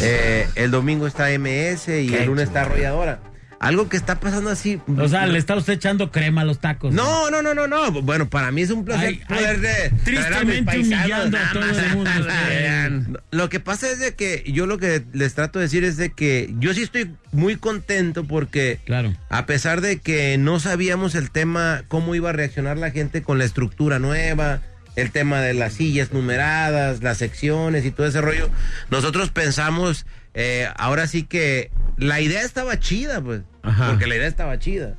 Eh, 0.00 0.48
el 0.54 0.70
domingo 0.70 1.06
está 1.06 1.28
MS 1.38 1.88
y 1.88 2.08
Qué 2.08 2.22
el 2.22 2.26
lunes 2.26 2.48
está 2.48 2.62
Arrolladora. 2.62 3.20
Algo 3.60 3.88
que 3.88 3.96
está 3.96 4.20
pasando 4.20 4.50
así. 4.50 4.80
O 4.98 5.08
sea, 5.08 5.26
le 5.26 5.38
está 5.38 5.54
usted 5.54 5.74
echando 5.74 6.10
crema 6.10 6.42
a 6.42 6.44
los 6.44 6.60
tacos. 6.60 6.92
No, 6.92 7.30
no, 7.30 7.42
no, 7.42 7.54
no, 7.54 7.66
no. 7.66 7.90
Bueno, 8.02 8.28
para 8.28 8.50
mí 8.50 8.62
es 8.62 8.70
un 8.70 8.84
placer 8.84 9.08
Ay, 9.08 9.20
ay, 9.28 9.36
poder 9.36 9.60
de- 9.60 9.90
tristemente 10.04 10.70
a 10.70 10.74
humillando 10.74 11.38
a 11.38 11.52
todo 11.52 11.64
el 11.64 11.96
mundo, 11.96 12.10
usted. 12.20 13.20
Lo 13.30 13.48
que 13.48 13.60
pasa 13.60 13.90
es 13.90 13.98
de 13.98 14.14
que 14.14 14.44
yo 14.46 14.66
lo 14.66 14.78
que 14.78 15.02
les 15.12 15.34
trato 15.34 15.58
de 15.58 15.64
decir 15.64 15.84
es 15.84 15.96
de 15.96 16.10
que 16.12 16.54
yo 16.58 16.74
sí 16.74 16.82
estoy 16.82 17.10
muy 17.32 17.56
contento 17.56 18.24
porque 18.24 18.80
claro. 18.84 19.14
a 19.30 19.46
pesar 19.46 19.80
de 19.80 19.98
que 19.98 20.36
no 20.38 20.60
sabíamos 20.60 21.14
el 21.14 21.30
tema, 21.30 21.82
cómo 21.88 22.14
iba 22.14 22.30
a 22.30 22.32
reaccionar 22.32 22.76
la 22.78 22.90
gente 22.90 23.22
con 23.22 23.38
la 23.38 23.44
estructura 23.44 23.98
nueva, 23.98 24.60
el 24.96 25.10
tema 25.10 25.40
de 25.40 25.54
las 25.54 25.74
sillas 25.74 26.12
numeradas, 26.12 27.02
las 27.02 27.18
secciones 27.18 27.84
y 27.84 27.90
todo 27.90 28.06
ese 28.06 28.20
rollo, 28.20 28.48
nosotros 28.90 29.30
pensamos, 29.30 30.06
eh, 30.34 30.68
ahora 30.76 31.06
sí 31.06 31.24
que 31.24 31.70
la 31.96 32.20
idea 32.20 32.42
estaba 32.42 32.78
chida, 32.78 33.20
pues, 33.20 33.42
porque 33.62 34.06
la 34.06 34.16
idea 34.16 34.26
estaba 34.28 34.58
chida, 34.58 34.94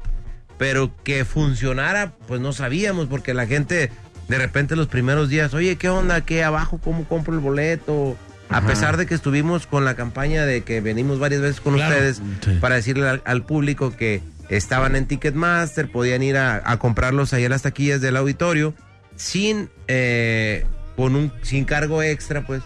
pero 0.57 0.91
que 1.03 1.25
funcionara, 1.25 2.13
pues 2.27 2.41
no 2.41 2.53
sabíamos, 2.53 3.07
porque 3.07 3.33
la 3.33 3.47
gente 3.47 3.91
de 4.27 4.37
repente 4.37 4.75
los 4.75 4.87
primeros 4.87 5.29
días, 5.29 5.53
oye, 5.53 5.75
¿qué 5.75 5.89
onda? 5.89 6.21
¿Qué 6.21 6.43
abajo? 6.43 6.79
¿Cómo 6.83 7.05
compro 7.05 7.33
el 7.33 7.39
boleto? 7.39 8.17
A 8.49 8.61
pesar 8.61 8.97
de 8.97 9.05
que 9.07 9.15
estuvimos 9.15 9.65
con 9.67 9.85
la 9.85 9.95
campaña 9.95 10.45
de 10.45 10.63
que 10.63 10.79
venimos 10.79 11.19
varias 11.19 11.41
veces 11.41 11.59
con 11.61 11.73
Claro, 11.73 11.93
ustedes 11.95 12.21
sí. 12.43 12.57
para 12.61 12.75
decirle 12.75 13.09
al, 13.09 13.21
al 13.25 13.43
público 13.43 13.95
que 13.97 14.21
estaban 14.49 14.95
en 14.95 15.07
Ticketmaster, 15.07 15.91
podían 15.91 16.21
ir 16.21 16.37
a, 16.37 16.61
a 16.63 16.77
comprarlos 16.77 17.33
ahí 17.33 17.45
a 17.45 17.49
las 17.49 17.63
taquillas 17.63 18.01
del 18.01 18.15
auditorio 18.17 18.75
sin 19.15 19.69
eh, 19.87 20.65
con 20.95 21.15
un 21.15 21.31
sin 21.41 21.65
cargo 21.65 22.03
extra, 22.03 22.45
pues. 22.45 22.61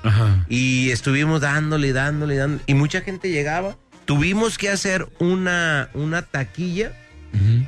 Y 0.49 0.91
estuvimos 0.91 1.41
dándole, 1.41 1.88
y 1.88 1.91
dándole, 1.93 2.35
y 2.35 2.38
dándole. 2.38 2.64
Y 2.68 2.73
mucha 2.73 3.01
gente 3.01 3.30
llegaba. 3.31 3.76
Tuvimos 4.10 4.57
que 4.57 4.69
hacer 4.72 5.07
una, 5.19 5.90
una 5.94 6.23
taquilla 6.23 6.94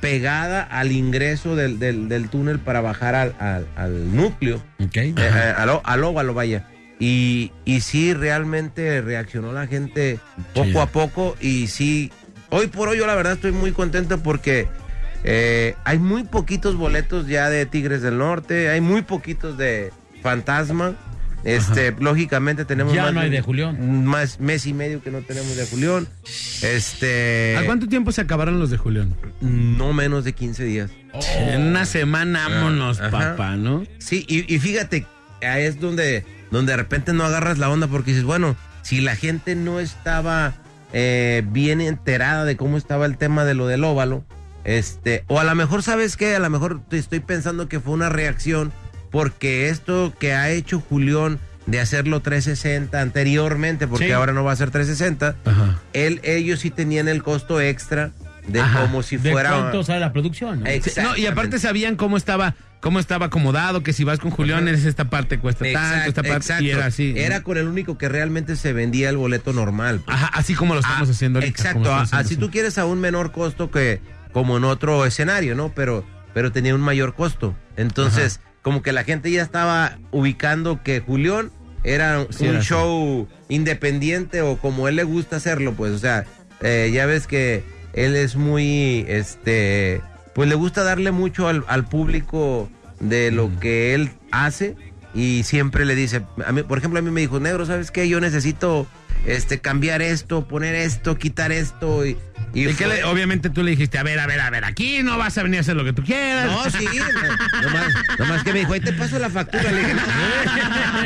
pegada 0.02 0.64
al 0.64 0.92
ingreso 0.92 1.56
del, 1.56 1.78
del- 1.78 2.10
del 2.10 2.30
túnel 2.30 2.58
para 2.58 2.82
bajar 2.82 3.14
al, 3.14 3.36
al- 3.40 3.68
al 3.76 4.16
núcleo. 4.16 4.60
Eh, 5.20 5.30
eh, 5.36 5.54
al, 5.56 5.82
al 5.84 6.04
óvalo, 6.04 6.34
vaya. 6.34 6.68
Y, 7.00 7.52
y 7.64 7.82
sí, 7.82 8.16
realmente 8.16 9.02
reaccionó 9.02 9.54
la 9.54 9.68
gente 9.68 10.18
poco 10.56 10.82
a 10.82 10.88
poco. 10.88 11.36
Y 11.40 11.68
sí, 11.68 12.12
hoy 12.50 12.66
por 12.68 12.90
hoy 12.90 12.98
yo 12.98 13.06
la 13.06 13.14
verdad 13.14 13.34
estoy 13.34 13.52
muy 13.52 13.72
contento 13.72 14.18
porque 14.24 14.68
eh, 15.24 15.76
hay 15.84 16.00
muy 16.00 16.24
poquitos 16.24 16.76
boletos 16.76 17.28
ya 17.28 17.52
de 17.52 17.68
Tigres 17.68 18.02
del 18.02 18.18
Norte, 18.18 18.70
hay 18.70 18.82
muy 18.82 19.04
poquitos 19.04 19.60
de 19.60 19.92
Fantasma. 20.24 20.96
Este, 21.44 21.96
lógicamente 22.00 22.66
tenemos 22.66 22.94
Ya 22.94 23.04
más 23.04 23.14
no 23.14 23.20
hay 23.22 23.30
de 23.30 23.42
Julián. 23.42 24.06
Más 24.06 24.40
mes 24.40 24.66
y 24.66 24.74
medio 24.74 25.02
que 25.02 25.12
no 25.12 25.22
tenemos 25.22 25.56
de 25.56 25.66
Julián. 25.66 26.08
Este. 26.62 27.58
¿A 27.58 27.66
cuánto 27.66 27.88
tiempo 27.88 28.12
se 28.12 28.22
acabaron 28.22 28.60
los 28.60 28.70
de 28.70 28.78
Julián? 28.78 29.16
No 29.42 29.94
menos 29.94 30.24
de 30.24 30.34
15 30.34 30.64
días. 30.64 30.92
En 31.38 31.62
una 31.62 31.86
semana, 31.86 32.48
vámonos, 32.48 33.02
Ajá. 33.02 33.32
papá, 33.32 33.56
¿no? 33.56 33.84
Sí, 33.98 34.26
y, 34.28 34.54
y 34.54 34.60
fíjate, 34.60 35.06
ahí 35.42 35.64
es 35.64 35.80
donde, 35.80 36.26
donde 36.52 36.74
de 36.74 36.78
repente 36.78 37.14
no 37.14 37.24
agarras 37.24 37.58
la 37.58 37.70
onda 37.70 37.88
porque 37.88 38.12
dices, 38.12 38.24
bueno, 38.24 38.56
si 38.82 39.02
la 39.02 39.16
gente 39.16 39.56
no 39.56 39.80
estaba 39.80 40.54
eh, 40.94 41.44
bien 41.48 41.82
enterada 41.82 42.46
de 42.46 42.56
cómo 42.56 42.78
estaba 42.78 43.06
el 43.06 43.18
tema 43.18 43.46
de 43.46 43.54
lo 43.56 43.68
del 43.68 43.84
óvalo, 43.84 44.24
este, 44.64 45.24
o 45.28 45.40
a 45.40 45.44
lo 45.44 45.56
mejor, 45.56 45.82
¿sabes 45.84 46.18
qué? 46.18 46.36
A 46.36 46.40
lo 46.40 46.50
mejor 46.50 46.82
te 46.88 46.98
estoy 46.98 47.20
pensando 47.20 47.68
que 47.68 47.80
fue 47.80 47.94
una 47.94 48.10
reacción 48.10 48.72
porque 49.12 49.70
esto 49.70 50.14
que 50.20 50.34
ha 50.34 50.50
hecho 50.50 50.80
Julián 50.80 51.40
de 51.68 51.80
hacerlo 51.80 52.22
360 52.22 53.00
anteriormente, 53.00 53.88
porque 53.88 54.08
Sí. 54.08 54.12
ahora 54.12 54.34
no 54.34 54.44
va 54.44 54.52
a 54.52 54.56
ser 54.56 54.72
360, 54.72 55.36
él, 55.94 56.20
ellos 56.24 56.60
sí 56.62 56.72
tenían 56.72 57.08
el 57.08 57.22
costo 57.22 57.62
extra 57.62 58.12
de 58.48 58.60
Ajá. 58.60 58.82
como 58.82 59.04
si 59.04 59.18
¿De 59.18 59.32
fuera... 59.32 59.52
cuánto 59.52 59.84
sale 59.84 60.00
la 60.00 60.12
producción? 60.12 60.64
¿no? 60.64 61.18
Y 61.18 61.26
aparte 61.28 61.60
sabían 61.60 61.96
cómo 61.96 62.18
estaba, 62.18 62.56
cómo 62.80 63.00
estaba 63.00 63.28
acomodado, 63.28 63.84
que 63.84 63.94
si 63.94 64.04
vas 64.04 64.18
con 64.20 64.32
Julián, 64.32 64.68
es 64.68 64.86
esta 64.86 65.06
parte 65.12 65.38
cuesta 65.38 65.64
tanto, 65.72 66.10
esta 66.10 66.24
parte, 66.24 66.38
exacto. 66.38 66.64
y 66.64 66.72
era 66.72 66.86
así. 66.88 67.14
Era 67.16 67.44
con 67.44 67.58
el 67.58 67.68
único 67.68 68.00
que 68.00 68.10
realmente 68.10 68.56
se 68.56 68.74
vendía 68.74 69.10
el 69.10 69.18
boleto 69.18 69.54
normal. 69.54 70.02
pues. 70.04 70.18
Ajá, 70.18 70.28
así 70.34 70.56
como 70.56 70.74
lo 70.74 70.80
estamos 70.80 71.10
haciendo 71.10 71.38
ahorita. 71.40 71.52
Exacto, 71.62 71.94
a- 71.94 72.02
haciendo 72.02 72.26
así 72.26 72.36
tú 72.38 72.50
quieres 72.50 72.80
a 72.80 72.86
un 72.86 73.00
menor 73.00 73.32
costo 73.32 73.70
que 73.70 74.02
como 74.34 74.58
en 74.58 74.64
otro 74.64 75.06
escenario, 75.06 75.54
¿no? 75.54 75.70
Pero, 75.76 76.04
pero 76.34 76.52
tenía 76.52 76.74
un 76.74 76.82
mayor 76.82 77.14
costo. 77.14 77.56
Entonces, 77.78 78.40
como 78.62 78.82
que 78.82 78.92
la 78.92 79.04
gente 79.04 79.32
ya 79.32 79.42
estaba 79.42 79.98
ubicando 80.12 80.82
que 80.84 81.00
Julián 81.00 81.52
era 81.84 82.26
Sí, 82.30 82.44
un 82.44 82.50
era 82.52 82.60
así. 82.60 82.68
show 82.68 83.28
independiente 83.50 84.42
o 84.42 84.58
como 84.58 84.88
él 84.88 84.96
le 84.98 85.04
gusta 85.04 85.38
hacerlo, 85.38 85.74
pues, 85.74 85.92
o 85.94 85.98
sea, 86.00 86.26
eh, 86.62 86.92
ya 86.94 87.06
ves 87.06 87.28
que 87.28 87.64
él 87.94 88.16
es 88.16 88.36
muy, 88.36 89.06
este, 89.08 90.02
pues 90.36 90.48
le 90.48 90.56
gusta 90.56 90.84
darle 90.84 91.12
mucho 91.12 91.48
al, 91.48 91.64
al 91.68 91.86
público 91.86 92.70
de 93.00 93.32
lo 93.32 93.50
que 93.60 93.94
él 93.96 94.12
hace 94.32 94.76
y 95.14 95.44
siempre 95.44 95.86
le 95.86 95.96
dice, 95.96 96.22
a 96.46 96.52
mí, 96.52 96.64
por 96.64 96.78
ejemplo, 96.78 97.00
a 97.00 97.02
mí 97.02 97.12
me 97.12 97.22
dijo, 97.22 97.40
negro, 97.40 97.66
¿sabes 97.66 97.92
qué? 97.92 98.08
Yo 98.08 98.22
necesito 98.22 98.88
este 99.26 99.60
cambiar 99.60 100.02
esto, 100.02 100.48
poner 100.48 100.76
esto, 100.76 101.18
quitar 101.18 101.52
esto 101.52 102.06
y, 102.06 102.16
y 102.53 102.64
¿Y 102.68 102.73
qué 102.76 102.86
fue- 102.86 102.88
le- 102.98 103.03
obviamente 103.06 103.49
tú 103.49 103.64
le 103.64 103.72
dijiste, 103.72 103.98
a 103.98 104.03
ver, 104.03 104.19
a 104.19 104.28
ver, 104.28 104.40
a 104.41 104.49
ver, 104.49 104.65
aquí 104.65 105.03
no 105.03 105.18
vas 105.18 105.38
a 105.38 105.44
venir 105.44 105.60
a 105.60 105.61
hacer 105.61 105.76
lo 105.76 105.84
que 105.84 105.94
tú 105.94 106.03
quieras. 106.03 106.45
No, 106.52 106.69
sí, 106.69 106.86
no, 106.86 107.61
nomás, 107.69 107.94
nomás 108.19 108.44
que 108.44 108.53
me 108.53 108.60
dijo, 108.60 108.73
ahí 108.73 108.80
te 108.82 108.94
paso 108.94 109.19
la 109.19 109.30
factura. 109.30 109.72
Le 109.72 109.80
dije, 109.80 109.94
no, 109.94 110.02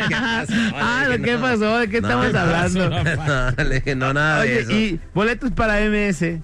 ¿qué 0.08 0.16
pasó? 0.16 0.54
Ah, 0.76 1.06
¿qué 1.24 1.34
no. 1.34 1.42
pasó? 1.42 1.78
¿De 1.80 1.90
qué 1.90 2.02
No, 2.02 2.24
estamos 2.24 2.36
hablando? 2.36 2.90
No, 2.90 3.64
le 3.64 3.76
dije, 3.76 3.96
no, 3.96 4.14
nada 4.14 4.42
de 4.44 4.50
Oye, 4.52 4.60
eso. 4.62 4.72
y 4.72 5.00
boletos 5.14 5.52
para 5.52 5.80
MS. 5.82 6.40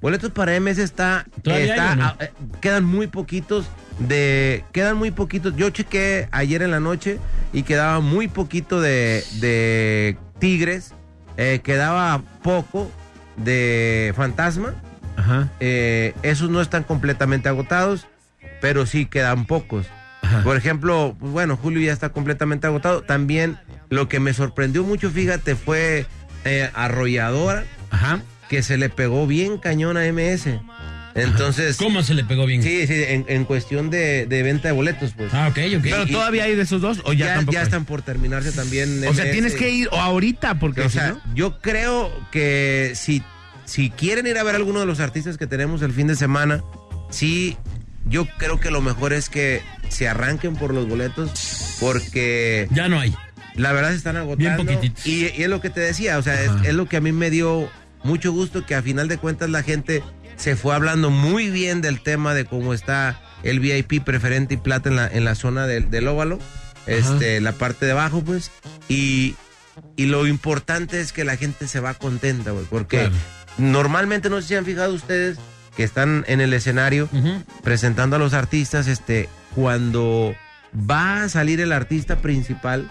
Boletos 0.00 0.30
para 0.32 0.54
MS 0.60 0.78
está, 0.82 1.24
¿Todavía 1.42 1.74
está 1.74 1.92
ah, 2.00 2.16
eh, 2.20 2.30
quedan 2.60 2.84
muy 2.84 3.06
poquitos 3.06 3.66
de, 3.98 4.62
quedan 4.72 4.96
muy 4.98 5.10
poquitos. 5.10 5.56
Yo 5.56 5.70
chequé 5.70 6.28
ayer 6.30 6.60
en 6.62 6.70
la 6.72 6.80
noche 6.80 7.18
y 7.54 7.62
quedaba 7.62 8.00
muy 8.00 8.28
poquito 8.28 8.82
de, 8.82 9.24
de 9.40 10.18
Tigres, 10.38 10.92
eh, 11.38 11.60
quedaba 11.64 12.20
poco 12.42 12.90
de 13.36 14.12
Fantasma. 14.16 14.74
Ajá. 15.16 15.48
Eh, 15.60 16.14
esos 16.22 16.50
no 16.50 16.60
están 16.60 16.82
completamente 16.82 17.48
agotados, 17.48 18.06
pero 18.60 18.86
sí 18.86 19.06
quedan 19.06 19.46
pocos. 19.46 19.86
Por 20.42 20.56
ejemplo, 20.56 21.14
pues 21.18 21.32
bueno, 21.32 21.56
Julio 21.56 21.82
ya 21.82 21.92
está 21.92 22.08
completamente 22.08 22.66
agotado. 22.66 23.02
También 23.02 23.58
lo 23.90 24.08
que 24.08 24.20
me 24.20 24.32
sorprendió 24.32 24.82
mucho, 24.82 25.10
fíjate, 25.10 25.54
fue 25.54 26.06
eh, 26.44 26.70
Arrolladora, 26.74 27.64
que 28.48 28.62
se 28.62 28.76
le 28.78 28.88
pegó 28.88 29.26
bien 29.26 29.58
cañón 29.58 29.96
a 29.96 30.10
MS. 30.10 30.48
Entonces. 31.24 31.76
¿Cómo 31.76 32.02
se 32.02 32.14
le 32.14 32.24
pegó 32.24 32.44
bien? 32.46 32.62
Sí, 32.62 32.86
sí, 32.86 32.94
en, 33.06 33.24
en 33.28 33.44
cuestión 33.44 33.90
de, 33.90 34.26
de 34.26 34.42
venta 34.42 34.68
de 34.68 34.74
boletos, 34.74 35.12
pues. 35.16 35.32
Ah, 35.32 35.48
ok, 35.48 35.58
ok. 35.76 35.82
Pero 35.82 36.06
todavía 36.06 36.44
hay 36.44 36.56
de 36.56 36.62
esos 36.62 36.80
dos 36.80 37.00
o 37.04 37.12
ya, 37.12 37.26
ya, 37.26 37.34
tampoco 37.36 37.54
ya 37.54 37.62
están 37.62 37.84
por 37.84 38.02
terminarse 38.02 38.52
también. 38.52 39.06
O 39.06 39.14
sea, 39.14 39.30
tienes 39.30 39.54
que 39.54 39.70
ir 39.70 39.88
o 39.92 39.96
ahorita 40.00 40.58
porque 40.58 40.82
O 40.82 40.88
si 40.90 40.98
sea, 40.98 41.10
no- 41.12 41.34
yo 41.34 41.60
creo 41.60 42.10
que 42.32 42.92
si, 42.94 43.22
si 43.64 43.90
quieren 43.90 44.26
ir 44.26 44.38
a 44.38 44.42
ver 44.42 44.54
a 44.54 44.58
alguno 44.58 44.80
de 44.80 44.86
los 44.86 45.00
artistas 45.00 45.38
que 45.38 45.46
tenemos 45.46 45.82
el 45.82 45.92
fin 45.92 46.06
de 46.08 46.16
semana, 46.16 46.62
sí, 47.10 47.56
yo 48.06 48.26
creo 48.38 48.58
que 48.58 48.70
lo 48.70 48.80
mejor 48.82 49.12
es 49.12 49.28
que 49.28 49.62
se 49.88 50.08
arranquen 50.08 50.56
por 50.56 50.74
los 50.74 50.88
boletos 50.88 51.76
porque... 51.80 52.66
Ya 52.72 52.88
no 52.88 52.98
hay. 52.98 53.14
La 53.54 53.72
verdad 53.72 53.90
se 53.90 53.96
están 53.96 54.16
agotando. 54.16 54.64
Bien 54.64 54.76
poquititos. 54.80 55.06
Y, 55.06 55.26
y 55.26 55.42
es 55.44 55.48
lo 55.48 55.60
que 55.60 55.70
te 55.70 55.80
decía, 55.80 56.18
o 56.18 56.22
sea, 56.22 56.42
es, 56.42 56.50
es 56.64 56.74
lo 56.74 56.86
que 56.86 56.96
a 56.96 57.00
mí 57.00 57.12
me 57.12 57.30
dio 57.30 57.70
mucho 58.02 58.32
gusto 58.32 58.66
que 58.66 58.74
a 58.74 58.82
final 58.82 59.06
de 59.06 59.16
cuentas 59.16 59.48
la 59.48 59.62
gente 59.62 60.02
se 60.36 60.56
fue 60.56 60.74
hablando 60.74 61.10
muy 61.10 61.50
bien 61.50 61.80
del 61.80 62.00
tema 62.00 62.34
de 62.34 62.44
cómo 62.44 62.74
está 62.74 63.20
el 63.42 63.60
VIP 63.60 64.02
preferente 64.04 64.54
y 64.54 64.56
plata 64.56 64.88
en 64.88 64.96
la, 64.96 65.06
en 65.06 65.24
la 65.24 65.34
zona 65.34 65.66
del, 65.66 65.90
del 65.90 66.08
óvalo, 66.08 66.38
este, 66.86 67.40
la 67.40 67.52
parte 67.52 67.86
de 67.86 67.92
abajo, 67.92 68.22
pues, 68.22 68.50
y, 68.88 69.34
y 69.96 70.06
lo 70.06 70.26
importante 70.26 71.00
es 71.00 71.12
que 71.12 71.24
la 71.24 71.36
gente 71.36 71.66
se 71.68 71.80
va 71.80 71.94
contenta, 71.94 72.50
güey, 72.52 72.64
porque 72.70 72.98
Claro. 72.98 73.14
normalmente 73.58 74.30
no 74.30 74.40
sé 74.40 74.48
si 74.48 74.54
han 74.54 74.64
fijado 74.64 74.92
ustedes 74.94 75.38
que 75.76 75.82
están 75.84 76.24
en 76.28 76.40
el 76.40 76.52
escenario 76.54 77.08
presentando 77.62 78.16
a 78.16 78.18
los 78.18 78.32
artistas, 78.32 78.86
este, 78.86 79.28
cuando 79.54 80.34
va 80.74 81.24
a 81.24 81.28
salir 81.28 81.60
el 81.60 81.72
artista 81.72 82.16
principal, 82.16 82.90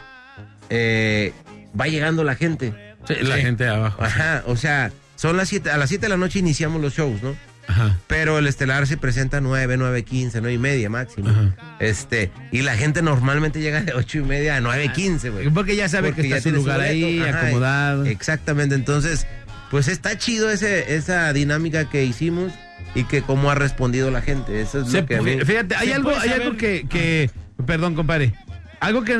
eh, 0.70 1.34
va 1.80 1.88
llegando 1.88 2.24
la 2.24 2.36
gente. 2.36 2.74
Sí, 3.08 3.16
la 3.22 3.38
gente 3.38 3.64
de 3.66 3.70
abajo. 3.72 4.04
Ajá, 4.04 4.44
o 4.48 4.56
sea, 4.56 4.92
son 5.24 5.38
las 5.38 5.48
siete, 5.48 5.72
a 5.72 5.78
las 5.78 5.88
7 5.88 6.02
de 6.06 6.10
la 6.10 6.18
noche 6.18 6.40
iniciamos 6.40 6.82
los 6.82 6.94
shows, 6.94 7.24
¿no? 7.24 7.34
Ajá. 7.66 7.98
Pero 8.08 8.38
el 8.40 8.46
estelar 8.48 8.86
se 8.88 8.98
presenta 8.98 9.38
a 9.38 9.40
9, 9.42 9.78
9, 9.78 10.04
15, 10.04 10.42
9 10.42 10.54
y 10.54 10.58
media 10.58 10.90
máximo. 10.90 11.30
Este, 11.80 12.30
y 12.52 12.62
la 12.62 12.76
gente 12.76 13.02
normalmente 13.02 13.62
llega 13.62 13.80
de 13.80 13.94
8 13.94 14.18
y 14.18 14.22
media 14.24 14.58
a 14.58 14.60
9 14.60 14.84
y 14.84 14.90
15, 14.90 15.30
güey. 15.30 15.50
Porque 15.50 15.78
ya 15.78 15.88
sabe 15.88 16.12
que 16.12 16.24
está 16.24 16.38
su 16.40 16.44
tiene 16.44 16.58
lugar 16.58 16.82
ahí, 16.82 17.22
acomodado. 17.22 18.06
Exactamente, 18.06 18.76
entonces, 18.76 19.26
pues 19.72 19.88
está 19.88 20.18
chido 20.18 20.52
ese, 20.52 20.94
esa 20.96 21.32
dinámica 21.32 21.90
que 21.90 22.04
hicimos 22.04 22.52
y 22.96 23.06
que 23.06 23.22
cómo 23.22 23.50
ha 23.50 23.56
respondido 23.56 24.12
la 24.12 24.22
gente. 24.22 24.60
Eso 24.60 24.82
es 24.82 24.90
Se 24.92 25.00
lo 25.00 25.06
que 25.08 25.16
a 25.16 25.22
mí- 25.22 25.32
pu- 25.38 25.46
fíjate, 25.46 25.76
hay 25.78 25.94
algo, 25.94 26.12
hay 26.20 26.32
algo 26.32 26.58
que, 26.58 26.86
que- 26.90 27.32
perdón, 27.66 27.96
compadre, 27.96 28.34
algo 28.82 29.06
que 29.06 29.18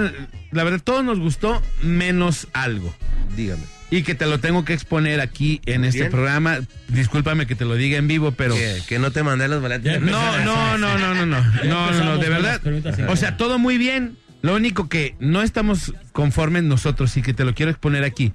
la 0.52 0.64
verdad 0.66 0.82
todos 0.84 1.06
nos 1.06 1.18
gustó 1.20 1.62
menos 1.82 2.50
algo. 2.52 2.94
Dígame 3.38 3.64
y 3.94 4.02
que 4.02 4.16
te 4.16 4.26
lo 4.26 4.40
tengo 4.40 4.66
que 4.66 4.74
exponer 4.74 5.22
aquí 5.22 5.62
en 5.68 5.86
este 5.86 6.10
programa. 6.10 6.62
Discúlpame 6.88 7.46
que 7.46 7.54
te 7.54 7.64
lo 7.64 7.76
diga 7.76 7.98
en 7.98 8.08
vivo, 8.08 8.32
pero. 8.32 8.56
Que, 8.88 8.98
no 8.98 9.12
te 9.12 9.22
mandé 9.22 9.48
los 9.48 9.62
boletos. 9.62 10.02
No, 10.02 10.40
no, 10.40 10.80
no, 10.80 10.98
no, 10.98 11.14
no, 11.14 11.26
no. 11.28 11.44
No, 11.64 11.92
no, 11.92 12.04
no, 12.04 12.18
de 12.18 12.30
verdad. 12.30 12.60
O 13.08 13.16
sea, 13.16 13.38
todo 13.38 13.60
muy 13.60 13.78
bien. 13.78 14.18
Lo 14.42 14.56
único 14.56 14.90
que 14.90 15.16
no 15.20 15.44
estamos 15.44 15.94
conformes 16.12 16.64
nosotros 16.64 17.16
y 17.18 17.22
que 17.22 17.36
te 17.36 17.46
lo 17.46 17.54
quiero 17.54 17.72
exponer 17.72 18.04
aquí 18.04 18.34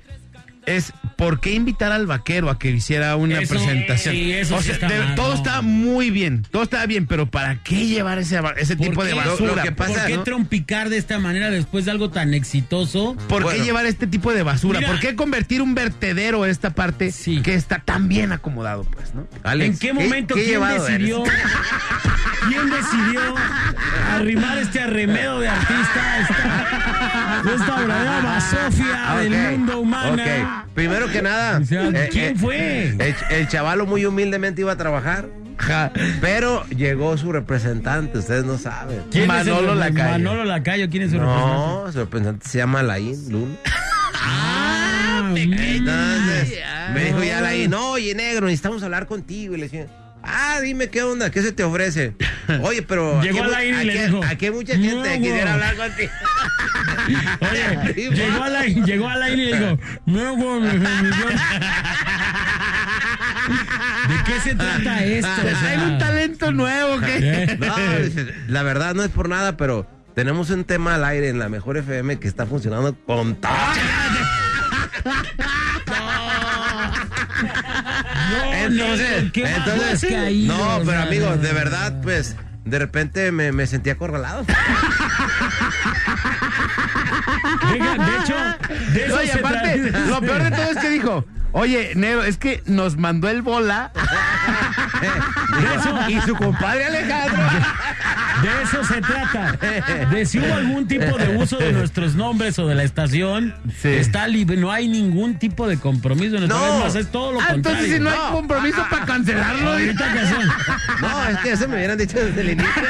es 0.76 0.92
por 1.16 1.40
qué 1.40 1.52
invitar 1.52 1.90
al 1.90 2.06
vaquero 2.06 2.48
a 2.50 2.58
que 2.58 2.70
hiciera 2.70 3.16
una 3.16 3.40
Eso, 3.40 3.54
presentación. 3.54 4.14
sí, 4.14 4.32
eso 4.32 4.54
o 4.56 4.62
sí 4.62 4.70
está 4.70 4.88
de- 4.88 4.98
mal, 5.00 5.14
todo 5.16 5.30
no. 5.30 5.34
está 5.34 5.62
muy 5.62 6.10
bien, 6.10 6.46
todo 6.50 6.62
está 6.62 6.86
bien, 6.86 7.06
pero 7.08 7.28
¿para 7.28 7.56
qué 7.64 7.86
llevar 7.86 8.18
ese, 8.18 8.40
ese 8.56 8.76
tipo 8.76 8.92
¿Por 8.94 9.06
de 9.06 9.14
basura? 9.14 9.56
Lo 9.56 9.62
que 9.62 9.72
pasa, 9.72 9.94
¿Por 9.94 10.06
qué 10.06 10.16
¿no? 10.16 10.22
trompicar 10.22 10.88
de 10.90 10.96
esta 10.98 11.18
manera 11.18 11.50
después 11.50 11.84
de 11.86 11.90
algo 11.90 12.10
tan 12.10 12.34
exitoso? 12.34 13.16
¿Por 13.28 13.48
qué 13.50 13.58
llevar 13.64 13.86
este 13.86 14.06
tipo 14.06 14.32
de 14.32 14.44
basura? 14.44 14.78
Mira. 14.78 14.92
¿Por 14.92 15.00
qué 15.00 15.16
convertir 15.16 15.60
un 15.60 15.74
vertedero 15.74 16.44
a 16.44 16.48
esta 16.48 16.70
parte 16.70 17.12
que 17.42 17.54
está 17.54 17.80
tan 17.80 18.06
bien 18.08 18.30
acomodado, 18.32 18.84
pues, 18.84 19.12
no? 19.14 19.26
¿En 19.50 19.76
qué 19.78 19.92
momento 19.92 20.34
quién 20.36 20.60
decidió? 20.60 21.24
¿Quién 22.48 22.70
decidió 22.70 23.20
arrimar 24.14 24.58
este 24.58 24.80
arremedo 24.80 25.40
de 25.40 25.48
artista? 25.48 26.20
Esta, 26.20 27.42
esta 27.54 27.76
verdadera 27.80 28.20
basofia 28.22 29.14
del 29.20 29.32
Ok, 29.34 29.50
mundo 29.58 29.80
humano. 29.80 30.57
Primero 30.74 31.08
que 31.10 31.22
nada, 31.22 31.60
eh, 31.60 32.08
¿quién 32.10 32.24
eh, 32.24 32.34
fue? 32.36 32.88
El, 32.88 33.14
el 33.30 33.48
chavalo 33.48 33.86
muy 33.86 34.04
humildemente 34.04 34.60
iba 34.62 34.72
a 34.72 34.76
trabajar, 34.76 35.26
pero 36.20 36.64
llegó 36.68 37.16
su 37.16 37.32
representante, 37.32 38.18
ustedes 38.18 38.44
no 38.44 38.58
saben. 38.58 39.02
¿Quién 39.10 39.30
es 39.30 39.46
el- 39.46 39.54
Manolo 39.54 40.44
Lacayo, 40.44 40.88
¿quién 40.90 41.02
es 41.04 41.10
su 41.10 41.18
representante? 41.18 41.54
No, 41.54 41.92
su 41.92 41.98
representante 41.98 42.48
se 42.48 42.58
llama 42.58 42.80
Alain 42.80 43.16
Luna. 43.32 43.54
Ah, 44.14 45.32
Entonces, 45.34 46.58
me 46.94 47.04
dijo 47.04 47.22
ya 47.22 47.38
Alain, 47.38 47.70
no, 47.70 47.90
oye, 47.92 48.14
negro, 48.14 48.46
necesitamos 48.46 48.82
hablar 48.82 49.06
contigo. 49.06 49.54
Y 49.54 49.58
le 49.58 49.64
decía, 49.64 49.86
ah, 50.22 50.58
dime 50.62 50.88
qué 50.90 51.02
onda, 51.02 51.30
qué 51.30 51.42
se 51.42 51.52
te 51.52 51.64
ofrece. 51.64 52.14
Oye, 52.62 52.82
pero 52.82 53.20
Llegó 53.22 53.38
aquí, 53.44 53.48
Alain 53.54 53.80
y 53.80 53.84
le 53.84 54.06
dijo, 54.06 54.20
aquí 54.24 54.46
hay 54.46 54.52
mucha 54.52 54.72
gente 54.74 54.94
"No, 54.94 55.02
que 55.02 55.18
quisiera 55.18 55.56
güey". 55.56 55.68
hablar 55.68 55.76
contigo. 55.76 56.12
Oye, 57.50 58.10
llegó 58.14 58.42
a 58.42 58.48
la, 58.48 58.64
llegó 58.64 59.08
a 59.08 59.16
la 59.16 59.30
y 59.30 59.36
le 59.36 59.56
dijo, 59.58 59.78
no, 60.06 60.34
güey, 60.36 60.60
mi 60.60 60.78
bendición". 60.78 61.32
¿De 64.08 64.24
qué 64.24 64.40
se 64.40 64.54
trata 64.54 65.04
esto? 65.04 65.30
O 65.30 65.48
sea, 65.60 65.70
Hay 65.70 65.78
un 65.92 65.98
talento 65.98 66.52
nuevo 66.52 67.00
que... 67.00 67.56
No, 67.58 67.76
dice, 67.98 68.34
la 68.48 68.62
verdad 68.62 68.94
no 68.94 69.02
es 69.02 69.10
por 69.10 69.28
nada, 69.28 69.56
pero 69.56 69.86
tenemos 70.14 70.50
un 70.50 70.64
tema 70.64 70.94
al 70.96 71.04
aire 71.04 71.28
en 71.28 71.38
la 71.38 71.48
mejor 71.48 71.76
FM 71.76 72.18
que 72.18 72.28
está 72.28 72.46
funcionando 72.46 72.94
con 73.06 73.36
todo. 73.36 73.50
Entonces, 78.52 79.32
¿qué 79.32 79.44
entonces, 79.44 80.10
caído? 80.10 80.56
no, 80.56 80.84
pero 80.84 81.02
amigos, 81.02 81.40
de 81.42 81.52
verdad, 81.52 82.00
pues, 82.02 82.36
de 82.64 82.78
repente 82.78 83.32
me, 83.32 83.52
me 83.52 83.66
sentí 83.66 83.90
acorralado. 83.90 84.44
Venga, 87.70 88.04
de 88.04 88.16
hecho, 88.18 88.34
de 88.92 89.06
eso 89.06 89.16
Oye, 89.16 89.28
se 89.28 89.38
aparte, 89.38 89.92
lo 90.08 90.20
peor 90.20 90.42
de 90.42 90.50
todo 90.50 90.70
es 90.70 90.78
que 90.78 90.90
dijo, 90.90 91.24
oye, 91.52 91.92
Nero, 91.94 92.22
es 92.24 92.36
que 92.38 92.62
nos 92.66 92.96
mandó 92.96 93.28
el 93.28 93.42
bola. 93.42 93.90
Eso- 95.76 96.08
y 96.10 96.20
su 96.22 96.34
compadre 96.34 96.86
Alejandro. 96.86 97.42
De 98.42 98.62
eso 98.62 98.84
se 98.84 99.00
trata. 99.00 99.52
De 100.10 100.24
si 100.24 100.38
hubo 100.38 100.54
algún 100.54 100.86
tipo 100.86 101.16
de 101.18 101.36
uso 101.36 101.56
de 101.58 101.72
nuestros 101.72 102.14
nombres 102.14 102.56
o 102.60 102.66
de 102.68 102.74
la 102.76 102.84
estación, 102.84 103.54
está 103.82 104.28
libre. 104.28 104.56
No 104.56 104.70
hay 104.70 104.86
ningún 104.88 105.36
tipo 105.38 105.66
de 105.66 105.76
compromiso. 105.78 106.36
En 106.36 106.46
No. 106.48 106.78
Más 106.80 106.94
es 106.94 107.08
todo 107.10 107.32
lo 107.32 107.40
Ah, 107.40 107.48
contrario. 107.52 107.78
entonces 107.80 107.94
si 107.96 108.00
no 108.00 108.10
hay 108.10 108.32
compromiso 108.32 108.86
para 108.88 109.06
cancelarlo. 109.06 109.70
Ahorita 109.72 110.12
que 110.12 110.26
son. 110.26 110.48
No, 111.00 111.24
es 111.28 111.36
que 111.38 111.52
eso 111.52 111.68
me 111.68 111.76
hubieran 111.76 111.98
dicho 111.98 112.16
desde 112.18 112.40
el 112.40 112.50
inicio. 112.50 112.82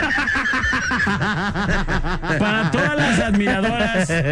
Para 2.38 2.70
todas 2.70 2.96
las 2.96 3.18
admiradoras. 3.20 4.12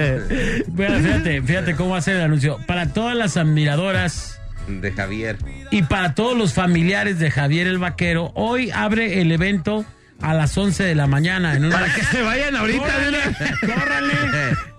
Bueno, 0.69 0.98
fíjate, 0.98 1.43
fíjate 1.43 1.74
cómo 1.77 1.97
hacer 1.97 2.16
el 2.16 2.23
anuncio. 2.23 2.59
Para 2.66 2.89
todas 2.89 3.16
las 3.16 3.36
admiradoras 3.39 4.26
De 4.66 4.93
Javier. 4.93 5.38
y 5.70 5.82
para 5.82 6.14
todos 6.14 6.36
los 6.36 6.52
familiares 6.55 7.18
de 7.18 7.30
Javier 7.30 7.66
el 7.66 7.78
Vaquero, 7.78 8.32
hoy 8.34 8.70
abre 8.70 9.20
el 9.20 9.30
evento 9.32 9.84
a 10.20 10.32
las 10.34 10.56
11 10.56 10.82
de 10.84 10.94
la 10.94 11.06
mañana. 11.06 11.55
En 11.55 11.66
una... 11.66 11.78
Para 11.80 11.93
que 11.94 12.02
se 12.02 12.22
vayan 12.22 12.56
ahorita. 12.56 12.84
¡Córrale! 13.60 14.12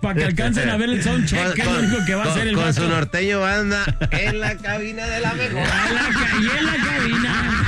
Para 0.02 0.14
que 0.16 0.24
alcancen 0.24 0.68
a 0.68 0.76
ver 0.76 0.90
el 0.90 1.02
soundcheck, 1.02 1.54
que 1.54 1.60
es 1.62 1.66
lo 1.66 1.78
único 1.78 2.04
que 2.04 2.14
va 2.16 2.22
a 2.22 2.24
con- 2.24 2.32
hacer 2.34 2.48
el 2.48 2.54
con 2.54 2.64
vato. 2.64 2.82
su 2.82 2.88
norteño 2.88 3.40
banda 3.40 3.84
en 4.10 4.40
la 4.40 4.56
cabina 4.56 5.06
de 5.06 5.20
la 5.20 5.32
mejor. 5.34 5.60
A 5.62 5.92
la 5.92 6.00
ca- 6.00 6.38
y 6.40 6.58
en 6.58 6.66
la 6.66 6.76
cabina. 6.76 7.64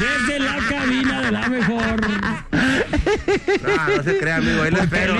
Desde 0.00 0.38
la 0.40 0.56
cabina 0.68 1.20
de 1.22 1.30
la 1.32 1.48
mejor. 1.48 2.00
No, 3.62 3.96
no 3.96 4.02
se 4.02 4.18
crea, 4.18 4.36
amigo, 4.36 4.62
ahí 4.62 4.70
lo 4.70 4.78
espero. 4.82 5.14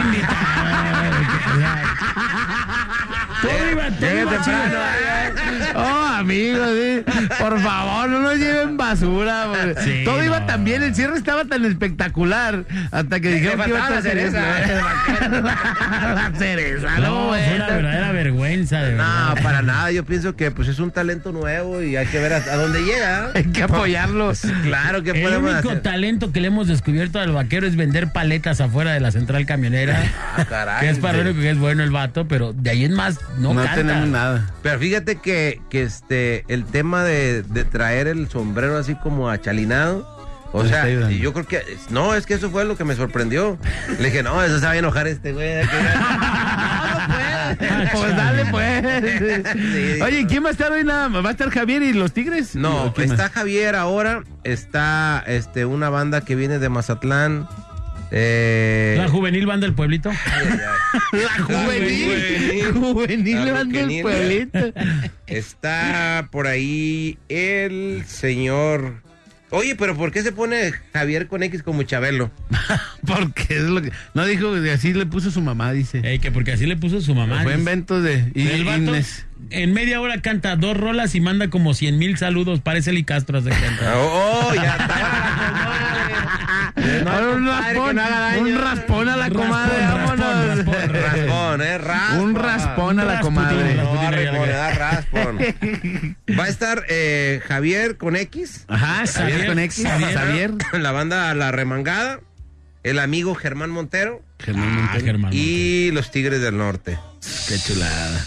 Todo 3.43 3.70
iba, 3.70 3.90
todo 3.90 4.19
iba 4.20 4.31
temprano, 4.31 4.64
chido. 4.70 5.81
Oh, 5.81 6.06
amigos, 6.16 6.69
sí. 6.74 7.05
por 7.39 7.59
favor, 7.60 8.09
no 8.10 8.20
nos 8.20 8.36
lleven 8.39 8.77
basura. 8.77 9.48
Sí, 9.82 10.02
Todo 10.05 10.23
iba 10.24 10.47
tan 10.47 10.64
bien, 10.64 10.82
el 10.82 10.94
cierre 10.94 11.16
estaba 11.16 11.44
tan 11.44 11.64
espectacular 11.64 12.64
hasta 12.90 13.20
que 13.20 13.32
dijeron 13.35 13.60
que 13.62 13.70
iba 13.70 13.86
a 13.86 13.90
la 13.90 14.02
cereza. 14.02 14.40
la 14.40 16.32
cereza, 16.39 16.98
No, 16.98 17.01
no, 17.01 17.28
fue 17.28 17.55
una 17.56 17.66
verdadera 17.69 18.12
vergüenza, 18.12 18.82
de 18.82 18.90
verdad. 18.94 19.35
No, 19.36 19.43
para 19.43 19.62
nada. 19.62 19.90
Yo 19.93 20.05
pienso 20.05 20.36
que 20.36 20.51
pues 20.51 20.69
es 20.69 20.78
un 20.78 20.90
talento 20.90 21.32
nuevo 21.32 21.82
y 21.82 21.97
hay 21.97 22.06
que 22.06 22.19
ver 22.19 22.32
hasta 22.35 22.56
dónde 22.56 22.81
llega. 22.82 23.31
Hay 23.35 23.44
que 23.44 23.62
apoyarlos. 23.64 24.43
Claro 24.62 25.02
que 25.02 25.10
El 25.10 25.36
único 25.39 25.70
hacer. 25.70 25.81
talento 25.82 26.32
que 26.32 26.40
le 26.40 26.48
hemos 26.48 26.69
descubierto 26.69 27.19
al 27.19 27.32
vaquero 27.32 27.66
es 27.66 27.77
vender 27.77 28.12
paletas 28.12 28.60
afuera 28.60 28.93
de 28.93 29.01
la 29.01 29.10
central 29.10 29.47
camionera. 29.47 30.02
Ah, 30.36 30.44
caray, 30.48 30.81
que 30.81 30.90
es 30.90 30.98
para 30.98 31.19
lo 31.19 31.24
único 31.24 31.40
que 31.40 31.51
es 31.51 31.59
bueno 31.59 31.82
el 31.82 31.90
vato, 31.90 32.27
pero 32.28 32.52
de 32.52 32.70
ahí 32.70 32.85
en 32.85 32.94
más 32.94 33.19
no, 33.38 33.54
No 33.54 33.60
canta. 33.62 33.74
tenemos 33.76 34.09
nada. 34.09 34.50
Pero 34.62 34.78
fíjate 34.78 35.16
que, 35.16 35.60
que 35.70 35.82
este 35.82 36.44
el 36.48 36.64
tema 36.64 37.02
de, 37.04 37.42
de 37.42 37.64
traer 37.64 38.06
el 38.09 38.28
sombrero 38.28 38.76
así 38.78 38.94
como 38.94 39.28
achalinado. 39.30 40.10
O 40.54 40.59
Pues 40.59 40.68
sea, 40.68 40.86
yo 41.09 41.32
creo 41.32 41.46
que. 41.46 41.62
No, 41.88 42.14
es 42.14 42.26
que 42.26 42.34
eso 42.34 42.50
fue 42.50 42.66
lo 42.66 42.76
que 42.76 42.84
me 42.84 42.94
sorprendió. 42.94 43.56
Le 43.98 44.04
dije, 44.10 44.22
no, 44.22 44.42
eso 44.42 44.59
se 44.60 44.66
va 44.66 44.72
a 44.72 44.76
enojar 44.76 45.06
este 45.06 45.32
güey. 45.32 45.48
de 45.54 45.62
aquí". 45.62 45.76
Pues 47.92 48.16
dale, 48.16 48.44
pues. 48.50 48.82
Sí. 49.52 50.02
Oye, 50.02 50.26
¿quién 50.26 50.44
va 50.44 50.48
a 50.48 50.52
estar 50.52 50.70
hoy 50.72 50.84
nada 50.84 51.09
más? 51.09 51.24
¿Va 51.24 51.28
a 51.30 51.32
estar 51.32 51.48
Javier 51.50 51.82
y 51.82 51.92
los 51.94 52.12
Tigres? 52.12 52.54
No, 52.54 52.84
¿O 52.84 52.92
quién 52.94 53.10
está 53.10 53.24
más? 53.24 53.32
Javier 53.32 53.76
ahora. 53.76 54.24
Está 54.44 55.22
este 55.26 55.64
una 55.64 55.88
banda 55.88 56.20
que 56.22 56.34
viene 56.34 56.59
de 56.59 56.68
Mazatlán. 56.68 57.48
Eh, 58.14 58.94
La 58.98 59.09
juvenil 59.09 59.47
banda 59.47 59.66
del 59.66 59.74
pueblito. 59.74 60.10
La 61.12 61.43
juvenil. 61.44 62.72
Juvenil 62.74 63.47
La 63.47 63.52
van 63.52 63.68
del 63.70 63.84
juvenil. 63.84 64.02
pueblito. 64.02 64.72
Está 65.26 66.28
por 66.30 66.47
ahí 66.47 67.18
el 67.30 68.05
señor. 68.06 69.02
Oye, 69.48 69.76
pero 69.76 69.94
¿por 69.97 70.12
qué 70.12 70.22
se 70.22 70.32
pone 70.32 70.72
Javier 70.94 71.26
con 71.26 71.43
X 71.43 71.62
como 71.62 71.82
Chabelo? 71.82 72.30
Porque 73.06 73.43
es 73.56 73.64
lo 73.64 73.82
que. 73.82 73.93
No 74.14 74.24
dijo 74.24 74.52
que 74.62 74.70
así 74.70 74.93
le 74.94 75.05
puso 75.06 75.30
su 75.30 75.40
mamá, 75.43 75.72
dice. 75.72 76.01
Ey, 76.05 76.18
que 76.18 76.30
porque 76.30 76.52
así 76.52 76.64
le 76.66 76.76
puso 76.76 77.01
su 77.02 77.14
mamá. 77.14 77.43
Fue 77.43 77.55
invento 77.55 78.01
de. 78.01 78.30
Y, 78.34 78.48
el 78.48 78.64
vato 78.64 78.78
Inés. 78.78 79.26
en 79.51 79.74
media 79.74 80.01
hora 80.01 80.22
canta 80.22 80.56
dos 80.56 80.74
rolas 80.76 81.14
y 81.14 81.20
manda 81.20 81.48
como 81.51 81.74
cien 81.74 81.98
mil 81.98 82.16
saludos. 82.16 82.60
Parece 82.60 82.90
el 82.90 83.05
Castro 83.05 83.39
hace 83.39 83.51
cuenta. 83.51 83.93
Oh, 83.97 84.55
ya 84.55 84.72
está. 84.76 85.81
Ahora 87.06 87.30
un 87.30 87.46
raspón, 87.46 87.96
no 87.96 88.40
un 88.40 88.58
raspón 88.58 89.08
a 89.08 89.16
la 89.16 89.30
comadre, 89.30 89.78
Raspón, 89.78 90.18
vámonos. 90.18 90.64
raspón, 90.92 91.62
eh, 91.62 91.78
raspón. 91.78 92.20
Un 92.20 92.34
raspón 92.34 93.00
a 93.00 93.04
la 93.04 93.20
comadre. 93.20 93.74
No, 93.74 94.46
raspón. 94.74 95.38
Va 96.38 96.44
a 96.44 96.48
estar 96.48 96.84
eh, 96.88 97.40
Javier 97.46 97.96
con 97.96 98.16
X. 98.16 98.64
Ajá, 98.68 99.04
Javier 99.06 99.46
con 99.46 99.58
X, 99.58 99.84
Javier. 99.86 100.52
La 100.72 100.92
banda 100.92 101.34
La 101.34 101.52
Remangada. 101.52 102.20
El 102.82 102.98
amigo 102.98 103.34
Germán 103.34 103.70
Montero. 103.70 104.22
Germán 104.40 104.74
Montero. 104.74 105.04
Germán 105.04 105.32
Y 105.32 105.90
los 105.92 106.10
Tigres 106.10 106.40
del 106.40 106.56
Norte. 106.56 106.98
Qué 107.48 107.58
chulada. 107.58 108.24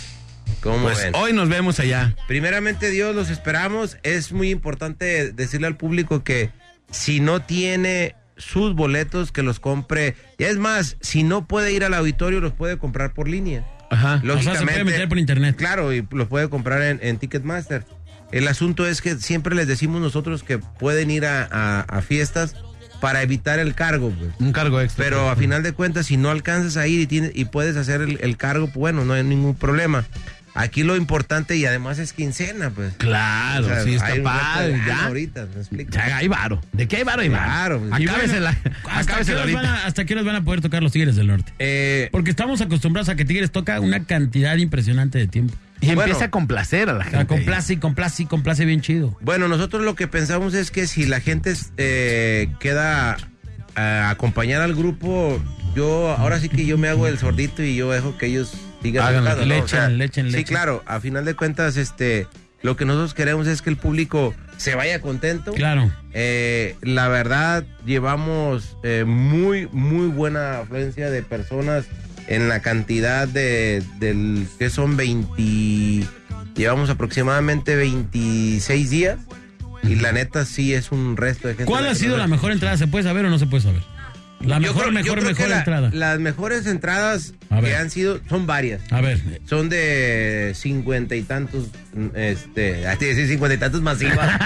¿Cómo 0.62 0.84
Pues 0.84 1.04
ven? 1.04 1.16
hoy 1.16 1.34
nos 1.34 1.50
vemos 1.50 1.80
allá. 1.80 2.16
Primeramente 2.28 2.90
Dios, 2.90 3.14
los 3.16 3.30
esperamos. 3.30 3.98
Es 4.04 4.32
muy 4.32 4.50
importante 4.50 5.32
decirle 5.32 5.68
al 5.68 5.76
público 5.78 6.24
que 6.24 6.52
si 6.90 7.20
no 7.20 7.42
tiene 7.42 8.16
sus 8.38 8.76
boletos, 8.76 9.32
que 9.32 9.44
los 9.44 9.60
compre. 9.60 10.16
Y 10.38 10.44
es 10.44 10.58
más, 10.58 10.98
si 11.02 11.24
no 11.24 11.46
puede 11.48 11.72
ir 11.74 11.84
al 11.84 11.94
auditorio, 11.94 12.42
los 12.42 12.54
puede 12.54 12.78
comprar 12.78 13.14
por 13.14 13.28
línea. 13.28 13.66
Ajá. 13.92 14.22
O 14.24 14.42
sea, 14.42 14.56
se 14.56 14.66
puede 14.66 14.84
meter 14.84 15.08
por 15.08 15.18
internet. 15.20 15.56
Claro, 15.56 15.94
y 15.94 16.06
los 16.12 16.28
puede 16.28 16.50
comprar 16.50 16.82
en, 16.82 17.00
en 17.02 17.18
Ticketmaster. 17.18 17.86
El 18.32 18.48
asunto 18.48 18.88
es 18.88 19.02
que 19.02 19.16
siempre 19.18 19.56
les 19.56 19.68
decimos 19.68 20.02
nosotros 20.02 20.44
que 20.44 20.58
pueden 20.58 21.12
ir 21.12 21.26
a, 21.26 21.48
a- 21.50 21.82
a 21.82 22.02
fiestas 22.02 22.56
para 23.00 23.22
evitar 23.22 23.60
el 23.60 23.76
cargo. 23.76 24.12
pues. 24.18 24.32
Un 24.40 24.52
cargo 24.52 24.82
extra. 24.82 25.04
Pero 25.06 25.30
a 25.30 25.36
final 25.36 25.62
de 25.64 25.74
cuentas, 25.74 26.08
si 26.08 26.18
no 26.18 26.32
alcanzas 26.32 26.76
a 26.78 26.88
ir 26.88 27.00
y, 27.02 27.08
tienes, 27.08 27.32
y 27.36 27.46
puedes 27.46 27.78
hacer 27.78 28.02
el, 28.02 28.18
el 28.22 28.36
cargo, 28.38 28.66
pues 28.66 28.78
bueno, 28.78 29.06
no 29.06 29.14
hay 29.14 29.24
ningún 29.24 29.54
problema. 29.56 30.06
Aquí 30.58 30.84
lo 30.84 30.96
importante 30.96 31.58
y 31.58 31.66
además 31.66 32.00
es 32.00 32.14
quincena, 32.14 32.70
pues. 32.70 32.94
Claro, 32.98 33.66
O 33.66 33.70
sea, 33.70 33.84
sí, 33.84 33.96
está 33.96 34.06
hay 34.08 34.20
un 34.20 34.26
resto 34.26 34.40
padre. 34.40 34.82
Ya. 34.88 35.06
ahorita, 35.06 35.48
¿me 35.54 35.60
explico? 35.60 35.92
Ya 35.92 36.18
hay 36.18 36.28
varo. 36.30 36.62
¿De 36.72 36.88
qué 36.88 36.96
hay 36.98 37.04
varo? 37.04 37.22
Hay 37.22 37.30
varo. 37.30 37.80
pues. 37.82 37.92
¿Hasta 37.92 37.98
qué, 38.00 39.32
horas 39.34 39.40
ahorita. 39.42 39.62
van 39.62 39.66
a, 39.66 39.86
¿Hasta 39.86 40.06
qué 40.06 40.14
horas 40.14 40.26
van 40.26 40.36
a 40.38 40.44
poder 40.46 40.62
tocar 40.62 40.82
los 40.82 40.94
Tigres 40.94 41.18
del 41.18 41.28
Norte? 41.28 41.52
Eh, 41.60 42.08
Porque 42.12 42.30
estamos 42.30 42.62
acostumbrados 42.62 43.10
a 43.10 43.16
que 43.16 43.26
Tigres 43.26 43.52
toca 43.52 43.80
una 43.82 44.06
cantidad 44.06 44.56
impresionante 44.56 45.18
de 45.18 45.28
tiempo. 45.28 45.54
Y 45.82 45.88
Bueno. 45.88 46.04
empieza 46.04 46.26
a 46.26 46.32
complacer 46.32 46.90
a 46.90 46.94
la 46.94 47.04
gente. 47.04 47.26
complace 47.28 47.74
y 47.74 47.78
complace 47.78 48.24
y 48.24 48.26
complace 48.26 48.64
bien 48.64 48.80
chido. 48.80 49.18
Bueno, 49.20 49.50
nosotros 49.50 49.84
lo 49.84 49.96
que 49.96 50.08
pensamos 50.08 50.54
es 50.54 50.72
que 50.72 50.88
si 50.88 51.06
la 51.06 51.20
gente 51.20 51.54
eh, 51.76 52.48
queda 52.62 53.18
a 53.76 54.10
acompañar 54.10 54.62
al 54.62 54.74
grupo, 54.74 55.38
yo 55.76 56.12
ahora 56.18 56.40
sí 56.40 56.48
que 56.48 56.66
yo 56.66 56.78
me 56.78 56.88
hago 56.88 57.08
el 57.08 57.18
sordito 57.20 57.62
y 57.62 57.76
yo 57.76 57.92
dejo 57.92 58.18
que 58.18 58.28
ellos 58.28 58.54
sigan 58.86 59.08
Háganlo, 59.08 59.46
le 59.46 59.58
¿no? 59.60 59.64
O 59.64 59.68
sea, 59.68 59.86
echen, 59.86 59.98
le 59.98 60.06
echen, 60.06 60.26
le 60.28 60.32
Sí, 60.32 60.38
echen. 60.40 60.56
claro, 60.56 60.84
a 60.86 61.00
final 61.00 61.26
de 61.26 61.34
cuentas, 61.36 61.78
este, 61.78 62.28
lo 62.62 62.76
que 62.76 62.86
nosotros 62.86 63.14
queremos 63.14 63.48
es 63.48 63.62
que 63.62 63.70
el 63.70 63.78
público 63.78 64.34
se 64.58 64.76
vaya 64.76 65.02
contento. 65.02 65.54
Claro. 65.54 65.92
Eh, 66.14 66.76
la 66.82 67.08
verdad, 67.08 67.64
llevamos 67.86 68.78
eh, 68.84 69.04
muy, 69.06 69.68
muy 69.72 70.08
buena 70.08 70.60
afluencia 70.60 71.10
de 71.10 71.22
personas 71.24 71.86
en 72.28 72.48
la 72.48 72.62
cantidad 72.62 73.28
de, 73.28 73.84
del 74.00 74.48
que 74.58 74.70
son 74.70 74.98
20, 74.98 76.08
llevamos 76.56 76.90
aproximadamente 76.90 77.76
26 77.76 78.90
días 78.90 79.20
y 79.84 79.96
la 79.96 80.12
neta 80.12 80.46
sí 80.46 80.74
es 80.74 80.92
un 80.92 81.18
resto 81.18 81.48
de 81.48 81.54
gente. 81.56 81.70
¿Cuál 81.70 81.86
ha 81.88 81.94
sido 81.96 82.18
la 82.18 82.28
mejor 82.28 82.52
entrada? 82.52 82.78
¿Se 82.78 82.88
puede 82.88 83.04
saber 83.04 83.26
o 83.26 83.30
no 83.30 83.38
se 83.38 83.46
puede 83.46 83.62
saber? 83.64 83.84
La 84.46 84.56
Yo 84.56 84.62
mejor, 84.62 84.76
creo- 84.84 84.86
yo 84.88 84.92
mejor, 84.94 85.18
creo 85.20 85.30
mejor 85.32 85.50
la- 85.50 85.58
entrada. 85.60 85.90
Las 85.94 86.20
mejores 86.20 86.66
entradas 86.68 87.34
A 87.50 87.56
que 87.58 87.62
ver. 87.64 87.76
han 87.78 87.90
sido 87.90 88.20
son 88.30 88.46
varias. 88.48 88.82
A 88.92 89.02
ver, 89.02 89.20
Son 89.46 89.70
de 89.70 90.52
cincuenta 90.56 91.16
y 91.16 91.24
tantos, 91.24 91.68
este, 92.14 92.88
así 92.88 93.06
decir 93.06 93.28
cincuenta 93.28 93.56
y 93.56 93.58
tantos 93.58 93.82
masivas. 93.82 94.30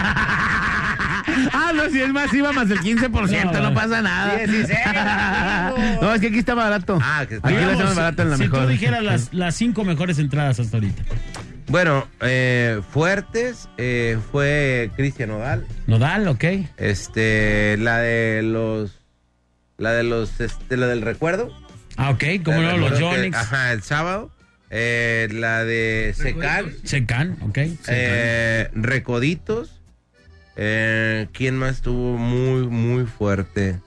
Ah, 1.53 1.71
no, 1.73 1.87
si 1.89 2.01
es 2.01 2.09
masiva 2.09 2.51
más 2.51 2.67
del 2.67 2.79
15%, 2.79 3.51
no, 3.53 3.69
No, 3.69 3.73
pasa 3.73 4.01
nada. 4.01 4.35
16, 4.37 4.77
no, 6.01 6.13
es 6.13 6.19
que 6.21 6.27
aquí 6.27 6.39
está 6.39 6.53
barato. 6.55 6.97
Ah, 7.01 7.25
que 7.29 7.35
está 7.35 7.47
Aquí 7.47 7.57
lo 7.57 7.71
hacemos 7.71 7.95
barato 7.95 8.21
en 8.23 8.29
la 8.31 8.37
si 8.37 8.43
mejor. 8.43 8.63
tú 8.63 8.67
dijeras 8.67 9.03
las, 9.03 9.29
las 9.33 9.55
cinco 9.55 9.83
mejores 9.85 10.17
entradas 10.19 10.59
hasta 10.59 10.77
ahorita. 10.77 11.03
Bueno, 11.67 12.07
eh, 12.21 12.81
fuertes 12.91 13.69
eh, 13.77 14.17
fue 14.31 14.89
Cristian 14.95 15.29
Odal. 15.31 15.65
Nodal, 15.87 16.27
ok. 16.27 16.43
Este, 16.77 17.77
la 17.77 17.99
de 17.99 18.41
los, 18.41 18.98
la 19.79 19.93
de 19.93 20.03
los, 20.03 20.39
este, 20.39 20.77
la 20.77 20.87
del 20.87 21.01
recuerdo. 21.01 21.51
Ah, 21.97 22.11
ok, 22.11 22.23
como 22.45 22.61
no, 22.61 22.77
los 22.77 22.99
Jonix. 22.99 23.35
Ajá, 23.35 23.71
el 23.73 23.81
sábado. 23.81 24.31
Eh, 24.69 25.27
la 25.31 25.65
de 25.65 26.13
Secan. 26.15 26.71
Secan, 26.83 27.37
ok. 27.41 27.55
Secan. 27.55 27.83
Eh, 27.87 28.69
Recoditos. 28.73 29.81
Eh, 30.55 31.27
¿Quién 31.33 31.55
más 31.57 31.77
estuvo 31.77 32.17
muy, 32.17 32.67
muy 32.67 33.05
fuerte? 33.05 33.79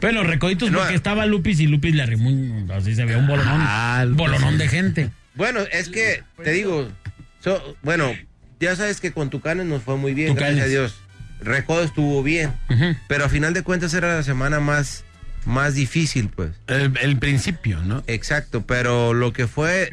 Pero 0.00 0.22
recoditos 0.22 0.70
No, 0.70 0.78
porque 0.78 0.94
estaba 0.94 1.26
Lupis 1.26 1.60
y 1.60 1.66
Lupis 1.66 1.94
le 1.94 2.02
arrimó 2.02 2.28
un- 2.30 2.70
así 2.72 2.94
se 2.94 3.04
veía 3.04 3.18
un 3.18 3.26
bolonón. 3.26 3.60
Ah, 3.62 4.02
un 4.06 4.16
bolonón 4.16 4.58
de 4.58 4.68
gente. 4.68 5.10
Bueno, 5.34 5.60
es 5.72 5.88
que 5.88 6.22
te 6.42 6.52
digo, 6.52 6.88
so- 7.40 7.76
bueno, 7.82 8.12
ya 8.60 8.76
sabes 8.76 9.00
que 9.00 9.12
con 9.12 9.28
Tucanes 9.30 9.66
nos 9.66 9.82
fue 9.82 9.96
muy 9.96 10.14
bien, 10.14 10.28
Tucanes. 10.28 10.56
gracias 10.56 10.66
a 10.66 10.70
Dios. 10.70 11.00
Recodo 11.40 11.82
estuvo 11.82 12.22
bien, 12.22 12.52
pero 13.08 13.24
a 13.24 13.28
final 13.28 13.54
de 13.54 13.62
cuentas 13.62 13.92
era 13.94 14.16
la 14.16 14.22
semana 14.22 14.60
más, 14.60 15.04
más 15.44 15.74
difícil, 15.74 16.28
pues. 16.34 16.50
El, 16.66 16.92
el 17.00 17.18
principio, 17.18 17.78
¿no? 17.84 18.02
Exacto, 18.06 18.62
pero 18.66 19.14
lo 19.14 19.32
que 19.32 19.46
fue 19.46 19.90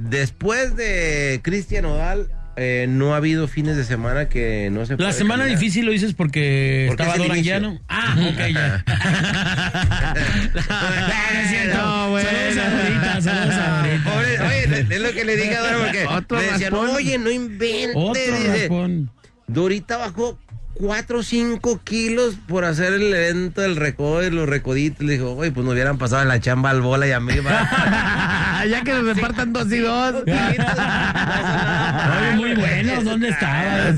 después 0.00 0.76
de 0.76 1.40
Cristian 1.42 1.84
Odal, 1.84 2.30
eh, 2.56 2.86
no 2.88 3.14
ha 3.14 3.16
habido 3.18 3.48
fines 3.48 3.76
de 3.76 3.84
semana 3.84 4.28
que 4.28 4.68
no 4.70 4.84
se 4.84 4.92
La 4.92 4.96
puede 4.98 5.12
semana 5.12 5.44
caminar. 5.44 5.58
difícil 5.60 5.86
lo 5.86 5.92
dices 5.92 6.14
porque, 6.14 6.86
Porque 6.88 7.02
estaba 7.04 7.14
es 7.16 7.20
el 7.20 7.22
Doran 7.28 7.36
inicio. 7.38 7.54
Llano. 7.54 7.80
Ah, 7.88 8.16
ok, 8.18 8.38
ya. 8.52 8.84
no, 11.34 11.40
es 11.40 11.48
cierto. 11.50 11.76
No, 11.78 12.10
bueno. 12.10 12.28
Saludos 12.30 12.58
a 12.58 12.70
Dorita, 12.70 13.20
saludos 13.20 13.54
a 13.54 13.78
Dorita. 13.80 14.10
Pobre- 14.10 14.40
oye, 14.40 14.86
es 14.94 15.00
lo 15.00 15.12
que 15.12 15.24
le 15.24 15.36
dije 15.36 15.56
a 15.56 15.60
Dora 15.60 15.78
porque 15.78 16.06
Otro 16.06 16.36
me 16.38 16.42
decían, 16.44 16.72
raspón. 16.72 16.90
oye, 16.90 17.18
no 17.18 17.30
inventes. 17.30 17.92
Otro 17.94 18.22
dice. 18.22 18.58
raspón. 18.58 19.10
Dorita 19.46 19.96
bajó 19.96 20.38
4 20.80 21.18
o 21.18 21.22
5 21.22 21.80
kilos 21.84 22.36
por 22.48 22.64
hacer 22.64 22.94
el 22.94 23.12
evento 23.12 23.60
del 23.60 23.76
recodo 23.76 24.26
y 24.26 24.30
los 24.30 24.48
recoditos. 24.48 25.04
Le 25.06 25.12
dijo, 25.12 25.32
oye, 25.36 25.52
pues 25.52 25.64
nos 25.66 25.74
hubieran 25.74 25.98
pasado 25.98 26.24
la 26.24 26.40
chamba 26.40 26.70
al 26.70 26.80
bola 26.80 27.06
y 27.06 27.12
a 27.12 27.20
mí. 27.20 27.34
va". 27.40 28.64
ya 28.68 28.82
que 28.82 28.92
nos 28.94 29.04
repartan 29.04 29.52
dos 29.52 29.70
y 29.70 29.78
dos. 29.78 30.14
Oye, 30.26 30.58
muy 32.36 32.54
bueno, 32.54 33.02
¿dónde 33.04 33.28
estabas? 33.28 33.94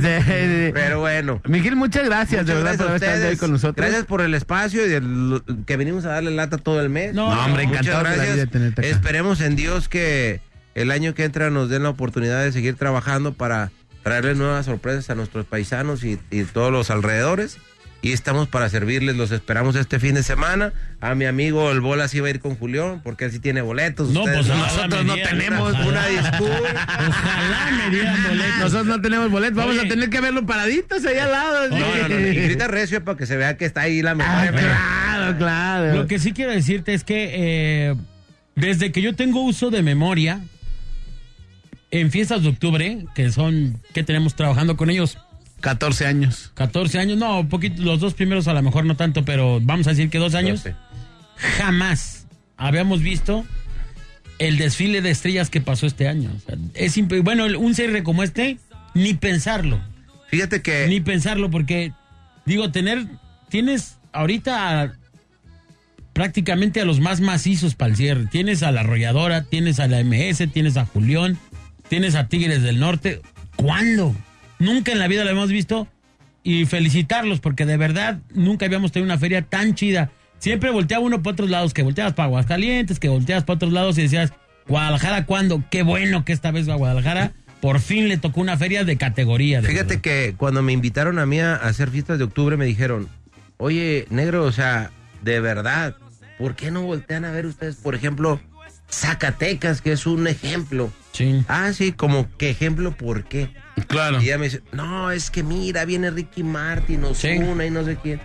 Pero 0.74 0.98
bueno. 1.00 1.40
Miguel, 1.46 1.76
muchas 1.76 2.04
gracias, 2.06 2.44
de 2.46 2.54
verdad, 2.54 2.76
por 2.76 2.88
haber 2.88 3.00
gracias 3.00 3.14
estado 3.18 3.30
hoy 3.30 3.36
con 3.36 3.52
nosotros. 3.52 3.76
Gracias 3.86 4.04
por 4.06 4.20
el 4.20 4.34
espacio 4.34 4.84
y 4.88 4.92
el- 4.94 5.42
que 5.66 5.76
venimos 5.76 6.04
a 6.04 6.08
darle 6.08 6.32
lata 6.32 6.58
todo 6.58 6.80
el 6.80 6.90
mes. 6.90 7.14
No, 7.14 7.32
No, 7.32 7.44
hombre, 7.44 7.66
vida 7.66 8.36
de 8.36 8.46
tenerte 8.48 8.80
acá. 8.80 8.90
Esperemos 8.90 9.40
en 9.40 9.54
Dios 9.54 9.88
que 9.88 10.40
el 10.74 10.90
año 10.90 11.14
que 11.14 11.22
entra 11.24 11.50
nos 11.50 11.68
den 11.68 11.84
la 11.84 11.90
oportunidad 11.90 12.42
de 12.42 12.50
seguir 12.50 12.74
trabajando 12.74 13.34
para 13.34 13.70
traerles 14.02 14.36
nuevas 14.36 14.66
sorpresas 14.66 15.08
a 15.10 15.14
nuestros 15.14 15.46
paisanos 15.46 16.04
y, 16.04 16.18
y 16.30 16.44
todos 16.44 16.72
los 16.72 16.90
alrededores. 16.90 17.58
Y 18.04 18.10
estamos 18.10 18.48
para 18.48 18.68
servirles, 18.68 19.14
los 19.14 19.30
esperamos 19.30 19.76
este 19.76 20.00
fin 20.00 20.16
de 20.16 20.24
semana. 20.24 20.72
A 21.00 21.14
mi 21.14 21.24
amigo 21.24 21.70
el 21.70 21.80
Bola 21.80 22.08
sí 22.08 22.18
va 22.18 22.26
a 22.26 22.30
ir 22.30 22.40
con 22.40 22.56
Julián, 22.56 23.00
porque 23.04 23.26
él 23.26 23.30
sí 23.30 23.38
tiene 23.38 23.62
boletos. 23.62 24.08
No, 24.10 24.24
Ustedes 24.24 24.44
pues 24.48 24.58
Nosotros 24.58 25.04
no 25.04 25.14
tenemos 25.14 25.70
ojalá. 25.72 25.86
Una 25.88 26.06
disculpa. 26.08 26.86
Ojalá 27.08 27.70
me 27.78 27.90
dieran 27.94 28.22
boletos. 28.28 28.58
Nosotros 28.58 28.86
no 28.86 29.00
tenemos 29.00 29.30
boletos, 29.30 29.56
vamos 29.56 29.76
Oye. 29.76 29.86
a 29.86 29.88
tener 29.88 30.10
que 30.10 30.20
verlo 30.20 30.44
paraditos 30.44 31.04
ahí 31.04 31.16
al 31.18 31.30
lado. 31.30 31.68
No, 31.68 31.78
no, 31.78 32.08
no. 32.08 32.18
Y 32.28 32.34
grita 32.34 32.66
recio 32.66 33.04
para 33.04 33.16
que 33.16 33.24
se 33.26 33.36
vea 33.36 33.56
que 33.56 33.66
está 33.66 33.82
ahí 33.82 34.02
la 34.02 34.10
Ah, 34.10 34.14
memoria. 34.16 34.50
claro, 34.50 35.38
claro. 35.38 35.94
Lo 35.94 36.06
que 36.08 36.18
sí 36.18 36.32
quiero 36.32 36.50
decirte 36.50 36.94
es 36.94 37.04
que 37.04 37.30
eh, 37.34 37.94
desde 38.56 38.90
que 38.90 39.00
yo 39.00 39.14
tengo 39.14 39.44
uso 39.44 39.70
de 39.70 39.82
memoria, 39.84 40.40
en 41.92 42.10
fiestas 42.10 42.42
de 42.42 42.48
octubre, 42.48 43.04
que 43.14 43.30
son, 43.30 43.80
que 43.94 44.02
tenemos 44.02 44.34
trabajando 44.34 44.76
con 44.76 44.90
ellos? 44.90 45.18
14 45.60 46.06
años. 46.06 46.50
14 46.54 46.98
años, 46.98 47.18
no, 47.18 47.48
poquito, 47.48 47.82
los 47.82 48.00
dos 48.00 48.14
primeros 48.14 48.48
a 48.48 48.52
lo 48.54 48.62
mejor 48.62 48.84
no 48.84 48.96
tanto, 48.96 49.24
pero 49.24 49.60
vamos 49.62 49.86
a 49.86 49.90
decir 49.90 50.10
que 50.10 50.18
dos 50.18 50.34
años. 50.34 50.64
Jamás 51.36 52.26
habíamos 52.56 53.00
visto 53.02 53.44
el 54.38 54.56
desfile 54.56 55.02
de 55.02 55.10
estrellas 55.10 55.50
que 55.50 55.60
pasó 55.60 55.86
este 55.86 56.08
año. 56.08 56.30
O 56.36 56.40
sea, 56.40 56.56
es 56.74 56.98
bueno, 57.22 57.46
un 57.58 57.74
cierre 57.74 58.02
como 58.02 58.22
este, 58.24 58.58
ni 58.94 59.14
pensarlo. 59.14 59.80
Fíjate 60.28 60.62
que 60.62 60.86
Ni 60.88 61.00
pensarlo, 61.00 61.50
porque, 61.50 61.92
digo, 62.46 62.72
tener, 62.72 63.06
tienes 63.50 63.98
ahorita 64.12 64.80
a- 64.82 64.92
prácticamente 66.12 66.80
a 66.80 66.84
los 66.84 67.00
más 67.00 67.20
macizos 67.20 67.74
para 67.74 67.90
el 67.90 67.96
cierre. 67.96 68.26
Tienes 68.26 68.62
a 68.62 68.72
la 68.72 68.80
arrolladora, 68.80 69.42
tienes 69.44 69.78
a 69.78 69.86
la 69.88 70.00
MS, 70.02 70.48
tienes 70.52 70.76
a 70.76 70.86
Julián, 70.86 71.38
tienes 71.92 72.14
a 72.14 72.26
Tigres 72.26 72.62
del 72.62 72.80
Norte. 72.80 73.20
¿Cuándo? 73.54 74.16
Nunca 74.58 74.92
en 74.92 74.98
la 74.98 75.08
vida 75.08 75.24
lo 75.24 75.30
hemos 75.30 75.50
visto. 75.50 75.86
Y 76.42 76.64
felicitarlos, 76.64 77.40
porque 77.40 77.66
de 77.66 77.76
verdad 77.76 78.18
nunca 78.32 78.64
habíamos 78.64 78.92
tenido 78.92 79.12
una 79.12 79.18
feria 79.18 79.42
tan 79.42 79.74
chida. 79.74 80.10
Siempre 80.38 80.70
volteaba 80.70 81.04
uno 81.04 81.22
para 81.22 81.34
otros 81.34 81.50
lados, 81.50 81.74
que 81.74 81.82
volteabas 81.82 82.14
para 82.14 82.28
Aguascalientes, 82.28 82.98
que 82.98 83.10
volteabas 83.10 83.44
para 83.44 83.56
otros 83.56 83.74
lados 83.74 83.98
y 83.98 84.02
decías, 84.04 84.32
Guadalajara, 84.68 85.26
¿cuándo? 85.26 85.62
Qué 85.70 85.82
bueno 85.82 86.24
que 86.24 86.32
esta 86.32 86.50
vez 86.50 86.66
a 86.70 86.76
Guadalajara 86.76 87.32
por 87.60 87.78
fin 87.78 88.08
le 88.08 88.16
tocó 88.16 88.40
una 88.40 88.56
feria 88.56 88.84
de 88.84 88.96
categoría. 88.96 89.60
de 89.60 89.68
Fíjate 89.68 89.96
verdad. 89.96 90.00
que 90.00 90.34
cuando 90.38 90.62
me 90.62 90.72
invitaron 90.72 91.18
a 91.18 91.26
mí 91.26 91.40
a 91.40 91.56
hacer 91.56 91.90
fiestas 91.90 92.16
de 92.16 92.24
octubre 92.24 92.56
me 92.56 92.64
dijeron, 92.64 93.06
oye, 93.58 94.06
negro, 94.08 94.44
o 94.44 94.52
sea, 94.52 94.92
de 95.20 95.40
verdad, 95.40 95.94
¿por 96.38 96.56
qué 96.56 96.70
no 96.70 96.84
voltean 96.84 97.26
a 97.26 97.32
ver 97.32 97.44
ustedes, 97.44 97.76
por 97.76 97.94
ejemplo, 97.94 98.40
Zacatecas, 98.90 99.82
que 99.82 99.92
es 99.92 100.06
un 100.06 100.26
ejemplo. 100.26 100.90
Sí. 101.12 101.44
Ah, 101.48 101.72
sí, 101.72 101.92
como 101.92 102.28
que 102.36 102.50
ejemplo, 102.50 102.96
¿por 102.96 103.24
qué? 103.24 103.50
Claro. 103.86 104.20
Y 104.20 104.24
ella 104.24 104.38
me 104.38 104.44
dice, 104.46 104.62
no, 104.72 105.10
es 105.10 105.30
que 105.30 105.42
mira, 105.42 105.84
viene 105.84 106.10
Ricky 106.10 106.42
Martin, 106.42 107.04
Ozuna 107.04 107.66
y 107.66 107.70
no 107.70 107.84
sé 107.84 107.96
quién. 108.02 108.20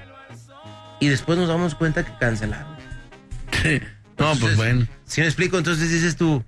Y 0.99 1.09
después 1.09 1.37
nos 1.37 1.47
damos 1.47 1.75
cuenta 1.75 2.03
que 2.05 2.11
cancelaron. 2.19 2.77
No, 4.17 4.35
pues 4.39 4.55
bueno. 4.55 4.87
Si 5.05 5.21
me 5.21 5.27
explico, 5.27 5.57
entonces 5.57 5.91
dices 5.91 6.15
tú, 6.15 6.43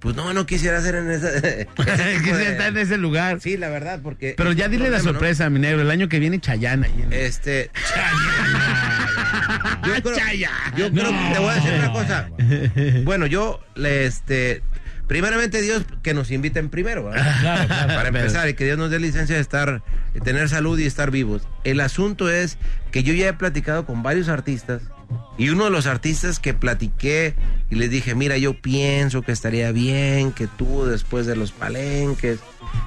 pues 0.00 0.14
no, 0.14 0.32
no 0.32 0.46
quisiera 0.46 0.78
hacer 0.78 0.94
en 0.94 1.10
esa... 1.10 1.30
Quisiera 1.74 2.42
estar 2.50 2.68
en 2.68 2.76
ese 2.76 2.96
lugar. 2.98 3.40
Sí, 3.40 3.56
la 3.56 3.68
verdad, 3.68 4.00
porque... 4.02 4.34
Pero 4.36 4.52
ya 4.52 4.68
dile 4.68 4.84
la 4.84 4.98
Problema, 4.98 5.12
¿no? 5.12 5.18
sorpresa, 5.18 5.50
mi 5.50 5.58
negro. 5.58 5.82
El 5.82 5.90
año 5.90 6.08
que 6.08 6.18
viene 6.18 6.40
Chayana. 6.40 6.86
Este. 7.10 7.70
Yo 9.84 9.94
creo, 10.02 10.16
yo 10.76 10.92
creo 10.92 11.10
que 11.10 11.32
te 11.32 11.38
voy 11.38 11.50
a 11.50 11.54
decir 11.54 11.72
una 11.72 11.92
cosa. 11.92 12.28
Bueno, 13.04 13.26
yo, 13.26 13.60
le, 13.74 14.06
este. 14.06 14.62
Primeramente 15.08 15.62
Dios 15.62 15.84
que 16.02 16.12
nos 16.12 16.30
inviten 16.30 16.68
primero, 16.68 17.04
¿verdad? 17.04 17.40
Claro, 17.40 17.66
claro. 17.66 17.94
para 17.94 18.08
empezar 18.08 18.48
y 18.48 18.54
que 18.54 18.64
Dios 18.64 18.76
nos 18.76 18.90
dé 18.90 19.00
licencia 19.00 19.36
de 19.36 19.40
estar, 19.40 19.82
de 20.12 20.20
tener 20.20 20.48
salud 20.50 20.78
y 20.78 20.84
estar 20.84 21.10
vivos. 21.10 21.48
El 21.64 21.80
asunto 21.80 22.30
es 22.30 22.58
que 22.92 23.02
yo 23.02 23.14
ya 23.14 23.28
he 23.28 23.32
platicado 23.32 23.86
con 23.86 24.02
varios 24.02 24.28
artistas 24.28 24.82
y 25.38 25.48
uno 25.48 25.64
de 25.64 25.70
los 25.70 25.86
artistas 25.86 26.38
que 26.38 26.52
platiqué 26.52 27.34
y 27.70 27.76
les 27.76 27.90
dije, 27.90 28.14
mira, 28.14 28.36
yo 28.36 28.60
pienso 28.60 29.22
que 29.22 29.32
estaría 29.32 29.72
bien 29.72 30.32
que 30.32 30.46
tú 30.46 30.84
después 30.84 31.26
de 31.26 31.36
los 31.36 31.52
palenques 31.52 32.40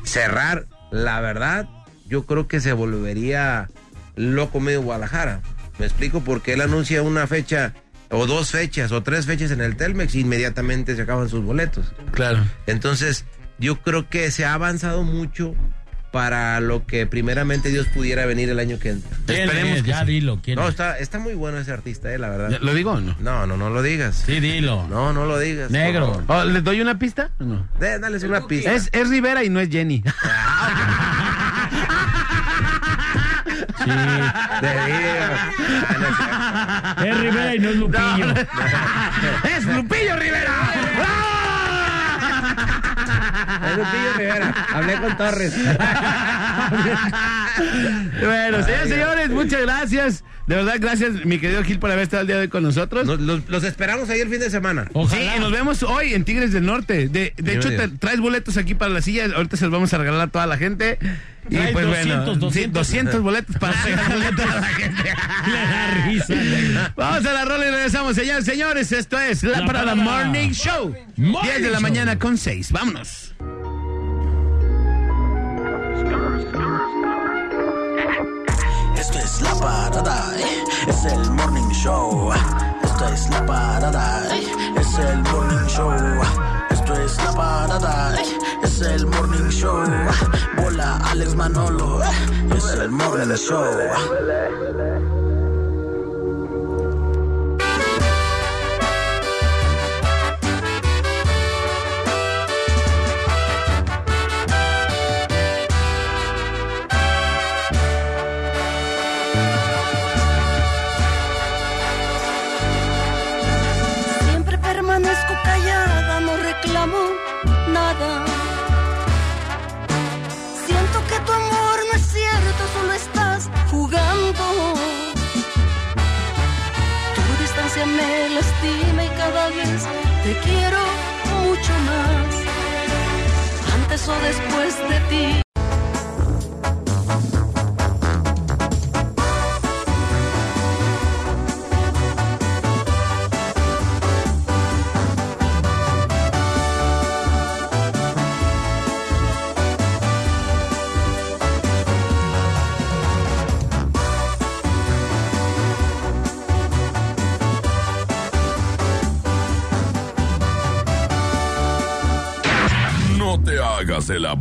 cerrar, 0.04 0.68
la 0.92 1.22
verdad, 1.22 1.68
yo 2.08 2.26
creo 2.26 2.48
que 2.48 2.60
se 2.60 2.74
volvería 2.74 3.70
loco 4.16 4.60
medio 4.60 4.84
Guadalajara. 4.84 5.42
Me 5.80 5.86
explico 5.86 6.22
porque 6.22 6.54
él 6.54 6.62
anuncia 6.62 7.02
una 7.02 7.26
fecha 7.26 7.74
o 8.12 8.28
dos 8.28 8.52
fechas 8.52 8.92
o 8.92 9.02
tres 9.04 9.26
fechas 9.26 9.52
en 9.52 9.62
el 9.62 9.76
Telmex 9.78 10.16
y 10.16 10.20
inmediatamente 10.22 10.96
se 10.96 11.02
acaban 11.04 11.30
sus 11.30 11.44
boletos. 11.44 11.92
Claro. 12.12 12.40
Entonces, 12.68 13.26
yo 13.58 13.78
creo 13.82 14.10
que 14.10 14.32
se 14.32 14.46
ha 14.46 14.54
avanzado 14.54 15.04
mucho 15.04 15.56
para 16.12 16.60
lo 16.60 16.86
que 16.86 17.08
primeramente 17.08 17.70
Dios 17.70 17.88
pudiera 17.88 18.26
venir 18.26 18.50
el 18.50 18.60
año 18.60 18.78
que 18.80 18.90
entra. 18.90 19.10
¿Quién 19.28 19.50
es? 19.50 19.84
Ya 19.84 20.04
dilo, 20.04 20.42
¿quién 20.44 20.58
No, 20.58 20.64
es? 20.64 20.72
está, 20.72 20.98
está 21.00 21.20
muy 21.20 21.36
bueno 21.36 21.58
ese 21.58 21.72
artista, 21.72 22.14
eh, 22.14 22.18
la 22.18 22.28
verdad. 22.28 22.60
¿Lo 22.60 22.74
digo 22.74 22.92
o 22.92 23.00
no? 23.00 23.16
No, 23.22 23.48
no, 23.48 23.56
no 23.56 23.70
lo 23.70 23.82
digas. 23.82 24.24
Sí, 24.26 24.42
dilo. 24.42 24.86
No, 24.90 25.14
no 25.14 25.26
lo 25.26 25.40
digas. 25.40 25.72
Negro. 25.72 26.22
Oh, 26.28 26.44
¿Les 26.44 26.62
doy 26.66 26.82
una 26.82 27.00
pista? 27.00 27.30
o 27.40 27.46
No. 27.46 27.66
De- 27.80 27.98
dales 27.98 28.24
una 28.24 28.46
pista. 28.46 28.74
Es, 28.74 28.90
es 28.92 29.08
Rivera 29.10 29.46
y 29.46 29.50
no 29.50 29.62
es 29.62 29.70
Jenny. 29.70 30.04
Sí. 33.84 33.92
Es 37.06 37.18
Rivera 37.20 37.56
y 37.56 37.60
no 37.60 37.70
es 37.70 37.76
Lupillo. 37.78 38.34
¡Es 39.56 39.66
Lupillo 39.66 40.16
Rivera! 40.18 40.54
Es 43.66 43.78
Lupillo 43.78 44.14
Rivera. 44.18 44.54
Hablé 44.74 44.96
con 44.96 45.18
Torres. 45.18 45.54
bueno, 48.22 48.64
señores, 48.64 48.90
señores, 48.90 49.30
muchas 49.30 49.62
gracias. 49.62 50.24
De 50.52 50.58
verdad, 50.58 50.76
gracias, 50.82 51.24
mi 51.26 51.40
querido 51.40 51.64
Gil, 51.64 51.80
por 51.80 51.90
haber 51.92 52.04
estado 52.04 52.22
el 52.22 52.28
día 52.28 52.36
de 52.36 52.42
hoy 52.42 52.48
con 52.50 52.62
nosotros. 52.62 53.08
Los, 53.08 53.22
los- 53.22 53.48
los 53.48 53.64
esperamos 53.64 54.10
ahí 54.10 54.20
el 54.20 54.28
fin 54.28 54.42
de 54.42 54.50
semana. 54.50 54.86
Sí, 55.10 55.16
y 55.38 55.40
nos 55.40 55.50
vemos 55.50 55.82
hoy 55.82 56.14
en 56.14 56.26
Tigres 56.26 56.52
del 56.52 56.66
Norte. 56.66 57.08
De, 57.08 57.34
de 57.38 57.56
hecho, 57.56 57.70
te- 57.70 57.88
traes 57.88 58.20
boletos 58.20 58.58
aquí 58.58 58.76
para 58.76 58.92
la 58.92 59.02
silla. 59.02 59.28
Ahorita 59.34 59.56
se 59.56 59.64
los 59.64 59.72
vamos 59.72 59.94
a 59.94 59.98
regalar 59.98 60.20
a 60.20 60.28
toda 60.28 60.48
la 60.48 60.58
gente. 60.58 61.00
Y 61.50 61.56
Traes 61.56 61.72
pues 61.72 61.86
200, 61.86 62.26
bueno, 62.26 62.36
200. 62.36 62.54
sí, 62.54 62.94
200 62.96 63.22
boletos 63.22 63.56
para 63.60 63.82
regalarle 63.86 64.26
a 64.26 64.36
toda 64.36 64.56
la 64.60 64.64
gente. 64.68 65.04
Le 65.04 65.54
da 65.54 66.06
risa. 66.06 66.94
Vamos 66.98 67.26
a 67.26 67.32
la 67.34 67.46
rola 67.46 67.68
y 67.68 67.72
regresamos, 67.72 68.16
señores. 68.16 68.44
Señores, 68.44 68.92
esto 68.92 69.18
es 69.22 69.44
La, 69.44 69.62
La 69.62 69.66
Parada. 69.66 69.96
Morning 69.96 70.50
Show. 70.52 70.94
Morning 71.16 71.50
10 71.50 71.62
de 71.64 71.68
la 71.70 71.74
Show. 71.76 71.82
mañana 71.82 72.20
con 72.20 72.38
6. 72.38 72.74
Vámonos. 72.74 73.34
Esto 79.02 79.18
es 79.18 79.42
la 79.42 79.56
parada, 79.56 80.32
eh, 80.38 80.64
es 80.88 81.06
el 81.06 81.32
morning 81.32 81.72
show. 81.72 82.32
Esto 82.84 83.08
es 83.08 83.30
la 83.32 83.44
parada, 83.48 84.28
eh, 84.32 84.44
es 84.78 85.00
el 85.00 85.24
morning 85.24 85.68
show. 85.68 85.92
Esto 86.70 86.94
es 86.94 87.18
la 87.18 87.32
parada, 87.34 88.16
eh, 88.22 88.38
es 88.62 88.82
el 88.82 89.08
morning 89.08 89.50
show. 89.50 89.84
Bola 90.56 90.98
Alex 91.10 91.34
Manolo, 91.34 92.00
es 92.56 92.66
el 92.76 92.92
morning 92.92 93.36
show. 93.36 93.66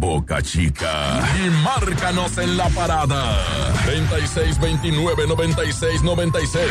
Boca, 0.01 0.43
chica. 0.43 1.21
Y 1.39 1.51
márcanos 1.63 2.37
en 2.39 2.57
la 2.57 2.69
parada. 2.71 3.37
3629 3.85 5.27
96 5.29 6.03
96 6.03 6.67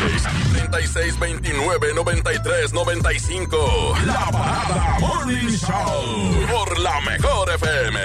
3629 0.70 1.94
93 1.94 2.72
95. 2.72 3.94
La 4.04 4.26
parada 4.30 4.98
Morning 4.98 5.48
Show. 5.48 6.46
Por 6.50 6.78
la 6.80 7.00
mejor 7.02 7.50
FM. 7.50 8.00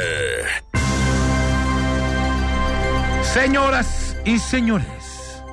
Señoras 3.23 4.15
y 4.23 4.39
señores, 4.39 5.43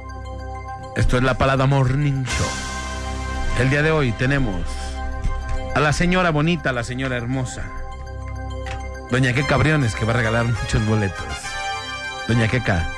esto 0.95 1.17
es 1.17 1.23
la 1.23 1.37
Palada 1.37 1.67
Morning 1.67 2.23
Show. 2.25 2.49
El 3.59 3.71
día 3.71 3.83
de 3.83 3.91
hoy 3.91 4.13
tenemos 4.13 4.63
a 5.75 5.81
la 5.81 5.93
señora 5.93 6.31
bonita, 6.31 6.73
la 6.73 6.85
señora 6.85 7.17
hermosa. 7.17 7.82
Doña 9.13 9.33
Queca 9.35 9.57
Briones, 9.59 9.95
que 9.95 10.05
va 10.05 10.13
a 10.15 10.17
regalar 10.17 10.47
muchos 10.47 10.85
boletos. 10.87 11.27
Doña 12.27 12.49
Queca, 12.49 12.89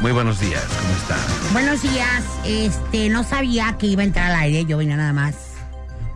muy 0.00 0.12
buenos 0.12 0.38
días, 0.38 0.62
¿cómo 0.80 0.92
está? 0.94 1.16
Buenos 1.52 1.82
días, 1.82 2.22
este, 2.46 3.08
no 3.08 3.24
sabía 3.24 3.76
que 3.78 3.86
iba 3.86 4.02
a 4.02 4.04
entrar 4.04 4.30
al 4.30 4.36
aire, 4.40 4.64
yo 4.66 4.76
venía 4.78 4.96
nada 4.96 5.12
más 5.12 5.34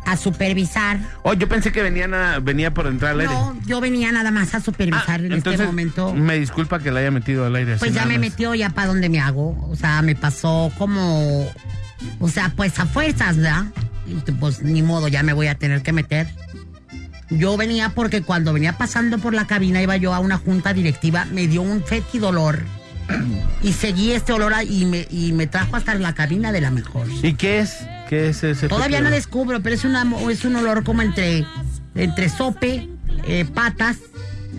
a 0.04 0.16
supervisar. 0.16 0.98
Oh, 1.22 1.32
yo 1.34 1.48
pensé 1.48 1.72
que 1.72 1.82
venía, 1.82 2.06
na- 2.06 2.38
venía 2.38 2.72
por 2.72 2.86
entrar 2.86 3.12
al 3.12 3.20
aire. 3.20 3.32
No, 3.32 3.56
yo 3.66 3.80
venía 3.80 4.12
nada 4.12 4.30
más 4.30 4.54
a 4.54 4.60
supervisar 4.60 5.20
en 5.24 5.32
Ah, 5.32 5.36
Entonces, 5.36 5.60
este 5.60 5.66
momento. 5.66 6.12
me 6.14 6.38
disculpa 6.38 6.78
que 6.78 6.90
la 6.92 7.00
haya 7.00 7.10
metido 7.10 7.44
al 7.46 7.56
aire. 7.56 7.72
así 7.72 7.80
Pues 7.80 7.92
ya 7.94 8.02
nada 8.02 8.12
me 8.12 8.18
metió 8.18 8.54
ya 8.54 8.70
para 8.70 8.86
donde 8.88 9.08
me 9.08 9.20
hago, 9.20 9.56
o 9.68 9.74
sea, 9.74 10.02
me 10.02 10.14
pasó 10.14 10.70
como, 10.78 11.48
o 12.20 12.28
sea, 12.28 12.52
pues 12.54 12.78
a 12.78 12.86
fuerzas, 12.86 13.36
¿verdad? 13.36 13.64
Pues 14.38 14.62
ni 14.62 14.82
modo, 14.82 15.08
ya 15.08 15.24
me 15.24 15.32
voy 15.32 15.48
a 15.48 15.56
tener 15.56 15.82
que 15.82 15.92
meter. 15.92 16.28
Yo 17.30 17.56
venía 17.56 17.88
porque 17.90 18.22
cuando 18.22 18.52
venía 18.52 18.78
pasando 18.78 19.18
por 19.18 19.34
la 19.34 19.46
cabina 19.46 19.82
iba 19.82 19.96
yo 19.96 20.14
a 20.14 20.20
una 20.20 20.38
junta 20.38 20.72
directiva, 20.72 21.24
me 21.32 21.46
dio 21.48 21.62
un 21.62 21.82
fetidolor 21.82 22.62
y 23.62 23.72
seguí 23.72 24.12
este 24.12 24.32
olor 24.32 24.54
a- 24.54 24.64
y 24.64 24.84
me, 24.84 25.06
y 25.10 25.32
me 25.32 25.46
trajo 25.46 25.76
hasta 25.76 25.94
la 25.96 26.14
cabina 26.14 26.52
de 26.52 26.60
la 26.60 26.70
mejor. 26.70 27.06
¿Y 27.22 27.34
qué 27.34 27.60
es? 27.60 27.76
¿Qué 28.08 28.28
es 28.28 28.42
ese? 28.44 28.68
Todavía 28.68 29.00
no 29.00 29.10
descubro, 29.10 29.60
pero 29.60 29.74
es, 29.74 29.84
una, 29.84 30.06
es 30.30 30.44
un 30.44 30.54
olor 30.56 30.84
como 30.84 31.02
entre, 31.02 31.44
entre 31.96 32.28
sope, 32.28 32.88
eh, 33.26 33.44
patas. 33.44 33.96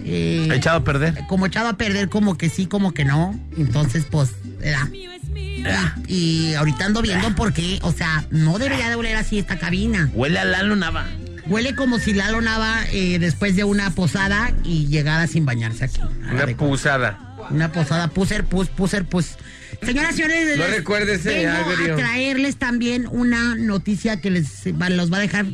eh, 0.03 0.49
¿Echado 0.53 0.77
a 0.79 0.83
perder? 0.83 1.15
Como 1.29 1.45
echado 1.45 1.69
a 1.69 1.77
perder, 1.77 2.09
como 2.09 2.37
que 2.37 2.49
sí, 2.49 2.65
como 2.67 2.93
que 2.93 3.05
no. 3.05 3.39
Entonces, 3.57 4.05
pues, 4.09 4.31
era. 4.61 4.89
Y, 4.93 5.63
y 6.07 6.53
ahorita 6.55 6.85
ando 6.85 7.01
viendo 7.01 7.33
por 7.35 7.53
qué, 7.53 7.79
o 7.81 7.91
sea, 7.93 8.25
no 8.29 8.57
debería 8.59 8.89
de 8.89 8.95
oler 8.95 9.15
así 9.15 9.39
esta 9.39 9.57
cabina. 9.57 10.09
Huele 10.13 10.39
a 10.39 10.45
Lalo 10.45 10.75
Nava. 10.75 11.05
Huele 11.49 11.75
como 11.75 11.99
si 11.99 12.13
Lalo 12.13 12.41
Nava 12.41 12.85
eh, 12.91 13.19
después 13.19 13.55
de 13.55 13.63
una 13.63 13.91
posada 13.91 14.53
y 14.63 14.87
llegara 14.87 15.27
sin 15.27 15.45
bañarse 15.45 15.85
aquí. 15.85 16.01
Una 16.31 16.45
pusada. 16.57 17.35
Una 17.49 17.71
posada, 17.71 18.09
puser, 18.09 18.43
pus, 18.45 18.67
puser, 18.67 19.05
pus. 19.05 19.35
Señoras 19.83 20.13
y 20.13 20.17
señores, 20.17 20.57
No 20.57 20.67
les 20.67 20.77
recuerde 20.77 21.15
ese 21.15 21.29
vengo 21.45 21.71
agrio. 21.71 21.93
a 21.93 21.97
traerles 21.97 22.57
también 22.57 23.07
una 23.09 23.55
noticia 23.55 24.19
que 24.19 24.31
les 24.31 24.63
va- 24.81 24.89
los 24.89 25.11
va 25.13 25.17
a 25.17 25.21
dejar 25.21 25.45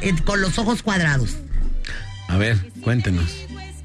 eh, 0.00 0.14
con 0.24 0.40
los 0.40 0.58
ojos 0.58 0.82
cuadrados. 0.82 1.36
A 2.28 2.36
ver, 2.38 2.56
cuéntenos. 2.80 3.30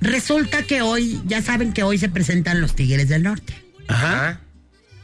Resulta 0.02 0.64
que 0.64 0.82
hoy, 0.82 1.22
ya 1.26 1.42
saben 1.42 1.74
que 1.74 1.84
hoy 1.84 1.98
se 1.98 2.08
presentan 2.10 2.62
los 2.62 2.76
Tigres 2.76 3.10
del 3.10 3.24
Norte. 3.24 3.54
Ajá. 3.88 4.40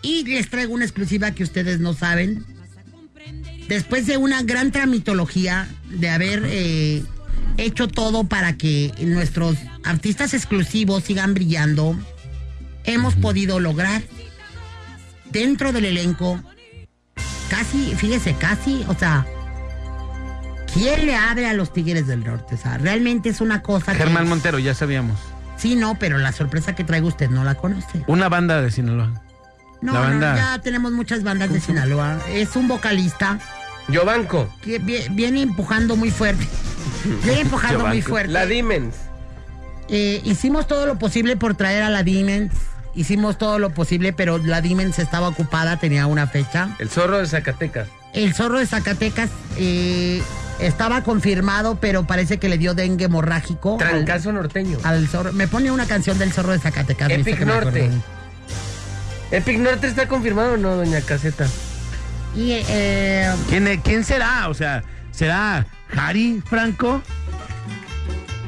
Y 0.02 0.24
les 0.26 0.50
traigo 0.50 0.74
una 0.74 0.86
exclusiva 0.86 1.32
que 1.32 1.44
ustedes 1.44 1.80
no 1.80 1.94
saben. 1.94 2.46
Después 3.68 4.06
de 4.06 4.18
una 4.18 4.44
gran 4.44 4.72
tramitología 4.72 5.68
de 5.90 6.10
haber 6.10 6.44
eh, 6.46 7.04
hecho 7.58 7.88
todo 7.88 8.26
para 8.26 8.54
que 8.54 8.94
nuestros 9.00 9.58
artistas 9.84 10.34
exclusivos 10.34 11.04
sigan 11.04 11.34
brillando, 11.34 11.98
hemos 12.84 13.16
podido 13.16 13.60
lograr 13.60 14.04
dentro 15.32 15.72
del 15.72 15.86
elenco, 15.86 16.40
casi, 17.50 17.96
fíjese, 17.96 18.36
casi, 18.36 18.86
o 18.88 18.94
sea, 18.94 19.26
¿quién 20.74 21.06
le 21.06 21.16
abre 21.16 21.48
a 21.48 21.54
los 21.54 21.74
Tigres 21.74 22.08
del 22.08 22.24
Norte? 22.24 22.56
O 22.56 22.58
sea, 22.58 22.78
realmente 22.78 23.30
es 23.30 23.42
una 23.42 23.62
cosa 23.62 23.94
que... 23.94 23.98
Germán 23.98 24.28
Montero, 24.28 24.60
ya 24.60 24.74
sabíamos. 24.74 25.20
Sí, 25.58 25.76
no, 25.76 25.98
pero 25.98 26.18
la 26.18 26.32
sorpresa 26.32 26.76
que 26.76 26.84
traigo 26.84 27.08
usted 27.08 27.30
no 27.30 27.44
la 27.44 27.56
conoce. 27.56 28.04
Una 28.08 28.30
banda 28.30 28.62
de 28.62 28.72
Sinaloa. 28.72 29.22
No, 29.82 30.14
no, 30.14 30.20
ya 30.20 30.60
tenemos 30.64 30.92
muchas 30.94 31.24
bandas 31.24 31.52
de 31.52 31.60
Sinaloa. 31.60 32.20
Es 32.30 32.56
un 32.56 32.68
vocalista 32.68 33.40
Yo 33.88 34.06
banco. 34.06 34.50
que 34.62 34.82
vie- 34.82 35.08
viene 35.14 35.42
empujando 35.42 35.96
muy 35.96 36.12
fuerte. 36.12 36.48
Viene 37.24 37.42
empujando 37.42 37.86
muy 37.88 38.02
fuerte. 38.02 38.32
La 38.32 38.46
Dimens. 38.46 38.96
Eh, 39.90 40.22
hicimos 40.24 40.68
todo 40.68 40.86
lo 40.88 40.98
posible 40.98 41.38
por 41.38 41.56
traer 41.56 41.84
a 41.84 41.90
la 41.90 42.04
Dimens. 42.04 42.52
Hicimos 42.96 43.38
todo 43.38 43.60
lo 43.60 43.72
posible, 43.72 44.14
pero 44.14 44.38
la 44.38 44.62
Dimens 44.62 45.00
estaba 45.00 45.28
ocupada, 45.28 45.78
tenía 45.78 46.08
una 46.08 46.28
fecha. 46.28 46.70
El 46.80 46.90
zorro 46.90 47.18
de 47.20 47.28
Zacatecas. 47.28 47.88
El 48.14 48.34
zorro 48.34 48.58
de 48.58 48.66
Zacatecas 48.66 49.30
eh, 49.58 50.24
estaba 50.60 51.04
confirmado, 51.04 51.76
pero 51.82 52.06
parece 52.08 52.38
que 52.38 52.48
le 52.48 52.58
dio 52.58 52.74
dengue 52.74 53.06
hemorrágico. 53.06 53.74
al- 53.74 53.78
Trancazo 54.06 54.32
norteño. 54.32 54.78
Al 54.84 55.08
zorro. 55.10 55.34
Me 55.34 55.48
pone 55.50 55.72
una 55.72 55.86
canción 55.86 56.18
del 56.18 56.32
zorro 56.32 56.54
de 56.54 56.60
Zacatecas. 56.60 57.10
¿viste 57.10 57.32
Epic 57.32 57.46
Norte. 57.46 57.92
¿Epic 59.32 59.58
Norte 59.60 59.88
está 59.88 60.08
confirmado 60.08 60.54
o 60.54 60.58
no, 60.58 60.76
doña 60.78 61.02
Caseta? 61.02 61.48
Y 62.36 62.52
eh, 62.68 63.32
¿Quién, 63.50 63.82
¿Quién 63.84 64.04
será? 64.04 64.50
O 64.50 64.54
sea, 64.54 64.84
¿será 65.12 65.66
Harry 65.96 66.42
Franco? 66.50 67.02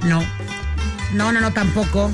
No. 0.04 0.24
No, 1.14 1.32
no, 1.32 1.40
no, 1.40 1.54
tampoco. 1.54 2.12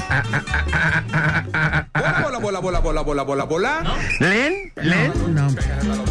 Bola, 2.22 2.38
bola, 2.40 2.60
bola, 2.60 2.80
bola, 2.80 3.02
bola, 3.02 3.24
bola, 3.24 3.44
bola. 3.46 3.84
¿Len? 4.20 4.72
¿Len? 4.76 5.12
No. 5.34 5.48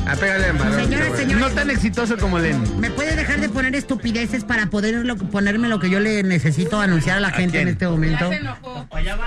Ah, 0.05 0.17
pégale 0.19 0.49
en 0.49 0.59
balón. 0.59 0.81
Señoras, 0.81 1.17
señores. 1.17 1.39
No 1.49 1.51
tan 1.55 1.71
exitoso 1.71 2.17
como 2.19 2.41
Len. 2.41 2.61
¿Me 2.81 2.91
puede 2.91 3.15
dejar 3.15 3.41
de 3.41 3.49
poner 3.49 3.77
estupideces 3.77 4.43
para 4.43 4.67
poder 4.67 5.07
lo- 5.07 5.17
ponerme 5.17 5.69
lo 5.69 5.79
que 5.79 5.91
yo 5.91 6.01
le 6.01 6.25
necesito 6.25 6.81
anunciar 6.81 7.19
a 7.19 7.21
la 7.21 7.31
gente 7.31 7.61
en 7.61 7.69
este 7.69 7.87
momento? 7.87 8.31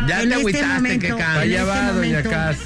Ya 0.05 0.21
En 0.21 0.29
te 0.29 0.35
este 0.35 0.35
agüitaste, 0.35 0.67
momento, 0.67 1.07
Keka. 1.15 1.31
en 1.33 1.39
Allá 1.39 1.59
este 1.61 1.63
va, 1.71 1.91
doña 1.93 2.23
Cas. 2.23 2.57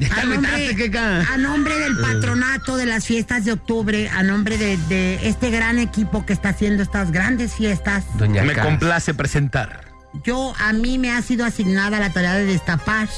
Ya 0.00 0.14
A 0.16 0.24
nombre, 0.24 0.76
Keka. 0.76 1.20
a 1.32 1.36
nombre 1.38 1.78
del 1.78 1.96
patronato 1.98 2.76
de 2.76 2.86
las 2.86 3.06
fiestas 3.06 3.44
de 3.44 3.52
octubre, 3.52 4.08
a 4.10 4.22
nombre 4.22 4.58
de, 4.58 4.76
de 4.88 5.28
este 5.28 5.50
gran 5.50 5.78
equipo 5.78 6.26
que 6.26 6.32
está 6.32 6.50
haciendo 6.50 6.82
estas 6.82 7.10
grandes 7.12 7.54
fiestas, 7.54 8.04
Doña 8.18 8.42
Me 8.42 8.54
complace 8.54 9.14
presentar. 9.14 9.80
yo 10.24 10.52
a 10.58 10.72
mí 10.72 10.98
me 10.98 11.10
ha 11.12 11.22
sido 11.22 11.44
asignada 11.44 12.00
la 12.00 12.10
tarea 12.10 12.34
de 12.34 12.44
destapar 12.44 13.08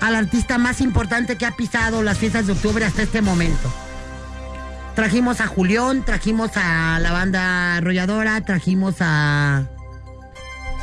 al 0.00 0.14
artista 0.14 0.58
más 0.58 0.80
importante 0.80 1.36
que 1.36 1.46
ha 1.46 1.52
pisado 1.52 2.02
las 2.02 2.18
fiestas 2.18 2.46
de 2.46 2.52
octubre 2.52 2.84
hasta 2.84 3.02
este 3.02 3.20
momento. 3.22 3.72
Trajimos 4.94 5.40
a 5.40 5.46
Julián, 5.46 6.04
trajimos 6.04 6.50
a 6.56 6.98
la 7.00 7.12
banda 7.12 7.76
arrolladora, 7.76 8.40
trajimos 8.42 8.96
a 9.00 9.64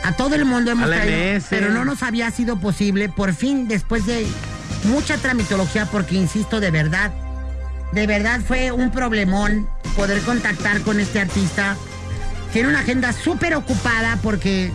a 0.03 0.11
todo 0.15 0.35
el 0.35 0.45
mundo 0.45 0.71
hemos 0.71 0.85
A 0.85 0.87
la 0.87 1.01
traído, 1.01 1.39
MS. 1.39 1.47
pero 1.49 1.69
no 1.71 1.83
nos 1.83 2.03
había 2.03 2.29
sido 2.31 2.59
posible 2.59 3.09
por 3.09 3.33
fin 3.33 3.67
después 3.67 4.05
de 4.05 4.25
mucha 4.87 5.17
tramitología 5.17 5.85
porque 5.85 6.15
insisto 6.15 6.59
de 6.59 6.71
verdad 6.71 7.11
de 7.93 8.05
verdad 8.07 8.41
fue 8.45 8.71
un 8.71 8.91
problemón 8.91 9.67
poder 9.95 10.19
contactar 10.21 10.81
con 10.81 10.99
este 10.99 11.21
artista. 11.21 11.77
Tiene 12.51 12.69
una 12.69 12.79
agenda 12.79 13.13
súper 13.13 13.55
ocupada 13.55 14.19
porque 14.21 14.71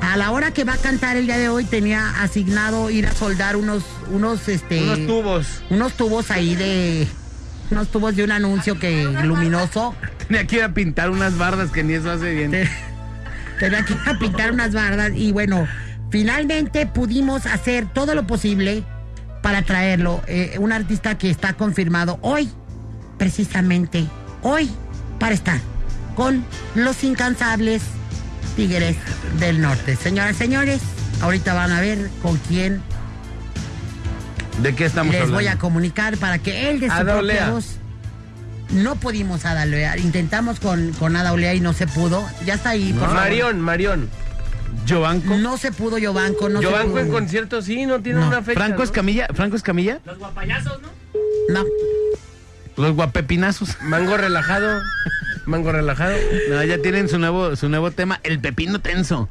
a 0.00 0.16
la 0.16 0.30
hora 0.30 0.52
que 0.52 0.64
va 0.64 0.74
a 0.74 0.78
cantar 0.78 1.16
el 1.16 1.26
día 1.26 1.36
de 1.38 1.48
hoy 1.48 1.64
tenía 1.64 2.22
asignado 2.22 2.90
ir 2.90 3.06
a 3.06 3.12
soldar 3.12 3.56
unos, 3.56 3.82
unos, 4.10 4.48
este, 4.48 4.82
Unos 4.82 5.06
tubos. 5.06 5.46
unos 5.70 5.92
tubos 5.94 6.30
ahí 6.30 6.54
de, 6.54 7.08
unos 7.70 7.88
tubos 7.88 8.14
de 8.14 8.22
un 8.24 8.30
anuncio 8.30 8.78
que 8.78 9.04
luminoso. 9.24 9.94
Tenía 10.28 10.46
que 10.46 10.56
ir 10.56 10.62
a 10.62 10.72
pintar 10.72 11.10
unas 11.10 11.36
bardas 11.36 11.70
que 11.70 11.82
ni 11.82 11.94
eso 11.94 12.10
hace 12.10 12.32
bien. 12.34 12.52
Tenía 13.58 13.84
que 13.84 13.94
ir 13.94 13.98
a 14.06 14.18
pintar 14.18 14.52
unas 14.52 14.72
bardas 14.72 15.12
y 15.14 15.32
bueno, 15.32 15.66
finalmente 16.10 16.86
pudimos 16.86 17.46
hacer 17.46 17.86
todo 17.92 18.14
lo 18.14 18.26
posible 18.26 18.84
para 19.44 19.60
traerlo. 19.60 20.22
Eh, 20.26 20.56
un 20.58 20.72
artista 20.72 21.18
que 21.18 21.28
está 21.28 21.52
confirmado 21.52 22.18
hoy, 22.22 22.50
precisamente 23.18 24.06
hoy, 24.42 24.70
para 25.20 25.34
estar 25.34 25.60
con 26.16 26.42
los 26.74 27.04
incansables 27.04 27.82
Tigres 28.56 28.96
del 29.38 29.60
Norte. 29.60 29.96
Señoras 29.96 30.36
y 30.36 30.38
señores, 30.38 30.80
ahorita 31.20 31.52
van 31.52 31.72
a 31.72 31.80
ver 31.82 32.08
con 32.22 32.38
quién 32.38 32.80
¿De 34.62 34.74
qué 34.74 34.86
estamos 34.86 35.12
les 35.12 35.22
hablando? 35.24 35.36
voy 35.36 35.48
a 35.48 35.58
comunicar 35.58 36.16
para 36.16 36.38
que 36.38 36.70
él 36.70 36.80
de 36.80 36.88
su 36.88 37.04
propia 37.04 37.50
voz. 37.50 37.76
No 38.70 38.96
pudimos 38.96 39.44
Ada 39.44 39.64
Olea. 39.64 39.98
Intentamos 39.98 40.58
con, 40.58 40.92
con 40.92 41.16
Ada 41.16 41.34
Olea 41.34 41.52
y 41.52 41.60
no 41.60 41.74
se 41.74 41.86
pudo. 41.86 42.26
Ya 42.46 42.54
está 42.54 42.70
ahí, 42.70 42.92
por 42.94 43.02
favor. 43.08 43.16
Marión, 43.16 43.60
Marión. 43.60 44.08
¿Giovanco? 44.84 45.36
No 45.36 45.56
se 45.56 45.72
pudo 45.72 45.98
Yovanco, 45.98 46.48
no 46.48 46.60
Yo 46.60 46.68
se 46.70 46.74
banco 46.74 46.90
pudo. 46.92 47.00
en 47.00 47.10
concierto, 47.10 47.62
sí, 47.62 47.86
no 47.86 48.00
tiene 48.00 48.20
No. 48.20 48.28
una 48.28 48.42
fecha. 48.42 48.58
¿Franco 48.60 48.78
¿no? 48.78 48.84
Escamilla? 48.84 49.28
¿Franco 49.34 49.56
Escamilla? 49.56 50.00
Los 50.04 50.18
guapayazos, 50.18 50.80
¿no? 50.82 50.88
No. 51.50 51.64
Los 52.76 52.92
guapepinazos. 52.94 53.76
Mango 53.82 54.16
relajado. 54.16 54.80
Mango 55.46 55.70
relajado. 55.72 56.14
No, 56.50 56.62
ya 56.64 56.78
tienen 56.78 57.08
su 57.08 57.18
nuevo, 57.18 57.54
su 57.54 57.68
nuevo 57.68 57.90
tema, 57.90 58.18
el 58.24 58.40
pepino 58.40 58.80
tenso. 58.80 59.28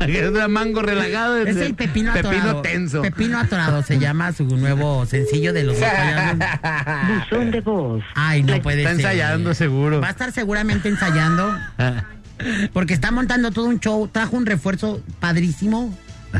es 0.00 0.32
de 0.32 0.48
mango 0.48 0.82
relajado. 0.82 1.38
Es 1.38 1.56
el 1.56 1.74
pepino 1.74 2.12
atorado. 2.12 2.30
Pepino 2.34 2.62
tenso. 2.62 3.02
Pepino 3.02 3.38
atorado 3.38 3.82
se 3.82 3.98
llama 3.98 4.32
su 4.32 4.44
nuevo 4.44 5.04
sencillo 5.06 5.52
de 5.52 5.64
los 5.64 5.78
guapayazos. 5.78 6.38
Buzón 7.30 7.50
de 7.50 7.60
voz. 7.62 8.04
Ay, 8.14 8.42
no 8.42 8.60
puede 8.62 8.78
Está 8.82 8.90
ser. 8.90 9.00
ensayando 9.00 9.54
seguro. 9.54 10.00
Va 10.00 10.08
a 10.08 10.10
estar 10.10 10.30
seguramente 10.32 10.88
ensayando. 10.88 11.52
Porque 12.72 12.94
está 12.94 13.10
montando 13.10 13.50
todo 13.50 13.66
un 13.66 13.80
show. 13.80 14.08
Trajo 14.08 14.36
un 14.36 14.46
refuerzo 14.46 15.02
padrísimo. 15.20 15.96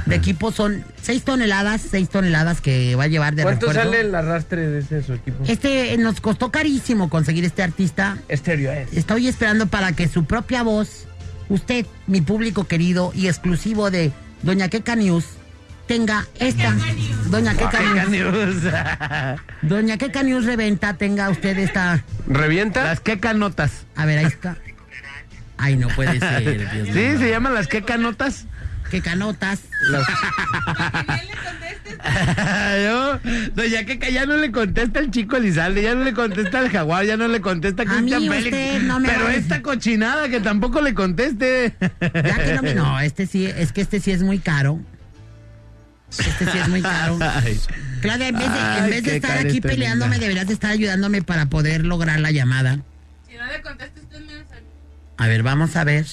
De 0.06 0.16
equipo 0.16 0.50
son 0.50 0.84
6 1.02 1.22
toneladas, 1.22 1.80
6 1.88 2.08
toneladas 2.08 2.60
que 2.60 2.96
va 2.96 3.04
a 3.04 3.06
llevar 3.06 3.36
de 3.36 3.44
¿Cuánto 3.44 3.66
refuerzo. 3.66 3.92
sale 3.92 4.00
el 4.00 4.12
arrastre 4.14 4.66
de 4.66 4.80
ese 4.80 5.02
su 5.04 5.12
equipo? 5.12 5.44
Este 5.46 5.96
nos 5.98 6.20
costó 6.20 6.50
carísimo 6.50 7.08
conseguir 7.08 7.44
este 7.44 7.62
artista. 7.62 8.18
Estéreo 8.28 8.72
es. 8.72 8.92
Estoy 8.92 9.28
esperando 9.28 9.68
para 9.68 9.92
que 9.92 10.08
su 10.08 10.24
propia 10.24 10.64
voz, 10.64 11.06
usted, 11.48 11.86
mi 12.08 12.20
público 12.22 12.66
querido 12.66 13.12
y 13.14 13.28
exclusivo 13.28 13.92
de 13.92 14.10
Doña 14.42 14.68
Queca 14.68 14.96
News, 14.96 15.26
tenga 15.86 16.26
esta. 16.40 16.74
Doña 17.30 17.54
Queca. 17.54 17.80
News. 18.08 18.56
Doña 19.62 19.96
Queca 19.96 20.24
News 20.24 20.44
Reventa, 20.44 20.94
tenga 20.94 21.30
usted 21.30 21.56
esta. 21.56 22.02
¿Revienta? 22.26 22.82
Las 22.82 22.98
queca 22.98 23.32
notas. 23.32 23.86
A 23.94 24.06
ver, 24.06 24.18
ahí 24.18 24.26
está. 24.26 24.56
Ay, 25.64 25.76
no 25.76 25.88
puede 25.88 26.18
ser, 26.20 26.70
Dios 26.72 26.88
Sí, 26.88 27.18
se 27.18 27.30
llaman 27.30 27.54
las 27.54 27.68
queca 27.68 27.96
notas. 27.96 28.46
Queca 28.90 29.16
Notas. 29.16 29.60
Yo, 32.84 33.18
doña 33.54 33.84
Queca 33.84 34.10
ya 34.10 34.26
no 34.26 34.36
le 34.36 34.52
contesta 34.52 35.00
el 35.00 35.10
chico 35.10 35.36
Elizalde, 35.36 35.82
ya 35.82 35.94
no 35.94 36.04
le 36.04 36.12
contesta 36.12 36.60
el 36.60 36.70
jaguar, 36.70 37.06
ya 37.06 37.16
no 37.16 37.26
le 37.28 37.40
contesta 37.40 37.82
a 37.82 37.86
Cristian 37.86 38.28
Félix. 38.28 38.82
no 38.84 39.02
pero 39.02 39.28
esta 39.30 39.62
cochinada 39.62 40.28
que 40.28 40.40
tampoco 40.40 40.80
le 40.80 40.94
conteste. 40.94 41.74
Ya 42.00 42.38
que 42.38 42.54
no 42.54 42.62
me. 42.62 42.74
No, 42.74 43.00
este 43.00 43.26
sí, 43.26 43.46
es 43.46 43.72
que 43.72 43.80
este 43.80 44.00
sí 44.00 44.12
es 44.12 44.22
muy 44.22 44.38
caro. 44.38 44.80
Este 46.10 46.44
sí 46.50 46.58
es 46.58 46.68
muy 46.68 46.82
caro. 46.82 47.18
Ay. 47.42 47.58
Claudia, 48.00 48.28
en 48.28 48.38
vez 48.38 48.52
de, 48.52 48.78
en 48.78 48.90
vez 48.90 49.02
de 49.02 49.16
estar 49.16 49.38
aquí 49.38 49.60
peleándome, 49.60 50.18
deberías 50.18 50.46
de 50.46 50.52
estar 50.54 50.70
ayudándome 50.70 51.22
para 51.22 51.46
poder 51.46 51.84
lograr 51.84 52.20
la 52.20 52.30
llamada. 52.30 52.80
Si 53.26 53.34
no 53.34 53.46
le 53.46 53.62
contesta 53.62 54.00
usted, 54.00 54.20
me 54.20 54.33
A 55.16 55.28
ver, 55.28 55.42
vamos 55.42 55.76
a 55.76 55.84
ver. 55.84 56.06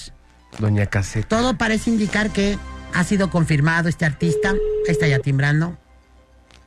Doña 0.60 0.86
Caseta. 0.86 1.28
Todo 1.28 1.58
parece 1.58 1.90
indicar 1.90 2.32
que 2.32 2.58
ha 2.94 3.04
sido 3.04 3.30
confirmado 3.30 3.90
este 3.90 4.06
artista. 4.06 4.50
Ahí 4.52 4.92
está 4.92 5.08
ya 5.08 5.20
timbrando. 5.20 5.78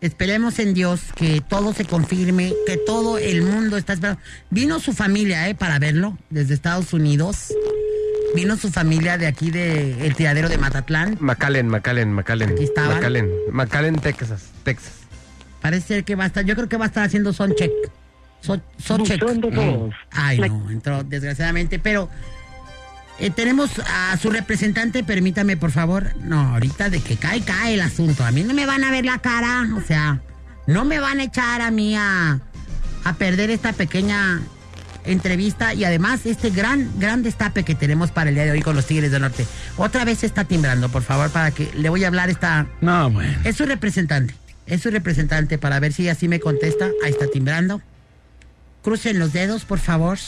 Esperemos 0.00 0.58
en 0.58 0.74
Dios 0.74 1.00
que 1.14 1.40
todo 1.40 1.72
se 1.72 1.86
confirme, 1.86 2.52
que 2.66 2.76
todo 2.76 3.16
el 3.16 3.42
mundo 3.42 3.76
está 3.78 3.94
esperando. 3.94 4.20
Vino 4.50 4.78
su 4.78 4.92
familia, 4.92 5.48
¿eh? 5.48 5.54
Para 5.54 5.78
verlo, 5.78 6.18
desde 6.28 6.54
Estados 6.54 6.92
Unidos. 6.92 7.54
Vino 8.34 8.56
su 8.56 8.70
familia 8.70 9.16
de 9.16 9.26
aquí, 9.26 9.50
de 9.50 10.06
el 10.06 10.14
tiradero 10.14 10.48
de 10.48 10.58
Matatlán. 10.58 11.16
McAllen, 11.20 11.68
McAllen, 11.68 12.12
McAllen. 12.12 12.50
Aquí 12.50 12.64
estaban. 12.64 12.96
McAllen, 12.96 13.30
McAllen, 13.50 13.96
Texas, 13.96 14.50
Texas. 14.64 14.92
Parece 15.62 15.86
ser 15.86 16.04
que 16.04 16.16
va 16.16 16.24
a 16.24 16.26
estar, 16.26 16.44
yo 16.44 16.54
creo 16.54 16.68
que 16.68 16.76
va 16.76 16.84
a 16.84 16.88
estar 16.88 17.04
haciendo 17.04 17.32
son 17.32 17.54
check. 17.54 17.70
So, 18.44 18.98
de 18.98 19.50
voz. 19.50 19.94
Ay, 20.10 20.38
no, 20.38 20.70
entró 20.70 21.02
desgraciadamente, 21.02 21.78
pero 21.78 22.10
eh, 23.18 23.30
tenemos 23.30 23.70
a 23.78 24.14
su 24.18 24.28
representante, 24.30 25.02
permítame 25.02 25.56
por 25.56 25.70
favor. 25.70 26.14
No, 26.20 26.52
ahorita 26.52 26.90
de 26.90 27.00
que 27.00 27.16
cae, 27.16 27.40
cae 27.40 27.74
el 27.74 27.80
asunto. 27.80 28.22
A 28.22 28.32
mí 28.32 28.42
no 28.42 28.52
me 28.52 28.66
van 28.66 28.84
a 28.84 28.90
ver 28.90 29.06
la 29.06 29.18
cara, 29.20 29.66
o 29.74 29.80
sea, 29.80 30.20
no 30.66 30.84
me 30.84 30.98
van 30.98 31.20
a 31.20 31.24
echar 31.24 31.62
a 31.62 31.70
mí 31.70 31.96
a, 31.96 32.38
a 33.04 33.14
perder 33.14 33.48
esta 33.48 33.72
pequeña 33.72 34.42
entrevista 35.06 35.72
y 35.72 35.84
además 35.84 36.26
este 36.26 36.50
gran, 36.50 36.90
gran 36.98 37.22
destape 37.22 37.62
que 37.62 37.74
tenemos 37.74 38.10
para 38.10 38.28
el 38.28 38.34
día 38.34 38.44
de 38.44 38.50
hoy 38.50 38.60
con 38.60 38.76
los 38.76 38.86
Tigres 38.86 39.10
del 39.10 39.22
Norte. 39.22 39.46
Otra 39.78 40.04
vez 40.04 40.22
está 40.22 40.44
timbrando, 40.44 40.90
por 40.90 41.02
favor, 41.02 41.30
para 41.30 41.50
que 41.50 41.70
le 41.74 41.88
voy 41.88 42.04
a 42.04 42.08
hablar 42.08 42.28
esta... 42.28 42.66
No, 42.82 43.10
bueno. 43.10 43.38
Es 43.44 43.56
su 43.56 43.64
representante. 43.64 44.34
Es 44.66 44.82
su 44.82 44.90
representante 44.90 45.56
para 45.56 45.80
ver 45.80 45.94
si 45.94 46.08
así 46.10 46.28
me 46.28 46.40
contesta. 46.40 46.90
Ahí 47.04 47.10
está 47.10 47.26
timbrando. 47.26 47.80
Crucen 48.84 49.18
los 49.18 49.32
dedos, 49.32 49.64
por 49.64 49.78
favor. 49.78 50.18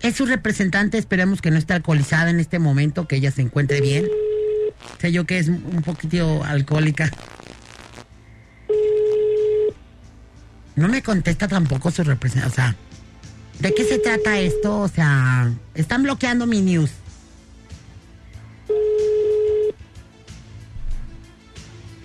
Es 0.00 0.16
su 0.16 0.24
representante. 0.24 0.96
Esperemos 0.96 1.42
que 1.42 1.50
no 1.50 1.58
esté 1.58 1.74
alcoholizada 1.74 2.30
en 2.30 2.40
este 2.40 2.58
momento, 2.58 3.06
que 3.06 3.16
ella 3.16 3.30
se 3.30 3.42
encuentre 3.42 3.82
bien. 3.82 4.08
Sé 4.98 5.12
yo 5.12 5.26
que 5.26 5.38
es 5.38 5.48
un 5.48 5.82
poquitito 5.84 6.42
alcohólica. 6.42 7.10
No 10.76 10.88
me 10.88 11.02
contesta 11.02 11.46
tampoco 11.46 11.90
su 11.90 12.02
representante. 12.02 12.52
O 12.52 12.54
sea, 12.54 12.74
¿de 13.60 13.74
qué 13.74 13.84
se 13.84 13.98
trata 13.98 14.38
esto? 14.38 14.80
O 14.80 14.88
sea, 14.88 15.52
están 15.74 16.04
bloqueando 16.04 16.46
mi 16.46 16.62
news. 16.62 16.90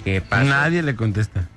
¿Qué 0.03 0.19
pasa? 0.19 0.43
Nadie 0.43 0.83
le 0.83 0.93
contesta. 0.95 1.47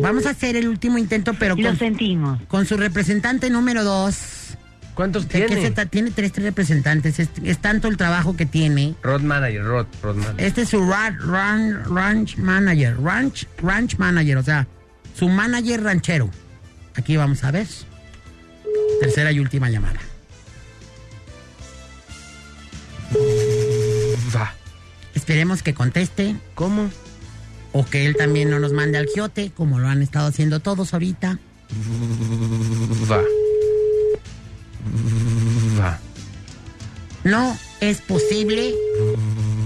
Vamos 0.00 0.26
a 0.26 0.30
hacer 0.30 0.56
el 0.56 0.68
último 0.68 0.98
intento, 0.98 1.34
pero 1.34 1.54
Lo 1.54 1.68
con, 1.68 1.78
sentimos. 1.78 2.40
con 2.48 2.66
su 2.66 2.76
representante 2.76 3.50
número 3.50 3.84
dos. 3.84 4.16
¿Cuántos 4.94 5.26
¿De 5.28 5.40
qué 5.40 5.46
tiene? 5.46 5.62
se 5.62 5.74
tra- 5.74 5.88
Tiene 5.88 6.10
tres, 6.10 6.32
tres 6.32 6.44
representantes. 6.44 7.18
Es, 7.18 7.28
es 7.42 7.58
tanto 7.58 7.88
el 7.88 7.96
trabajo 7.96 8.36
que 8.36 8.44
tiene. 8.46 8.94
Road 9.02 9.22
Manager, 9.22 9.64
Road, 9.64 9.86
Road 10.02 10.16
Manager. 10.16 10.44
Este 10.44 10.62
es 10.62 10.68
su 10.68 10.86
ra- 10.86 11.16
ran- 11.18 11.84
ranch 11.94 12.36
manager. 12.36 13.00
Ranch, 13.02 13.46
ranch 13.62 13.96
manager, 13.98 14.36
o 14.38 14.42
sea, 14.42 14.66
su 15.16 15.28
manager 15.28 15.82
ranchero. 15.82 16.30
Aquí 16.94 17.16
vamos 17.16 17.42
a 17.44 17.50
ver. 17.50 17.66
Tercera 19.00 19.32
y 19.32 19.40
última 19.40 19.70
llamada. 19.70 20.00
Va. 24.34 24.54
Esperemos 25.14 25.62
que 25.62 25.74
conteste. 25.74 26.36
¿Cómo? 26.54 26.90
O 27.72 27.84
que 27.86 28.06
él 28.06 28.16
también 28.16 28.50
no 28.50 28.58
nos 28.58 28.72
mande 28.72 28.98
al 28.98 29.06
giote, 29.06 29.50
como 29.56 29.78
lo 29.78 29.88
han 29.88 30.02
estado 30.02 30.28
haciendo 30.28 30.60
todos 30.60 30.92
ahorita. 30.92 31.38
Va. 33.10 33.22
Va. 35.80 35.98
No 37.24 37.56
es 37.80 38.00
posible 38.00 38.74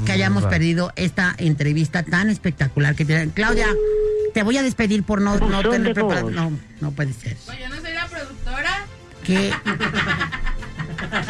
que 0.04 0.12
hayamos 0.12 0.44
Va. 0.44 0.50
perdido 0.50 0.92
esta 0.96 1.34
entrevista 1.38 2.02
tan 2.04 2.30
espectacular 2.30 2.94
que 2.94 3.04
tienen. 3.04 3.30
Claudia, 3.30 3.66
te 4.34 4.42
voy 4.42 4.56
a 4.58 4.62
despedir 4.62 5.02
por 5.02 5.20
no, 5.20 5.36
no 5.38 5.68
tener 5.68 5.94
preparado. 5.94 6.30
No, 6.30 6.52
no 6.80 6.90
puede 6.92 7.12
ser. 7.12 7.36
Pues 7.46 7.58
yo 7.58 7.68
no 7.68 7.80
soy 7.80 7.92
la 7.92 8.06
productora. 8.06 8.86
¿Qué? 9.24 9.52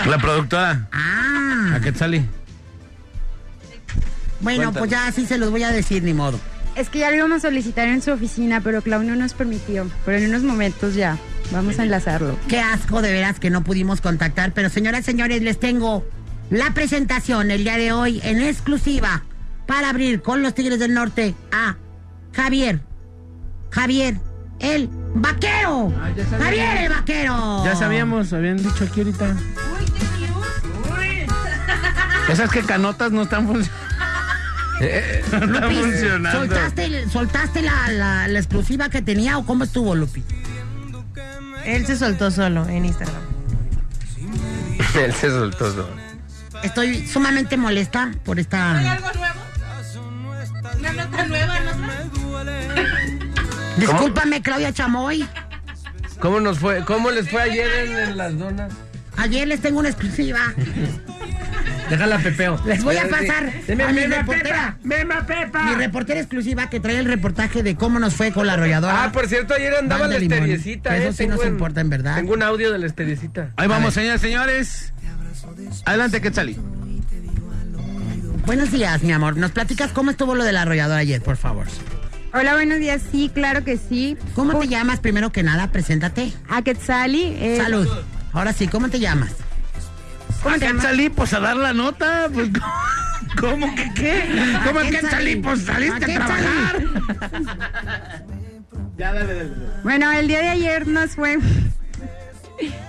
La 0.09 0.19
productora. 0.19 0.89
Ah, 0.93 1.73
¿A 1.77 1.81
qué 1.81 1.95
salí? 1.95 2.25
bueno, 4.41 4.73
pues 4.73 4.91
ya 4.91 5.07
así 5.07 5.25
se 5.27 5.39
los 5.39 5.51
voy 5.51 5.63
a 5.63 5.71
decir, 5.71 6.03
ni 6.03 6.13
modo. 6.13 6.39
Es 6.77 6.91
que 6.91 6.99
ya 6.99 7.11
lo 7.11 7.17
íbamos 7.17 7.39
a 7.39 7.49
solicitar 7.49 7.89
en 7.89 8.03
su 8.03 8.13
oficina, 8.13 8.61
pero 8.61 8.83
Clau 8.83 9.03
no 9.03 9.17
nos 9.17 9.33
permitió. 9.33 9.91
Pero 10.05 10.19
en 10.19 10.29
unos 10.29 10.43
momentos 10.43 10.95
ya. 10.95 11.17
Vamos 11.51 11.79
a 11.79 11.85
enlazarlo. 11.85 12.37
Qué 12.49 12.61
asco 12.61 13.01
de 13.03 13.13
veras 13.13 13.41
que 13.41 13.51
no 13.51 13.63
pudimos 13.65 14.01
contactar, 14.01 14.53
pero 14.53 14.69
señoras 14.69 15.01
y 15.03 15.05
señores, 15.05 15.43
les 15.43 15.59
tengo 15.59 16.05
la 16.51 16.75
presentación 16.75 17.51
el 17.51 17.65
día 17.65 17.79
de 17.79 17.93
hoy 17.93 18.21
en 18.25 18.43
exclusiva 18.43 19.23
para 19.67 19.89
abrir 19.89 20.21
con 20.21 20.43
los 20.43 20.55
Tigres 20.55 20.79
del 20.79 20.93
Norte 20.93 21.35
a 21.51 21.77
Javier. 22.35 22.81
Javier, 23.71 24.19
el 24.59 24.91
vaquero. 25.15 25.93
Javier, 26.39 26.77
el 26.79 26.89
vaquero. 26.91 27.65
Ya 27.65 27.75
sabíamos, 27.77 28.33
habían 28.33 28.59
dicho 28.59 28.85
aquí 28.85 29.01
ahorita. 29.01 29.37
Esas 32.29 32.51
que 32.51 32.63
canotas 32.63 33.13
no 33.13 33.23
están 33.23 33.47
funcionando. 33.47 33.86
Funcionando. 34.79 36.31
¿Soltaste, 37.11 37.63
la, 37.63 37.91
la- 37.93 38.29
la 38.29 38.39
exclusiva 38.39 38.89
que 38.89 39.03
tenía 39.03 39.39
o 39.39 39.47
cómo 39.47 39.65
estuvo, 39.65 39.95
Lupi? 39.95 40.23
Él 41.65 41.87
se 41.87 41.97
soltó 41.97 42.31
solo 42.31 42.67
en 42.69 42.85
Instagram. 42.85 43.23
Él 44.95 45.13
se 45.13 45.31
soltó. 45.31 45.71
solo. 45.73 45.89
Estoy 46.63 47.07
sumamente 47.07 47.57
molesta 47.57 48.13
por 48.25 48.37
¿Hay 48.39 48.43
esta... 48.43 48.93
algo 48.93 49.09
nuevo? 49.13 49.41
¿Una 50.79 50.93
nota 50.93 51.27
nueva, 51.27 51.61
no? 51.61 52.47
Discúlpame, 53.77 54.43
Claudia 54.43 54.73
Chamoy. 54.73 55.29
¿Cómo 56.21 56.41
nos 56.41 56.59
fue? 56.59 56.83
¿Cómo 56.85 57.11
les 57.11 57.29
fue 57.31 57.43
ayer 57.43 57.71
en, 57.87 57.99
en 58.11 58.17
las 58.17 58.39
donas? 58.39 58.73
Ayer 59.19 59.47
les 59.49 59.61
tengo 59.61 59.81
una 59.81 59.89
exclusiva. 59.91 60.41
Déjala 61.91 62.19
pepeo. 62.19 62.61
Les 62.67 62.83
voy 62.83 62.97
a 62.97 63.09
pasar 63.09 63.53
Deme, 63.67 63.85
a 63.85 63.89
mi 63.89 64.01
Mema 64.01 64.17
reportera. 64.17 64.77
Mema 64.83 65.27
Pepa. 65.27 65.63
Mi 65.65 65.75
reportera 65.77 66.21
exclusiva 66.21 66.69
que 66.69 66.81
trae 66.81 66.99
el 66.99 67.07
reportaje 67.07 67.63
de 67.63 67.77
cómo 67.77 67.99
nos 67.99 68.15
fue 68.15 68.33
con 68.33 68.47
la 68.47 68.55
arrolladora. 68.55 69.05
Ah, 69.05 69.13
por 69.13 69.29
cierto, 69.29 69.55
ayer 69.55 69.75
andaba 69.75 70.09
la 70.09 70.17
esteriecita, 70.17 70.97
Eso 70.97 71.09
eh. 71.11 71.13
sí 71.13 71.27
nos 71.27 71.41
en- 71.43 71.49
importa, 71.53 71.81
en 71.81 71.91
verdad. 71.91 72.17
Tengo 72.17 72.35
un 72.35 72.43
audio 72.43 72.73
de 72.73 72.79
la 72.79 72.87
esteriecita. 72.87 73.51
Ahí 73.57 73.69
vamos, 73.69 73.95
señores, 73.95 74.21
señores. 74.21 74.93
Adelante, 75.85 76.21
Quetzalí. 76.21 76.57
Buenos 78.47 78.71
días, 78.71 79.03
mi 79.03 79.13
amor. 79.13 79.37
¿Nos 79.37 79.51
platicas 79.53 79.91
cómo 79.93 80.11
estuvo 80.11 80.35
lo 80.35 80.45
de 80.45 80.53
la 80.53 80.63
arrolladora 80.63 81.01
ayer, 81.01 81.21
por 81.23 81.37
favor? 81.37 81.67
Hola, 82.33 82.55
buenos 82.55 82.79
días. 82.79 83.03
Sí, 83.11 83.31
claro 83.33 83.65
que 83.65 83.77
sí. 83.79 84.17
¿Cómo 84.35 84.59
te 84.59 84.69
llamas? 84.69 85.01
Primero 85.01 85.31
que 85.33 85.43
nada, 85.43 85.73
preséntate. 85.73 86.33
A 86.49 86.63
Quetzali. 86.63 87.35
eh, 87.41 87.59
Salud. 87.61 87.89
Ahora 88.33 88.53
sí, 88.53 88.69
¿cómo 88.69 88.89
te 88.89 89.01
llamas? 89.01 89.33
¿Cómo. 90.53 90.59
Quetzalí? 90.59 91.09
Pues 91.11 91.33
a 91.35 91.41
dar 91.41 91.57
la 91.57 91.73
nota. 91.73 92.29
Pues, 92.33 92.49
¿Cómo 93.41 93.75
que 93.75 93.93
qué? 93.95 94.25
¿Cómo 94.67 94.81
¿A 94.81 94.85
es 94.85 94.91
qué 94.91 94.99
Quetzalí? 95.01 95.33
salí? 95.33 95.37
Pues 95.43 95.63
saliste 95.63 96.13
¿A 96.17 96.23
a 96.25 96.27
trabajar. 96.27 96.85
Bueno, 99.83 100.11
el 100.13 100.29
día 100.29 100.41
de 100.41 100.49
ayer 100.49 100.87
nos 100.89 101.11
fue. 101.13 101.39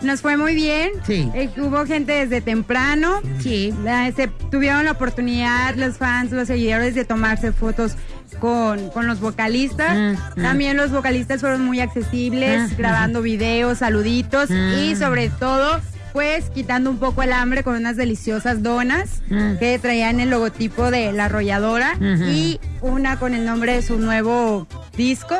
Nos 0.02 0.22
fue 0.22 0.38
muy 0.38 0.56
bien. 0.56 0.92
Sí. 1.06 1.30
Eh, 1.36 1.50
hubo 1.58 1.86
gente 1.86 2.14
desde 2.14 2.40
temprano. 2.40 3.20
Sí. 3.40 3.74
La- 3.84 4.10
se 4.14 4.28
tuvieron 4.50 4.86
la 4.86 4.92
oportunidad, 4.92 5.76
los 5.76 5.98
fans, 5.98 6.32
los 6.32 6.48
seguidores, 6.48 6.96
de 6.96 7.04
tomarse 7.04 7.52
fotos 7.52 7.96
con, 8.40 8.90
con 8.92 9.08
los 9.08 9.20
vocalistas. 9.20 9.98
Mm, 9.98 10.40
mm. 10.40 10.44
También 10.44 10.78
los 10.78 10.92
vocalistas 10.92 11.42
fueron 11.42 11.66
muy 11.66 11.82
accesibles, 11.82 12.72
Mm, 12.72 12.78
grabando 12.78 13.22
videos, 13.22 13.80
saluditos 13.80 14.50
Mm. 14.50 14.74
y 14.80 14.96
sobre 14.96 15.30
todo, 15.30 15.82
pues 16.14 16.50
quitando 16.50 16.90
un 16.90 16.98
poco 16.98 17.24
el 17.24 17.34
hambre 17.34 17.64
con 17.64 17.76
unas 17.76 17.96
deliciosas 17.98 18.64
donas 18.64 19.22
Mm. 19.30 19.58
que 19.58 19.78
traían 19.80 20.20
el 20.20 20.30
logotipo 20.30 20.90
de 20.92 21.12
la 21.12 21.26
arrolladora 21.26 21.96
y 22.00 22.60
una 22.82 23.20
con 23.20 23.34
el 23.34 23.46
nombre 23.46 23.74
de 23.74 23.82
su 23.82 23.98
nuevo 24.00 24.68
disco. 24.96 25.38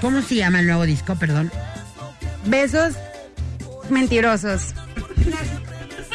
¿Cómo 0.00 0.20
se 0.22 0.34
llama 0.36 0.60
el 0.60 0.66
nuevo 0.66 0.84
disco, 0.84 1.14
perdón? 1.16 1.50
Besos 2.46 2.94
mentirosos. 3.88 4.74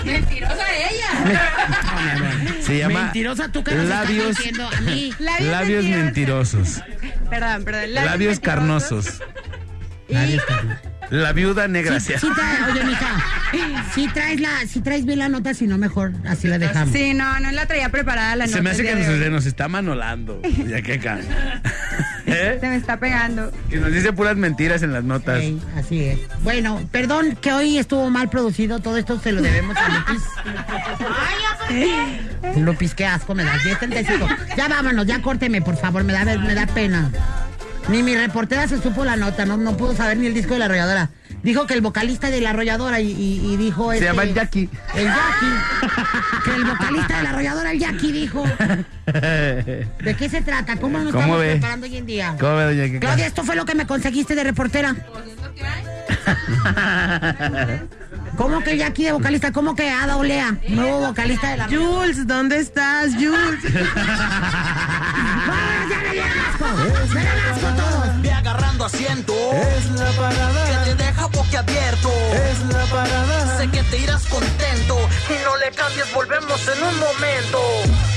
Mentirosa 0.06 0.64
ella. 0.90 1.42
Se 2.62 2.78
llama 2.78 3.04
Mentirosa 3.04 3.50
tú 3.52 3.64
que 3.64 3.74
labios, 3.76 4.38
a 4.78 4.82
mí. 4.82 5.12
Labios 5.20 5.52
labios 5.52 5.86
mentirosos. 5.86 6.82
Perdón, 7.30 7.64
perdón. 7.66 7.94
Labios 7.94 8.08
mentirosos. 8.36 8.40
carnosos. 8.40 9.22
La 11.10 11.32
viuda 11.32 11.68
negra. 11.70 12.00
Sí, 12.00 12.14
sí. 12.14 12.20
sí 12.20 12.28
trae- 12.36 12.72
oye, 12.72 12.84
mija, 12.84 13.24
si 13.96 14.08
traes 14.10 14.42
la, 14.42 14.50
si 14.68 14.82
traes 14.82 15.06
bien 15.06 15.20
la 15.20 15.30
nota, 15.30 15.54
si 15.54 15.66
no 15.68 15.78
mejor 15.78 16.12
así 16.28 16.48
la 16.50 16.58
dejamos. 16.58 16.94
Sí, 16.94 17.14
no, 17.14 17.40
no 17.40 17.52
la 17.52 17.66
traía 17.66 17.90
preparada 17.90 18.36
la 18.36 18.46
Se 18.46 18.52
nota 18.52 18.64
me 18.64 18.70
hace 18.72 18.84
que 18.84 18.96
nos, 18.96 19.06
se 19.06 19.30
nos 19.30 19.46
está 19.46 19.68
manolando. 19.70 20.42
Ya 20.68 20.82
que 20.82 20.94
acá. 20.96 21.20
¿Eh? 22.26 22.58
Se 22.60 22.68
me 22.68 22.76
está 22.76 23.00
pegando. 23.00 23.52
Que 23.70 23.78
nos 23.78 23.92
dice 23.94 24.12
puras 24.12 24.36
mentiras 24.36 24.84
en 24.84 24.92
las 24.92 25.06
notas. 25.06 25.40
Ey, 25.40 25.62
así 25.78 26.04
es. 26.04 26.20
Bueno, 26.44 26.82
perdón 26.92 27.38
que 27.42 27.54
hoy 27.54 27.78
estuvo 27.78 28.10
mal 28.10 28.30
producido. 28.30 28.80
Todo 28.80 28.98
esto 28.98 29.18
se 29.20 29.32
lo 29.32 29.42
debemos 29.42 29.78
a 29.78 29.88
Lupis. 29.88 30.24
Lupis, 32.58 32.94
qué 32.96 33.06
asco 33.06 33.34
me 33.34 33.46
das. 33.46 33.62
10.35. 33.64 34.56
Ya 34.58 34.68
vámonos, 34.68 35.06
ya 35.06 35.22
córteme, 35.22 35.62
por 35.62 35.78
favor. 35.78 36.04
Me 36.04 36.12
da, 36.12 36.26
me 36.26 36.54
da 36.54 36.68
pena. 36.68 37.10
Ni 37.90 38.04
mi 38.04 38.16
reportera 38.18 38.68
se 38.68 38.82
supo 38.82 39.06
la 39.06 39.16
nota. 39.16 39.46
No, 39.46 39.56
no 39.58 39.78
pudo 39.78 39.96
saber 39.96 40.18
ni 40.18 40.28
el 40.28 40.34
disco 40.34 40.54
de 40.54 40.60
la 40.60 40.66
arrolladora. 40.66 41.10
Dijo 41.44 41.66
que 41.68 41.74
el 41.74 41.82
vocalista 41.82 42.30
de 42.30 42.42
la 42.42 42.50
arrolladora 42.50 43.00
y, 43.00 43.12
y- 43.12 43.54
y 43.54 43.58
dijo... 43.58 43.92
Se 43.92 43.98
este, 43.98 44.06
llama 44.08 44.26
Jackie. 44.26 44.70
El 44.96 45.06
Jackie. 45.06 46.44
que 46.44 46.56
el 46.56 46.66
vocalista 46.66 47.18
de 47.18 47.24
la 47.24 47.30
arrolladora, 47.30 47.72
el 47.72 47.80
Jackie, 47.80 48.12
dijo. 48.12 48.44
¿De 49.06 50.16
qué 50.18 50.30
se 50.30 50.42
trata? 50.42 50.76
¿Cómo 50.78 50.98
nos 51.00 51.12
¿Cómo 51.14 51.20
estamos 51.22 51.40
ve? 51.40 51.52
preparando 51.52 51.86
hoy 51.86 51.98
en 51.98 52.06
día? 52.06 52.36
¿Cómo 52.40 52.56
ve, 52.58 52.76
doña? 52.76 53.00
Claudia, 53.00 53.28
esto 53.28 53.44
fue 53.44 53.56
lo 53.56 53.66
que 53.66 53.76
me 53.76 53.86
conseguiste 53.88 54.36
de 54.36 54.44
reportera. 54.44 54.96
¿Cómo 58.38 58.62
que 58.64 58.78
Jackie 58.78 59.06
de 59.06 59.12
vocalista? 59.14 59.52
¿Cómo 59.52 59.76
que 59.76 59.90
Ada 59.90 60.16
Olea? 60.18 60.56
Nuevo 60.70 61.08
vocalista 61.08 61.50
de 61.52 61.58
la... 61.58 61.68
Jules, 61.68 62.28
¿dónde 62.28 62.60
estás, 62.60 63.14
Jules? 63.16 63.64
Ve 68.22 68.32
agarrando 68.32 68.86
asiento. 68.86 69.34
Es 69.54 69.92
la 69.92 70.12
parada. 70.12 70.84
Que 70.84 70.92
te 70.92 71.04
deja 71.04 71.26
boquiabierto. 71.28 72.10
Es 72.34 72.60
la 72.74 72.86
parada. 72.86 73.58
Sé 73.58 73.70
que 73.70 73.84
te 73.84 73.98
irás 74.00 74.26
contento. 74.28 74.98
Y 75.30 75.44
no 75.44 75.58
le 75.58 75.72
cambies, 75.72 76.14
volvemos 76.14 76.62
en 76.68 76.84
un 76.84 77.00
momento. 77.00 78.17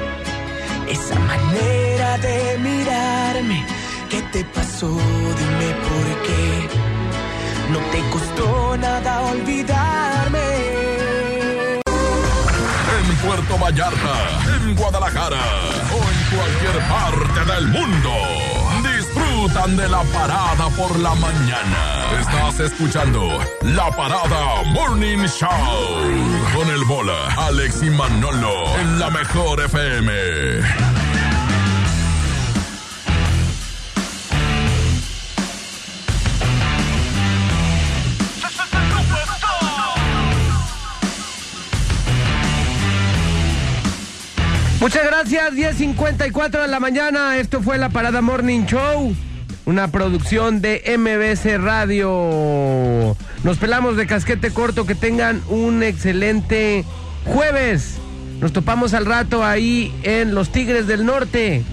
Esa 0.91 1.17
manera 1.19 2.17
de 2.17 2.57
mirarme, 2.57 3.65
¿qué 4.09 4.21
te 4.33 4.43
pasó? 4.43 4.89
Dime 4.89 5.69
por 5.87 6.07
qué. 6.25 6.67
No 7.71 7.79
te 7.91 7.99
costó 8.09 8.75
nada 8.77 9.21
olvidarme. 9.21 10.39
En 12.97 13.15
Puerto 13.25 13.57
Vallarta, 13.57 14.15
en 14.57 14.75
Guadalajara 14.75 15.45
o 15.93 15.99
en 16.11 16.37
cualquier 16.37 16.77
parte 16.89 17.53
del 17.53 17.67
mundo. 17.69 18.60
Disfrutan 19.41 19.75
de 19.75 19.89
la 19.89 20.03
parada 20.03 20.69
por 20.77 20.99
la 20.99 21.15
mañana. 21.15 22.05
Estás 22.19 22.59
escuchando 22.59 23.39
La 23.63 23.89
Parada 23.89 24.61
Morning 24.65 25.25
Show 25.25 25.49
con 26.55 26.69
el 26.69 26.83
bola, 26.83 27.25
Alex 27.35 27.81
y 27.81 27.89
Manolo 27.89 28.77
en 28.79 28.99
la 28.99 29.09
mejor 29.09 29.61
FM. 29.61 30.11
Muchas 44.81 45.05
gracias, 45.05 45.53
10.54 45.53 46.61
de 46.61 46.67
la 46.67 46.79
mañana. 46.79 47.37
Esto 47.37 47.61
fue 47.61 47.77
la 47.77 47.89
Parada 47.89 48.21
Morning 48.21 48.65
Show, 48.65 49.15
una 49.65 49.89
producción 49.89 50.61
de 50.61 50.81
MBC 50.97 51.57
Radio. 51.61 53.15
Nos 53.43 53.57
pelamos 53.57 53.97
de 53.97 54.07
casquete 54.07 54.51
corto, 54.51 54.85
que 54.85 54.95
tengan 54.95 55.41
un 55.49 55.83
excelente 55.83 56.85
jueves. 57.25 57.97
Nos 58.39 58.53
topamos 58.53 58.93
al 58.93 59.05
rato 59.05 59.43
ahí 59.45 59.93
en 60.03 60.33
Los 60.33 60.51
Tigres 60.51 60.87
del 60.87 61.05
Norte, 61.05 61.63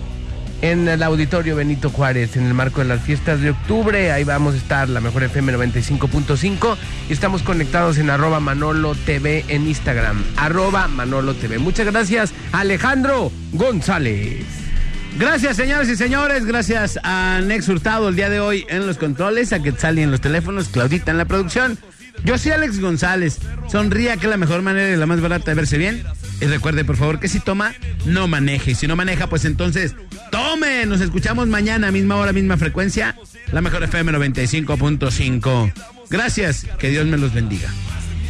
en 0.61 0.87
el 0.87 1.03
Auditorio 1.03 1.57
Benito 1.57 1.89
Juárez, 1.89 2.37
en 2.37 2.45
el 2.45 2.53
marco 2.53 2.81
de 2.81 2.87
las 2.87 3.01
fiestas 3.01 3.41
de 3.41 3.51
octubre. 3.51 4.13
Ahí 4.13 4.25
vamos 4.25 4.55
a 4.55 4.59
estar, 4.59 4.89
la 4.89 5.01
mejor 5.01 5.23
FM 5.23 5.55
95.5. 5.55 6.77
Y 7.09 7.13
estamos 7.13 7.43
conectados 7.43 7.97
en 7.97 8.11
arroba 8.11 8.39
Manolo 8.41 8.95
TV 8.95 9.45
en 9.49 9.67
Instagram. 9.67 10.23
Arroba 10.37 10.89
Manolo 10.89 11.35
TV. 11.35 11.59
Muchas 11.59 11.87
gracias, 11.87 12.35
Alejandro 12.53 13.33
González. 13.53 14.68
Gracias, 15.17 15.57
señores 15.57 15.89
y 15.89 15.97
señores. 15.97 16.45
Gracias 16.45 16.99
a 17.03 17.41
Nex 17.45 17.69
Hurtado 17.69 18.09
el 18.09 18.17
día 18.17 18.29
de 18.29 18.41
hoy 18.41 18.65
en 18.69 18.87
los 18.87 18.99
controles, 18.99 19.53
a 19.53 19.63
Quetzali 19.63 20.03
en 20.03 20.11
los 20.11 20.21
teléfonos, 20.21 20.69
Claudita 20.69 21.11
en 21.11 21.19
la 21.19 21.25
producción. 21.25 21.79
Yo 22.25 22.39
soy 22.39 22.53
Alex 22.53 22.81
González. 22.81 23.39
Sonría 23.71 24.17
que 24.17 24.27
la 24.29 24.37
mejor 24.37 24.63
manera 24.63 24.93
y 24.93 24.97
la 24.97 25.07
más 25.07 25.21
barata 25.21 25.51
de 25.51 25.55
verse 25.55 25.79
bien. 25.79 26.05
Y 26.41 26.47
recuerde, 26.47 26.85
por 26.85 26.97
favor, 26.97 27.19
que 27.19 27.29
si 27.29 27.41
toma, 27.41 27.75
no 28.07 28.29
maneje. 28.29 28.73
Y 28.73 28.75
si 28.75 28.87
no 28.87 28.97
maneja, 28.97 29.29
pues 29.29 29.45
entonces, 29.45 29.95
tome. 30.31 30.87
Nos 30.87 31.01
escuchamos 31.01 31.49
mañana, 31.49 31.91
misma 31.91 32.17
hora, 32.17 32.33
misma 32.33 32.57
frecuencia. 32.57 33.17
La 33.53 33.61
mejor 33.61 33.83
FM 33.83 34.13
95.5. 34.13 35.73
Gracias. 36.11 36.67
Que 36.79 36.91
Dios 36.91 37.07
me 37.07 37.19
los 37.19 37.33
bendiga. 37.35 37.69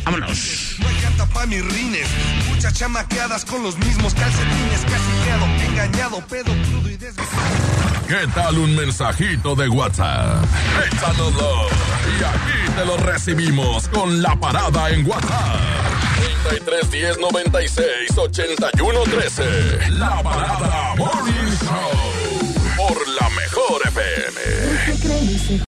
Vámonos. 0.04 0.76
No 0.78 0.88
Me 0.88 1.32
pa' 1.34 1.46
mis 1.46 1.64
rines. 1.64 2.08
Muchas 2.48 2.72
chamaqueadas 2.74 3.44
con 3.44 3.62
los 3.62 3.76
mismos 3.78 4.14
calcetines. 4.14 4.80
Casi 4.82 5.66
engañado, 5.66 6.20
pedo 6.26 6.52
crudo 6.70 6.90
y 6.90 6.98
¿Qué 8.08 8.26
tal 8.34 8.58
un 8.58 8.74
mensajito 8.74 9.54
de 9.54 9.68
WhatsApp? 9.68 10.44
Échanoslo. 10.86 11.66
Y 12.18 12.24
aquí 12.24 12.72
te 12.74 12.84
lo 12.86 12.96
recibimos 12.96 13.86
con 13.88 14.22
la 14.22 14.34
parada 14.34 14.90
en 14.90 15.06
WhatsApp. 15.06 15.78
3310 16.48 17.18
96 17.18 18.16
81 18.16 19.00
13. 19.02 19.90
La 19.90 20.22
parada 20.22 20.94
Morning 20.96 21.52
Show. 21.60 22.78
Por 22.78 23.08
la 23.08 23.28
mejor 23.30 23.82
FM. 23.88 24.77